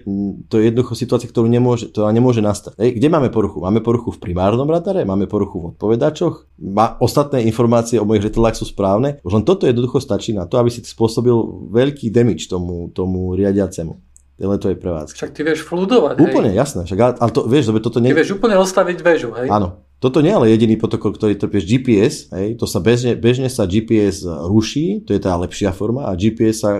to 0.49 0.57
je 0.57 0.73
jednoducho 0.73 0.97
situácia, 0.97 1.29
ktorú 1.29 1.45
nemôže, 1.45 1.93
to 1.93 2.09
nemôže 2.09 2.41
nastať. 2.41 2.73
Ej, 2.81 2.97
kde 2.97 3.07
máme 3.13 3.29
poruchu? 3.29 3.61
Máme 3.61 3.85
poruchu 3.85 4.09
v 4.09 4.19
primárnom 4.19 4.65
radare, 4.65 5.05
máme 5.05 5.29
poruchu 5.29 5.61
v 5.61 5.65
odpovedačoch, 5.77 6.49
má, 6.57 6.97
ostatné 6.97 7.45
informácie 7.45 8.01
o 8.01 8.05
mojich 8.09 8.33
letadlách 8.33 8.57
sú 8.57 8.65
správne. 8.65 9.21
Už 9.21 9.37
len 9.37 9.45
toto 9.45 9.69
jednoducho 9.69 10.01
stačí 10.01 10.33
na 10.33 10.49
to, 10.49 10.57
aby 10.57 10.73
si 10.73 10.81
spôsobil 10.81 11.37
veľký 11.69 12.09
damage 12.09 12.49
tomu, 12.49 12.89
tomu 12.89 13.37
riadiacemu 13.37 13.93
letovej 14.41 14.81
prevádzky. 14.81 15.17
Však 15.21 15.33
ty 15.37 15.41
vieš 15.45 15.61
fludovať, 15.69 16.17
Úplne, 16.17 16.49
hej? 16.49 16.57
jasné. 16.57 16.81
Však, 16.89 17.21
ale 17.21 17.29
to, 17.29 17.45
vieš, 17.45 17.69
toto 17.77 18.01
nie... 18.01 18.09
Ty 18.09 18.17
vieš 18.17 18.41
úplne 18.41 18.57
ostaviť 18.57 18.97
väžu, 19.05 19.29
hej? 19.37 19.53
Áno. 19.53 19.85
Toto 20.01 20.17
nie 20.25 20.33
je 20.33 20.37
ale 20.41 20.49
jediný 20.49 20.81
protokol, 20.81 21.13
ktorý 21.13 21.37
trpieš 21.37 21.63
GPS, 21.69 22.15
hej, 22.33 22.57
to 22.57 22.65
sa 22.65 22.81
bežne, 22.81 23.13
bežne 23.13 23.45
sa 23.53 23.69
GPS 23.69 24.25
ruší, 24.25 25.05
to 25.05 25.13
je 25.13 25.21
tá 25.21 25.37
lepšia 25.37 25.77
forma 25.77 26.09
a 26.09 26.17
GPS 26.17 26.65
sa 26.65 26.71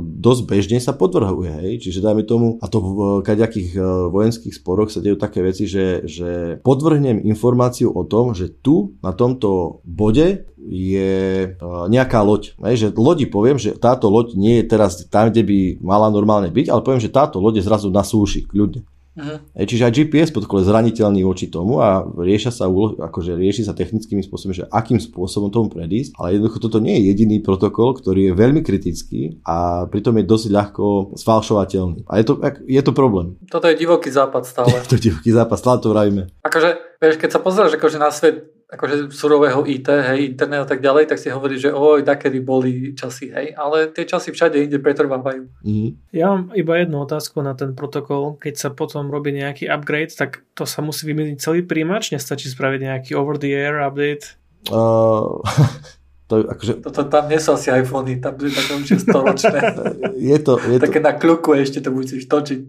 dosť 0.00 0.42
bežne 0.48 0.80
sa 0.80 0.96
podvrhuje, 0.96 1.52
hej, 1.60 1.72
čiže 1.84 2.00
dajme 2.00 2.24
tomu, 2.24 2.56
a 2.64 2.66
to 2.72 2.80
v 2.80 2.98
kaďakých 3.20 3.76
e, 3.76 3.80
vojenských 4.08 4.56
sporoch 4.56 4.88
sa 4.88 5.04
dejú 5.04 5.20
také 5.20 5.44
veci, 5.44 5.68
že, 5.68 6.08
že 6.08 6.56
podvrhnem 6.64 7.20
informáciu 7.28 7.92
o 7.92 8.00
tom, 8.08 8.32
že 8.32 8.48
tu 8.48 8.96
na 9.04 9.12
tomto 9.12 9.84
bode 9.84 10.48
je 10.56 11.12
e, 11.44 11.48
nejaká 11.92 12.24
loď. 12.24 12.56
Hej, 12.64 12.76
že 12.80 12.88
lodi 12.96 13.28
poviem, 13.28 13.60
že 13.60 13.76
táto 13.76 14.08
loď 14.08 14.40
nie 14.40 14.64
je 14.64 14.72
teraz 14.72 15.04
tam, 15.12 15.28
kde 15.28 15.44
by 15.44 15.58
mala 15.84 16.08
normálne 16.08 16.48
byť, 16.48 16.72
ale 16.72 16.80
poviem, 16.80 17.04
že 17.04 17.12
táto 17.12 17.44
loď 17.44 17.60
je 17.60 17.68
zrazu 17.68 17.92
na 17.92 18.00
súši, 18.00 18.48
kľudne. 18.48 18.88
Uh-huh. 19.14 19.38
čiže 19.54 19.86
aj 19.86 19.94
GPS 19.94 20.30
protokol 20.34 20.62
je 20.62 20.70
zraniteľný 20.74 21.22
voči 21.22 21.46
tomu 21.46 21.78
a 21.78 22.02
riešia 22.02 22.50
sa, 22.50 22.66
akože 22.66 23.38
rieši 23.38 23.62
sa 23.62 23.70
technickým 23.70 24.18
spôsobom, 24.26 24.50
že 24.50 24.66
akým 24.66 24.98
spôsobom 24.98 25.54
tomu 25.54 25.70
predísť, 25.70 26.18
ale 26.18 26.34
jednoducho 26.34 26.58
toto 26.58 26.82
nie 26.82 26.98
je 26.98 27.14
jediný 27.14 27.38
protokol, 27.38 27.94
ktorý 27.94 28.30
je 28.30 28.32
veľmi 28.34 28.66
kritický 28.66 29.38
a 29.46 29.86
pritom 29.86 30.18
je 30.18 30.24
dosť 30.26 30.46
ľahko 30.50 30.84
sfalšovateľný. 31.14 32.10
A 32.10 32.18
je 32.18 32.24
to, 32.26 32.34
je 32.66 32.82
to 32.82 32.90
problém. 32.90 33.38
Toto 33.46 33.70
je 33.70 33.78
divoký 33.78 34.10
západ 34.10 34.42
stále. 34.46 34.74
to 34.90 34.98
je 34.98 35.10
divoký 35.10 35.30
západ, 35.30 35.56
stále 35.58 35.78
to 35.78 35.94
vravíme. 35.94 36.30
Akože, 36.42 36.98
vieš, 36.98 37.18
keď 37.22 37.30
sa 37.34 37.40
pozrieš 37.42 37.78
akože 37.78 37.98
na 38.02 38.10
svet 38.10 38.53
akože 38.70 39.12
surového 39.12 39.62
IT, 39.68 39.88
hej, 39.88 40.34
internet 40.34 40.64
a 40.64 40.68
tak 40.68 40.80
ďalej, 40.80 41.06
tak 41.06 41.18
si 41.20 41.28
hovorí, 41.30 41.60
že 41.60 41.70
oj, 41.70 42.02
takedy 42.02 42.40
boli 42.40 42.96
časy, 42.96 43.30
hej, 43.30 43.52
ale 43.54 43.92
tie 43.92 44.08
časy 44.08 44.32
všade 44.32 44.56
inde 44.56 44.80
pretrvávajú. 44.80 45.46
Mm. 45.62 45.90
Ja 46.10 46.32
mám 46.32 46.50
iba 46.56 46.80
jednu 46.80 47.04
otázku 47.04 47.44
na 47.44 47.52
ten 47.52 47.76
protokol. 47.76 48.40
Keď 48.40 48.54
sa 48.56 48.68
potom 48.72 49.12
robí 49.12 49.30
nejaký 49.30 49.68
upgrade, 49.68 50.16
tak 50.16 50.42
to 50.56 50.64
sa 50.64 50.80
musí 50.80 51.04
vymeniť 51.06 51.36
celý 51.38 51.60
príjimač, 51.62 52.10
nestačí 52.10 52.48
spraviť 52.48 52.80
nejaký 52.80 53.10
over 53.14 53.36
the 53.36 53.52
air 53.52 53.78
update? 53.84 54.40
Uh, 54.72 55.44
to, 56.30 56.48
akože... 56.48 56.80
Toto 56.80 57.04
tam 57.06 57.28
nie 57.28 57.38
sú 57.38 57.54
asi 57.54 57.68
iPhony, 57.68 58.18
tam 58.18 58.34
je 58.40 58.50
také 58.50 58.72
už 58.80 58.88
storočné. 59.04 59.58
je 60.32 60.38
to, 60.40 60.56
je 60.56 60.78
také 60.80 60.98
to... 61.00 61.06
na 61.06 61.12
kluku 61.14 61.54
ešte 61.54 61.84
to 61.84 61.92
musíš 61.92 62.26
točiť. 62.26 62.60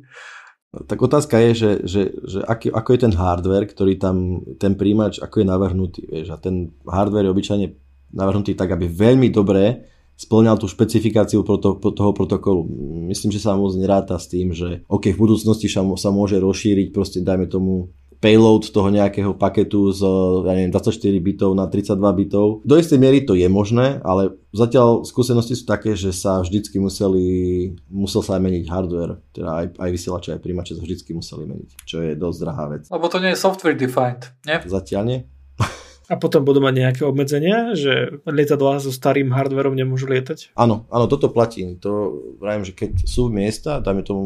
Tak 0.83 0.99
otázka 0.99 1.39
je, 1.39 1.51
že, 1.55 1.71
že, 1.87 2.01
že 2.27 2.39
aký, 2.43 2.67
ako 2.67 2.89
je 2.91 2.99
ten 3.07 3.13
hardware, 3.15 3.63
ktorý 3.63 3.95
tam, 3.95 4.43
ten 4.59 4.75
príjimač, 4.75 5.23
ako 5.23 5.39
je 5.39 5.47
navrhnutý. 5.47 5.99
Vieš, 6.03 6.35
a 6.35 6.37
ten 6.37 6.75
hardware 6.83 7.23
je 7.23 7.31
obyčajne 7.31 7.67
navrhnutý 8.11 8.51
tak, 8.59 8.75
aby 8.75 8.91
veľmi 8.91 9.31
dobre 9.31 9.87
splňal 10.15 10.55
tú 10.55 10.71
špecifikáciu 10.71 11.43
proto, 11.43 11.75
toho 11.79 12.11
protokolu. 12.15 12.63
Myslím, 13.11 13.35
že 13.35 13.43
sa 13.43 13.59
moc 13.59 13.75
neráta 13.75 14.15
s 14.15 14.31
tým, 14.31 14.55
že 14.55 14.87
OK, 14.87 15.11
v 15.11 15.19
budúcnosti 15.19 15.67
sa 15.67 16.09
môže 16.11 16.39
rozšíriť, 16.39 16.95
proste 16.95 17.19
dajme 17.19 17.51
tomu 17.51 17.91
payload 18.25 18.73
toho 18.73 18.89
nejakého 18.89 19.37
paketu 19.37 19.93
z 19.93 20.01
ja 20.41 20.53
neviem, 20.57 20.73
24 20.73 20.97
bitov 21.21 21.53
na 21.53 21.69
32 21.69 21.93
bitov. 22.25 22.65
Do 22.65 22.73
istej 22.81 22.97
miery 22.97 23.21
to 23.21 23.37
je 23.37 23.45
možné, 23.45 24.01
ale 24.01 24.33
zatiaľ 24.49 25.05
skúsenosti 25.05 25.53
sú 25.53 25.69
také, 25.69 25.93
že 25.93 26.09
sa 26.09 26.41
vždycky 26.41 26.81
museli, 26.81 27.77
musel 27.85 28.25
sa 28.25 28.41
aj 28.41 28.41
meniť 28.41 28.65
hardware, 28.65 29.21
teda 29.29 29.49
aj, 29.53 29.65
aj 29.77 29.89
vysielače, 29.93 30.29
aj 30.33 30.41
príjimače 30.41 30.73
sa 30.73 30.81
vždycky 30.81 31.13
museli 31.13 31.45
meniť, 31.45 31.69
čo 31.85 32.01
je 32.01 32.17
dosť 32.17 32.37
drahá 32.41 32.65
vec. 32.73 32.83
Lebo 32.89 33.05
to 33.05 33.21
nie 33.21 33.29
je 33.29 33.37
software 33.37 33.77
defined, 33.77 34.25
nie? 34.49 34.57
Zatiaľ 34.65 35.03
nie. 35.05 35.19
A 36.09 36.15
potom 36.21 36.45
budú 36.45 36.61
mať 36.61 36.73
nejaké 36.77 37.01
obmedzenia, 37.01 37.73
že 37.73 38.21
lietadlá 38.29 38.77
so 38.77 38.93
starým 38.93 39.33
hardverom 39.33 39.73
nemôžu 39.73 40.05
lietať? 40.05 40.53
Áno, 40.53 40.85
áno, 40.93 41.05
toto 41.09 41.33
platí. 41.33 41.65
To 41.81 42.21
vravím, 42.37 42.65
že 42.65 42.77
keď 42.77 43.09
sú 43.09 43.33
miesta, 43.33 43.81
dáme 43.81 44.05
tomu 44.05 44.23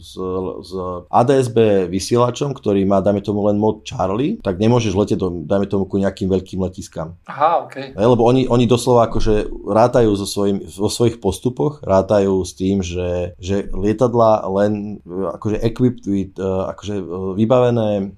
s, 0.00 0.16
s 0.64 0.70
ADSB 1.12 1.88
vysielačom, 1.92 2.56
ktorý 2.56 2.88
má, 2.88 3.04
dáme 3.04 3.20
tomu 3.20 3.44
len 3.44 3.60
mod 3.60 3.84
Charlie, 3.84 4.40
tak 4.40 4.56
nemôžeš 4.56 4.92
letieť, 4.96 5.18
do, 5.20 5.44
dáme 5.44 5.68
tomu 5.68 5.84
ku 5.84 6.00
nejakým 6.00 6.32
veľkým 6.32 6.64
letiskám. 6.64 7.12
Aha, 7.28 7.68
OK. 7.68 7.92
Lebo 7.92 8.24
oni, 8.24 8.48
oni 8.48 8.64
doslova 8.64 9.12
akože 9.12 9.52
rátajú 9.68 10.16
so 10.16 10.24
svojim, 10.24 10.64
vo 10.64 10.88
svojich 10.88 11.20
postupoch, 11.20 11.84
rátajú 11.84 12.40
s 12.40 12.56
tým, 12.56 12.80
že, 12.80 13.36
že 13.36 13.68
lietadla 13.68 14.48
len 14.48 15.02
akože 15.04 15.60
equipped 15.60 16.08
with, 16.08 16.36
uh, 16.40 16.72
akože 16.72 16.96
uh, 17.04 17.36
vybavené 17.36 18.16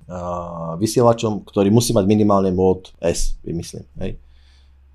vysielačom, 0.79 1.47
ktorý 1.47 1.73
musí 1.73 1.95
mať 1.95 2.05
minimálne 2.07 2.51
mod 2.53 2.93
s, 3.01 3.41
vymyslím. 3.43 3.89
Hej. 3.99 4.21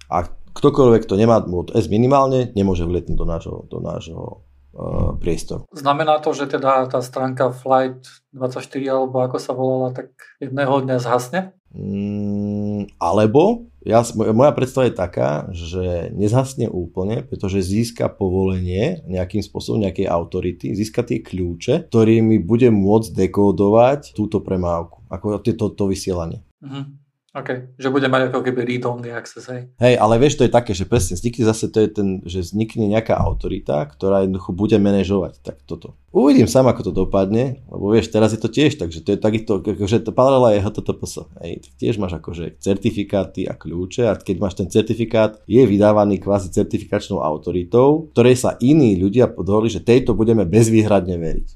A 0.08 0.30
ktokoľvek, 0.56 1.03
kto 1.03 1.20
nemá 1.20 1.43
mod 1.43 1.76
S 1.76 1.91
minimálne, 1.91 2.53
nemôže 2.56 2.88
vlietnúť 2.88 3.18
do 3.18 3.28
nášho, 3.28 3.58
do 3.68 3.80
nášho 3.84 4.24
uh, 4.72 5.18
priestoru. 5.20 5.68
Znamená 5.76 6.24
to, 6.24 6.32
že 6.32 6.47
teda 6.47 6.88
tá 6.88 7.03
stránka 7.03 7.51
Flight 7.51 8.08
24, 8.32 8.64
alebo 8.88 9.20
ako 9.26 9.38
sa 9.41 9.51
volala, 9.51 9.91
tak 9.91 10.16
jedného 10.39 10.86
dňa 10.86 10.97
zhasne? 11.01 11.51
Mm, 11.76 12.88
alebo 13.03 13.68
ja, 13.84 13.99
moja 14.16 14.56
predstava 14.56 14.88
je 14.88 14.95
taká, 14.95 15.51
že 15.51 16.10
nezhasne 16.16 16.72
úplne, 16.72 17.22
pretože 17.22 17.62
získa 17.62 18.08
povolenie 18.08 19.03
nejakým 19.06 19.43
spôsobom 19.43 19.84
nejakej 19.84 20.08
autority, 20.08 20.72
získa 20.72 21.03
tie 21.03 21.20
kľúče, 21.20 21.91
ktorými 21.91 22.39
bude 22.39 22.72
môcť 22.72 23.12
dekódovať 23.12 24.16
túto 24.16 24.39
premávku, 24.39 25.03
ako 25.12 25.43
to, 25.43 25.68
to 25.76 25.84
vysielanie. 25.86 26.41
Uh-huh. 26.64 26.95
OK, 27.36 27.75
že 27.75 27.91
bude 27.91 28.07
mať 28.07 28.31
ako 28.31 28.47
keby 28.47 28.63
read-only 28.63 29.11
access, 29.11 29.51
hej. 29.51 29.67
Hej, 29.75 29.99
ale 29.99 30.15
vieš, 30.15 30.39
to 30.39 30.47
je 30.47 30.55
také, 30.55 30.71
že 30.71 30.88
presne 30.88 31.19
vznikne 31.19 31.43
zase 31.43 31.67
to 31.67 31.83
je 31.83 31.89
ten, 31.91 32.07
že 32.23 32.47
vznikne 32.47 32.88
nejaká 32.88 33.11
autorita, 33.11 33.83
ktorá 33.91 34.23
jednoducho 34.23 34.55
bude 34.55 34.79
manažovať 34.79 35.43
tak 35.43 35.59
toto. 35.67 35.99
Uvidím 36.15 36.47
sám, 36.47 36.71
ako 36.71 36.88
to 36.88 36.91
dopadne, 36.95 37.59
lebo 37.67 37.91
vieš, 37.91 38.07
teraz 38.15 38.31
je 38.31 38.39
to 38.39 38.47
tiež, 38.47 38.79
takže 38.79 39.03
to 39.03 39.09
je 39.11 39.19
takýto, 39.19 39.59
že 39.83 39.99
to 39.99 40.15
paralela 40.15 40.55
je 40.55 40.63
HTTPS, 40.63 41.27
hej, 41.43 41.59
tiež 41.75 41.99
máš 41.99 42.23
akože 42.23 42.55
certifikáty 42.63 43.43
a 43.43 43.51
kľúče 43.51 44.07
a 44.07 44.15
keď 44.15 44.36
máš 44.39 44.55
ten 44.55 44.71
certifikát, 44.71 45.36
je 45.43 45.59
vydávaný 45.59 46.23
kvázi 46.23 46.55
certifikačnou 46.55 47.19
autoritou, 47.19 48.07
ktorej 48.15 48.39
sa 48.39 48.55
iní 48.63 48.95
ľudia 48.95 49.27
podvolili, 49.27 49.75
že 49.75 49.83
tejto 49.83 50.15
budeme 50.15 50.47
bezvýhradne 50.47 51.19
veriť. 51.19 51.49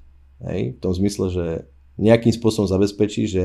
Hej, 0.44 0.62
v 0.76 0.80
tom 0.84 0.92
zmysle, 0.92 1.26
že 1.32 1.46
nejakým 2.00 2.32
spôsobom 2.32 2.64
zabezpečí, 2.66 3.28
že 3.28 3.44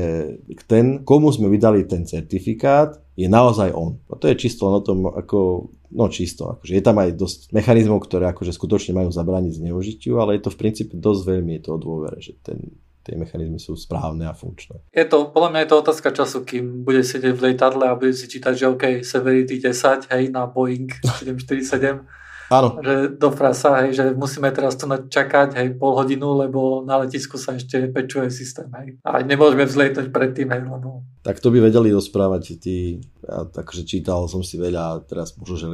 ten, 0.63 1.03
komu 1.03 1.27
sme 1.27 1.51
vydali 1.51 1.83
ten 1.83 2.07
certifikát, 2.07 2.95
je 3.19 3.27
naozaj 3.27 3.75
on. 3.75 3.99
A 4.07 4.15
to 4.15 4.31
je 4.31 4.39
čisto 4.39 4.71
na 4.71 4.79
tom, 4.79 5.11
ako, 5.11 5.69
no 5.91 6.07
čisto, 6.07 6.55
akože 6.55 6.71
je 6.71 6.83
tam 6.83 6.95
aj 7.03 7.19
dosť 7.19 7.39
mechanizmov, 7.51 8.07
ktoré 8.07 8.31
akože 8.31 8.55
skutočne 8.55 8.95
majú 8.95 9.11
zabrániť 9.11 9.59
zneužitiu, 9.59 10.23
ale 10.23 10.39
je 10.39 10.47
to 10.47 10.53
v 10.55 10.59
princípe 10.63 10.95
dosť 10.95 11.21
veľmi 11.35 11.51
je 11.59 11.61
to 11.67 11.69
o 11.75 11.79
dôvere, 11.83 12.17
že 12.23 12.39
ten, 12.39 12.79
tie 13.03 13.19
mechanizmy 13.19 13.59
sú 13.59 13.75
správne 13.75 14.23
a 14.23 14.33
funkčné. 14.33 14.79
Je 14.95 15.03
to, 15.03 15.29
podľa 15.35 15.49
mňa 15.51 15.59
je 15.67 15.69
to 15.69 15.81
otázka 15.83 16.09
času, 16.15 16.47
kým 16.47 16.87
bude 16.87 17.03
sedieť 17.03 17.35
v 17.35 17.43
lietadle 17.51 17.91
a 17.91 17.99
bude 17.99 18.15
si 18.15 18.31
čítať, 18.31 18.55
že 18.55 18.71
OK, 18.71 18.83
Severity 19.03 19.59
10, 19.59 20.15
hej, 20.15 20.23
na 20.31 20.47
Boeing 20.47 20.89
747 21.03 22.24
Áno. 22.49 22.77
Že 22.77 23.17
do 23.17 23.29
frasa, 23.33 23.85
hej, 23.85 23.89
že 23.97 24.03
musíme 24.13 24.49
teraz 24.53 24.77
tu 24.77 24.85
čakať, 24.85 25.57
hej, 25.57 25.67
pol 25.81 25.97
hodinu, 25.97 26.37
lebo 26.45 26.85
na 26.85 27.01
letisku 27.01 27.41
sa 27.41 27.57
ešte 27.57 27.89
pečuje 27.89 28.29
systém, 28.29 28.69
hej. 28.77 29.01
A 29.01 29.25
nemôžeme 29.25 29.65
vzlietnúť 29.65 30.13
predtým, 30.13 30.53
hej, 30.53 30.61
lebo... 30.69 31.01
Tak 31.25 31.41
to 31.41 31.49
by 31.49 31.57
vedeli 31.57 31.89
rozprávať 31.89 32.61
tí, 32.61 33.01
ja 33.25 33.49
takže 33.49 33.81
čítal 33.85 34.29
som 34.29 34.45
si 34.45 34.61
veľa, 34.61 35.09
teraz 35.09 35.33
možno, 35.41 35.55
že 35.57 35.67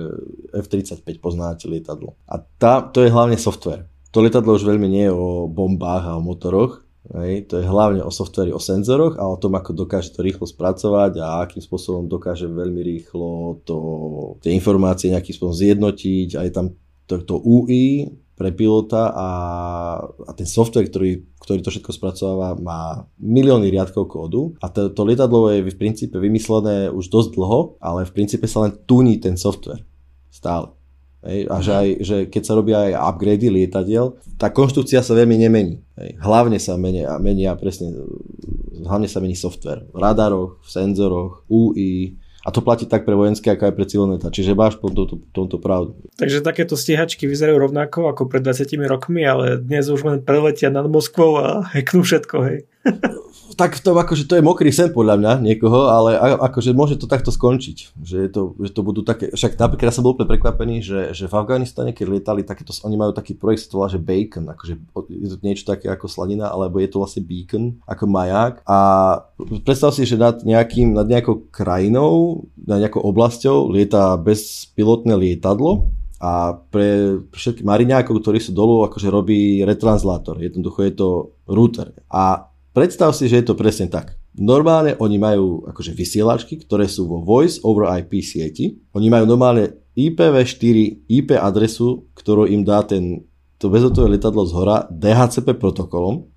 F-35 0.63 1.03
poznáte 1.19 1.67
lietadlo. 1.67 2.15
A 2.27 2.39
tá, 2.39 2.79
to 2.79 3.03
je 3.03 3.11
hlavne 3.11 3.35
software. 3.35 3.83
To 4.11 4.23
lietadlo 4.23 4.55
už 4.55 4.67
veľmi 4.67 4.87
nie 4.87 5.07
je 5.07 5.15
o 5.15 5.47
bombách 5.47 6.03
a 6.07 6.15
o 6.19 6.23
motoroch, 6.23 6.83
Hej, 7.11 7.51
to 7.51 7.59
je 7.59 7.67
hlavne 7.67 7.99
o 8.07 8.11
softveri, 8.11 8.55
o 8.55 8.61
senzoroch 8.63 9.19
a 9.19 9.27
o 9.27 9.35
tom, 9.35 9.59
ako 9.59 9.75
dokáže 9.75 10.15
to 10.15 10.23
rýchlo 10.23 10.47
spracovať 10.47 11.19
a 11.19 11.43
akým 11.43 11.59
spôsobom 11.59 12.07
dokáže 12.07 12.47
veľmi 12.47 12.79
rýchlo 12.79 13.59
to, 13.67 13.75
tie 14.39 14.55
informácie 14.55 15.11
nejakým 15.11 15.35
spôsobom 15.35 15.51
zjednotiť 15.51 16.39
a 16.39 16.47
je 16.47 16.51
tam 16.55 16.71
to, 17.11 17.19
to 17.27 17.35
UI 17.43 18.07
pre 18.39 18.55
pilota 18.55 19.11
a, 19.11 19.29
a 20.07 20.31
ten 20.31 20.47
software, 20.47 20.87
ktorý, 20.87 21.27
ktorý 21.43 21.59
to 21.59 21.69
všetko 21.75 21.91
spracováva, 21.91 22.55
má 22.55 23.03
milióny 23.19 23.67
riadkov 23.67 24.07
kódu 24.07 24.55
a 24.63 24.71
to, 24.71 24.87
to 24.95 25.03
lietadlo 25.03 25.51
je 25.51 25.67
v 25.67 25.75
princípe 25.75 26.15
vymyslené 26.15 26.87
už 26.95 27.11
dosť 27.11 27.35
dlho, 27.35 27.75
ale 27.83 28.07
v 28.07 28.15
princípe 28.15 28.47
sa 28.47 28.65
len 28.65 28.73
tuní 28.87 29.19
ten 29.19 29.35
software. 29.35 29.83
Stále. 30.31 30.80
A 31.21 31.61
že, 31.61 31.71
aj, 31.71 31.87
že 32.01 32.15
keď 32.25 32.43
sa 32.43 32.57
robia 32.57 32.77
aj 32.89 32.97
upgrady 32.97 33.53
lietadiel, 33.53 34.17
tá 34.41 34.49
konštrukcia 34.49 35.05
sa 35.05 35.13
veľmi 35.13 35.37
nemení. 35.37 35.77
Hlavne 36.17 36.57
sa 36.57 36.73
menia, 36.81 37.13
menia 37.21 37.53
presne, 37.53 37.93
hlavne 38.81 39.05
sa 39.05 39.21
mení 39.21 39.37
software. 39.37 39.85
V 39.93 40.01
radaroch, 40.01 40.57
v 40.65 40.69
senzoroch, 40.73 41.45
UI, 41.45 42.17
a 42.41 42.49
to 42.49 42.65
platí 42.65 42.89
tak 42.89 43.05
pre 43.05 43.13
vojenské, 43.13 43.53
ako 43.53 43.69
aj 43.69 43.75
pre 43.77 43.85
civilné. 43.85 44.15
Čiže 44.17 44.57
máš 44.57 44.73
po 44.81 44.89
tomto, 44.89 45.21
tomto 45.29 45.61
pravdu. 45.61 45.93
Takže 46.17 46.41
takéto 46.41 46.73
stíhačky 46.73 47.29
vyzerajú 47.29 47.69
rovnako 47.69 48.09
ako 48.09 48.25
pred 48.25 48.41
20 48.41 48.81
rokmi, 48.89 49.21
ale 49.21 49.61
dnes 49.61 49.85
už 49.93 50.01
len 50.01 50.25
preletia 50.25 50.73
nad 50.73 50.89
Moskvou 50.89 51.37
a 51.37 51.61
heknú 51.69 52.01
všetko, 52.01 52.35
hej. 52.49 52.65
tak 53.55 53.79
to, 53.79 53.91
akože 53.95 54.25
to 54.25 54.37
je 54.39 54.43
mokrý 54.43 54.71
sen 54.71 54.91
podľa 54.91 55.15
mňa 55.19 55.33
niekoho, 55.43 55.91
ale 55.91 56.15
akože 56.17 56.71
môže 56.71 56.95
to 56.97 57.09
takto 57.09 57.29
skončiť. 57.29 57.97
Že, 57.99 58.15
je 58.17 58.29
to, 58.31 58.41
že 58.57 58.71
to 58.71 58.81
budú 58.81 59.01
také, 59.01 59.31
však 59.31 59.59
napríklad 59.59 59.91
ja 59.91 59.95
som 59.95 60.03
bol 60.03 60.13
úplne 60.15 60.29
prekvapený, 60.29 60.75
že, 60.83 60.99
že 61.11 61.25
v 61.27 61.37
Afganistane, 61.37 61.91
keď 61.91 62.05
lietali 62.07 62.41
takéto, 62.43 62.71
oni 62.85 62.95
majú 62.95 63.11
taký 63.11 63.35
projekt, 63.35 63.67
to 63.67 63.77
volá, 63.79 63.91
že 63.91 64.01
Bacon, 64.01 64.49
akože 64.51 64.73
je 65.09 65.27
to 65.31 65.37
niečo 65.43 65.65
také 65.67 65.87
ako 65.87 66.05
slanina, 66.07 66.51
alebo 66.51 66.81
je 66.81 66.89
to 66.89 67.01
vlastne 67.01 67.23
beacon, 67.23 67.79
ako 67.87 68.03
maják 68.09 68.61
a 68.67 68.79
predstav 69.63 69.95
si, 69.95 70.03
že 70.03 70.19
nad, 70.19 70.41
nejakým, 70.41 70.93
nad 70.93 71.07
nejakou 71.07 71.47
krajinou, 71.49 72.45
nad 72.55 72.81
nejakou 72.81 73.01
oblasťou 73.03 73.71
lieta 73.71 74.15
bezpilotné 74.19 75.13
lietadlo 75.17 75.91
a 76.21 76.53
pre 76.69 77.17
všetkých 77.33 77.65
mariňákov, 77.65 78.21
ktorí 78.21 78.37
sú 78.37 78.53
dolu, 78.53 78.85
akože 78.85 79.09
robí 79.09 79.65
retranslátor. 79.65 80.37
Jednoducho 80.37 80.85
je 80.85 80.93
to 80.93 81.09
router. 81.49 81.97
A 82.13 82.50
Predstav 82.71 83.11
si, 83.11 83.27
že 83.27 83.43
je 83.43 83.51
to 83.51 83.59
presne 83.59 83.91
tak. 83.91 84.15
Normálne 84.31 84.95
oni 84.95 85.19
majú 85.19 85.67
akože 85.67 85.91
vysielačky, 85.91 86.55
ktoré 86.63 86.87
sú 86.87 87.03
vo 87.03 87.19
Voice 87.19 87.59
over 87.67 87.91
IP 87.99 88.23
sieti. 88.23 88.79
Oni 88.95 89.11
majú 89.11 89.27
normálne 89.27 89.91
IPv4 89.91 91.03
IP 91.11 91.35
adresu, 91.35 92.07
ktorú 92.15 92.47
im 92.47 92.63
dá 92.63 92.79
ten, 92.87 93.27
to 93.59 93.67
bezotové 93.67 94.15
letadlo 94.15 94.47
z 94.47 94.55
hora 94.55 94.87
DHCP 94.87 95.59
protokolom 95.59 96.30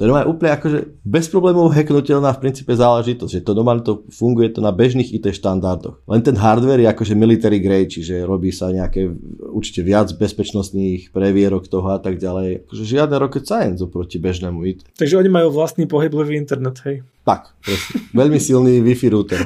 to 0.00 0.08
je 0.08 0.24
úplne 0.24 0.56
akože 0.56 1.04
bez 1.04 1.28
problémov 1.28 1.76
hacknutelná 1.76 2.32
v 2.32 2.40
princípe 2.40 2.72
záležitosť, 2.72 3.28
že 3.36 3.44
to 3.44 3.52
normálne 3.52 3.84
to 3.84 4.08
funguje 4.08 4.48
to 4.48 4.64
na 4.64 4.72
bežných 4.72 5.12
IT 5.12 5.28
štandardoch. 5.36 6.00
Len 6.08 6.24
ten 6.24 6.40
hardware 6.40 6.80
je 6.80 6.88
akože 6.88 7.12
military 7.12 7.60
grade, 7.60 7.92
čiže 7.92 8.24
robí 8.24 8.48
sa 8.48 8.72
nejaké 8.72 9.12
určite 9.52 9.84
viac 9.84 10.08
bezpečnostných 10.16 11.12
previerok 11.12 11.68
toho 11.68 11.92
a 11.92 12.00
tak 12.00 12.16
ďalej. 12.16 12.64
Akože 12.64 12.84
žiadne 12.88 13.20
rocket 13.20 13.44
science 13.44 13.84
oproti 13.84 14.16
bežnému 14.16 14.64
IT. 14.64 14.88
Takže 14.96 15.20
oni 15.20 15.28
majú 15.28 15.52
vlastný 15.52 15.84
pohyblivý 15.84 16.32
internet, 16.40 16.80
hej? 16.88 17.04
Tak, 17.28 17.52
presne. 17.60 18.00
Veľmi 18.16 18.40
silný 18.40 18.80
Wi-Fi 18.80 19.12
router. 19.12 19.44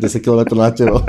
km 0.24 0.56
na 0.56 0.72
telo. 0.72 1.04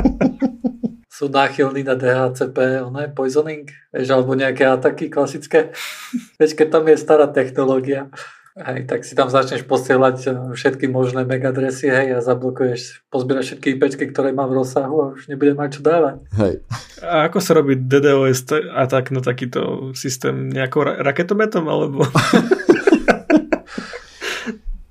sú 1.07 1.31
náchylní 1.31 1.88
na 1.88 1.95
DHCP, 1.95 2.84
ono 2.84 2.99
je 2.99 3.09
poisoning, 3.15 3.63
vieš, 3.95 4.11
alebo 4.11 4.36
nejaké 4.36 4.67
ataky 4.67 5.07
klasické. 5.07 5.71
Veď 6.43 6.49
keď 6.59 6.67
tam 6.67 6.84
je 6.91 6.99
stará 6.99 7.31
technológia, 7.31 8.11
Hej, 8.54 8.86
tak 8.86 9.01
si 9.01 9.18
tam 9.18 9.34
začneš 9.34 9.66
posielať 9.66 10.18
eh, 10.30 10.34
všetky 10.54 10.86
možné 10.86 11.26
MAC 11.26 11.41
adresy 11.41 11.89
hej, 11.89 12.14
a 12.14 12.22
zablokuješ, 12.22 13.01
pozbieraš 13.10 13.58
všetky 13.58 13.74
IPčky, 13.74 14.06
ktoré 14.14 14.30
má 14.30 14.45
v 14.45 14.62
rozsahu 14.62 14.95
a 15.01 15.06
už 15.18 15.26
nebude 15.26 15.58
mať 15.58 15.70
čo 15.74 15.82
dávať. 15.82 16.22
Hej. 16.38 16.62
A 17.01 17.26
ako 17.26 17.41
sa 17.41 17.58
robí 17.58 17.74
DDoS 17.82 18.54
a 18.78 18.86
tak 18.86 19.10
na 19.10 19.26
takýto 19.26 19.89
systém? 19.97 20.54
Nejakou 20.54 20.86
ra- 20.86 21.01
raketometom 21.01 21.66
alebo... 21.66 22.06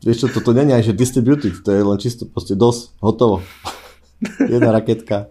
Vieš 0.03 0.27
čo, 0.27 0.43
toto 0.43 0.51
není 0.51 0.75
aj 0.75 0.91
že 0.91 0.99
distributed, 0.99 1.63
to 1.63 1.71
je 1.71 1.87
len 1.87 1.99
čisto 2.03 2.27
proste 2.27 2.59
dosť, 2.59 2.99
hotovo. 2.99 3.47
Jedna 4.51 4.75
raketka. 4.75 5.31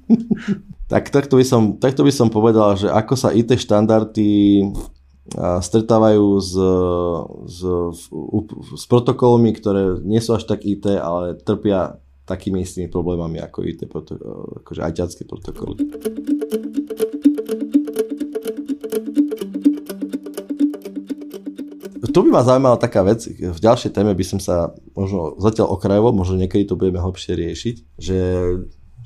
tak 0.92 1.12
takto 1.12 1.36
by, 1.36 1.44
som, 1.44 1.76
takto 1.76 2.08
by 2.08 2.12
som 2.12 2.32
povedal, 2.32 2.72
že 2.80 2.88
ako 2.88 3.20
sa 3.20 3.36
IT 3.36 3.52
štandardy 3.52 4.64
stretávajú 5.38 6.26
s, 6.42 6.52
s, 7.46 7.60
s 8.74 8.84
protokolmi, 8.90 9.54
ktoré 9.54 10.02
nie 10.02 10.18
sú 10.18 10.34
až 10.34 10.50
tak 10.50 10.66
IT, 10.66 10.90
ale 10.98 11.38
trpia 11.38 12.02
takými 12.26 12.62
istými 12.62 12.86
problémami 12.86 13.42
ako 13.42 13.58
IT, 13.66 13.80
akože 14.62 14.80
ajťacké 14.86 15.22
protokoly. 15.26 15.76
Tu 22.10 22.18
by 22.26 22.30
ma 22.34 22.42
zaujímala 22.42 22.74
taká 22.74 23.06
vec, 23.06 23.22
v 23.30 23.60
ďalšej 23.62 23.94
téme 23.94 24.10
by 24.18 24.24
som 24.26 24.42
sa 24.42 24.74
možno 24.98 25.38
zatiaľ 25.38 25.78
okrajovo, 25.78 26.10
možno 26.10 26.42
niekedy 26.42 26.66
to 26.66 26.74
budeme 26.74 26.98
hlbšie 26.98 27.38
riešiť, 27.38 27.76
že 28.02 28.18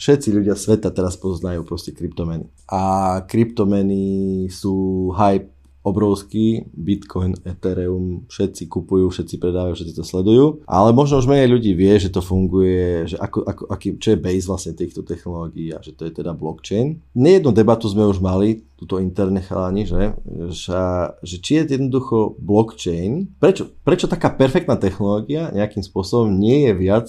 všetci 0.00 0.28
ľudia 0.32 0.56
sveta 0.56 0.88
teraz 0.88 1.20
poznajú 1.20 1.68
proste 1.68 1.92
kryptomeny. 1.92 2.48
A 2.66 3.20
kryptomeny 3.28 4.48
sú 4.48 5.12
hype 5.12 5.53
obrovský, 5.84 6.64
Bitcoin, 6.72 7.36
Ethereum, 7.44 8.24
všetci 8.32 8.72
kupujú, 8.72 9.12
všetci 9.12 9.36
predávajú, 9.36 9.76
všetci 9.76 9.94
to 9.94 10.04
sledujú, 10.04 10.46
ale 10.64 10.96
možno 10.96 11.20
už 11.20 11.28
menej 11.28 11.52
ľudí 11.52 11.76
vie, 11.76 11.92
že 12.00 12.08
to 12.08 12.24
funguje, 12.24 13.04
že 13.04 13.20
ako, 13.20 13.44
ako, 13.44 13.62
aký, 13.68 14.00
čo 14.00 14.16
je 14.16 14.18
base 14.18 14.48
vlastne 14.48 14.72
týchto 14.72 15.04
technológií 15.04 15.76
a 15.76 15.84
že 15.84 15.92
to 15.92 16.08
je 16.08 16.12
teda 16.16 16.32
blockchain. 16.32 17.04
Nejednú 17.12 17.52
debatu 17.52 17.84
sme 17.92 18.08
už 18.08 18.24
mali, 18.24 18.64
túto 18.80 18.96
interne 18.96 19.44
chalani, 19.44 19.84
že, 19.84 20.16
že, 20.50 20.82
že 21.20 21.36
či 21.38 21.60
je 21.60 21.76
jednoducho 21.76 22.40
blockchain, 22.40 23.28
prečo, 23.36 23.68
prečo 23.84 24.08
taká 24.08 24.32
perfektná 24.32 24.80
technológia 24.80 25.52
nejakým 25.52 25.84
spôsobom 25.84 26.32
nie 26.32 26.66
je 26.66 26.72
viac 26.72 27.06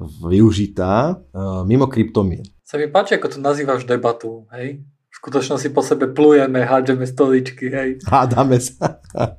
využitá 0.00 1.20
uh, 1.20 1.62
mimo 1.62 1.86
kryptomien. 1.86 2.42
Sa 2.66 2.80
mi 2.80 2.90
páči, 2.90 3.14
ako 3.20 3.28
to 3.30 3.38
nazývaš 3.38 3.86
debatu, 3.86 4.48
hej? 4.50 4.82
Skutočnosti 5.24 5.72
po 5.72 5.80
sebe 5.80 6.12
plujeme, 6.12 6.60
hádžeme 6.68 7.08
stoličky, 7.08 7.72
hej. 7.72 7.90
Hádame 8.04 8.60
sa. 8.60 9.00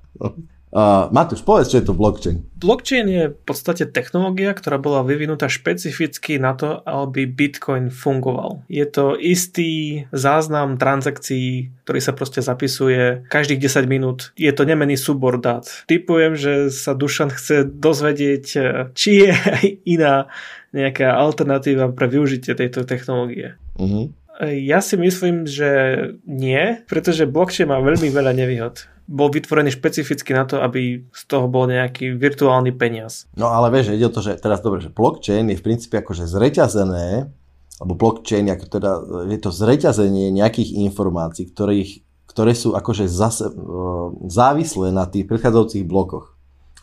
Uh, 0.76 1.08
Matúš, 1.08 1.40
povedz, 1.40 1.72
čo 1.72 1.80
je 1.80 1.88
to 1.88 1.96
blockchain. 1.96 2.44
Blockchain 2.60 3.08
je 3.08 3.24
v 3.32 3.40
podstate 3.48 3.88
technológia, 3.88 4.52
ktorá 4.52 4.76
bola 4.76 5.08
vyvinutá 5.08 5.48
špecificky 5.48 6.36
na 6.36 6.52
to, 6.52 6.84
aby 6.84 7.24
Bitcoin 7.24 7.88
fungoval. 7.88 8.60
Je 8.68 8.84
to 8.84 9.16
istý 9.16 10.04
záznam 10.12 10.76
transakcií, 10.76 11.72
ktorý 11.88 12.00
sa 12.04 12.12
proste 12.12 12.44
zapisuje 12.44 13.24
každých 13.32 13.72
10 13.72 13.88
minút. 13.88 14.36
Je 14.36 14.52
to 14.52 14.68
nemený 14.68 15.00
súbor 15.00 15.40
dát. 15.40 15.64
Typujem, 15.88 16.36
že 16.36 16.68
sa 16.68 16.92
Dušan 16.92 17.32
chce 17.32 17.64
dozvedieť, 17.64 18.46
či 18.92 19.10
je 19.24 19.32
aj 19.32 19.64
iná 19.96 20.28
nejaká 20.76 21.16
alternatíva 21.16 21.88
pre 21.96 22.12
využitie 22.12 22.52
tejto 22.52 22.84
technológie. 22.84 23.56
Uh-huh. 23.80 24.12
Ja 24.44 24.84
si 24.84 25.00
myslím, 25.00 25.48
že 25.48 25.70
nie, 26.28 26.84
pretože 26.92 27.24
blockchain 27.24 27.72
má 27.72 27.80
veľmi 27.80 28.12
veľa 28.12 28.36
nevýhod 28.36 28.92
bol 29.06 29.30
vytvorený 29.30 29.70
špecificky 29.70 30.34
na 30.34 30.50
to, 30.50 30.58
aby 30.62 31.06
z 31.14 31.24
toho 31.30 31.46
bol 31.46 31.70
nejaký 31.70 32.18
virtuálny 32.18 32.74
peniaz. 32.74 33.30
No 33.38 33.54
ale 33.54 33.70
vieš, 33.70 33.94
ide 33.94 34.10
o 34.10 34.14
to, 34.14 34.26
že 34.26 34.42
teraz 34.42 34.66
dobre, 34.66 34.82
že 34.82 34.90
blockchain 34.90 35.46
je 35.54 35.62
v 35.62 35.66
princípe 35.66 35.96
akože 36.02 36.26
zreťazené, 36.26 37.30
alebo 37.78 37.94
blockchain, 37.94 38.50
ako 38.50 38.66
teda, 38.66 38.92
je 39.30 39.40
to 39.40 39.52
zreťazenie 39.54 40.34
nejakých 40.34 40.74
informácií, 40.90 41.46
ktorých, 41.54 42.02
ktoré 42.26 42.58
sú 42.58 42.74
akože 42.74 43.06
zase, 43.06 43.46
závislé 44.26 44.90
na 44.90 45.06
tých 45.06 45.30
predchádzajúcich 45.30 45.86
blokoch 45.86 46.35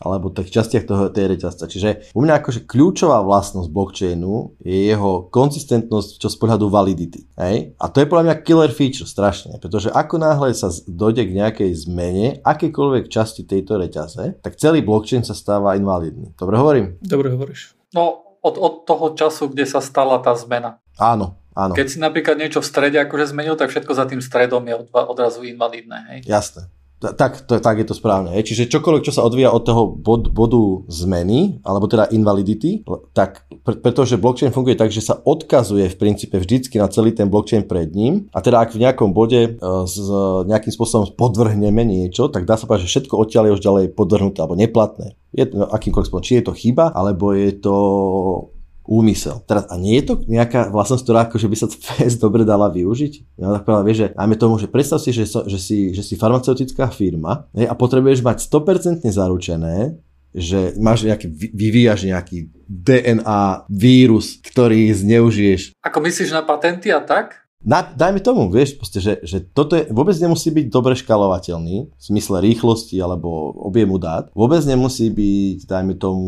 alebo 0.03 0.35
tých 0.35 0.51
častiach 0.51 0.85
toho, 0.85 1.09
tej 1.15 1.39
reťazca. 1.39 1.71
Čiže 1.71 2.11
u 2.13 2.21
mňa 2.27 2.43
akože 2.43 2.67
kľúčová 2.67 3.23
vlastnosť 3.23 3.71
blockchainu 3.71 4.59
je 4.59 4.91
jeho 4.91 5.31
konzistentnosť 5.31 6.19
čo 6.19 6.29
z 6.29 6.37
pohľadu 6.37 6.67
validity. 6.67 7.31
Hej? 7.39 7.79
A 7.79 7.87
to 7.87 8.03
je 8.03 8.11
podľa 8.11 8.25
mňa 8.31 8.37
killer 8.43 8.73
feature 8.75 9.07
strašne, 9.07 9.57
pretože 9.63 9.89
ako 9.95 10.19
náhle 10.19 10.51
sa 10.53 10.75
dojde 10.91 11.31
k 11.31 11.37
nejakej 11.39 11.71
zmene 11.87 12.27
akékoľvek 12.43 13.07
časti 13.07 13.47
tejto 13.47 13.79
reťaze, 13.79 14.43
tak 14.43 14.59
celý 14.59 14.83
blockchain 14.83 15.23
sa 15.23 15.39
stáva 15.39 15.79
invalidný. 15.79 16.35
Dobre 16.35 16.59
hovorím? 16.59 16.87
Dobre 16.99 17.31
hovoríš. 17.31 17.79
No, 17.95 18.23
od, 18.43 18.59
od 18.59 18.75
toho 18.83 19.15
času, 19.15 19.55
kde 19.55 19.65
sa 19.65 19.79
stala 19.79 20.19
tá 20.19 20.35
zmena. 20.35 20.83
Áno, 20.99 21.39
áno. 21.55 21.73
Keď 21.79 21.87
si 21.87 21.99
napríklad 22.03 22.35
niečo 22.35 22.59
v 22.59 22.67
strede 22.67 22.99
akože 22.99 23.31
zmenil, 23.31 23.55
tak 23.55 23.71
všetko 23.71 23.93
za 23.95 24.05
tým 24.11 24.19
stredom 24.19 24.67
je 24.67 24.75
odrazu 24.91 25.47
invalidné. 25.47 25.99
Hej? 26.11 26.19
Jasné. 26.27 26.67
Tak, 27.03 27.51
to, 27.51 27.59
tak 27.59 27.83
je 27.83 27.87
to 27.91 27.99
správne. 27.99 28.31
Čiže 28.31 28.71
čokoľvek, 28.71 29.03
čo 29.03 29.11
sa 29.11 29.27
odvíja 29.27 29.51
od 29.51 29.67
toho 29.67 29.91
bod, 29.91 30.31
bodu 30.31 30.87
zmeny, 30.87 31.59
alebo 31.67 31.91
teda 31.91 32.07
invalidity, 32.15 32.87
tak 33.11 33.43
pre, 33.67 33.75
pretože 33.75 34.23
blockchain 34.23 34.55
funguje 34.55 34.79
tak, 34.79 34.95
že 34.95 35.03
sa 35.03 35.19
odkazuje 35.19 35.91
v 35.91 35.99
princípe 35.99 36.39
vždycky 36.39 36.79
na 36.79 36.87
celý 36.87 37.11
ten 37.11 37.27
blockchain 37.27 37.67
pred 37.67 37.91
ním 37.91 38.31
a 38.31 38.39
teda 38.39 38.63
ak 38.63 38.79
v 38.79 38.83
nejakom 38.87 39.11
bode 39.11 39.59
s 39.59 39.97
e, 39.99 40.23
nejakým 40.47 40.71
spôsobom 40.71 41.11
podvrhneme 41.19 41.83
niečo, 41.83 42.31
tak 42.31 42.47
dá 42.47 42.55
sa 42.55 42.71
povedať, 42.71 42.87
že 42.87 42.93
všetko 42.99 43.15
odtiaľ 43.19 43.51
je 43.51 43.55
už 43.59 43.63
ďalej 43.63 43.85
podvrhnuté 43.99 44.39
alebo 44.39 44.55
neplatné. 44.55 45.19
Je 45.35 45.47
to 45.51 45.67
akýmkoľvek 45.67 46.07
spôsobom, 46.07 46.27
či 46.27 46.39
je 46.39 46.45
to 46.47 46.55
chyba, 46.55 46.95
alebo 46.95 47.35
je 47.35 47.51
to 47.59 47.75
úmysel. 48.83 49.43
Teraz, 49.47 49.71
a 49.71 49.79
nie 49.79 49.99
je 50.03 50.13
to 50.13 50.15
nejaká 50.27 50.71
vlastnosť, 50.75 51.03
ktorá 51.07 51.19
akože 51.31 51.47
by 51.47 51.57
sa 51.57 51.67
fest 51.71 52.19
dobre 52.25 52.43
dala 52.43 52.67
využiť? 52.71 53.39
Ja 53.39 53.63
povedal, 53.63 53.87
vieš, 53.87 53.99
že 53.99 54.09
najmä 54.19 54.37
tomu, 54.39 54.59
že 54.59 54.69
predstav 54.71 54.99
si, 54.99 55.15
že, 55.15 55.25
so, 55.27 55.47
že, 55.47 55.59
si, 55.59 55.95
že 55.95 56.03
si 56.03 56.19
farmaceutická 56.19 56.91
firma 56.91 57.47
hej, 57.55 57.71
a 57.71 57.75
potrebuješ 57.79 58.21
mať 58.27 58.39
100% 58.47 59.07
zaručené, 59.07 59.99
že 60.33 60.73
máš 60.81 61.05
nejaký, 61.05 61.29
vyvíjaš 61.53 62.09
nejaký 62.09 62.49
DNA 62.65 63.69
vírus, 63.69 64.41
ktorý 64.41 64.89
zneužiješ. 64.97 65.77
Ako 65.85 66.01
myslíš 66.01 66.33
na 66.33 66.41
patenty 66.41 66.89
a 66.89 67.05
tak? 67.05 67.42
Na, 67.63 67.87
dajme 67.87 68.19
tomu, 68.19 68.51
vieš, 68.51 68.75
proste, 68.75 68.99
že, 68.99 69.23
že 69.23 69.39
toto 69.39 69.79
je, 69.79 69.87
vôbec 69.95 70.19
nemusí 70.19 70.51
byť 70.51 70.67
dobre 70.67 70.99
škalovateľný 70.99 71.77
v 71.95 72.03
smysle 72.03 72.43
rýchlosti 72.43 72.99
alebo 72.99 73.55
objemu 73.55 74.03
dát. 74.03 74.29
Vôbec 74.35 74.63
nemusí 74.67 75.09
byť, 75.15 75.71
dajme 75.71 75.95
tomu, 75.95 76.27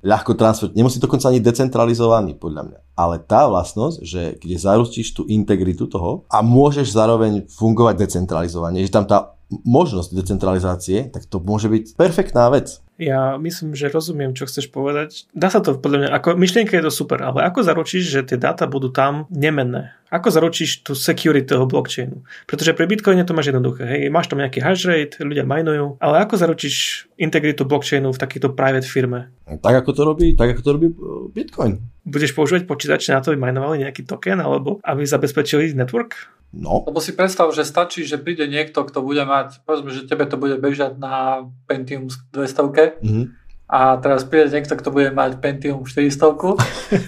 ľahko 0.00 0.32
transfer, 0.32 0.72
nemusí 0.72 0.96
dokonca 0.96 1.28
ani 1.28 1.44
decentralizovaný, 1.44 2.40
podľa 2.40 2.62
mňa. 2.72 2.78
Ale 2.96 3.20
tá 3.20 3.48
vlastnosť, 3.48 3.96
že 4.00 4.22
kde 4.40 4.56
zaručíš 4.56 5.12
tú 5.12 5.28
integritu 5.28 5.84
toho 5.84 6.24
a 6.32 6.40
môžeš 6.40 6.92
zároveň 6.92 7.44
fungovať 7.52 8.08
decentralizovane, 8.08 8.80
že 8.80 8.92
tam 8.92 9.04
tá 9.04 9.36
možnosť 9.52 10.16
decentralizácie, 10.16 11.12
tak 11.12 11.28
to 11.28 11.36
môže 11.36 11.68
byť 11.68 11.84
perfektná 12.00 12.48
vec. 12.48 12.80
Ja 12.96 13.36
myslím, 13.36 13.76
že 13.76 13.92
rozumiem, 13.92 14.32
čo 14.32 14.48
chceš 14.48 14.72
povedať. 14.72 15.28
Dá 15.36 15.52
sa 15.52 15.60
to 15.60 15.76
podľa 15.76 15.98
mňa, 16.06 16.10
ako, 16.16 16.28
myšlienka 16.40 16.72
je 16.80 16.86
to 16.88 16.92
super, 16.92 17.20
ale 17.20 17.44
ako 17.44 17.60
zaručíš, 17.60 18.04
že 18.08 18.20
tie 18.24 18.38
dáta 18.40 18.64
budú 18.64 18.88
tam 18.88 19.28
nemenné? 19.28 19.92
Ako 20.12 20.28
zaručíš 20.28 20.84
tú 20.84 20.92
security 20.92 21.48
toho 21.48 21.64
blockchainu? 21.64 22.20
Pretože 22.44 22.76
pri 22.76 22.84
Bitcoine 22.84 23.24
to 23.24 23.32
máš 23.32 23.48
jednoduché. 23.48 23.88
Hej, 23.88 24.12
máš 24.12 24.28
tam 24.28 24.44
nejaký 24.44 24.60
hash 24.60 24.84
rate, 24.84 25.16
ľudia 25.24 25.48
majnujú, 25.48 25.96
ale 26.04 26.20
ako 26.20 26.36
zaručíš 26.36 27.08
integritu 27.16 27.64
blockchainu 27.64 28.12
v 28.12 28.20
takýchto 28.20 28.52
private 28.52 28.84
firme? 28.84 29.32
Tak 29.48 29.80
ako 29.80 29.90
to 29.96 30.02
robí, 30.04 30.28
tak 30.36 30.52
ako 30.52 30.60
to 30.60 30.70
robí 30.76 30.88
uh, 30.92 31.32
Bitcoin. 31.32 31.80
Budeš 32.04 32.36
používať 32.36 32.68
počítače 32.68 33.16
na 33.16 33.24
to, 33.24 33.32
aby 33.32 33.40
majnovali 33.40 33.88
nejaký 33.88 34.04
token, 34.04 34.44
alebo 34.44 34.84
aby 34.84 35.00
zabezpečili 35.08 35.72
network? 35.72 36.28
No. 36.52 36.84
Lebo 36.84 37.00
si 37.00 37.16
predstav, 37.16 37.48
že 37.56 37.64
stačí, 37.64 38.04
že 38.04 38.20
príde 38.20 38.44
niekto, 38.44 38.84
kto 38.84 39.00
bude 39.00 39.24
mať, 39.24 39.64
povedzme, 39.64 39.88
že 39.88 40.04
tebe 40.04 40.28
to 40.28 40.36
bude 40.36 40.60
bežať 40.60 41.00
na 41.00 41.48
Pentium 41.64 42.12
200 42.36 43.00
mm-hmm. 43.00 43.24
A 43.72 43.96
teraz 43.96 44.28
príde 44.28 44.52
niekto, 44.52 44.76
kto 44.76 44.92
bude 44.92 45.08
mať 45.16 45.40
Pentium 45.40 45.80
400 45.88 46.12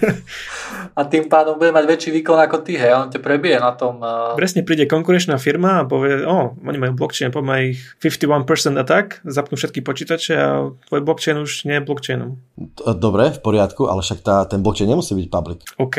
a 0.97 1.01
tým 1.05 1.29
pádom 1.29 1.61
bude 1.61 1.69
mať 1.69 1.85
väčší 1.85 2.09
výkon 2.09 2.41
ako 2.41 2.65
ty, 2.65 2.73
hej, 2.73 2.89
on 2.97 3.13
te 3.13 3.21
prebije 3.21 3.61
na 3.61 3.77
tom. 3.77 4.01
Uh... 4.01 4.33
Presne 4.33 4.65
príde 4.65 4.89
konkurenčná 4.89 5.37
firma 5.37 5.85
a 5.85 5.87
povie, 5.87 6.25
o, 6.25 6.57
oni 6.57 6.77
majú 6.81 6.97
blockchain, 6.97 7.29
poďme 7.29 7.77
ich 7.77 7.85
51% 8.01 8.81
attack, 8.81 9.21
zapnú 9.29 9.61
všetky 9.61 9.85
počítače 9.85 10.33
a 10.33 10.73
tvoj 10.89 11.01
blockchain 11.05 11.37
už 11.37 11.69
nie 11.69 11.77
je 11.77 11.85
blockchainom. 11.85 12.41
Dobre, 12.97 13.29
v 13.29 13.39
poriadku, 13.45 13.85
ale 13.85 14.01
však 14.01 14.25
tá, 14.25 14.49
ten 14.49 14.65
blockchain 14.65 14.89
nemusí 14.89 15.13
byť 15.13 15.27
public. 15.29 15.59
OK, 15.77 15.97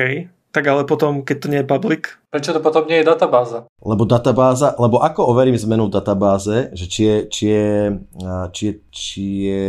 tak 0.57 0.73
ale 0.73 0.89
potom, 0.89 1.21
keď 1.21 1.37
to 1.37 1.51
nie 1.53 1.61
je 1.61 1.69
public? 1.69 2.17
Prečo 2.33 2.57
to 2.57 2.65
potom 2.65 2.89
nie 2.89 3.05
je 3.05 3.05
databáza? 3.05 3.69
Lebo 3.77 4.09
databáza, 4.09 4.73
lebo 4.81 5.05
ako 5.05 5.29
overím 5.29 5.53
zmenu 5.53 5.93
v 5.93 6.01
databáze, 6.01 6.73
že 6.73 6.89
či 6.89 7.01
je, 7.05 7.17
či 7.29 7.45
je, 7.53 7.69
či 8.57 8.63
je, 8.65 8.73
či 8.89 9.25
je, 9.53 9.65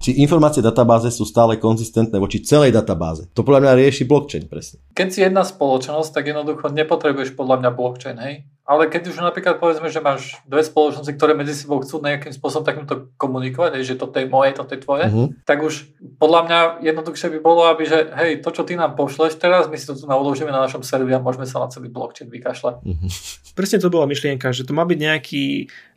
či 0.00 0.10
informácie 0.24 0.64
databáze 0.64 1.12
sú 1.12 1.28
stále 1.28 1.60
konzistentné 1.60 2.16
voči 2.16 2.40
celej 2.40 2.72
databáze. 2.72 3.28
To 3.36 3.44
podľa 3.44 3.60
mňa 3.68 3.72
rieši 3.84 4.08
blockchain 4.08 4.48
presne. 4.48 4.80
Keď 4.96 5.08
si 5.12 5.20
jedna 5.20 5.44
spoločnosť, 5.44 6.16
tak 6.16 6.24
jednoducho 6.32 6.72
nepotrebuješ 6.72 7.36
podľa 7.36 7.60
mňa 7.60 7.70
blockchain, 7.76 8.16
hej? 8.24 8.34
Ale 8.62 8.86
keď 8.86 9.10
už 9.10 9.18
napríklad 9.18 9.58
povedzme, 9.58 9.90
že 9.90 9.98
máš 9.98 10.38
dve 10.46 10.62
spoločnosti, 10.62 11.10
ktoré 11.18 11.34
medzi 11.34 11.50
sebou 11.50 11.82
chcú 11.82 11.98
nejakým 11.98 12.30
spôsobom 12.30 12.62
takýmto 12.62 13.10
komunikovať, 13.18 13.82
že 13.82 13.98
toto 13.98 14.22
je 14.22 14.30
moje, 14.30 14.54
toto 14.54 14.78
je 14.78 14.80
tvoje, 14.80 15.10
uh-huh. 15.10 15.34
tak 15.42 15.66
už 15.66 15.90
podľa 16.22 16.40
mňa 16.46 16.58
jednoduchšie 16.86 17.28
by 17.34 17.38
bolo, 17.42 17.66
aby 17.66 17.90
že 17.90 18.06
hej, 18.14 18.38
to 18.38 18.54
čo 18.54 18.62
ty 18.62 18.78
nám 18.78 18.94
pošleš 18.94 19.34
teraz, 19.42 19.66
my 19.66 19.74
si 19.74 19.90
to 19.90 19.98
tu 19.98 20.06
uložíme 20.06 20.54
na 20.54 20.62
našom 20.62 20.86
serveri 20.86 21.18
a 21.18 21.24
môžeme 21.24 21.42
sa 21.42 21.58
na 21.58 21.66
celý 21.74 21.90
blockchain 21.90 22.30
vykašľať. 22.30 22.74
Uh-huh. 22.86 23.08
Presne 23.58 23.82
to 23.82 23.90
bola 23.90 24.06
myšlienka, 24.06 24.54
že 24.54 24.62
to 24.62 24.70
má 24.70 24.86
byť 24.86 24.98
nejaký 24.98 25.44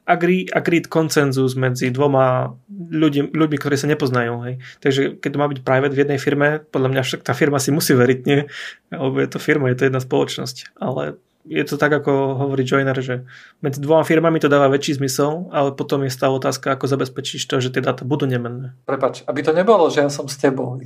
agree, 0.05 0.45
agreed 0.53 0.87
koncenzus 0.87 1.57
medzi 1.57 1.89
dvoma 1.89 2.53
ľudí, 2.69 3.29
ľuďmi, 3.33 3.57
ktorí 3.57 3.75
sa 3.75 3.89
nepoznajú. 3.89 4.33
Hej. 4.45 4.53
Takže 4.79 5.01
keď 5.21 5.29
to 5.33 5.41
má 5.41 5.47
byť 5.49 5.59
private 5.65 5.95
v 5.97 6.01
jednej 6.05 6.19
firme, 6.21 6.47
podľa 6.69 6.89
mňa 6.93 7.01
však 7.01 7.21
tá 7.25 7.33
firma 7.33 7.57
si 7.57 7.73
musí 7.73 7.97
veriť, 7.97 8.19
nie? 8.29 8.45
Lebo 8.93 9.17
je 9.17 9.29
to 9.29 9.41
firma, 9.41 9.69
je 9.73 9.77
to 9.81 9.87
jedna 9.89 10.01
spoločnosť. 10.01 10.77
Ale 10.77 11.17
je 11.45 11.63
to 11.63 11.77
tak, 11.77 11.93
ako 11.93 12.41
hovorí 12.41 12.65
Joiner, 12.65 12.97
že 12.97 13.29
medzi 13.61 13.77
dvoma 13.77 14.01
firmami 14.01 14.41
to 14.41 14.49
dáva 14.49 14.65
väčší 14.69 14.97
zmysel, 14.97 15.49
ale 15.53 15.77
potom 15.77 16.01
je 16.01 16.09
stále 16.09 16.33
otázka, 16.33 16.73
ako 16.73 16.89
zabezpečíš 16.89 17.45
to, 17.45 17.61
že 17.61 17.69
tie 17.69 17.85
dáta 17.85 18.01
budú 18.01 18.25
nemenné. 18.25 18.73
Prepač, 18.89 19.21
aby 19.29 19.45
to 19.45 19.53
nebolo, 19.53 19.85
že 19.93 20.01
ja 20.01 20.09
som 20.09 20.25
s 20.25 20.41
tebou. 20.41 20.81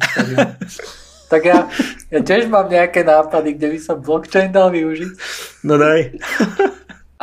tak 1.32 1.42
ja, 1.48 1.72
ja 2.12 2.20
tiež 2.20 2.52
mám 2.52 2.68
nejaké 2.68 3.08
nápady, 3.08 3.56
kde 3.56 3.68
by 3.76 3.80
som 3.80 4.04
blockchain 4.04 4.52
dal 4.52 4.68
využiť. 4.76 5.12
No 5.64 5.80
daj. 5.80 6.20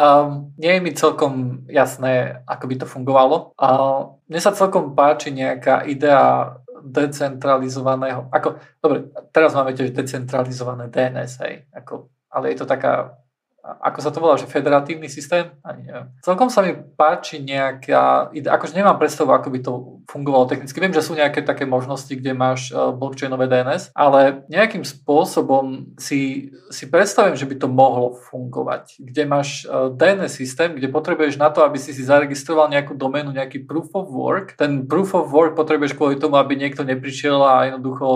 Um, 0.00 0.50
nie 0.62 0.72
je 0.72 0.80
mi 0.80 0.92
celkom 0.96 1.64
jasné, 1.68 2.40
ako 2.48 2.64
by 2.72 2.74
to 2.80 2.86
fungovalo. 2.88 3.52
Uh, 3.60 4.16
mne 4.32 4.40
sa 4.40 4.56
celkom 4.56 4.96
páči 4.96 5.28
nejaká 5.28 5.84
idea 5.84 6.56
decentralizovaného, 6.86 8.30
ako, 8.30 8.62
dobre, 8.78 9.10
teraz 9.34 9.58
máme 9.58 9.74
tiež 9.74 9.90
decentralizované 9.90 10.86
DNS, 10.86 11.32
hej, 11.42 11.66
ako, 11.74 12.14
ale 12.30 12.54
je 12.54 12.62
to 12.62 12.66
taká 12.68 13.18
ako 13.66 13.98
sa 13.98 14.10
to 14.14 14.22
volá, 14.22 14.38
že 14.38 14.46
federatívny 14.46 15.10
systém? 15.10 15.50
Ani. 15.66 15.90
Celkom 16.22 16.46
sa 16.46 16.62
mi 16.62 16.78
páči 16.78 17.42
nejaká, 17.42 18.30
akože 18.30 18.78
nemám 18.78 18.94
predstavu, 18.94 19.34
ako 19.34 19.48
by 19.50 19.58
to 19.58 19.72
fungovalo 20.06 20.46
technicky. 20.46 20.78
Viem, 20.78 20.94
že 20.94 21.02
sú 21.02 21.18
nejaké 21.18 21.42
také 21.42 21.66
možnosti, 21.66 22.10
kde 22.10 22.30
máš 22.30 22.70
e, 22.70 22.78
blockchainové 22.94 23.50
DNS, 23.50 23.90
ale 23.90 24.46
nejakým 24.46 24.86
spôsobom 24.86 25.98
si, 25.98 26.54
si 26.70 26.84
predstavím, 26.86 27.34
že 27.34 27.48
by 27.50 27.54
to 27.58 27.66
mohlo 27.66 28.14
fungovať. 28.30 29.02
Kde 29.02 29.22
máš 29.26 29.66
e, 29.66 29.90
DNS 29.98 30.30
systém, 30.30 30.70
kde 30.78 30.86
potrebuješ 30.86 31.34
na 31.34 31.50
to, 31.50 31.66
aby 31.66 31.76
si 31.82 31.90
si 31.90 32.06
zaregistroval 32.06 32.70
nejakú 32.70 32.94
doménu, 32.94 33.34
nejaký 33.34 33.66
proof 33.66 33.90
of 33.98 34.06
work. 34.14 34.54
Ten 34.54 34.86
proof 34.86 35.10
of 35.18 35.34
work 35.34 35.58
potrebuješ 35.58 35.98
kvôli 35.98 36.22
tomu, 36.22 36.38
aby 36.38 36.54
niekto 36.54 36.86
neprišiel 36.86 37.42
a 37.42 37.74
jednoducho 37.74 38.06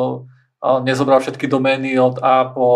e, 0.63 0.69
nezobral 0.87 1.19
všetky 1.19 1.51
domény 1.51 1.99
od 1.99 2.23
A 2.23 2.47
po 2.55 2.69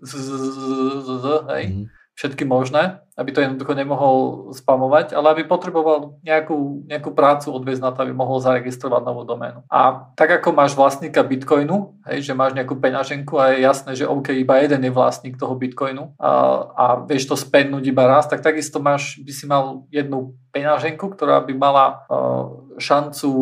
z, 0.00 0.16
z, 0.16 0.28
z, 0.28 1.08
z, 1.08 1.26
hej. 1.48 1.64
Mm-hmm 1.68 1.99
všetky 2.20 2.44
možné, 2.44 3.00
aby 3.16 3.32
to 3.32 3.40
jednoducho 3.40 3.72
nemohol 3.72 4.16
spamovať, 4.52 5.16
ale 5.16 5.32
aby 5.32 5.48
potreboval 5.48 6.20
nejakú, 6.20 6.84
nejakú 6.84 7.16
prácu 7.16 7.48
odviezť 7.48 7.80
na 7.80 7.96
to, 7.96 8.04
aby 8.04 8.12
mohol 8.12 8.44
zaregistrovať 8.44 9.02
novú 9.08 9.24
doménu. 9.24 9.64
A 9.72 10.12
tak 10.12 10.28
ako 10.28 10.52
máš 10.52 10.76
vlastníka 10.76 11.24
Bitcoinu, 11.24 11.96
hej, 12.04 12.28
že 12.28 12.36
máš 12.36 12.52
nejakú 12.52 12.76
peňaženku 12.76 13.40
a 13.40 13.56
je 13.56 13.64
jasné, 13.64 13.96
že 13.96 14.04
OK, 14.04 14.36
iba 14.36 14.60
jeden 14.60 14.84
je 14.84 14.92
vlastník 14.92 15.40
toho 15.40 15.56
Bitcoinu 15.56 16.12
a, 16.20 16.32
a 16.76 16.84
vieš 17.08 17.32
to 17.32 17.40
spätnúť 17.40 17.88
iba 17.88 18.04
raz, 18.04 18.28
tak 18.28 18.44
takisto 18.44 18.84
máš, 18.84 19.16
by 19.24 19.32
si 19.32 19.48
mal 19.48 19.88
jednu 19.88 20.36
peňaženku, 20.52 21.16
ktorá 21.16 21.40
by 21.40 21.56
mala 21.56 22.04
uh, 22.04 22.76
šancu 22.76 23.32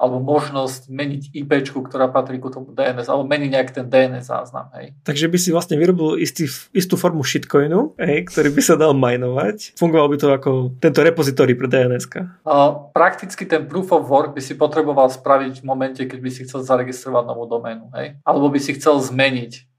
alebo 0.00 0.16
možnosť 0.24 0.88
meniť 0.88 1.22
IP, 1.36 1.52
ktorá 1.68 2.08
patrí 2.08 2.40
ku 2.40 2.48
tomu 2.48 2.72
DNS, 2.72 3.04
alebo 3.04 3.28
meniť 3.28 3.50
nejak 3.52 3.70
ten 3.76 3.84
DNS 3.84 4.24
záznam. 4.32 4.72
Hej. 4.80 4.96
Takže 5.04 5.28
by 5.28 5.38
si 5.38 5.52
vlastne 5.52 5.76
vyrobil 5.76 6.16
istý, 6.16 6.48
istú 6.72 6.96
formu 6.96 7.20
shitcoinu, 7.20 8.00
hej, 8.00 8.24
ktorý 8.32 8.48
by 8.56 8.62
sa 8.64 8.80
dal 8.80 8.96
minovať. 8.96 9.76
Fungoval 9.76 10.08
by 10.08 10.16
to 10.16 10.28
ako 10.32 10.50
tento 10.80 11.04
repozitóri 11.04 11.52
pre 11.52 11.68
DNS. 11.68 12.08
Uh, 12.48 12.90
prakticky 12.96 13.44
ten 13.44 13.68
proof 13.68 13.92
of 13.92 14.08
work 14.08 14.32
by 14.32 14.40
si 14.40 14.56
potreboval 14.56 15.12
spraviť 15.12 15.60
v 15.60 15.68
momente, 15.68 16.00
keď 16.00 16.18
by 16.18 16.30
si 16.32 16.48
chcel 16.48 16.64
zaregistrovať 16.64 17.28
novú 17.28 17.44
doménu. 17.44 17.92
Hej. 17.92 18.16
Alebo 18.24 18.48
by 18.48 18.56
si 18.56 18.72
chcel 18.80 18.96
zmeniť 18.96 19.69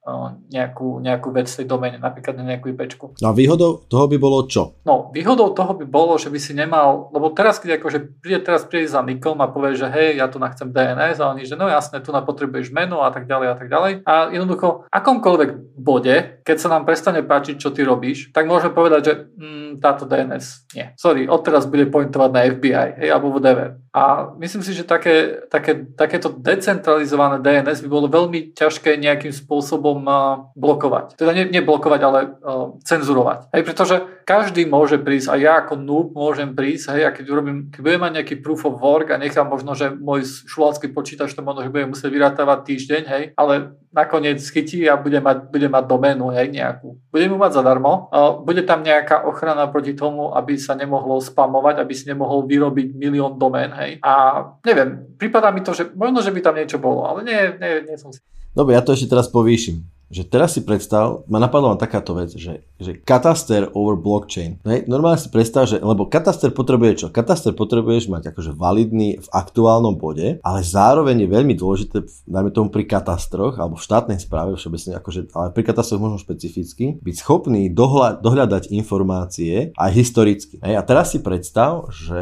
nejakú, 0.49 0.97
nejakú 0.97 1.29
vec 1.29 1.45
v 1.45 1.61
tej 1.61 1.67
domene, 1.69 2.01
napríklad 2.01 2.33
na 2.33 2.43
nejakú 2.43 2.73
IP. 2.73 2.89
No 3.21 3.27
a 3.29 3.33
výhodou 3.37 3.85
toho 3.85 4.09
by 4.09 4.17
bolo 4.17 4.49
čo? 4.49 4.81
No, 4.81 5.13
výhodou 5.13 5.53
toho 5.53 5.77
by 5.77 5.85
bolo, 5.85 6.17
že 6.17 6.33
by 6.33 6.39
si 6.41 6.57
nemal, 6.57 7.13
lebo 7.13 7.29
teraz, 7.29 7.61
keď 7.61 7.77
akože 7.77 8.17
príde 8.17 8.41
teraz 8.41 8.65
príde 8.65 8.89
za 8.89 9.05
Nikom 9.05 9.37
a 9.45 9.53
povie, 9.53 9.77
že 9.77 9.85
hej, 9.93 10.17
ja 10.17 10.25
tu 10.25 10.41
nachcem 10.41 10.73
DNS 10.73 11.21
a 11.21 11.29
oni, 11.29 11.45
že 11.45 11.53
no 11.53 11.69
jasné, 11.69 12.01
tu 12.01 12.09
na 12.09 12.25
potrebuješ 12.25 12.73
meno 12.73 13.05
a 13.05 13.13
tak 13.13 13.29
ďalej 13.29 13.47
a 13.53 13.55
tak 13.55 13.67
ďalej. 13.69 13.91
A 14.01 14.33
jednoducho, 14.33 14.89
akomkoľvek 14.89 15.77
bode, 15.77 16.41
keď 16.41 16.57
sa 16.57 16.73
nám 16.73 16.89
prestane 16.89 17.21
páčiť, 17.21 17.61
čo 17.61 17.69
ty 17.69 17.85
robíš, 17.85 18.33
tak 18.33 18.49
môžeme 18.49 18.73
povedať, 18.73 19.01
že 19.05 19.13
mm, 19.37 19.71
táto 19.85 20.09
DNS 20.09 20.73
nie. 20.73 20.85
Sorry, 20.97 21.29
odteraz 21.29 21.69
bude 21.69 21.85
pointovať 21.93 22.29
na 22.33 22.41
FBI, 22.49 23.05
hej, 23.05 23.09
alebo 23.13 23.37
whatever. 23.37 23.77
A 23.91 24.31
myslím 24.39 24.63
si, 24.63 24.71
že 24.71 24.87
také, 24.87 25.45
také, 25.51 25.83
takéto 25.93 26.31
decentralizované 26.31 27.43
DNS 27.43 27.83
by 27.83 27.89
bolo 27.91 28.07
veľmi 28.07 28.55
ťažké 28.55 28.95
nejakým 28.95 29.35
spôsobom 29.35 29.90
spôsobom 29.91 30.51
blokovať. 30.55 31.19
Teda 31.19 31.31
nie, 31.35 31.45
nie 31.51 31.61
blokovať, 31.61 32.01
ale 32.03 32.19
uh, 32.39 32.75
cenzurovať. 32.83 33.51
Hej, 33.51 33.63
pretože 33.67 33.95
každý 34.23 34.63
môže 34.63 35.01
prísť, 35.01 35.27
a 35.31 35.35
ja 35.35 35.51
ako 35.59 35.75
noob 35.75 36.07
môžem 36.15 36.55
prísť, 36.55 36.95
hej, 36.95 37.03
a 37.07 37.11
keď, 37.11 37.25
urobím, 37.27 37.57
keď 37.73 37.81
budem 37.83 38.01
mať 38.01 38.13
nejaký 38.21 38.35
proof 38.39 38.63
of 38.63 38.79
work 38.79 39.11
a 39.11 39.19
nechám 39.19 39.47
možno, 39.49 39.75
že 39.75 39.91
môj 39.91 40.23
šulácky 40.47 40.87
počítač 40.93 41.35
to 41.35 41.43
možno, 41.43 41.67
že 41.67 41.73
budem 41.73 41.91
musieť 41.91 42.09
vyrátavať 42.11 42.59
týždeň, 42.63 43.03
hej, 43.07 43.23
ale 43.35 43.75
nakoniec 43.91 44.39
chytí 44.39 44.87
a 44.87 44.95
bude 44.95 45.19
mať, 45.19 45.51
bude 45.51 45.67
mať 45.67 45.83
doménu 45.83 46.31
hej, 46.31 46.47
nejakú. 46.47 46.95
Bude 47.11 47.27
mu 47.27 47.35
mať 47.35 47.59
zadarmo. 47.59 48.07
Bude 48.47 48.63
tam 48.63 48.87
nejaká 48.87 49.27
ochrana 49.27 49.67
proti 49.67 49.91
tomu, 49.91 50.31
aby 50.31 50.55
sa 50.55 50.79
nemohlo 50.79 51.19
spamovať, 51.19 51.83
aby 51.83 51.91
si 51.91 52.07
nemohol 52.07 52.47
vyrobiť 52.47 52.95
milión 52.95 53.35
domén. 53.35 53.75
Hej. 53.75 53.99
A 53.99 54.43
neviem, 54.63 55.11
prípada 55.19 55.51
mi 55.51 55.59
to, 55.59 55.75
že 55.75 55.91
možno, 55.91 56.23
že 56.23 56.31
by 56.31 56.39
tam 56.39 56.55
niečo 56.55 56.79
bolo, 56.79 57.03
ale 57.03 57.27
nie, 57.27 57.39
nie, 57.59 57.83
nie 57.83 57.97
som 57.99 58.15
si. 58.15 58.23
Dobre, 58.51 58.75
ja 58.75 58.83
to 58.83 58.91
ešte 58.91 59.11
teraz 59.11 59.31
povýšim 59.31 59.87
že 60.11 60.27
teraz 60.27 60.59
si 60.59 60.61
predstav, 60.67 61.23
ma 61.31 61.39
napadla 61.39 61.79
takáto 61.79 62.11
vec, 62.11 62.35
že, 62.35 62.67
že 62.77 62.99
kataster 62.99 63.71
over 63.71 63.95
blockchain. 63.95 64.59
Hej, 64.67 64.85
normálne 64.91 65.17
si 65.17 65.31
predstav, 65.31 65.71
že, 65.71 65.79
lebo 65.79 66.11
kataster 66.11 66.51
potrebuje 66.51 66.91
čo? 66.99 67.07
Kataster 67.07 67.55
potrebuješ 67.55 68.11
mať 68.11 68.35
akože 68.35 68.51
validný 68.51 69.23
v 69.23 69.27
aktuálnom 69.31 69.95
bode, 69.95 70.43
ale 70.43 70.59
zároveň 70.61 71.23
je 71.25 71.27
veľmi 71.31 71.55
dôležité, 71.55 72.03
najmä 72.27 72.51
tomu 72.51 72.67
pri 72.67 72.83
katastroch, 72.83 73.55
alebo 73.55 73.79
v 73.79 73.87
štátnej 73.87 74.19
správe 74.19 74.59
všeobecne, 74.59 74.99
akože, 74.99 75.31
ale 75.31 75.55
pri 75.55 75.63
katastroch 75.63 76.03
možno 76.03 76.19
špecificky, 76.19 76.99
byť 76.99 77.15
schopný 77.15 77.71
dohľa, 77.71 78.19
dohľadať 78.19 78.75
informácie 78.75 79.71
aj 79.79 79.91
historicky. 79.95 80.59
Hej, 80.59 80.75
a 80.75 80.83
teraz 80.83 81.15
si 81.15 81.23
predstav, 81.23 81.87
že 81.87 82.19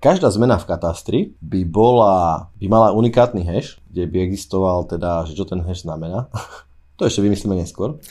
každá 0.00 0.32
zmena 0.32 0.56
v 0.56 0.68
katastri 0.68 1.20
by 1.44 1.60
bola, 1.68 2.48
by 2.56 2.66
mala 2.72 2.96
unikátny 2.96 3.44
hash, 3.44 3.76
kde 3.98 4.06
by 4.06 4.18
existoval 4.22 4.86
teda, 4.86 5.26
že 5.26 5.34
čo 5.34 5.42
ten 5.42 5.58
hash 5.66 5.82
znamená. 5.82 6.30
To 6.98 7.06
ešte 7.06 7.22
vymyslíme 7.22 7.54
neskôr. 7.54 8.02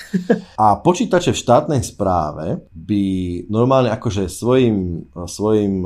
A 0.55 0.79
počítače 0.79 1.35
v 1.35 1.41
štátnej 1.43 1.83
správe 1.83 2.63
by 2.71 3.03
normálne 3.51 3.91
akože 3.91 4.31
svojim, 4.31 5.03
svojim 5.27 5.83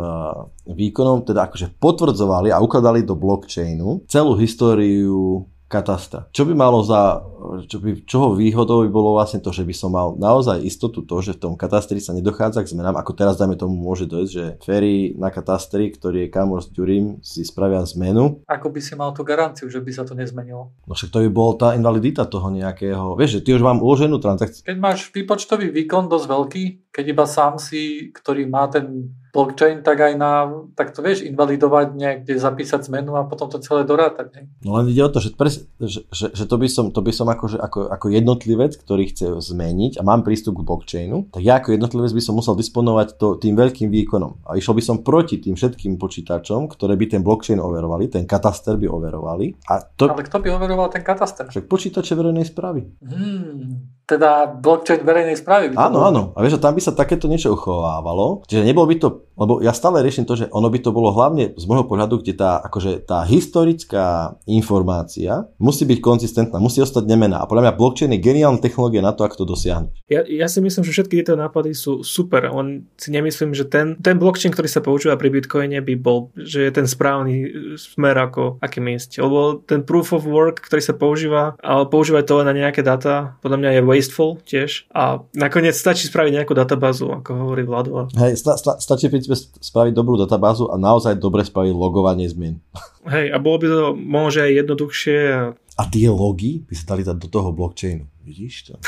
výkonom 0.69 1.25
teda 1.25 1.49
akože 1.49 1.81
potvrdzovali 1.81 2.53
a 2.53 2.61
ukladali 2.61 3.01
do 3.01 3.17
blockchainu 3.17 4.05
celú 4.05 4.37
históriu 4.37 5.49
katastra. 5.72 6.28
Čo 6.36 6.43
by 6.43 6.53
malo 6.53 6.84
za, 6.84 7.24
čo 7.72 7.80
by, 7.80 8.03
čoho 8.03 8.36
výhodou 8.36 8.84
by 8.84 8.91
bolo 8.91 9.15
vlastne 9.15 9.39
to, 9.39 9.55
že 9.55 9.63
by 9.63 9.72
som 9.72 9.95
mal 9.95 10.19
naozaj 10.19 10.59
istotu 10.59 11.07
to, 11.07 11.24
že 11.24 11.39
v 11.39 11.47
tom 11.47 11.53
katastri 11.55 12.03
sa 12.03 12.11
nedochádza 12.11 12.67
k 12.67 12.76
zmenám, 12.76 12.99
ako 12.99 13.15
teraz 13.15 13.39
dajme 13.39 13.55
tomu 13.55 13.80
môže 13.80 14.03
dojsť, 14.11 14.32
že 14.32 14.45
Ferry 14.59 15.15
na 15.15 15.32
katastri, 15.32 15.88
ktorý 15.95 16.28
je 16.28 16.34
kamor 16.34 16.59
s 16.59 16.67
Ďurím, 16.76 17.24
si 17.24 17.47
spravia 17.47 17.80
zmenu. 17.95 18.43
Ako 18.51 18.67
by 18.67 18.80
si 18.84 18.93
mal 18.99 19.15
tú 19.15 19.24
garanciu, 19.24 19.72
že 19.72 19.80
by 19.80 19.91
sa 19.95 20.03
to 20.03 20.11
nezmenilo? 20.11 20.76
No 20.84 20.91
však 20.91 21.09
to 21.15 21.24
by 21.24 21.30
bol 21.32 21.55
tá 21.55 21.72
invalidita 21.80 22.28
toho 22.28 22.51
nejakého. 22.51 23.15
Vieš, 23.15 23.39
že 23.39 23.43
ty 23.47 23.49
už 23.55 23.63
mám 23.63 23.80
uloženú 23.80 24.19
transakciu. 24.19 24.67
Keď 24.67 24.78
máš 24.78 25.07
výpočtový 25.15 25.72
výkon 25.72 26.11
dosť 26.11 26.26
veľký, 26.28 26.63
keď 26.91 27.05
iba 27.15 27.25
sám 27.25 27.55
si, 27.55 28.11
ktorý 28.11 28.45
má 28.51 28.67
ten 28.67 29.15
blockchain, 29.31 29.79
tak 29.79 29.95
aj 29.95 30.13
na, 30.19 30.51
tak 30.75 30.91
to 30.91 30.99
vieš, 30.99 31.23
invalidovať 31.23 31.95
niekde, 31.95 32.35
zapísať 32.35 32.91
zmenu 32.91 33.15
a 33.15 33.23
potom 33.23 33.47
to 33.47 33.63
celé 33.63 33.87
dorátať. 33.87 34.27
Ne? 34.35 34.41
No 34.67 34.75
len 34.75 34.91
ide 34.91 35.07
o 35.07 35.11
to, 35.11 35.23
že, 35.23 35.31
pres, 35.33 35.63
že, 35.79 36.03
že, 36.11 36.35
že 36.35 36.43
to 36.43 36.55
by 36.59 36.67
som, 36.67 36.91
to 36.91 36.99
by 36.99 37.15
som 37.15 37.31
akože, 37.31 37.55
ako, 37.55 37.87
ako 37.87 38.05
jednotlivec, 38.11 38.75
ktorý 38.75 39.07
chce 39.07 39.39
zmeniť 39.39 39.97
a 39.97 40.01
mám 40.03 40.27
prístup 40.27 40.59
k 40.59 40.67
blockchainu, 40.67 41.31
tak 41.31 41.41
ja 41.41 41.63
ako 41.63 41.79
jednotlivec 41.79 42.11
by 42.11 42.23
som 42.27 42.35
musel 42.35 42.59
disponovať 42.59 43.15
to, 43.15 43.39
tým 43.39 43.55
veľkým 43.55 43.87
výkonom. 43.87 44.43
A 44.43 44.59
išiel 44.59 44.75
by 44.75 44.83
som 44.83 44.99
proti 44.99 45.39
tým 45.39 45.55
všetkým 45.55 45.95
počítačom, 45.95 46.67
ktoré 46.67 46.99
by 46.99 47.15
ten 47.15 47.21
blockchain 47.23 47.63
overovali, 47.63 48.11
ten 48.11 48.27
kataster 48.27 48.75
by 48.75 48.91
overovali. 48.91 49.55
A 49.71 49.79
to... 49.79 50.11
Ale 50.11 50.27
kto 50.27 50.43
by 50.43 50.51
overoval 50.51 50.91
ten 50.91 51.07
kataster? 51.07 51.47
Však 51.47 51.71
počítače 51.71 52.19
verejnej 52.19 52.43
správy. 52.43 52.83
Hmm 52.99 54.00
teda 54.12 54.51
blockchain 54.59 55.07
verejnej 55.07 55.39
správy. 55.39 55.72
Áno, 55.80 56.03
áno. 56.03 56.22
A 56.36 56.43
vieš, 56.43 56.59
tam 56.59 56.76
by 56.76 56.84
sa 56.84 56.91
takéto 56.91 57.32
niečo 57.32 57.55
uchovávalo. 57.55 58.43
Čiže 58.51 58.68
nebolo 58.68 58.91
by 58.91 58.95
to, 58.99 59.07
lebo 59.41 59.57
ja 59.57 59.73
stále 59.73 60.05
riešim 60.05 60.29
to, 60.29 60.37
že 60.37 60.45
ono 60.53 60.69
by 60.69 60.77
to 60.77 60.93
bolo 60.93 61.09
hlavne 61.09 61.57
z 61.57 61.65
môjho 61.65 61.89
pohľadu, 61.89 62.21
kde 62.21 62.37
tá, 62.37 62.61
akože 62.61 63.09
tá 63.09 63.25
historická 63.25 64.37
informácia 64.45 65.49
musí 65.57 65.89
byť 65.89 65.97
konzistentná, 65.97 66.61
musí 66.61 66.77
ostať 66.77 67.09
nemená. 67.09 67.41
A 67.41 67.49
podľa 67.49 67.65
mňa 67.65 67.79
blockchain 67.81 68.13
je 68.13 68.21
geniálna 68.21 68.61
technológia 68.61 69.01
na 69.01 69.17
to, 69.17 69.25
ako 69.25 69.41
to 69.41 69.45
dosiahnuť. 69.49 69.93
Ja, 70.05 70.21
ja 70.29 70.45
si 70.45 70.61
myslím, 70.61 70.85
že 70.85 70.93
všetky 70.93 71.25
tieto 71.25 71.33
nápady 71.33 71.73
sú 71.73 72.05
super. 72.05 72.45
Len 72.53 72.85
si 73.01 73.09
nemyslím, 73.09 73.57
že 73.57 73.65
ten, 73.65 73.97
ten 73.97 74.21
blockchain, 74.21 74.53
ktorý 74.53 74.69
sa 74.69 74.85
používa 74.85 75.17
pri 75.17 75.33
Bitcoine, 75.33 75.81
by 75.81 75.95
bol, 75.97 76.29
že 76.37 76.69
je 76.69 76.71
ten 76.71 76.85
správny 76.85 77.49
smer 77.81 78.13
ako 78.21 78.61
aký 78.61 78.77
mieste. 78.77 79.17
Lebo 79.17 79.57
ten 79.65 79.81
proof 79.81 80.13
of 80.13 80.29
work, 80.29 80.61
ktorý 80.61 80.85
sa 80.85 80.93
používa, 80.93 81.57
ale 81.65 81.89
používať 81.89 82.23
to 82.29 82.33
len 82.37 82.47
na 82.51 82.53
nejaké 82.53 82.85
data, 82.85 83.39
podľa 83.41 83.57
mňa 83.57 83.71
je 83.73 83.81
wasteful 83.81 84.37
tiež 84.45 84.85
a 84.93 85.23
nakoniec 85.33 85.73
stačí 85.73 86.05
spraviť 86.05 86.31
nejakú 86.37 86.53
databázu, 86.53 87.09
ako 87.09 87.29
hovorí 87.47 87.63
Vlado. 87.65 88.11
Hej, 88.13 88.37
sta, 88.37 88.59
sta, 88.59 88.77
stačí 88.77 89.07
spraviť 89.38 89.93
dobrú 89.95 90.17
databázu 90.19 90.67
a 90.71 90.77
naozaj 90.79 91.15
dobre 91.19 91.45
spraviť 91.45 91.73
logovanie 91.73 92.29
zmien. 92.29 92.59
Hej, 93.07 93.32
a 93.34 93.39
bolo 93.41 93.57
by 93.61 93.67
to 93.67 93.95
môže 93.95 94.41
aj 94.43 94.51
jednoduchšie. 94.65 95.17
A, 95.32 95.53
a 95.79 95.84
tie 95.89 96.09
logy 96.11 96.59
by 96.63 96.75
sa 96.77 96.86
dali 96.95 97.03
dať 97.03 97.17
do 97.17 97.27
toho 97.27 97.51
blockchainu. 97.51 98.05
Vidíš 98.21 98.71
to? 98.71 98.73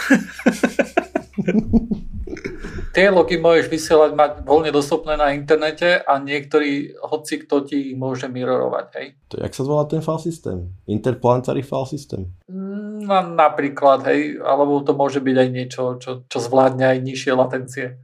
Tie 2.94 3.10
logy 3.10 3.42
môžeš 3.42 3.74
vysielať, 3.74 4.14
mať 4.14 4.32
voľne 4.46 4.70
dostupné 4.70 5.18
na 5.18 5.34
internete 5.34 5.98
a 5.98 6.22
niektorý, 6.22 6.94
hoci 7.02 7.42
kto 7.42 7.66
ti 7.66 7.90
ich 7.90 7.98
môže 7.98 8.30
mirorovať, 8.30 8.86
hej? 9.02 9.08
To 9.34 9.42
jak 9.42 9.54
sa 9.58 9.66
volá 9.66 9.90
ten 9.90 10.06
file 10.06 10.22
systém? 10.22 10.70
Interplanetary 10.86 11.66
file 11.66 11.90
system? 11.90 12.30
Mm, 12.46 13.10
no, 13.10 13.18
napríklad, 13.34 14.06
hej, 14.06 14.38
alebo 14.46 14.86
to 14.86 14.94
môže 14.94 15.26
byť 15.26 15.36
aj 15.42 15.50
niečo, 15.50 15.98
čo, 15.98 16.22
čo 16.30 16.38
zvládne 16.38 16.86
aj 16.86 16.98
nižšie 17.02 17.34
latencie. 17.34 17.98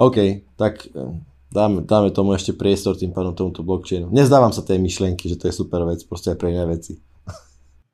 OK, 0.00 0.48
tak 0.56 0.88
dáme, 1.52 1.84
dáme 1.84 2.08
tomu 2.10 2.32
ešte 2.32 2.56
priestor 2.56 2.96
tým 2.96 3.12
pádom 3.12 3.36
tomuto 3.36 3.60
blockchainu. 3.62 4.08
Nezdávam 4.08 4.50
sa 4.50 4.64
tej 4.64 4.80
myšlienky, 4.80 5.28
že 5.28 5.38
to 5.38 5.46
je 5.48 5.54
super 5.54 5.84
vec, 5.84 6.00
proste 6.08 6.32
aj 6.32 6.38
pre 6.40 6.50
iné 6.50 6.64
veci. 6.64 6.98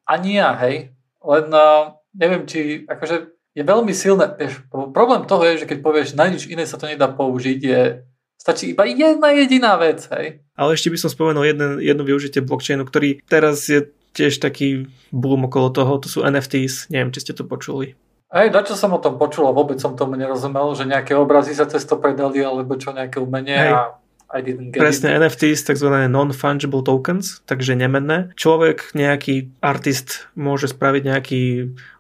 Ani 0.09 0.39
ja, 0.41 0.57
hej. 0.65 0.95
Len 1.21 1.47
uh, 1.53 1.99
neviem, 2.17 2.47
či 2.49 2.87
akože 2.87 3.37
je 3.53 3.63
veľmi 3.67 3.91
silné. 3.91 4.33
Vieš, 4.39 4.71
problém 4.71 5.27
toho 5.27 5.43
je, 5.45 5.67
že 5.67 5.69
keď 5.69 5.79
povieš, 5.83 6.15
na 6.15 6.31
nič 6.31 6.47
iné 6.47 6.65
sa 6.65 6.79
to 6.79 6.87
nedá 6.87 7.11
použiť, 7.11 7.59
je, 7.59 8.07
stačí 8.39 8.73
iba 8.73 8.87
jedna 8.87 9.35
jediná 9.35 9.75
vec. 9.77 10.07
Hej. 10.15 10.47
Ale 10.55 10.71
ešte 10.79 10.95
by 10.95 10.99
som 11.03 11.11
spomenul 11.11 11.45
jedno, 11.45 11.67
jedno 11.83 12.03
využitie 12.07 12.41
blockchainu, 12.41 12.87
ktorý 12.87 13.21
teraz 13.27 13.67
je 13.67 13.91
tiež 14.17 14.41
taký 14.41 14.89
boom 15.13 15.51
okolo 15.51 15.75
toho, 15.75 16.01
to 16.01 16.09
sú 16.09 16.25
NFTs, 16.25 16.89
neviem, 16.89 17.13
či 17.13 17.29
ste 17.29 17.37
to 17.37 17.45
počuli. 17.45 17.99
Hej, 18.29 18.53
čo 18.69 18.77
som 18.77 18.93
o 18.93 19.01
tom 19.01 19.17
počul 19.17 19.49
a 19.49 19.57
vôbec 19.57 19.81
som 19.81 19.97
tomu 19.97 20.13
nerozumel, 20.21 20.77
že 20.77 20.85
nejaké 20.85 21.17
obrazy 21.17 21.57
sa 21.57 21.65
cez 21.65 21.89
to 21.89 21.97
predali, 21.97 22.45
alebo 22.45 22.77
čo 22.77 22.93
nejaké 22.93 23.25
umenie. 23.25 23.57
Hej. 23.57 23.73
A 23.73 23.81
I 24.29 24.45
didn't 24.45 24.77
get 24.77 24.85
Presne, 24.85 25.09
it. 25.09 25.25
NFTs, 25.25 25.65
tzv. 25.65 25.89
non-fungible 26.13 26.85
tokens, 26.85 27.41
takže 27.49 27.73
nemenné. 27.73 28.29
Človek, 28.37 28.93
nejaký 28.93 29.49
artist 29.65 30.29
môže 30.37 30.69
spraviť 30.69 31.03
nejaký 31.09 31.43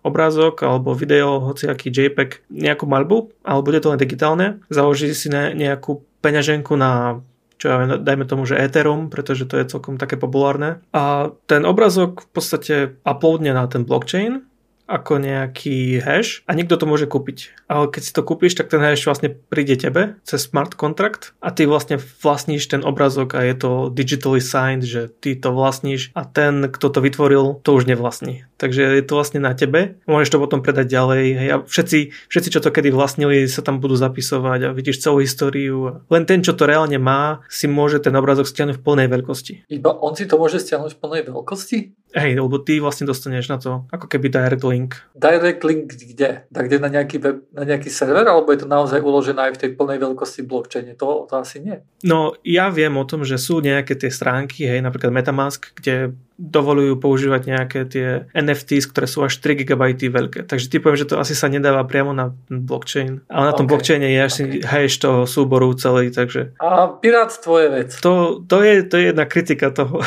obrázok 0.04 0.60
alebo 0.60 0.92
video, 0.92 1.40
hociaký 1.40 1.88
JPEG, 1.88 2.44
nejakú 2.52 2.84
malbu, 2.84 3.32
ale 3.48 3.64
bude 3.64 3.80
to 3.80 3.88
len 3.88 3.96
digitálne. 3.96 4.60
Založí 4.68 5.08
si 5.16 5.32
ne, 5.32 5.56
nejakú 5.56 6.04
peňaženku 6.20 6.76
na 6.76 7.24
čo 7.58 7.74
ja 7.74 7.76
viem, 7.82 7.90
dajme 8.06 8.22
tomu, 8.22 8.46
že 8.46 8.54
Ethereum, 8.54 9.10
pretože 9.10 9.42
to 9.42 9.58
je 9.58 9.66
celkom 9.66 9.98
také 9.98 10.14
populárne. 10.14 10.78
A 10.94 11.34
ten 11.50 11.66
obrazok 11.66 12.22
v 12.22 12.28
podstate 12.30 12.74
uploadne 13.02 13.50
na 13.50 13.66
ten 13.66 13.82
blockchain 13.82 14.46
ako 14.88 15.20
nejaký 15.20 16.00
hash 16.00 16.42
a 16.48 16.56
niekto 16.56 16.80
to 16.80 16.88
môže 16.88 17.04
kúpiť. 17.04 17.52
Ale 17.68 17.92
keď 17.92 18.02
si 18.02 18.12
to 18.16 18.24
kúpiš, 18.24 18.56
tak 18.56 18.72
ten 18.72 18.80
hash 18.80 19.04
vlastne 19.04 19.30
príde 19.30 19.76
tebe 19.76 20.16
cez 20.24 20.48
smart 20.48 20.72
contract 20.74 21.36
a 21.44 21.52
ty 21.52 21.68
vlastne 21.68 22.00
vlastníš 22.00 22.72
ten 22.72 22.80
obrazok 22.80 23.36
a 23.36 23.44
je 23.44 23.54
to 23.54 23.70
digitally 23.92 24.40
signed, 24.40 24.88
že 24.88 25.12
ty 25.20 25.36
to 25.36 25.52
vlastníš 25.52 26.08
a 26.16 26.24
ten, 26.24 26.72
kto 26.72 26.88
to 26.88 27.04
vytvoril, 27.04 27.60
to 27.60 27.76
už 27.76 27.84
nevlastní. 27.84 28.48
Takže 28.58 28.82
je 28.98 29.04
to 29.06 29.14
vlastne 29.14 29.38
na 29.38 29.54
tebe. 29.54 30.02
Môžeš 30.10 30.34
to 30.34 30.42
potom 30.42 30.64
predať 30.64 30.90
ďalej. 30.90 31.24
Hej. 31.38 31.48
A 31.54 31.56
všetci, 31.62 31.98
všetci, 32.26 32.48
čo 32.58 32.60
to 32.64 32.74
kedy 32.74 32.90
vlastnili, 32.90 33.46
sa 33.46 33.62
tam 33.62 33.78
budú 33.78 33.94
zapisovať 33.94 34.60
a 34.66 34.74
vidíš 34.74 35.04
celú 35.04 35.22
históriu. 35.22 36.02
Len 36.10 36.26
ten, 36.26 36.42
čo 36.42 36.58
to 36.58 36.66
reálne 36.66 36.98
má, 36.98 37.44
si 37.46 37.70
môže 37.70 38.02
ten 38.02 38.16
obrazok 38.18 38.50
stiahnuť 38.50 38.80
v 38.80 38.82
plnej 38.82 39.08
veľkosti. 39.14 39.70
Iba 39.70 39.94
on 40.02 40.18
si 40.18 40.26
to 40.26 40.40
môže 40.40 40.58
stiahnuť 40.58 40.96
v 40.96 40.98
plnej 40.98 41.22
veľkosti? 41.30 41.78
Hej, 42.16 42.40
lebo 42.40 42.56
ty 42.56 42.80
vlastne 42.80 43.04
dostaneš 43.04 43.52
na 43.52 43.60
to 43.60 43.84
ako 43.92 44.08
keby 44.08 44.32
direct 44.32 44.64
link. 44.64 44.77
Direct 45.18 45.62
link 45.66 45.98
kde? 45.98 46.46
Tak 46.52 46.70
kde 46.70 46.78
na 46.78 46.90
nejaký, 46.92 47.18
web, 47.18 47.42
na 47.50 47.66
nejaký 47.66 47.90
server, 47.90 48.22
alebo 48.22 48.54
je 48.54 48.62
to 48.62 48.68
naozaj 48.70 49.02
uložené 49.02 49.50
aj 49.50 49.52
v 49.58 49.60
tej 49.66 49.70
plnej 49.74 49.98
veľkosti 49.98 50.46
blockchaine? 50.46 50.94
To, 50.94 51.26
to 51.26 51.34
asi 51.34 51.58
nie. 51.58 51.82
No, 52.06 52.38
ja 52.46 52.70
viem 52.70 52.94
o 52.94 53.08
tom, 53.08 53.26
že 53.26 53.40
sú 53.40 53.58
nejaké 53.58 53.98
tie 53.98 54.12
stránky, 54.12 54.68
hej, 54.68 54.78
napríklad 54.78 55.10
Metamask, 55.10 55.74
kde 55.74 56.14
dovolujú 56.38 56.96
používať 56.96 57.42
nejaké 57.44 57.80
tie 57.84 58.06
NFTs, 58.32 58.86
ktoré 58.86 59.04
sú 59.04 59.20
až 59.20 59.36
3 59.36 59.58
GB 59.58 59.82
veľké. 60.00 60.46
Takže 60.46 60.66
ty 60.66 60.78
poviem, 60.78 60.96
že 60.96 61.10
to 61.10 61.18
asi 61.18 61.34
sa 61.34 61.46
nedáva 61.46 61.82
priamo 61.82 62.10
na 62.10 62.30
blockchain. 62.46 63.26
Ale 63.26 63.44
na 63.44 63.52
tom 63.52 63.66
Okay. 63.66 63.72
blockchaine 63.74 64.06
je 64.06 64.20
asi 64.20 64.42
Okay. 64.44 64.62
hash 64.62 64.96
toho 64.96 65.26
súboru 65.26 65.74
celý, 65.74 66.08
takže 66.08 66.54
A 66.56 66.86
pirátstvo 66.88 67.58
je 67.58 67.68
vec. 67.68 67.90
to, 67.98 68.40
to, 68.40 68.62
je, 68.62 68.82
to 68.82 68.94
je 68.96 69.04
jedna 69.06 69.24
kritika 69.24 69.68
toho. 69.68 69.98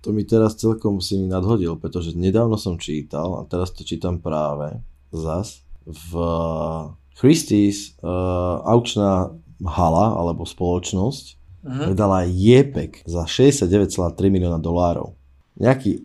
To 0.00 0.14
mi 0.14 0.22
teraz 0.22 0.54
celkom 0.54 1.02
si 1.02 1.18
mi 1.18 1.26
nadhodil, 1.26 1.74
pretože 1.74 2.14
nedávno 2.14 2.54
som 2.54 2.78
čítal, 2.78 3.26
a 3.34 3.44
teraz 3.44 3.74
to 3.74 3.82
čítam 3.82 4.16
práve 4.16 4.78
zas, 5.10 5.66
v 5.82 6.14
Christie's 7.12 7.98
uh, 7.98 8.62
aukčná 8.62 9.34
hala 9.64 10.06
alebo 10.14 10.44
spoločnosť 10.44 11.34
Mhm. 11.66 11.82
predala 11.82 12.22
JPEG 12.22 13.02
za 13.02 13.26
69,3 13.26 13.74
milióna 14.30 14.62
dolárov. 14.62 15.15
Nejaký 15.56 16.04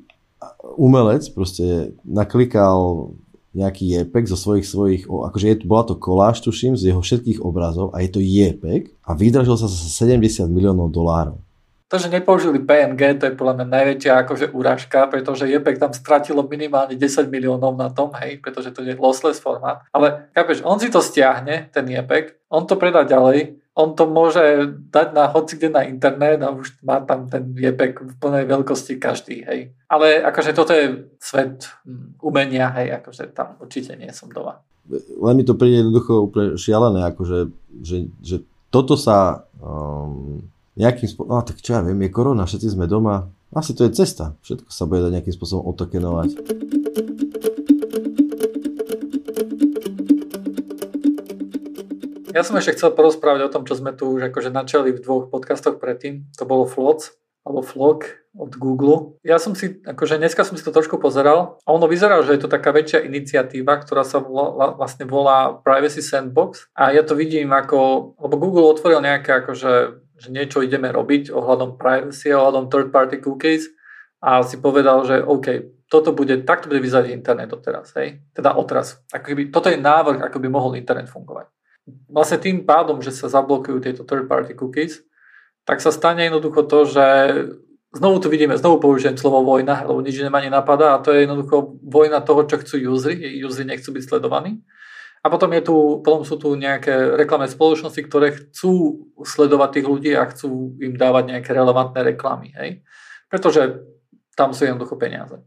umelec 0.80 1.28
proste 1.36 1.96
naklikal 2.08 3.12
nejaký 3.52 3.84
JPEG 4.00 4.32
zo 4.32 4.40
svojich 4.40 4.64
svojich, 4.64 5.04
akože 5.12 5.46
je, 5.52 5.56
bola 5.68 5.84
to 5.84 6.00
koláž, 6.00 6.40
tuším, 6.40 6.80
z 6.80 6.96
jeho 6.96 7.04
všetkých 7.04 7.44
obrazov 7.44 7.92
a 7.92 8.00
je 8.00 8.10
to 8.10 8.24
JPEG 8.24 8.96
a 9.04 9.12
vydražil 9.12 9.60
sa 9.60 9.68
za 9.68 10.08
70 10.08 10.48
miliónov 10.48 10.88
dolárov. 10.88 11.36
To, 11.92 12.00
že 12.00 12.08
nepoužili 12.08 12.64
PNG, 12.64 13.20
to 13.20 13.28
je 13.28 13.36
podľa 13.36 13.60
mňa 13.60 13.68
najväčšia 13.68 14.24
akože 14.24 14.56
úražka, 14.56 15.12
pretože 15.12 15.52
JPEG 15.52 15.76
tam 15.76 15.92
stratilo 15.92 16.40
minimálne 16.48 16.96
10 16.96 17.28
miliónov 17.28 17.76
na 17.76 17.92
tom, 17.92 18.16
hej, 18.16 18.40
pretože 18.40 18.72
to 18.72 18.80
je 18.80 18.96
lossless 18.96 19.44
formát. 19.44 19.84
Ale 19.92 20.32
chápeš, 20.32 20.64
on 20.64 20.80
si 20.80 20.88
to 20.88 21.04
stiahne, 21.04 21.68
ten 21.76 21.84
JPEG, 21.84 22.48
on 22.48 22.64
to 22.64 22.80
predá 22.80 23.04
ďalej, 23.04 23.60
on 23.76 23.92
to 23.92 24.08
môže 24.08 24.40
dať 24.88 25.08
na 25.12 25.28
hoci 25.28 25.60
kde 25.60 25.70
na 25.76 25.84
internet 25.84 26.40
a 26.40 26.56
už 26.56 26.80
má 26.80 27.04
tam 27.04 27.28
ten 27.28 27.52
JPEG 27.60 28.00
v 28.00 28.14
plnej 28.24 28.48
veľkosti 28.48 28.96
každý, 28.96 29.44
hej. 29.44 29.76
Ale 29.92 30.24
akože 30.24 30.56
toto 30.56 30.72
je 30.72 31.12
svet 31.20 31.68
hm, 31.84 32.24
umenia, 32.24 32.72
hej, 32.80 33.04
akože 33.04 33.36
tam 33.36 33.60
určite 33.60 34.00
nie 34.00 34.16
som 34.16 34.32
doma. 34.32 34.64
len 35.20 35.36
mi 35.36 35.44
to 35.44 35.60
príde 35.60 35.84
jednoducho 35.84 36.32
úplne 36.32 36.56
šialené, 36.56 37.04
akože, 37.12 37.52
že, 37.84 38.08
že 38.24 38.48
toto 38.72 38.96
sa 38.96 39.44
um, 39.60 40.48
nejakým 40.82 41.06
spôsobom, 41.06 41.38
no 41.38 41.46
tak 41.46 41.62
čo 41.62 41.78
ja 41.78 41.86
viem, 41.86 42.02
je 42.02 42.10
korona, 42.10 42.50
všetci 42.50 42.74
sme 42.74 42.90
doma, 42.90 43.30
asi 43.54 43.78
to 43.78 43.86
je 43.86 43.94
cesta, 43.94 44.34
všetko 44.42 44.74
sa 44.74 44.90
bude 44.90 45.06
dať 45.06 45.22
nejakým 45.22 45.36
spôsobom 45.38 45.70
otokenovať. 45.70 46.30
Ja 52.32 52.48
som 52.48 52.58
ešte 52.58 52.74
chcel 52.80 52.98
porozprávať 52.98 53.46
o 53.46 53.54
tom, 53.54 53.70
čo 53.70 53.78
sme 53.78 53.94
tu 53.94 54.10
už 54.10 54.34
akože 54.34 54.50
načali 54.50 54.90
v 54.90 55.04
dvoch 55.04 55.30
podcastoch 55.30 55.78
predtým. 55.78 56.26
To 56.42 56.48
bolo 56.48 56.66
Flots, 56.66 57.14
alebo 57.46 57.62
Flog 57.62 58.06
od 58.38 58.56
Google. 58.56 59.20
Ja 59.28 59.42
som 59.42 59.58
si, 59.58 59.84
akože 59.84 60.16
dneska 60.16 60.48
som 60.48 60.56
si 60.56 60.64
to 60.64 60.72
trošku 60.72 61.02
pozeral 61.02 61.60
a 61.68 61.70
ono 61.76 61.90
vyzerá, 61.90 62.24
že 62.24 62.38
je 62.38 62.42
to 62.42 62.50
taká 62.50 62.72
väčšia 62.72 63.04
iniciatíva, 63.04 63.82
ktorá 63.84 64.08
sa 64.08 64.24
volá, 64.24 64.72
vlastne 64.78 65.04
volá 65.04 65.60
Privacy 65.60 66.00
Sandbox 66.00 66.72
a 66.72 66.96
ja 66.96 67.04
to 67.04 67.18
vidím 67.18 67.52
ako, 67.52 68.14
lebo 68.16 68.36
Google 68.40 68.72
otvoril 68.72 69.04
nejaké 69.04 69.44
akože, 69.44 70.00
že 70.22 70.30
niečo 70.30 70.62
ideme 70.62 70.94
robiť 70.94 71.34
ohľadom 71.34 71.82
privacy, 71.82 72.30
ohľadom 72.30 72.70
third 72.70 72.94
party 72.94 73.18
cookies 73.18 73.68
a 74.22 74.46
si 74.46 74.62
povedal, 74.62 75.02
že 75.04 75.20
OK, 75.26 75.82
toto 75.90 76.14
bude, 76.14 76.46
takto 76.46 76.70
bude 76.70 76.80
vyzerať 76.80 77.10
internet 77.10 77.50
odteraz, 77.52 77.92
hej? 77.98 78.22
Teda 78.32 78.54
odteraz. 78.54 79.02
Ako 79.12 79.34
toto 79.50 79.68
je 79.68 79.82
návrh, 79.82 80.24
ako 80.24 80.38
by 80.38 80.48
mohol 80.48 80.78
internet 80.78 81.10
fungovať 81.10 81.50
vlastne 82.10 82.38
tým 82.38 82.64
pádom, 82.64 83.02
že 83.02 83.14
sa 83.14 83.32
zablokujú 83.32 83.82
tieto 83.82 84.04
third 84.06 84.30
party 84.30 84.54
cookies, 84.54 85.02
tak 85.66 85.82
sa 85.82 85.94
stane 85.94 86.26
jednoducho 86.26 86.66
to, 86.66 86.86
že 86.90 87.06
znovu 87.94 88.18
tu 88.24 88.28
vidíme, 88.32 88.58
znovu 88.58 88.82
použijem 88.82 89.18
slovo 89.18 89.44
vojna, 89.46 89.84
lebo 89.86 90.02
nič 90.02 90.18
nemá 90.22 90.42
nenapadá 90.42 90.96
a 90.96 91.02
to 91.04 91.14
je 91.14 91.26
jednoducho 91.28 91.78
vojna 91.84 92.22
toho, 92.24 92.48
čo 92.48 92.62
chcú 92.62 92.76
usery, 92.94 93.42
usery 93.44 93.66
nechcú 93.68 93.94
byť 93.94 94.04
sledovaní. 94.08 94.62
A 95.22 95.30
potom, 95.30 95.54
je 95.54 95.62
tu, 95.62 96.02
potom 96.02 96.26
sú 96.26 96.34
tu 96.42 96.58
nejaké 96.58 97.14
reklamné 97.14 97.46
spoločnosti, 97.46 98.02
ktoré 98.10 98.34
chcú 98.34 99.06
sledovať 99.22 99.70
tých 99.78 99.88
ľudí 99.88 100.12
a 100.18 100.26
chcú 100.26 100.74
im 100.82 100.98
dávať 100.98 101.38
nejaké 101.38 101.54
relevantné 101.54 102.02
reklamy. 102.02 102.58
Hej? 102.58 102.82
Pretože 103.30 103.86
tam 104.34 104.50
sú 104.58 104.66
jednoducho 104.66 104.98
peniaze. 104.98 105.38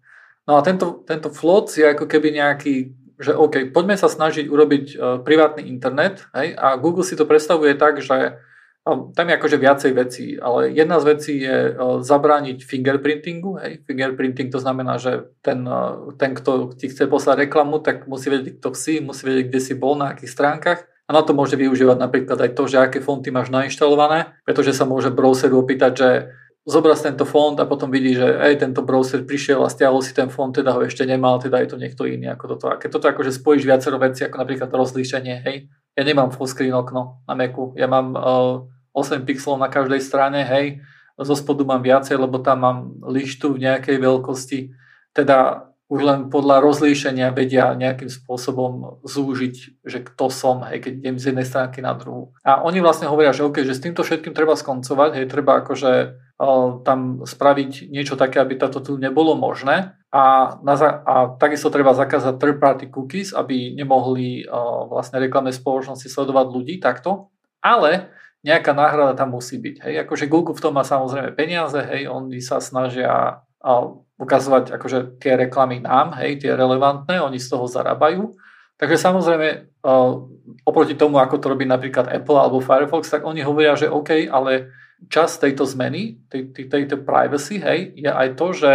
No 0.46 0.56
a 0.56 0.62
tento, 0.62 1.02
tento 1.02 1.26
flot 1.32 1.74
je 1.74 1.90
ako 1.90 2.06
keby 2.06 2.38
nejaký 2.38 2.94
že 3.14 3.30
OK, 3.30 3.70
poďme 3.70 3.94
sa 3.94 4.10
snažiť 4.10 4.50
urobiť 4.50 4.84
uh, 4.98 5.22
privátny 5.22 5.70
internet 5.70 6.26
hej, 6.34 6.58
a 6.58 6.74
Google 6.74 7.06
si 7.06 7.14
to 7.14 7.30
predstavuje 7.30 7.78
tak, 7.78 8.02
že 8.02 8.42
tam 8.84 9.26
je 9.32 9.36
akože 9.40 9.56
viacej 9.56 9.92
vecí, 9.96 10.26
ale 10.36 10.68
jedna 10.68 11.00
z 11.00 11.04
vecí 11.16 11.34
je 11.40 11.72
uh, 11.72 12.04
zabrániť 12.04 12.68
fingerprintingu. 12.68 13.56
Hej. 13.64 13.80
Fingerprinting 13.88 14.52
to 14.52 14.60
znamená, 14.60 15.00
že 15.00 15.24
ten, 15.40 15.64
uh, 15.64 16.12
ten, 16.20 16.36
kto 16.36 16.76
ti 16.76 16.92
chce 16.92 17.08
poslať 17.08 17.48
reklamu, 17.48 17.80
tak 17.80 18.04
musí 18.04 18.28
vedieť, 18.28 18.60
kto 18.60 18.76
si, 18.76 19.00
musí 19.00 19.24
vedieť, 19.24 19.48
kde 19.48 19.60
si 19.64 19.72
bol, 19.72 19.96
na 19.96 20.12
akých 20.12 20.28
stránkach. 20.28 20.84
A 21.08 21.10
na 21.16 21.24
to 21.24 21.32
môže 21.32 21.56
využívať 21.56 21.96
napríklad 21.96 22.36
aj 22.36 22.50
to, 22.52 22.64
že 22.68 22.76
aké 22.80 23.00
fonty 23.00 23.32
máš 23.32 23.48
nainštalované, 23.48 24.36
pretože 24.44 24.76
sa 24.76 24.84
môže 24.84 25.08
browseru 25.08 25.64
opýtať, 25.64 25.92
že 25.96 26.08
zobraz 26.64 27.04
tento 27.04 27.28
fond 27.28 27.56
a 27.60 27.68
potom 27.68 27.92
vidí, 27.92 28.16
že 28.16 28.24
aj 28.24 28.64
tento 28.68 28.80
browser 28.80 29.20
prišiel 29.24 29.60
a 29.64 29.68
stiahol 29.68 30.00
si 30.00 30.16
ten 30.16 30.32
fond, 30.32 30.48
teda 30.48 30.72
ho 30.72 30.80
ešte 30.80 31.04
nemal, 31.04 31.36
teda 31.36 31.60
je 31.60 31.68
to 31.72 31.76
niekto 31.76 32.08
iný 32.08 32.32
ako 32.32 32.56
toto. 32.56 32.72
A 32.72 32.80
keď 32.80 32.88
toto 32.88 33.06
akože 33.12 33.36
spojíš 33.36 33.68
viacero 33.68 34.00
veci, 34.00 34.24
ako 34.24 34.36
napríklad 34.40 34.72
rozlíšenie, 34.72 35.44
hej, 35.44 35.68
ja 35.92 36.02
nemám 36.02 36.32
full 36.32 36.48
screen 36.48 36.72
okno 36.72 37.20
na 37.28 37.36
Macu, 37.36 37.76
ja 37.76 37.84
mám 37.84 38.16
uh, 38.16 38.64
8 38.94 39.26
pixelov 39.26 39.58
na 39.58 39.66
každej 39.66 40.00
strane, 40.00 40.46
hej, 40.46 40.80
zo 41.18 41.34
spodu 41.34 41.62
mám 41.66 41.82
viacej, 41.82 42.18
lebo 42.18 42.38
tam 42.42 42.58
mám 42.62 42.78
lištu 43.02 43.54
v 43.54 43.62
nejakej 43.66 43.98
veľkosti, 43.98 44.58
teda 45.14 45.70
už 45.84 46.00
len 46.00 46.20
podľa 46.32 46.64
rozlíšenia 46.64 47.28
vedia 47.36 47.70
nejakým 47.76 48.08
spôsobom 48.08 49.04
zúžiť, 49.04 49.84
že 49.84 49.98
kto 50.00 50.32
som, 50.32 50.64
hej, 50.66 50.80
keď 50.80 50.92
idem 50.96 51.16
z 51.20 51.30
jednej 51.30 51.46
stránky 51.46 51.84
na 51.84 51.92
druhú. 51.92 52.32
A 52.40 52.64
oni 52.64 52.80
vlastne 52.80 53.06
hovoria, 53.06 53.36
že 53.36 53.44
OK, 53.44 53.62
že 53.62 53.76
s 53.76 53.84
týmto 53.84 54.00
všetkým 54.00 54.32
treba 54.32 54.56
skoncovať, 54.56 55.10
hej, 55.20 55.26
treba 55.28 55.60
akože 55.60 55.92
uh, 56.40 56.80
tam 56.82 57.22
spraviť 57.22 57.92
niečo 57.92 58.16
také, 58.16 58.40
aby 58.40 58.56
toto 58.56 58.80
tu 58.80 58.96
nebolo 58.96 59.36
možné. 59.36 59.92
A, 60.08 60.56
na, 60.64 60.74
a 61.04 61.14
takisto 61.36 61.68
treba 61.68 61.92
zakázať 61.92 62.40
third 62.40 62.58
party 62.64 62.88
cookies, 62.88 63.36
aby 63.36 63.76
nemohli 63.76 64.48
uh, 64.48 64.88
vlastne 64.88 65.20
reklamné 65.20 65.52
spoločnosti 65.52 66.08
sledovať 66.08 66.46
ľudí 66.48 66.74
takto. 66.80 67.28
Ale 67.60 68.08
nejaká 68.44 68.76
náhrada 68.76 69.16
tam 69.16 69.32
musí 69.32 69.56
byť. 69.56 69.76
Hej. 69.88 69.94
Akože 70.04 70.28
Google 70.28 70.52
v 70.52 70.62
tom 70.62 70.76
má 70.76 70.84
samozrejme 70.84 71.32
peniaze, 71.32 71.80
hej, 71.80 72.12
oni 72.12 72.44
sa 72.44 72.60
snažia 72.60 73.40
ukazovať 74.20 74.76
akože 74.76 75.16
tie 75.16 75.40
reklamy 75.40 75.80
nám, 75.80 76.12
hej, 76.20 76.44
tie 76.44 76.52
relevantné, 76.52 77.18
oni 77.24 77.40
z 77.40 77.48
toho 77.48 77.64
zarábajú. 77.64 78.36
Takže 78.76 79.00
samozrejme, 79.00 79.80
oproti 80.68 80.94
tomu, 80.98 81.16
ako 81.16 81.40
to 81.40 81.46
robí 81.48 81.64
napríklad 81.64 82.12
Apple 82.12 82.36
alebo 82.36 82.60
Firefox, 82.60 83.08
tak 83.08 83.24
oni 83.24 83.40
hovoria, 83.40 83.72
že 83.78 83.88
OK, 83.88 84.28
ale 84.28 84.68
čas 85.08 85.40
tejto 85.40 85.64
zmeny, 85.64 86.20
tej, 86.28 86.52
tej, 86.52 86.64
tejto 86.68 86.96
privacy, 87.00 87.62
hej, 87.64 87.96
je 87.96 88.10
aj 88.10 88.28
to, 88.36 88.52
že 88.52 88.72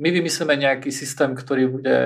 my 0.00 0.08
vymyslíme 0.08 0.54
nejaký 0.56 0.88
systém, 0.88 1.36
ktorý 1.36 1.68
bude 1.68 1.98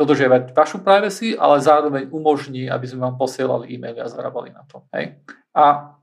dodržiavať 0.00 0.56
vašu 0.56 0.80
privacy, 0.80 1.36
ale 1.36 1.60
zároveň 1.60 2.08
umožní, 2.08 2.72
aby 2.72 2.88
sme 2.88 3.04
vám 3.04 3.20
posielali 3.20 3.68
e-maily 3.76 4.00
a 4.00 4.08
zarábali 4.08 4.48
na 4.56 4.64
to. 4.64 4.80
Hej. 4.96 5.20
A 5.52 5.96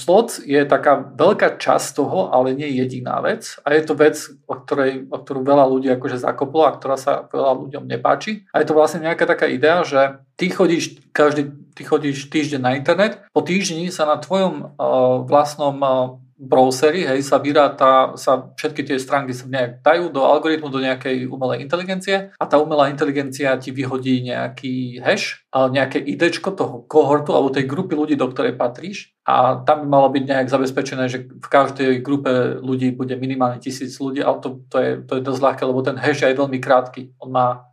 Floc 0.00 0.40
je 0.40 0.56
taká 0.64 0.96
veľká 0.96 1.60
časť 1.60 2.00
toho, 2.00 2.32
ale 2.32 2.56
nie 2.56 2.80
jediná 2.80 3.20
vec. 3.20 3.60
A 3.60 3.76
je 3.76 3.84
to 3.84 3.92
vec, 3.92 4.16
o, 4.48 4.56
ktorej, 4.56 5.04
o 5.12 5.20
ktorú 5.20 5.44
veľa 5.44 5.68
ľudí 5.68 5.92
akože 5.92 6.16
zakoplo 6.16 6.64
a 6.64 6.72
ktorá 6.72 6.96
sa 6.96 7.28
veľa 7.28 7.68
ľuďom 7.68 7.84
nepáči. 7.84 8.48
A 8.56 8.64
je 8.64 8.72
to 8.72 8.76
vlastne 8.76 9.04
nejaká 9.04 9.28
taká 9.28 9.44
idea, 9.44 9.84
že 9.84 10.16
ty 10.40 10.48
chodíš, 10.48 11.04
každý, 11.12 11.52
ty 11.76 11.84
chodíš 11.84 12.32
týždeň 12.32 12.60
na 12.64 12.72
internet, 12.72 13.20
po 13.36 13.44
týždni 13.44 13.92
sa 13.92 14.08
na 14.08 14.16
tvojom 14.16 14.80
uh, 14.80 15.28
vlastnom 15.28 15.76
uh, 15.76 16.16
browseri, 16.40 17.04
hej, 17.04 17.20
sa 17.20 17.36
vyráta, 17.36 18.16
sa 18.16 18.48
všetky 18.56 18.88
tie 18.88 18.96
stránky 18.96 19.36
sa 19.36 19.44
nejak 19.44 19.84
dajú 19.84 20.08
do 20.08 20.24
algoritmu, 20.24 20.72
do 20.72 20.80
nejakej 20.80 21.28
umelej 21.28 21.60
inteligencie 21.60 22.32
a 22.32 22.44
tá 22.48 22.56
umelá 22.56 22.88
inteligencia 22.88 23.60
ti 23.60 23.68
vyhodí 23.76 24.24
nejaký 24.24 25.04
hash, 25.04 25.44
nejaké 25.52 26.00
ID 26.00 26.40
toho 26.40 26.88
kohortu 26.88 27.36
alebo 27.36 27.52
tej 27.52 27.68
grupy 27.68 27.92
ľudí, 27.92 28.16
do 28.16 28.24
ktorej 28.32 28.56
patríš 28.56 29.12
a 29.28 29.60
tam 29.68 29.84
by 29.84 29.86
malo 29.92 30.08
byť 30.08 30.24
nejak 30.24 30.48
zabezpečené, 30.48 31.12
že 31.12 31.28
v 31.28 31.48
každej 31.52 32.00
grupe 32.00 32.56
ľudí 32.64 32.96
bude 32.96 33.12
minimálne 33.20 33.60
tisíc 33.60 34.00
ľudí, 34.00 34.24
ale 34.24 34.40
to, 34.40 34.64
to, 34.72 34.76
je, 34.80 34.90
to 35.04 35.12
je 35.20 35.22
dosť 35.22 35.40
ľahké, 35.44 35.62
lebo 35.68 35.84
ten 35.84 36.00
hash 36.00 36.24
je 36.24 36.40
veľmi 36.40 36.56
krátky. 36.56 37.20
On 37.20 37.28
má 37.28 37.68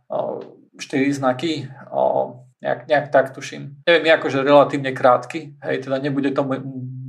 4 0.76 1.08
znaky, 1.16 1.66
nejak, 2.60 2.84
nejak 2.84 3.06
tak 3.08 3.32
tuším. 3.32 3.80
Neviem, 3.88 4.12
akože 4.12 4.44
relatívne 4.44 4.92
krátky, 4.92 5.56
hej, 5.64 5.76
teda 5.88 5.98
nebude 6.04 6.30
to 6.36 6.44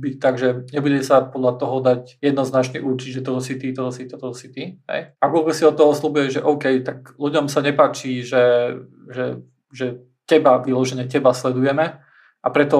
byť 0.00 0.14
tak, 0.16 0.34
nebude 0.72 1.04
sa 1.04 1.20
podľa 1.20 1.52
toho 1.60 1.76
dať 1.84 2.02
jednoznačne 2.24 2.80
určiť, 2.80 3.20
že 3.20 3.24
toto 3.24 3.44
si 3.44 3.60
ty, 3.60 3.76
toto 3.76 3.92
si, 3.92 4.08
toto 4.08 4.32
si 4.32 4.48
ty. 4.48 4.80
Hej. 4.88 5.12
A 5.20 5.24
Google 5.28 5.52
si 5.52 5.68
od 5.68 5.76
toho 5.76 5.92
slúbuje, 5.92 6.32
že 6.32 6.40
OK, 6.40 6.80
tak 6.80 7.12
ľuďom 7.20 7.52
sa 7.52 7.60
nepáči, 7.60 8.24
že, 8.24 8.76
že, 9.12 9.44
že 9.68 10.00
teba, 10.24 10.56
vyložene 10.64 11.04
teba 11.04 11.36
sledujeme 11.36 12.00
a 12.40 12.48
preto 12.48 12.78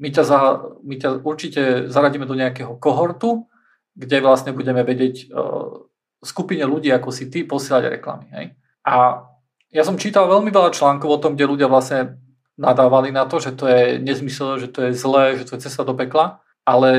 my 0.00 0.08
ťa, 0.10 0.24
za, 0.24 0.38
my 0.82 0.94
ťa 0.96 1.08
určite 1.22 1.62
zaradíme 1.92 2.26
do 2.26 2.34
nejakého 2.34 2.80
kohortu, 2.80 3.46
kde 3.94 4.18
vlastne 4.24 4.50
budeme 4.50 4.82
vedieť 4.82 5.30
uh, 5.30 5.86
skupine 6.24 6.66
ľudí, 6.66 6.90
ako 6.90 7.14
si 7.14 7.30
ty, 7.30 7.46
posielať 7.46 8.00
reklamy. 8.00 8.26
Hej. 8.34 8.46
A 8.88 9.22
ja 9.70 9.82
som 9.86 10.00
čítal 10.00 10.26
veľmi 10.26 10.50
veľa 10.50 10.74
článkov 10.74 11.10
o 11.10 11.22
tom, 11.22 11.38
kde 11.38 11.50
ľudia 11.50 11.68
vlastne 11.70 12.18
nadávali 12.54 13.10
na 13.10 13.26
to, 13.26 13.42
že 13.42 13.54
to 13.54 13.66
je 13.66 13.98
nezmysel, 13.98 14.58
že 14.62 14.70
to 14.70 14.86
je 14.86 14.90
zlé, 14.94 15.38
že 15.38 15.44
to 15.46 15.58
je 15.58 15.64
cesta 15.66 15.82
do 15.82 15.94
pekla, 15.94 16.43
ale 16.64 16.90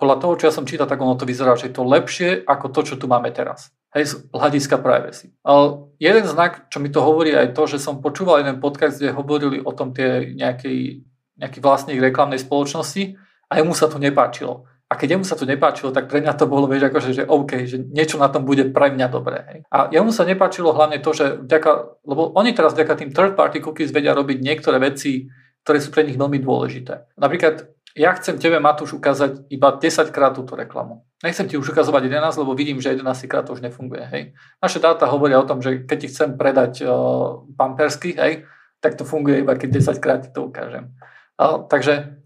podľa 0.00 0.16
toho, 0.16 0.32
čo 0.40 0.46
ja 0.48 0.54
som 0.54 0.64
čítal, 0.64 0.88
tak 0.88 0.98
ono 0.98 1.14
to 1.14 1.28
vyzerá, 1.28 1.54
že 1.54 1.68
je 1.68 1.76
to 1.76 1.84
lepšie 1.84 2.42
ako 2.48 2.72
to, 2.72 2.80
čo 2.88 2.94
tu 2.96 3.04
máme 3.04 3.28
teraz. 3.30 3.68
Hej, 3.92 4.04
z 4.06 4.12
hľadiska 4.32 4.78
privacy. 4.80 5.34
Ale 5.42 5.92
jeden 5.98 6.24
znak, 6.24 6.70
čo 6.70 6.78
mi 6.78 6.88
to 6.88 7.02
hovorí, 7.02 7.34
aj 7.34 7.52
to, 7.52 7.66
že 7.66 7.82
som 7.82 7.98
počúval 8.00 8.40
jeden 8.40 8.62
podcast, 8.62 8.96
kde 8.96 9.12
hovorili 9.12 9.58
o 9.60 9.74
tom 9.74 9.90
tie 9.92 10.30
nejakej, 10.32 11.04
nejaký 11.36 11.58
vlastník 11.58 11.98
reklamnej 11.98 12.38
spoločnosti 12.38 13.18
a 13.50 13.52
jemu 13.58 13.74
sa 13.74 13.90
to 13.90 13.98
nepáčilo. 13.98 14.64
A 14.90 14.98
keď 14.98 15.18
jemu 15.18 15.24
sa 15.26 15.38
to 15.38 15.46
nepáčilo, 15.46 15.94
tak 15.94 16.10
pre 16.10 16.18
mňa 16.18 16.34
to 16.34 16.50
bolo, 16.50 16.66
vieš, 16.66 16.90
akože, 16.90 17.10
že 17.14 17.22
OK, 17.22 17.62
že 17.62 17.78
niečo 17.78 18.18
na 18.18 18.26
tom 18.26 18.42
bude 18.42 18.66
pre 18.74 18.90
mňa 18.90 19.06
dobré. 19.06 19.38
Hej. 19.46 19.58
A 19.70 19.86
jemu 19.90 20.10
sa 20.10 20.26
nepáčilo 20.26 20.74
hlavne 20.74 20.98
to, 20.98 21.14
že 21.14 21.46
vďaka, 21.46 22.02
lebo 22.06 22.34
oni 22.34 22.50
teraz 22.50 22.74
vďaka 22.74 22.94
tým 22.98 23.10
third 23.14 23.38
party 23.38 23.62
cookies 23.62 23.94
vedia 23.94 24.18
robiť 24.18 24.42
niektoré 24.42 24.82
veci, 24.82 25.30
ktoré 25.62 25.78
sú 25.78 25.94
pre 25.94 26.02
nich 26.02 26.18
veľmi 26.18 26.42
dôležité. 26.42 27.14
Napríklad 27.20 27.70
ja 27.98 28.14
chcem 28.14 28.38
tebe, 28.38 28.62
Matúš, 28.62 28.94
ukázať 28.94 29.50
iba 29.50 29.74
10 29.74 30.14
krát 30.14 30.30
túto 30.30 30.54
reklamu. 30.54 31.02
Nechcem 31.26 31.50
ti 31.50 31.58
už 31.58 31.74
ukazovať 31.74 32.06
11, 32.06 32.40
lebo 32.40 32.54
vidím, 32.54 32.78
že 32.78 32.94
11 32.94 33.26
krát 33.26 33.42
to 33.46 33.58
už 33.58 33.66
nefunguje. 33.66 34.06
Hej. 34.06 34.22
Naše 34.62 34.78
dáta 34.78 35.10
hovoria 35.10 35.42
o 35.42 35.48
tom, 35.48 35.58
že 35.58 35.82
keď 35.84 35.98
ti 35.98 36.08
chcem 36.08 36.38
predať 36.38 36.86
uh, 36.86 37.42
pampersky, 37.58 38.14
hej, 38.14 38.46
tak 38.78 38.94
to 38.94 39.02
funguje 39.02 39.42
iba 39.42 39.58
keď 39.58 39.82
10 39.82 39.98
krát 39.98 40.22
ti 40.22 40.30
to 40.30 40.46
ukážem. 40.46 40.94
Uh, 41.34 41.66
takže 41.66 42.20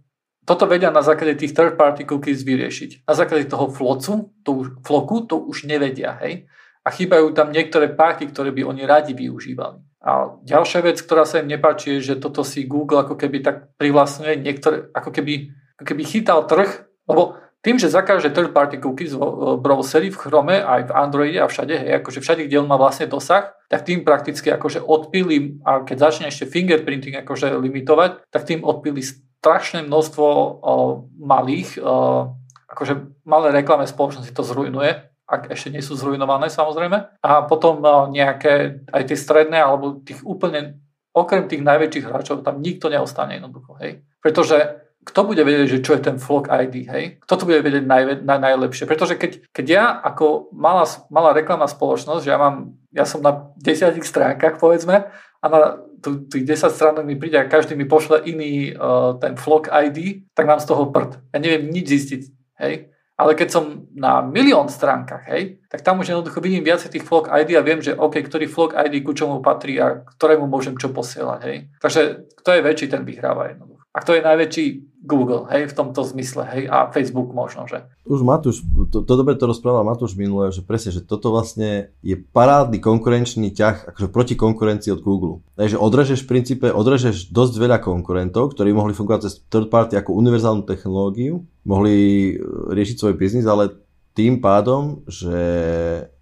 toto 0.44 0.68
vedia 0.68 0.92
na 0.92 1.00
základe 1.00 1.40
tých 1.40 1.56
third 1.56 1.80
party 1.80 2.04
cookies 2.04 2.44
vyriešiť. 2.44 3.08
Na 3.08 3.16
základe 3.16 3.48
toho 3.48 3.72
flocu, 3.72 4.36
to 4.44 4.50
už, 4.52 4.66
floku, 4.84 5.24
to 5.24 5.40
už 5.40 5.64
nevedia, 5.64 6.20
hej. 6.20 6.44
A 6.84 6.92
chýbajú 6.92 7.32
tam 7.32 7.48
niektoré 7.48 7.88
páky, 7.96 8.28
ktoré 8.28 8.52
by 8.52 8.68
oni 8.68 8.84
radi 8.84 9.16
využívali. 9.16 9.80
A 10.05 10.36
ďalšia 10.44 10.84
vec, 10.84 11.00
ktorá 11.00 11.24
sa 11.24 11.40
im 11.40 11.48
nepáči, 11.48 11.96
je, 11.96 12.12
že 12.12 12.20
toto 12.20 12.44
si 12.44 12.68
Google 12.68 13.00
ako 13.00 13.16
keby 13.16 13.40
tak 13.40 13.72
privlastňuje 13.80 14.36
niektoré, 14.36 14.76
ako 14.92 15.09
keby, 15.09 15.48
ako 15.80 15.84
keby 15.88 16.02
chytal 16.05 16.44
trh, 16.44 16.84
lebo 17.09 17.40
tým, 17.64 17.80
že 17.80 17.88
zakáže 17.88 18.28
third 18.28 18.52
party 18.52 18.76
cookies 18.76 19.16
v 19.16 19.57
browseri, 19.57 20.12
v 20.12 20.20
Chrome, 20.20 20.61
aj 20.61 20.92
v 20.92 20.92
Androide 20.92 21.40
a 21.40 21.48
všade, 21.48 21.72
hej, 21.72 22.05
akože 22.05 22.20
všade, 22.20 22.44
kde 22.44 22.61
on 22.61 22.68
má 22.68 22.76
vlastne 22.76 23.09
dosah, 23.09 23.57
tak 23.72 23.88
tým 23.88 24.05
prakticky 24.05 24.52
akože 24.52 24.84
odpíli, 24.84 25.64
a 25.64 25.80
keď 25.80 25.96
začne 25.96 26.28
ešte 26.28 26.44
fingerprinting 26.44 27.16
akože 27.24 27.57
limitovať, 27.57 28.28
tak 28.28 28.44
tým 28.44 28.61
odpíli 28.61 29.00
strašné 29.00 29.80
množstvo 29.88 30.26
uh, 30.28 31.09
malých, 31.16 31.80
uh, 31.80 32.28
akože 32.68 33.24
malé 33.24 33.57
reklamné 33.57 33.88
spoločnosti 33.88 34.36
to 34.36 34.44
zrujnuje, 34.44 35.13
ak 35.25 35.53
ešte 35.53 35.72
nie 35.72 35.81
sú 35.81 35.97
zrujnované 35.97 36.53
samozrejme. 36.53 37.20
A 37.25 37.31
potom 37.49 37.81
uh, 37.81 38.07
nejaké 38.12 38.85
aj 38.93 39.03
tie 39.09 39.18
stredné, 39.18 39.61
alebo 39.61 40.01
tých 40.05 40.20
úplne, 40.22 40.81
okrem 41.16 41.49
tých 41.49 41.64
najväčších 41.64 42.07
hráčov, 42.09 42.45
tam 42.45 42.61
nikto 42.61 42.93
neostane 42.93 43.41
jednoducho. 43.41 43.77
Hej. 43.81 44.05
Pretože 44.20 44.85
kto 45.05 45.20
bude 45.29 45.45
vedieť, 45.45 45.68
že 45.68 45.85
čo 45.85 45.93
je 45.97 46.03
ten 46.03 46.16
Flock 46.16 46.49
ID, 46.49 46.89
hej? 46.89 47.05
Kto 47.29 47.35
to 47.37 47.45
bude 47.45 47.61
vedieť 47.61 47.85
naj, 47.85 48.25
naj, 48.25 48.41
najlepšie? 48.41 48.89
Pretože 48.89 49.20
keď, 49.20 49.53
keď 49.53 49.66
ja 49.68 49.85
ako 50.01 50.49
malá, 50.57 50.89
malá 51.12 51.37
reklamná 51.37 51.68
spoločnosť, 51.68 52.25
že 52.25 52.33
ja, 52.33 52.41
mám, 52.41 52.72
ja 52.89 53.05
som 53.05 53.20
na 53.20 53.53
desiatich 53.61 54.09
stránkach, 54.09 54.57
povedzme, 54.57 55.12
a 55.12 55.47
na 55.53 55.77
tých 56.01 56.45
10 56.49 56.72
stránok 56.72 57.05
mi 57.05 57.20
príde 57.20 57.37
a 57.37 57.49
každý 57.49 57.77
mi 57.77 57.85
pošle 57.85 58.25
iný 58.25 58.72
uh, 58.72 59.16
ten 59.20 59.37
Flock 59.37 59.68
ID, 59.68 60.25
tak 60.33 60.49
mám 60.49 60.61
z 60.61 60.72
toho 60.72 60.89
prd. 60.89 61.20
Ja 61.37 61.39
neviem 61.41 61.68
nič 61.68 61.85
zistiť, 61.93 62.22
hej? 62.64 62.89
Ale 63.14 63.38
keď 63.38 63.48
som 63.50 63.86
na 63.94 64.26
milión 64.26 64.66
stránkach, 64.66 65.22
hej, 65.30 65.62
tak 65.70 65.86
tam 65.86 66.02
už 66.02 66.10
jednoducho 66.10 66.42
vidím 66.42 66.66
viacej 66.66 66.90
tých 66.90 67.06
Flock 67.06 67.30
ID 67.30 67.54
a 67.54 67.62
viem, 67.62 67.78
že 67.78 67.94
OK, 67.94 68.18
ktorý 68.18 68.50
Flock 68.50 68.74
ID 68.74 69.06
ku 69.06 69.14
čomu 69.14 69.38
patrí 69.38 69.78
a 69.78 70.02
ktorému 70.02 70.50
môžem 70.50 70.74
čo 70.74 70.90
posielať, 70.90 71.40
hej. 71.46 71.70
Takže 71.78 72.26
kto 72.42 72.48
je 72.58 72.64
väčší, 72.66 72.86
ten 72.90 73.06
vyhráva 73.06 73.54
jednoducho. 73.54 73.86
A 73.94 74.02
kto 74.02 74.18
je 74.18 74.26
najväčší 74.26 74.66
Google, 75.05 75.44
hej, 75.52 75.68
v 75.68 75.76
tomto 75.76 76.00
zmysle, 76.00 76.48
hej, 76.48 76.64
a 76.64 76.88
Facebook 76.88 77.36
možno, 77.36 77.68
že. 77.68 77.84
Už 78.09 78.24
Matúš, 78.24 78.64
to, 78.88 79.05
to 79.05 79.12
dobre 79.12 79.36
to 79.36 79.44
rozprával 79.44 79.84
Matúš 79.84 80.16
minule, 80.16 80.48
že 80.48 80.64
presne, 80.64 80.96
že 80.96 81.05
toto 81.05 81.28
vlastne 81.28 81.92
je 82.00 82.16
parádny 82.16 82.80
konkurenčný 82.80 83.52
ťah, 83.52 83.92
akože 83.92 84.09
proti 84.09 84.32
konkurencii 84.32 84.96
od 84.96 85.05
Google. 85.05 85.44
Takže 85.61 85.76
odrežeš 85.76 86.24
v 86.24 86.30
princípe, 86.32 86.66
odrežeš 86.72 87.28
dosť 87.28 87.55
veľa 87.61 87.78
konkurentov, 87.84 88.57
ktorí 88.57 88.72
mohli 88.72 88.96
fungovať 88.96 89.28
cez 89.28 89.44
third 89.52 89.68
party 89.68 90.00
ako 90.00 90.16
univerzálnu 90.16 90.64
technológiu, 90.64 91.44
mohli 91.68 91.94
e, 92.32 92.72
riešiť 92.72 92.96
svoj 92.96 93.14
biznis, 93.20 93.44
ale 93.44 93.76
tým 94.16 94.40
pádom, 94.40 95.05
že 95.11 95.36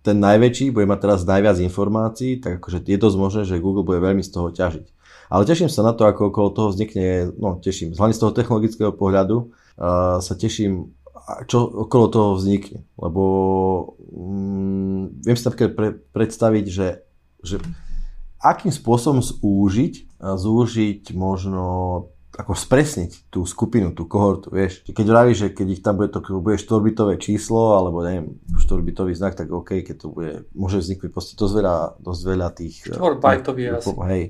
ten 0.03 0.19
najväčší 0.19 0.75
bude 0.75 0.89
mať 0.91 0.99
teraz 1.07 1.21
najviac 1.23 1.61
informácií, 1.63 2.43
tak 2.43 2.59
akože 2.59 2.83
je 2.83 2.99
dosť 2.99 3.17
možné, 3.21 3.43
že 3.47 3.63
Google 3.63 3.87
bude 3.87 4.03
veľmi 4.03 4.25
z 4.25 4.33
toho 4.33 4.51
ťažiť. 4.51 4.87
Ale 5.33 5.49
teším 5.49 5.73
sa 5.73 5.81
na 5.81 5.97
to, 5.97 6.05
ako 6.05 6.29
okolo 6.29 6.49
toho 6.53 6.69
vznikne, 6.69 7.33
no 7.41 7.57
teším, 7.57 7.97
hlavne 7.97 8.13
z 8.13 8.21
toho 8.21 8.37
technologického 8.37 8.93
pohľadu 8.93 9.49
uh, 9.49 10.21
sa 10.21 10.35
teším, 10.37 10.93
čo 11.49 11.89
okolo 11.89 12.13
toho 12.13 12.31
vznikne. 12.37 12.85
Lebo 13.01 13.23
um, 14.13 15.09
viem 15.25 15.33
si 15.33 15.49
napríklad 15.49 15.73
pre, 15.73 15.89
predstaviť, 16.13 16.65
že, 16.69 17.01
že 17.41 17.57
akým 18.45 18.75
spôsobom 18.75 19.25
zúžiť, 19.25 20.21
zúžiť 20.21 21.17
možno 21.17 21.65
ako 22.33 22.57
spresniť 22.57 23.29
tú 23.29 23.45
skupinu, 23.45 23.93
tú 23.93 24.09
kohortu, 24.09 24.49
vieš. 24.49 24.81
Keď 24.89 25.05
vravíš, 25.05 25.39
že 25.39 25.49
keď 25.53 25.67
ich 25.69 25.83
tam 25.85 26.01
bude 26.01 26.09
to 26.09 26.25
bude 26.41 26.57
štorbitové 26.57 27.21
číslo, 27.21 27.77
alebo 27.77 28.01
neviem, 28.01 28.41
štorbitový 28.57 29.13
znak, 29.13 29.37
tak 29.37 29.53
OK, 29.53 29.85
keď 29.85 29.97
to 30.01 30.09
bude, 30.09 30.33
môže 30.57 30.81
vzniknúť 30.81 31.13
proste 31.13 31.37
dosť 31.37 31.55
veľa, 31.61 31.77
dosť 32.01 32.23
veľa 32.25 32.49
tých... 32.57 32.77
Štorbajtový 32.89 33.63
asi. 33.77 33.93
Hej, 33.93 34.23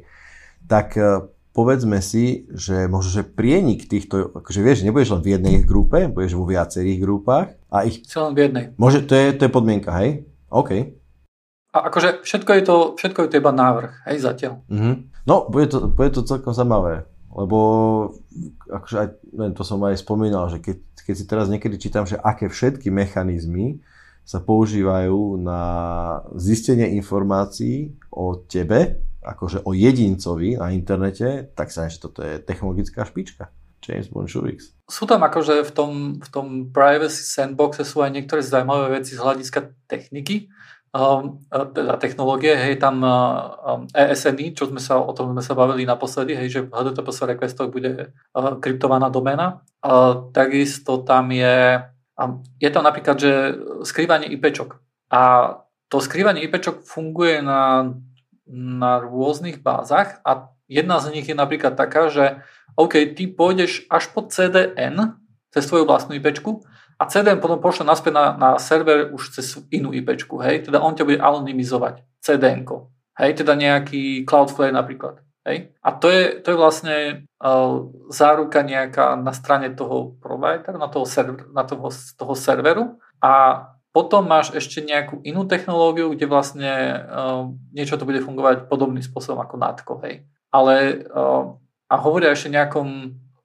tak 0.72 0.96
e, 0.96 1.28
povedzme 1.52 2.00
si, 2.00 2.48
že 2.48 2.88
možno, 2.88 3.20
že 3.20 3.28
prienik 3.28 3.84
týchto, 3.84 4.32
akože 4.40 4.60
vieš, 4.64 4.88
nebudeš 4.88 5.12
len 5.12 5.20
v 5.20 5.30
jednej 5.36 5.56
grupe, 5.60 6.08
budeš 6.08 6.32
vo 6.40 6.48
viacerých 6.48 6.98
grupách 7.04 7.60
a 7.68 7.84
ich... 7.84 8.00
Len 8.08 8.32
v 8.32 8.40
jednej. 8.40 8.64
Môže, 8.80 9.04
to 9.04 9.12
je, 9.12 9.36
to 9.36 9.44
je 9.44 9.52
podmienka, 9.52 9.92
hej? 10.00 10.24
OK. 10.48 10.96
A 11.76 11.78
akože 11.92 12.24
všetko 12.24 12.50
je 12.56 12.62
to, 12.64 12.76
všetko 12.96 13.18
je 13.20 13.28
to 13.28 13.38
iba 13.44 13.52
návrh, 13.52 13.92
hej, 14.08 14.24
zatiaľ. 14.24 14.64
Mm-hmm. 14.72 14.94
No, 15.28 15.44
bude 15.52 15.68
to, 15.68 15.92
bude 15.92 16.10
to 16.16 16.24
celkom 16.24 16.56
zaujímavé, 16.56 17.04
lebo 17.36 17.58
akože 18.72 18.96
aj, 18.96 19.08
neviem, 19.36 19.54
to 19.56 19.64
som 19.64 19.80
aj 19.84 20.00
spomínal, 20.00 20.48
že 20.48 20.56
keď, 20.56 20.76
keď 21.04 21.14
si 21.20 21.24
teraz 21.28 21.46
niekedy 21.52 21.76
čítam, 21.76 22.08
že 22.08 22.16
aké 22.16 22.48
všetky 22.48 22.88
mechanizmy 22.88 23.84
sa 24.24 24.40
používajú 24.40 25.36
na 25.36 25.60
zistenie 26.36 26.96
informácií 26.96 27.92
o 28.08 28.40
tebe, 28.40 29.00
akože 29.22 29.62
o 29.62 29.70
jedincovi 29.72 30.58
na 30.58 30.74
internete, 30.74 31.54
tak 31.54 31.70
sa 31.70 31.86
že 31.86 32.02
toto 32.02 32.20
je 32.22 32.42
technologická 32.42 33.06
špička. 33.06 33.50
James 33.82 34.06
Bonšuvix. 34.08 34.78
Sú 34.86 35.10
tam 35.10 35.26
akože 35.26 35.66
v 35.66 35.72
tom, 35.74 35.92
v 36.22 36.28
tom 36.30 36.46
privacy 36.70 37.26
sandboxe 37.26 37.82
sú 37.82 38.00
aj 38.00 38.14
niektoré 38.14 38.38
zaujímavé 38.38 39.02
veci 39.02 39.18
z 39.18 39.20
hľadiska 39.20 39.74
techniky. 39.90 40.46
um, 40.94 41.40
teda 41.50 41.96
technológie, 41.96 42.52
hej, 42.54 42.76
tam 42.78 43.02
um, 43.02 43.88
ESNI, 43.90 44.52
čo 44.52 44.68
sme 44.68 44.78
sa, 44.78 45.00
o 45.00 45.10
tom 45.16 45.32
sme 45.32 45.42
sa 45.42 45.56
bavili 45.56 45.88
naposledy, 45.88 46.36
hej, 46.36 46.48
že 46.52 46.60
v 46.62 46.70
HTTPS 46.70 47.18
requestoch 47.26 47.72
bude 47.72 48.12
uh, 48.12 48.54
kryptovaná 48.60 49.08
domena. 49.08 49.64
Uh, 49.82 50.30
takisto 50.30 51.02
tam 51.02 51.32
je, 51.32 51.80
um, 52.20 52.44
je 52.60 52.70
tam 52.70 52.84
napríklad, 52.84 53.16
že 53.18 53.56
skrývanie 53.82 54.30
IPčok. 54.36 54.78
A 55.10 55.20
to 55.88 56.00
skrývanie 56.00 56.44
IPčok 56.44 56.84
funguje 56.84 57.40
na, 57.40 57.88
na 58.52 59.00
rôznych 59.00 59.64
bázach 59.64 60.20
a 60.28 60.52
jedna 60.68 61.00
z 61.00 61.16
nich 61.16 61.26
je 61.26 61.32
napríklad 61.32 61.72
taká, 61.72 62.12
že 62.12 62.44
OK, 62.76 63.16
ty 63.16 63.24
pôjdeš 63.28 63.88
až 63.88 64.12
po 64.12 64.28
CDN 64.28 65.16
cez 65.52 65.64
svoju 65.64 65.88
vlastnú 65.88 66.16
IPčku 66.16 66.64
a 67.00 67.08
CDN 67.08 67.40
potom 67.40 67.60
pošle 67.60 67.88
naspäť 67.88 68.12
na, 68.12 68.26
na 68.36 68.50
server 68.60 69.12
už 69.12 69.40
cez 69.40 69.56
inú 69.72 69.92
IP, 69.92 70.12
hej, 70.44 70.68
teda 70.68 70.80
on 70.80 70.96
ťa 70.96 71.04
bude 71.08 71.20
anonymizovať 71.20 72.04
CDN, 72.20 72.68
hej, 73.18 73.30
teda 73.40 73.52
nejaký 73.56 74.24
Cloudflare 74.28 74.72
napríklad, 74.72 75.20
hej. 75.48 75.72
A 75.82 75.88
to 75.96 76.08
je, 76.08 76.40
to 76.40 76.54
je 76.54 76.60
vlastne 76.60 76.96
uh, 77.42 77.74
záruka 78.08 78.64
nejaká 78.64 79.16
na 79.18 79.32
strane 79.32 79.72
toho 79.72 80.16
providera, 80.20 80.78
na 80.78 80.88
toho, 80.88 81.04
server, 81.04 81.48
na 81.52 81.64
toho, 81.64 81.88
toho 81.92 82.34
serveru 82.36 82.84
a 83.20 83.32
potom 83.92 84.24
máš 84.24 84.56
ešte 84.56 84.80
nejakú 84.80 85.20
inú 85.20 85.44
technológiu, 85.44 86.16
kde 86.16 86.24
vlastne 86.24 86.72
uh, 86.72 87.44
niečo 87.76 88.00
to 88.00 88.08
bude 88.08 88.24
fungovať 88.24 88.66
podobným 88.66 89.04
spôsobom 89.04 89.44
ako 89.44 89.60
NATCO, 89.60 89.94
hej. 90.08 90.24
Ale 90.48 91.04
uh, 91.12 91.56
a 91.92 91.94
hovoria 92.00 92.32
ešte 92.32 92.48
nejakom 92.48 92.88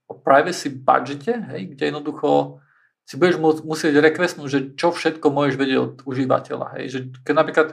o 0.08 0.14
privacy 0.16 0.72
budgete, 0.72 1.36
hej, 1.52 1.76
kde 1.76 1.84
jednoducho 1.92 2.64
si 3.04 3.20
budeš 3.20 3.40
musieť 3.64 4.00
requestnúť, 4.00 4.48
že 4.48 4.60
čo 4.76 4.92
všetko 4.92 5.32
môžeš 5.32 5.56
vedieť 5.56 5.78
od 5.80 5.94
užívateľa. 6.04 6.80
Hej? 6.80 6.84
Že 6.92 7.00
keď 7.24 7.34
napríklad, 7.36 7.68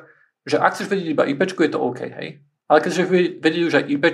že 0.46 0.58
ak 0.58 0.74
chceš 0.74 0.90
vedieť 0.90 1.08
iba 1.10 1.26
IP, 1.26 1.42
je 1.46 1.72
to 1.74 1.82
OK, 1.82 2.06
hej? 2.06 2.42
Ale 2.70 2.78
keď 2.82 2.90
chceš 2.90 3.06
vedieť 3.38 3.64
už 3.66 3.74
aj 3.82 3.84
IP 3.90 4.04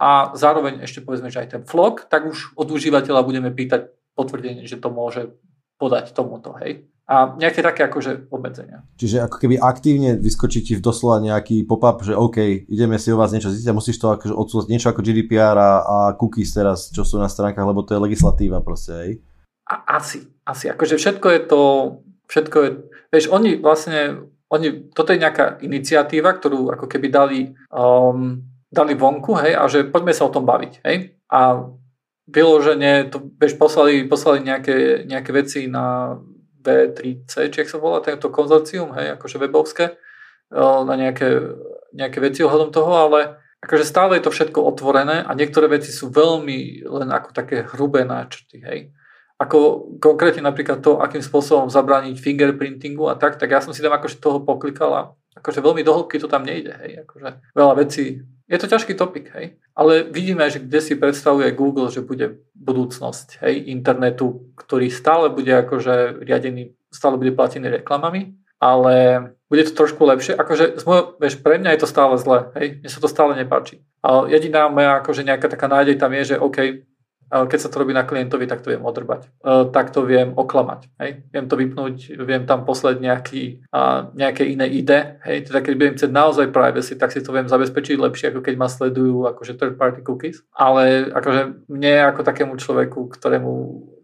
a 0.00 0.36
zároveň 0.36 0.84
ešte 0.84 1.00
povedzme, 1.00 1.32
že 1.32 1.40
aj 1.44 1.48
ten 1.52 1.62
flog, 1.64 2.04
tak 2.08 2.28
už 2.28 2.56
od 2.56 2.68
užívateľa 2.68 3.24
budeme 3.24 3.52
pýtať 3.52 3.92
potvrdenie, 4.16 4.68
že 4.68 4.80
to 4.80 4.88
môže 4.92 5.32
podať 5.80 6.12
tomuto, 6.12 6.56
hej? 6.60 6.88
A 7.06 7.38
nejaké 7.38 7.62
také 7.62 7.86
akože 7.86 8.34
obmedzenia. 8.34 8.82
Čiže 8.98 9.30
ako 9.30 9.38
keby 9.38 9.62
aktívne 9.62 10.18
vyskočí 10.18 10.66
ti 10.66 10.74
v 10.74 10.82
doslova 10.82 11.22
nejaký 11.22 11.62
pop-up, 11.62 12.02
že 12.02 12.18
OK, 12.18 12.66
ideme 12.66 12.98
si 12.98 13.14
o 13.14 13.18
vás 13.18 13.30
niečo 13.30 13.46
zistiť 13.46 13.70
a 13.70 13.78
musíš 13.78 14.02
to 14.02 14.10
akože 14.10 14.34
odsúhlasiť 14.34 14.70
niečo 14.74 14.90
ako 14.90 15.06
GDPR 15.06 15.54
a, 15.54 15.70
a 15.86 15.98
cookies 16.18 16.50
teraz, 16.50 16.90
čo 16.90 17.06
sú 17.06 17.22
na 17.22 17.30
stránkach, 17.30 17.62
lebo 17.62 17.86
to 17.86 17.94
je 17.94 18.02
legislatíva 18.02 18.58
proste, 18.58 18.92
hej? 18.98 19.12
A, 19.70 20.02
asi, 20.02 20.26
asi. 20.42 20.66
Akože 20.66 20.98
všetko 20.98 21.26
je 21.30 21.40
to, 21.46 21.62
všetko 22.26 22.56
je, 22.58 22.70
vieš, 23.14 23.30
oni 23.30 23.54
vlastne, 23.62 24.26
oni, 24.50 24.90
toto 24.90 25.14
je 25.14 25.22
nejaká 25.22 25.62
iniciatíva, 25.62 26.34
ktorú 26.34 26.74
ako 26.74 26.90
keby 26.90 27.06
dali, 27.06 27.54
um, 27.70 28.42
dali 28.66 28.98
vonku, 28.98 29.38
hej, 29.46 29.54
a 29.54 29.62
že 29.70 29.86
poďme 29.86 30.10
sa 30.10 30.26
o 30.26 30.34
tom 30.34 30.42
baviť, 30.42 30.82
hej. 30.82 31.14
A 31.30 31.70
vyloženie, 32.26 33.14
to, 33.14 33.30
vieš, 33.38 33.54
poslali, 33.54 34.10
poslali 34.10 34.42
nejaké, 34.42 35.06
nejaké 35.06 35.30
veci 35.30 35.70
na 35.70 36.18
V3C, 36.66 37.54
či 37.54 37.58
ak 37.62 37.70
sa 37.70 37.78
volá 37.78 38.02
tento 38.02 38.26
konzorcium, 38.34 38.90
hej, 38.98 39.14
akože 39.14 39.38
webovské, 39.38 39.94
na 40.50 40.94
nejaké, 40.98 41.54
nejaké 41.94 42.18
veci 42.18 42.42
ohľadom 42.42 42.74
toho, 42.74 42.90
ale 42.90 43.38
akože 43.62 43.86
stále 43.86 44.18
je 44.18 44.26
to 44.26 44.34
všetko 44.34 44.62
otvorené 44.62 45.22
a 45.22 45.30
niektoré 45.34 45.70
veci 45.70 45.94
sú 45.94 46.10
veľmi 46.10 46.86
len 46.86 47.08
ako 47.10 47.30
také 47.30 47.66
hrubé 47.66 48.02
náčrty, 48.02 48.62
hej 48.62 48.80
ako 49.36 49.92
konkrétne 50.00 50.40
napríklad 50.40 50.80
to, 50.80 50.96
akým 50.96 51.20
spôsobom 51.20 51.68
zabrániť 51.68 52.16
fingerprintingu 52.16 53.04
a 53.12 53.20
tak, 53.20 53.36
tak 53.36 53.52
ja 53.52 53.60
som 53.60 53.76
si 53.76 53.84
tam 53.84 53.92
akože 53.92 54.16
toho 54.16 54.40
poklikal 54.40 54.90
a 54.96 55.02
akože 55.36 55.60
veľmi 55.60 55.84
dohlbky 55.84 56.16
to 56.16 56.24
tam 56.24 56.48
nejde, 56.48 56.72
hej, 56.72 57.04
akože 57.04 57.52
veľa 57.52 57.74
vecí. 57.76 58.24
Je 58.48 58.56
to 58.56 58.64
ťažký 58.64 58.96
topik, 58.96 59.28
hej, 59.36 59.60
ale 59.76 60.08
vidíme, 60.08 60.48
že 60.48 60.64
kde 60.64 60.80
si 60.80 60.96
predstavuje 60.96 61.52
Google, 61.52 61.92
že 61.92 62.00
bude 62.00 62.40
budúcnosť, 62.56 63.44
hej, 63.44 63.68
internetu, 63.68 64.48
ktorý 64.56 64.88
stále 64.88 65.28
bude 65.28 65.52
akože 65.52 66.24
riadený, 66.24 66.72
stále 66.88 67.20
bude 67.20 67.36
platený 67.36 67.68
reklamami, 67.68 68.40
ale 68.56 68.96
bude 69.52 69.68
to 69.68 69.76
trošku 69.76 70.00
lepšie. 70.08 70.32
Akože, 70.32 70.80
môjho, 70.88 71.20
vieš, 71.20 71.44
pre 71.44 71.60
mňa 71.60 71.76
je 71.76 71.80
to 71.84 71.92
stále 71.92 72.16
zle, 72.16 72.50
hej, 72.56 72.80
mne 72.80 72.88
sa 72.88 73.00
to 73.04 73.08
stále 73.12 73.36
nepáči. 73.36 73.84
Ale 74.00 74.32
jediná 74.32 74.72
moja 74.72 75.04
akože 75.04 75.22
nejaká 75.28 75.52
taká 75.52 75.68
nádej 75.68 76.00
tam 76.00 76.16
je, 76.16 76.34
že 76.34 76.36
OK, 76.40 76.88
keď 77.26 77.58
sa 77.58 77.68
to 77.68 77.82
robí 77.82 77.90
na 77.90 78.06
klientovi, 78.06 78.46
tak 78.46 78.62
to 78.62 78.70
viem 78.70 78.86
odrbať. 78.86 79.26
Tak 79.74 79.90
to 79.90 80.06
viem 80.06 80.30
oklamať. 80.38 80.86
Hej? 81.02 81.10
Viem 81.34 81.46
to 81.50 81.58
vypnúť, 81.58 82.14
viem 82.22 82.46
tam 82.46 82.62
poslať 82.62 83.02
nejaký, 83.02 83.66
nejaké 84.14 84.46
iné 84.46 84.70
ide. 84.70 85.18
Hej? 85.26 85.50
Teda 85.50 85.58
keď 85.58 85.72
budem 85.74 85.94
chcieť 85.98 86.12
naozaj 86.14 86.54
privacy, 86.54 86.94
tak 86.94 87.10
si 87.10 87.18
to 87.18 87.34
viem 87.34 87.50
zabezpečiť 87.50 87.98
lepšie, 87.98 88.30
ako 88.30 88.40
keď 88.46 88.54
ma 88.54 88.70
sledujú 88.70 89.26
akože 89.26 89.58
third 89.58 89.74
party 89.74 90.06
cookies. 90.06 90.46
Ale 90.54 91.10
akože 91.10 91.66
mne 91.66 92.14
ako 92.14 92.22
takému 92.22 92.54
človeku, 92.54 93.10
ktorému, 93.10 93.52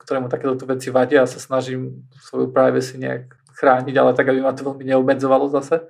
ktorému 0.03 0.27
takéto 0.27 0.59
veci 0.67 0.91
vadia 0.91 1.23
a 1.23 1.31
sa 1.31 1.39
snažím 1.39 2.03
svoju 2.27 2.51
privacy 2.51 2.99
nejak 2.99 3.39
chrániť, 3.55 3.95
ale 3.95 4.19
tak, 4.19 4.27
aby 4.35 4.43
ma 4.43 4.51
to 4.51 4.67
veľmi 4.67 4.83
neobmedzovalo 4.83 5.47
zase, 5.55 5.87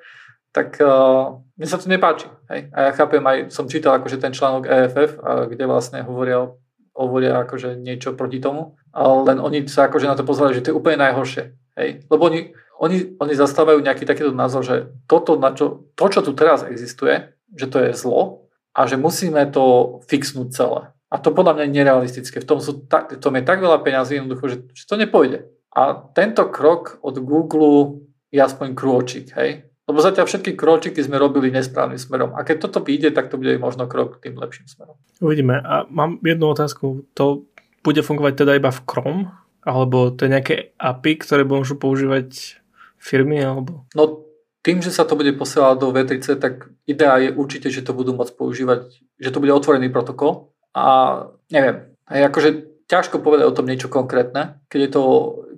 tak 0.53 0.77
uh, 0.85 1.41
mne 1.57 1.65
sa 1.65 1.81
to 1.81 1.89
nepáči. 1.89 2.29
Hej? 2.53 2.69
A 2.77 2.79
ja 2.85 2.91
chápem 2.93 3.25
aj, 3.25 3.49
som 3.49 3.65
čítal 3.65 3.97
akože 3.97 4.21
ten 4.21 4.37
článok 4.37 4.69
EFF, 4.69 5.17
uh, 5.17 5.49
kde 5.49 5.65
vlastne 5.65 6.05
hovoril 6.05 6.61
hovoria 6.93 7.41
akože 7.43 7.81
niečo 7.81 8.13
proti 8.13 8.39
tomu, 8.39 8.77
ale 8.93 9.33
len 9.33 9.39
oni 9.41 9.65
sa 9.69 9.89
akože 9.89 10.07
na 10.09 10.17
to 10.17 10.25
pozerali, 10.29 10.57
že 10.57 10.65
to 10.65 10.71
je 10.73 10.79
úplne 10.79 11.01
najhoršie. 11.01 11.57
Hej? 11.81 11.89
Lebo 12.13 12.23
oni, 12.29 12.53
oni, 12.81 13.17
oni 13.17 13.35
zastávajú 13.35 13.81
nejaký 13.81 14.05
takýto 14.05 14.33
názor, 14.37 14.63
že 14.65 14.77
toto, 15.09 15.41
na 15.41 15.57
čo, 15.57 15.89
to, 15.97 16.07
čo 16.13 16.21
tu 16.21 16.37
teraz 16.37 16.65
existuje, 16.65 17.33
že 17.57 17.67
to 17.69 17.79
je 17.81 17.91
zlo 17.97 18.49
a 18.77 18.85
že 18.85 19.01
musíme 19.01 19.41
to 19.53 19.99
fixnúť 20.09 20.49
celé. 20.53 20.83
A 21.13 21.21
to 21.21 21.29
podľa 21.33 21.61
mňa 21.61 21.65
je 21.69 21.77
nerealistické. 21.77 22.37
V 22.41 22.49
tom, 22.49 22.59
sú 22.65 22.89
tak, 22.89 23.17
v 23.17 23.21
tom 23.21 23.37
je 23.37 23.45
tak 23.45 23.61
veľa 23.61 23.85
peňazí 23.85 24.17
jednoducho, 24.17 24.45
že, 24.49 24.57
že 24.73 24.85
to 24.89 24.97
nepôjde. 24.97 25.45
A 25.73 25.97
tento 26.17 26.49
krok 26.49 27.01
od 27.05 27.21
Google 27.21 28.01
je 28.33 28.41
aspoň 28.41 28.73
krôčik, 28.73 29.33
hej? 29.37 29.69
Lebo 29.91 29.99
zatiaľ 29.99 30.31
všetky 30.31 30.55
kročiky 30.55 31.03
sme 31.03 31.19
robili 31.19 31.51
nesprávnym 31.51 31.99
smerom. 31.99 32.39
A 32.39 32.47
keď 32.47 32.71
toto 32.71 32.87
vyjde, 32.87 33.11
tak 33.11 33.29
to 33.29 33.39
bude 33.39 33.51
možno 33.59 33.91
krok 33.91 34.23
tým 34.23 34.39
lepším 34.39 34.71
smerom. 34.71 34.95
Uvidíme. 35.19 35.59
A 35.59 35.83
mám 35.91 36.23
jednu 36.23 36.55
otázku. 36.55 37.03
To 37.19 37.47
bude 37.83 37.99
fungovať 38.03 38.47
teda 38.47 38.63
iba 38.63 38.71
v 38.71 38.85
Chrome? 38.87 39.23
Alebo 39.63 40.15
to 40.15 40.27
je 40.27 40.33
nejaké 40.35 40.55
API, 40.79 41.13
ktoré 41.19 41.43
môžu 41.43 41.79
používať 41.79 42.63
firmy? 42.99 43.43
Alebo... 43.43 43.87
No 43.95 44.23
tým, 44.63 44.79
že 44.79 44.95
sa 44.95 45.03
to 45.03 45.19
bude 45.19 45.35
posielať 45.35 45.77
do 45.83 45.91
V3C, 45.91 46.39
tak 46.39 46.71
idea 46.87 47.19
je 47.19 47.31
určite, 47.35 47.67
že 47.67 47.83
to 47.83 47.91
budú 47.91 48.15
môcť 48.15 48.39
používať, 48.39 49.03
že 49.19 49.33
to 49.35 49.43
bude 49.43 49.51
otvorený 49.51 49.91
protokol. 49.91 50.55
A 50.71 51.19
neviem, 51.51 51.91
aj 52.07 52.31
akože 52.31 52.51
ťažko 52.87 53.19
povedať 53.19 53.51
o 53.51 53.57
tom 53.57 53.67
niečo 53.67 53.91
konkrétne, 53.91 54.63
keď 54.71 54.81
je 54.87 54.91
to, 54.95 55.03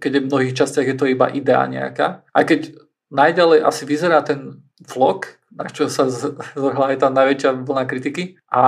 keď 0.01 0.11
je 0.11 0.23
v 0.25 0.29
mnohých 0.33 0.57
častiach 0.57 0.89
je 0.89 0.97
to 0.97 1.05
iba 1.05 1.29
idea 1.29 1.69
nejaká. 1.69 2.25
Aj 2.33 2.45
keď 2.49 2.73
najďalej 3.13 3.65
asi 3.65 3.83
vyzerá 3.85 4.25
ten 4.25 4.65
vlog, 4.85 5.41
na 5.55 5.69
čo 5.71 5.89
sa 5.89 6.09
zvrhla 6.09 6.95
aj 6.95 6.99
tá 7.01 7.09
najväčšia 7.11 7.51
vlna 7.65 7.85
kritiky. 7.85 8.39
A, 8.49 8.63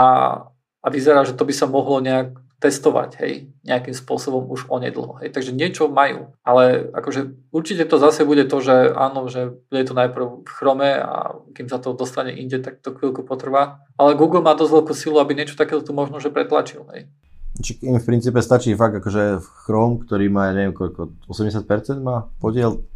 a 0.83 0.87
vyzerá, 0.89 1.27
že 1.27 1.35
to 1.35 1.45
by 1.47 1.55
sa 1.55 1.67
mohlo 1.67 1.99
nejak 2.03 2.37
testovať, 2.57 3.21
hej, 3.21 3.53
nejakým 3.69 3.93
spôsobom 3.93 4.49
už 4.49 4.73
onedlho, 4.73 5.21
hej, 5.21 5.29
takže 5.29 5.53
niečo 5.53 5.93
majú, 5.93 6.33
ale 6.41 6.89
akože 6.89 7.53
určite 7.53 7.85
to 7.85 8.01
zase 8.01 8.25
bude 8.25 8.49
to, 8.49 8.65
že 8.65 8.97
áno, 8.97 9.29
že 9.29 9.61
bude 9.69 9.85
to 9.85 9.93
najprv 9.93 10.41
v 10.41 10.51
Chrome 10.57 10.89
a 10.97 11.37
kým 11.53 11.69
sa 11.69 11.77
to 11.77 11.93
dostane 11.93 12.33
inde, 12.33 12.65
tak 12.65 12.81
to 12.81 12.97
chvíľku 12.97 13.29
potrvá, 13.29 13.85
ale 14.01 14.17
Google 14.17 14.41
má 14.41 14.57
dosť 14.57 14.73
veľkú 14.73 14.93
silu, 14.97 15.21
aby 15.21 15.37
niečo 15.37 15.61
takéto 15.61 15.85
tu 15.85 15.93
možno, 15.93 16.17
že 16.17 16.33
pretlačil, 16.33 16.89
hej. 16.97 17.13
Či 17.61 17.77
im 17.85 18.01
v 18.01 18.09
princípe 18.09 18.41
stačí 18.41 18.73
fakt 18.73 19.05
akože 19.05 19.41
Chrome, 19.69 20.01
ktorý 20.09 20.33
má, 20.33 20.49
neviem 20.49 20.73
koľko, 20.73 21.13
80% 21.29 21.61
má 22.01 22.33
podiel 22.41 22.89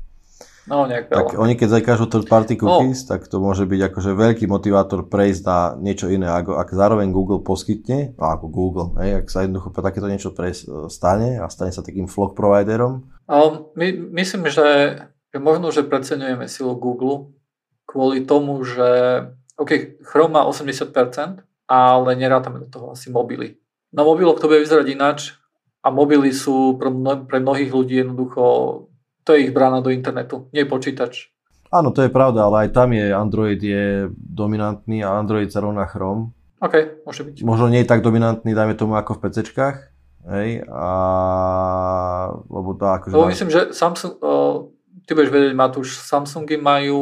No, 0.70 0.86
nejak 0.86 1.10
tak 1.10 1.34
oni 1.34 1.58
keď 1.58 1.82
zakážu 1.82 2.06
third 2.06 2.30
party 2.30 2.54
cookies, 2.54 3.02
no. 3.02 3.08
tak 3.10 3.26
to 3.26 3.42
môže 3.42 3.66
byť 3.66 3.90
akože 3.90 4.10
veľký 4.14 4.46
motivátor 4.46 5.10
prejsť 5.10 5.42
na 5.42 5.58
niečo 5.74 6.06
iné. 6.06 6.30
Ak, 6.30 6.46
ak 6.46 6.70
zároveň 6.70 7.10
Google 7.10 7.42
poskytne, 7.42 8.14
no 8.14 8.24
ako 8.30 8.46
Google, 8.46 8.88
hej, 9.02 9.18
ak 9.18 9.26
sa 9.26 9.42
jednoducho 9.42 9.74
takéto 9.74 10.06
niečo 10.06 10.30
prejsť, 10.30 10.62
e, 10.62 10.68
stane 10.86 11.42
a 11.42 11.50
stane 11.50 11.74
sa 11.74 11.82
takým 11.82 12.06
flock 12.06 12.38
providerom? 12.38 13.02
Um, 13.26 13.74
my, 13.74 14.14
myslím, 14.22 14.46
že 14.46 14.66
možno, 15.34 15.74
že 15.74 15.82
preceňujeme 15.82 16.46
silu 16.46 16.78
Google 16.78 17.34
kvôli 17.90 18.22
tomu, 18.22 18.62
že 18.62 18.86
OK, 19.58 19.98
Chrome 20.06 20.38
má 20.38 20.46
80%, 20.46 21.42
ale 21.66 22.10
nerátame 22.14 22.62
do 22.62 22.68
toho 22.70 22.94
asi 22.94 23.10
mobily. 23.10 23.58
Na 23.90 24.06
mobiloch 24.06 24.38
to 24.38 24.46
bude 24.46 24.62
vyzerať 24.62 24.86
ináč 24.94 25.34
a 25.82 25.90
mobily 25.90 26.30
sú 26.30 26.78
pre, 26.78 26.94
mno, 26.94 27.26
pre 27.26 27.42
mnohých 27.42 27.74
ľudí 27.74 28.06
jednoducho 28.06 28.42
to 29.24 29.36
je 29.36 29.48
ich 29.48 29.52
brána 29.54 29.84
do 29.84 29.92
internetu, 29.92 30.48
nie 30.50 30.64
počítač. 30.64 31.30
Áno, 31.70 31.94
to 31.94 32.02
je 32.02 32.10
pravda, 32.10 32.50
ale 32.50 32.66
aj 32.66 32.74
tam 32.74 32.90
je 32.90 33.14
Android 33.14 33.60
je 33.62 34.10
dominantný 34.18 35.06
a 35.06 35.14
Android 35.14 35.46
sa 35.46 35.62
rovná 35.62 35.86
Chrome. 35.86 36.34
OK, 36.58 37.06
môže 37.06 37.22
byť. 37.22 37.46
Možno 37.46 37.70
nie 37.70 37.86
je 37.86 37.88
tak 37.88 38.02
dominantný, 38.02 38.52
dajme 38.52 38.74
tomu, 38.74 38.98
ako 38.98 39.16
v 39.16 39.22
PCčkách. 39.22 39.76
Hej, 40.28 40.68
a... 40.68 40.88
Lebo 42.44 42.76
to 42.76 42.84
akože... 42.84 43.14
Lebo 43.16 43.32
myslím, 43.32 43.48
že 43.48 43.72
Samsung, 43.72 44.20
uh, 44.20 44.68
ty 45.08 45.16
budeš 45.16 45.32
vedieť, 45.32 45.56
Matúš, 45.56 45.96
Samsungy 46.04 46.60
majú 46.60 47.00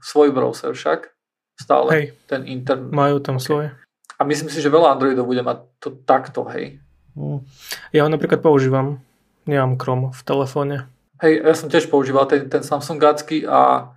svoj 0.00 0.32
browser 0.32 0.72
však, 0.72 1.12
stále, 1.60 1.88
Hej. 1.92 2.04
ten 2.24 2.48
intern. 2.48 2.88
Majú 2.88 3.20
tam 3.20 3.36
svoje. 3.36 3.76
A 4.16 4.24
myslím 4.24 4.48
si, 4.48 4.64
že 4.64 4.72
veľa 4.72 4.96
Androidov 4.96 5.28
bude 5.28 5.44
mať 5.44 5.68
to 5.76 5.92
takto, 6.08 6.48
hej. 6.48 6.80
Hm. 7.12 7.44
Ja 7.92 8.08
ho 8.08 8.08
napríklad 8.08 8.40
používam. 8.40 9.04
Nemám 9.44 9.76
Chrome 9.76 10.08
v 10.16 10.20
telefóne. 10.24 10.76
Hej, 11.24 11.32
ja 11.40 11.54
som 11.56 11.72
tiež 11.72 11.88
používal 11.88 12.28
ten, 12.28 12.44
ten 12.52 12.60
Samsung 12.60 13.00
Gatsky 13.00 13.48
a 13.48 13.92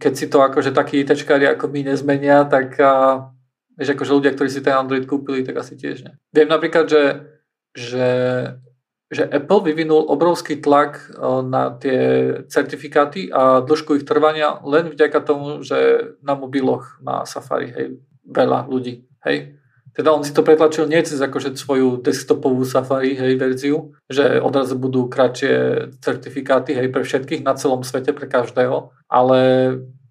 keď 0.00 0.12
si 0.16 0.26
to 0.32 0.40
akože 0.40 0.72
takí 0.72 1.04
ITčkári 1.04 1.44
ako 1.44 1.68
my 1.68 1.92
nezmenia, 1.92 2.48
tak 2.48 2.78
a, 2.80 3.26
vieš, 3.76 3.92
akože 3.92 4.16
ľudia, 4.16 4.32
ktorí 4.32 4.48
si 4.48 4.64
ten 4.64 4.72
Android 4.72 5.04
kúpili, 5.04 5.44
tak 5.44 5.60
asi 5.60 5.76
tiež 5.76 6.08
ne. 6.08 6.16
Viem 6.32 6.48
napríklad, 6.48 6.88
že, 6.88 7.02
že, 7.76 8.08
že 9.12 9.22
Apple 9.28 9.60
vyvinul 9.68 10.08
obrovský 10.08 10.62
tlak 10.62 11.12
e, 11.12 11.20
na 11.44 11.76
tie 11.76 12.00
certifikáty 12.48 13.28
a 13.28 13.60
dĺžku 13.60 14.00
ich 14.00 14.08
trvania 14.08 14.56
len 14.64 14.88
vďaka 14.88 15.20
tomu, 15.20 15.60
že 15.60 16.14
na 16.24 16.32
mobiloch 16.32 17.02
má 17.04 17.28
Safari, 17.28 17.68
hej, 17.74 17.86
veľa 18.24 18.70
ľudí, 18.72 19.04
hej. 19.28 19.57
Teda 19.98 20.14
on 20.14 20.22
si 20.22 20.30
to 20.30 20.46
pretlačil 20.46 20.86
nie 20.86 21.02
cez 21.02 21.18
akože 21.18 21.58
svoju 21.58 21.98
desktopovú 21.98 22.62
Safari 22.62 23.18
hej, 23.18 23.34
verziu, 23.34 23.98
že 24.06 24.38
odrazu 24.38 24.78
budú 24.78 25.10
kratšie 25.10 25.90
certifikáty 25.98 26.70
hej, 26.70 26.86
pre 26.94 27.02
všetkých 27.02 27.42
na 27.42 27.58
celom 27.58 27.82
svete, 27.82 28.14
pre 28.14 28.30
každého, 28.30 28.94
ale 29.10 29.38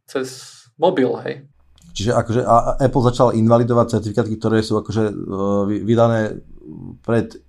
cez 0.03 0.59
mobil, 0.75 1.07
hej. 1.23 1.47
Čiže 1.95 2.11
akože 2.19 2.41
Apple 2.83 3.07
začal 3.07 3.31
invalidovať 3.39 3.95
certifikáty, 3.95 4.35
ktoré 4.35 4.59
sú 4.59 4.75
akože 4.75 5.07
vy- 5.71 5.83
vydané 5.87 6.43
pred 7.07 7.39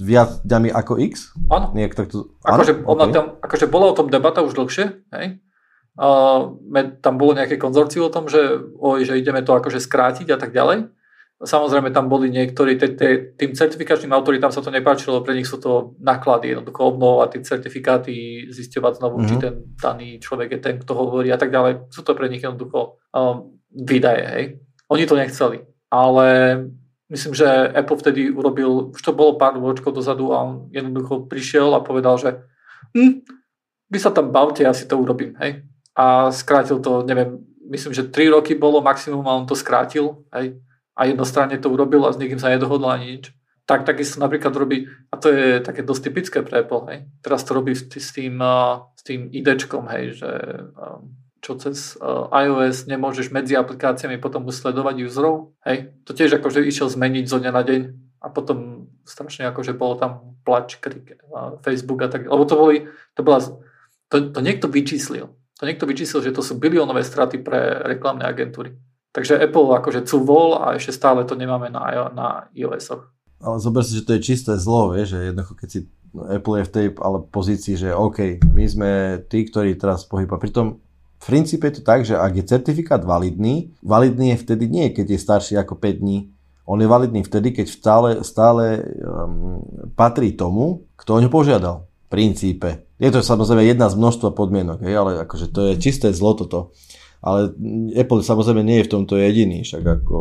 viac 0.00 0.40
dňami 0.40 0.72
ako 0.72 0.96
X? 1.04 1.36
Áno. 1.52 1.76
Nie, 1.76 1.92
tak 1.92 2.16
to... 2.16 2.32
Akože, 2.48 2.80
áno? 2.80 2.96
ona 2.96 3.04
OK. 3.06 3.12
tam, 3.12 3.26
akože 3.44 3.66
bola 3.68 3.92
o 3.92 3.96
tom 3.98 4.08
debata 4.08 4.40
už 4.40 4.56
dlhšie, 4.56 5.04
hej. 5.12 5.36
Uh, 6.00 6.56
tam 7.04 7.20
bolo 7.20 7.36
nejaké 7.36 7.60
konzorciu 7.60 8.08
o 8.08 8.12
tom, 8.12 8.24
že, 8.24 8.40
oj, 8.80 9.04
že 9.04 9.20
ideme 9.20 9.44
to 9.44 9.52
akože 9.52 9.84
skrátiť 9.84 10.32
a 10.32 10.40
tak 10.40 10.56
ďalej. 10.56 10.96
Samozrejme 11.36 11.92
tam 11.92 12.08
boli 12.08 12.32
niektorí, 12.32 12.80
te, 12.80 12.96
te, 12.96 13.36
tým 13.36 13.52
certifikačným 13.52 14.08
autoritám 14.16 14.48
sa 14.48 14.64
to 14.64 14.72
nepáčilo, 14.72 15.20
pre 15.20 15.36
nich 15.36 15.44
sú 15.44 15.60
to 15.60 15.92
náklady, 16.00 16.56
jednoducho 16.56 16.96
obnovovať 16.96 17.28
tie 17.28 17.42
certifikáty, 17.44 18.14
zisťovať 18.48 18.92
znovu, 18.96 19.20
mm-hmm. 19.20 19.28
či 19.28 19.34
Mhm. 19.36 19.42
ten 19.44 19.54
daný 19.76 20.08
človek 20.16 20.56
je 20.56 20.60
ten, 20.64 20.74
kto 20.80 20.96
hovorí 20.96 21.28
a 21.28 21.36
tak 21.36 21.52
ďalej. 21.52 21.92
Sú 21.92 22.00
to 22.08 22.16
pre 22.16 22.32
nich 22.32 22.40
jednoducho 22.40 22.96
um, 23.12 23.60
výdaje, 23.68 24.24
hej. 24.32 24.44
Oni 24.88 25.04
to 25.04 25.12
nechceli, 25.12 25.60
ale 25.92 26.26
myslím, 27.12 27.36
že 27.36 27.68
Apple 27.68 28.00
vtedy 28.00 28.32
urobil, 28.32 28.96
už 28.96 29.02
to 29.04 29.12
bolo 29.12 29.36
pár 29.36 29.60
ročkov 29.60 29.92
dozadu 29.92 30.32
a 30.32 30.40
on 30.40 30.72
jednoducho 30.72 31.28
prišiel 31.28 31.76
a 31.76 31.84
povedal, 31.84 32.16
že 32.16 32.32
hm, 32.96 33.28
vy 33.92 33.98
sa 34.00 34.08
tam 34.08 34.32
bavte, 34.32 34.64
ja 34.64 34.72
si 34.72 34.88
to 34.88 34.96
urobím, 34.96 35.36
hej. 35.44 35.68
A 35.92 36.32
skrátil 36.32 36.80
to, 36.80 37.04
neviem, 37.04 37.44
myslím, 37.68 37.92
že 37.92 38.08
3 38.08 38.32
roky 38.32 38.56
bolo 38.56 38.80
maximum 38.80 39.28
a 39.28 39.36
on 39.36 39.44
to 39.44 39.52
skrátil, 39.52 40.24
hej 40.32 40.56
a 40.96 41.04
jednostranne 41.04 41.60
to 41.60 41.68
urobil 41.68 42.08
a 42.08 42.12
s 42.12 42.18
nikým 42.18 42.40
sa 42.40 42.48
nedohodol 42.48 42.88
ani 42.88 43.20
nič. 43.20 43.36
Tak 43.66 43.84
takisto 43.84 44.22
napríklad 44.22 44.54
robí, 44.54 44.86
a 45.10 45.14
to 45.18 45.28
je 45.28 45.58
také 45.60 45.82
dosť 45.82 46.02
typické 46.08 46.38
pre 46.40 46.62
Apple, 46.62 46.86
hej. 46.86 46.98
Teraz 47.20 47.42
to 47.42 47.52
robí 47.52 47.74
s 47.74 47.90
tým, 47.90 48.38
s 48.94 49.02
tým 49.02 49.20
IDčkom, 49.34 49.90
hej, 49.90 50.22
že 50.22 50.30
um, 50.78 51.18
čo 51.42 51.58
cez 51.58 51.98
uh, 51.98 52.30
iOS 52.30 52.86
nemôžeš 52.86 53.34
medzi 53.34 53.58
aplikáciami 53.58 54.22
potom 54.22 54.46
už 54.46 54.62
sledovať 54.62 55.02
userov, 55.02 55.58
hej. 55.66 55.90
To 56.06 56.14
tiež 56.14 56.38
akože 56.38 56.62
išiel 56.62 56.86
zmeniť 56.86 57.26
zo 57.26 57.42
dňa 57.42 57.50
na 57.50 57.62
deň 57.66 57.82
a 58.22 58.26
potom 58.30 58.86
strašne 59.02 59.50
akože 59.50 59.74
bolo 59.74 59.98
tam 59.98 60.38
plač, 60.46 60.78
krik, 60.78 61.18
uh, 61.26 61.58
Facebook 61.66 62.06
a 62.06 62.08
tak, 62.08 62.30
lebo 62.30 62.46
to 62.46 62.54
boli, 62.54 62.86
to 63.18 63.20
bola, 63.26 63.42
to, 64.14 64.30
to 64.30 64.40
niekto 64.46 64.70
vyčíslil. 64.70 65.34
To 65.58 65.64
niekto 65.66 65.90
vyčíslil, 65.90 66.22
že 66.22 66.36
to 66.36 66.44
sú 66.44 66.54
biliónové 66.54 67.02
straty 67.02 67.42
pre 67.42 67.82
reklamné 67.82 68.28
agentúry. 68.28 68.78
Takže 69.16 69.40
Apple 69.40 69.72
akože 69.80 70.04
cuvol 70.04 70.60
a 70.60 70.76
ešte 70.76 70.92
stále 70.92 71.24
to 71.24 71.40
nemáme 71.40 71.72
na, 71.72 72.12
na 72.12 72.28
iOS-och. 72.52 73.08
Ale 73.40 73.56
zober 73.56 73.80
si, 73.80 73.96
že 73.96 74.04
to 74.04 74.12
je 74.16 74.20
čisté 74.20 74.52
zlo, 74.60 74.92
vieš, 74.92 75.16
že 75.16 75.32
jednoducho 75.32 75.54
keď 75.56 75.68
si 75.72 75.78
Apple 76.12 76.60
je 76.60 76.68
v 76.68 76.72
tej 76.72 76.86
ale 77.00 77.18
pozícii, 77.24 77.74
že 77.80 77.96
OK, 77.96 78.44
my 78.44 78.64
sme 78.68 78.90
tí, 79.28 79.48
ktorí 79.48 79.80
teraz 79.80 80.04
pohyba. 80.04 80.36
Pritom 80.36 80.80
v 81.16 81.24
princípe 81.24 81.64
je 81.68 81.80
to 81.80 81.82
tak, 81.84 82.04
že 82.04 82.12
ak 82.12 82.32
je 82.36 82.44
certifikát 82.44 83.00
validný, 83.00 83.72
validný 83.80 84.36
je 84.36 84.42
vtedy 84.44 84.68
nie, 84.68 84.92
keď 84.92 85.16
je 85.16 85.24
starší 85.24 85.54
ako 85.56 85.80
5 85.80 86.04
dní. 86.04 86.28
On 86.68 86.76
je 86.76 86.88
validný 86.88 87.24
vtedy, 87.24 87.56
keď 87.56 87.66
stále, 87.72 88.08
stále 88.20 88.84
um, 89.00 89.62
patrí 89.96 90.36
tomu, 90.36 90.84
kto 91.00 91.16
o 91.16 91.22
ňu 91.24 91.30
požiadal. 91.32 91.88
V 92.06 92.08
princípe. 92.12 92.84
Je 93.00 93.08
to 93.08 93.24
samozrejme 93.24 93.64
jedna 93.64 93.88
z 93.88 93.96
množstva 93.96 94.36
podmienok, 94.36 94.84
hej, 94.84 94.94
ale 94.96 95.10
akože 95.24 95.52
to 95.52 95.72
je 95.72 95.72
čisté 95.80 96.12
zlo 96.12 96.36
toto. 96.36 96.76
Ale 97.26 97.50
Apple 97.98 98.22
samozrejme 98.22 98.62
nie 98.62 98.78
je 98.80 98.86
v 98.86 98.92
tomto 98.94 99.18
jediný, 99.18 99.66
však 99.66 99.82
ako 99.82 100.18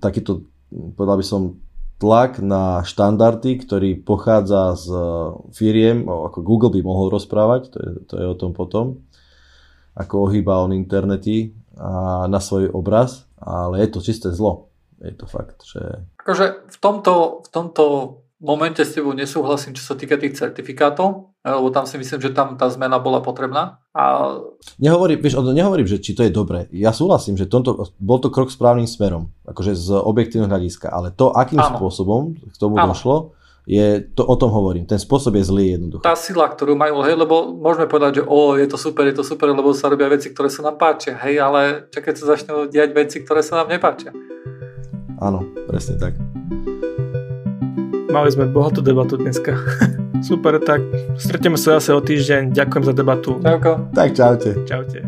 takýto, 0.00 0.48
povedal 0.96 1.20
by 1.20 1.26
som, 1.28 1.60
tlak 2.02 2.42
na 2.42 2.82
štandardy, 2.82 3.62
ktorý 3.62 4.02
pochádza 4.02 4.74
z 4.74 4.90
firiem, 5.54 6.02
ako 6.10 6.42
Google 6.42 6.74
by 6.74 6.82
mohol 6.82 7.14
rozprávať, 7.14 7.70
to 7.70 7.78
je, 7.78 7.90
to 8.10 8.14
je 8.18 8.26
o 8.26 8.34
tom 8.34 8.50
potom, 8.50 9.06
ako 9.94 10.26
ohýba 10.26 10.66
on 10.66 10.74
internety 10.74 11.54
a 11.78 12.26
na 12.26 12.42
svoj 12.42 12.74
obraz, 12.74 13.30
ale 13.38 13.86
je 13.86 13.88
to 13.94 14.02
čisté 14.02 14.34
zlo. 14.34 14.72
Je 14.98 15.14
to 15.14 15.30
fakt, 15.30 15.62
že... 15.62 15.78
Akože 16.18 16.66
v 16.74 16.78
tomto, 16.82 17.46
v 17.46 17.48
tomto 17.54 17.84
momente 18.42 18.82
s 18.82 18.92
tebou 18.92 19.14
nesúhlasím, 19.14 19.72
čo 19.78 19.86
sa 19.86 19.94
týka 19.94 20.18
tých 20.18 20.34
certifikátov, 20.34 21.30
lebo 21.46 21.68
tam 21.70 21.86
si 21.86 21.94
myslím, 21.96 22.18
že 22.18 22.34
tam 22.34 22.58
tá 22.58 22.66
zmena 22.66 22.98
bola 22.98 23.22
potrebná. 23.22 23.78
A... 23.94 24.34
Nehovorím, 24.82 25.22
vieš, 25.22 25.38
nehovorím, 25.38 25.86
že 25.86 26.02
či 26.02 26.18
to 26.18 26.26
je 26.26 26.34
dobré. 26.34 26.66
Ja 26.74 26.90
súhlasím, 26.90 27.38
že 27.38 27.46
tomto, 27.46 27.78
bol 28.02 28.18
to 28.18 28.34
krok 28.34 28.50
správnym 28.50 28.90
smerom, 28.90 29.30
akože 29.46 29.78
z 29.78 29.94
objektívneho 29.94 30.50
hľadiska, 30.50 30.90
ale 30.90 31.14
to, 31.14 31.30
akým 31.30 31.62
Áno. 31.62 31.78
spôsobom 31.78 32.34
k 32.34 32.56
tomu 32.58 32.76
Áno. 32.82 32.90
došlo, 32.90 33.38
je, 33.62 34.02
to 34.02 34.26
o 34.26 34.34
tom 34.34 34.50
hovorím. 34.50 34.90
Ten 34.90 34.98
spôsob 34.98 35.38
je 35.38 35.46
zlý 35.46 35.78
jednoducho. 35.78 36.02
Tá 36.02 36.18
sila, 36.18 36.50
ktorú 36.50 36.74
majú, 36.74 36.98
hej, 37.06 37.14
lebo 37.14 37.54
môžeme 37.54 37.86
povedať, 37.86 38.18
že 38.18 38.22
o, 38.26 38.58
je 38.58 38.66
to 38.66 38.74
super, 38.74 39.06
je 39.06 39.14
to 39.14 39.22
super, 39.22 39.54
lebo 39.54 39.70
sa 39.70 39.86
robia 39.86 40.10
veci, 40.10 40.34
ktoré 40.34 40.50
sa 40.50 40.66
nám 40.66 40.82
páčia, 40.82 41.14
hej, 41.14 41.38
ale 41.38 41.86
keď 41.94 42.14
sa 42.18 42.34
začnú 42.34 42.66
diať 42.66 42.90
veci, 42.90 43.22
ktoré 43.22 43.38
sa 43.38 43.62
nám 43.62 43.70
nepáčia. 43.70 44.10
Áno, 45.22 45.46
presne 45.70 45.94
tak. 46.02 46.41
Mali 48.12 48.28
sme 48.28 48.44
bohatú 48.44 48.84
debatu 48.84 49.16
dneska. 49.16 49.56
Super, 50.28 50.60
tak 50.60 50.84
stretneme 51.16 51.56
sa 51.56 51.80
zase 51.80 51.96
o 51.96 52.00
týždeň. 52.04 52.52
Ďakujem 52.52 52.84
za 52.84 52.92
debatu. 52.92 53.40
Čauko. 53.40 53.88
Tak 53.96 54.08
čaute. 54.12 54.50
Čaute. 54.68 55.00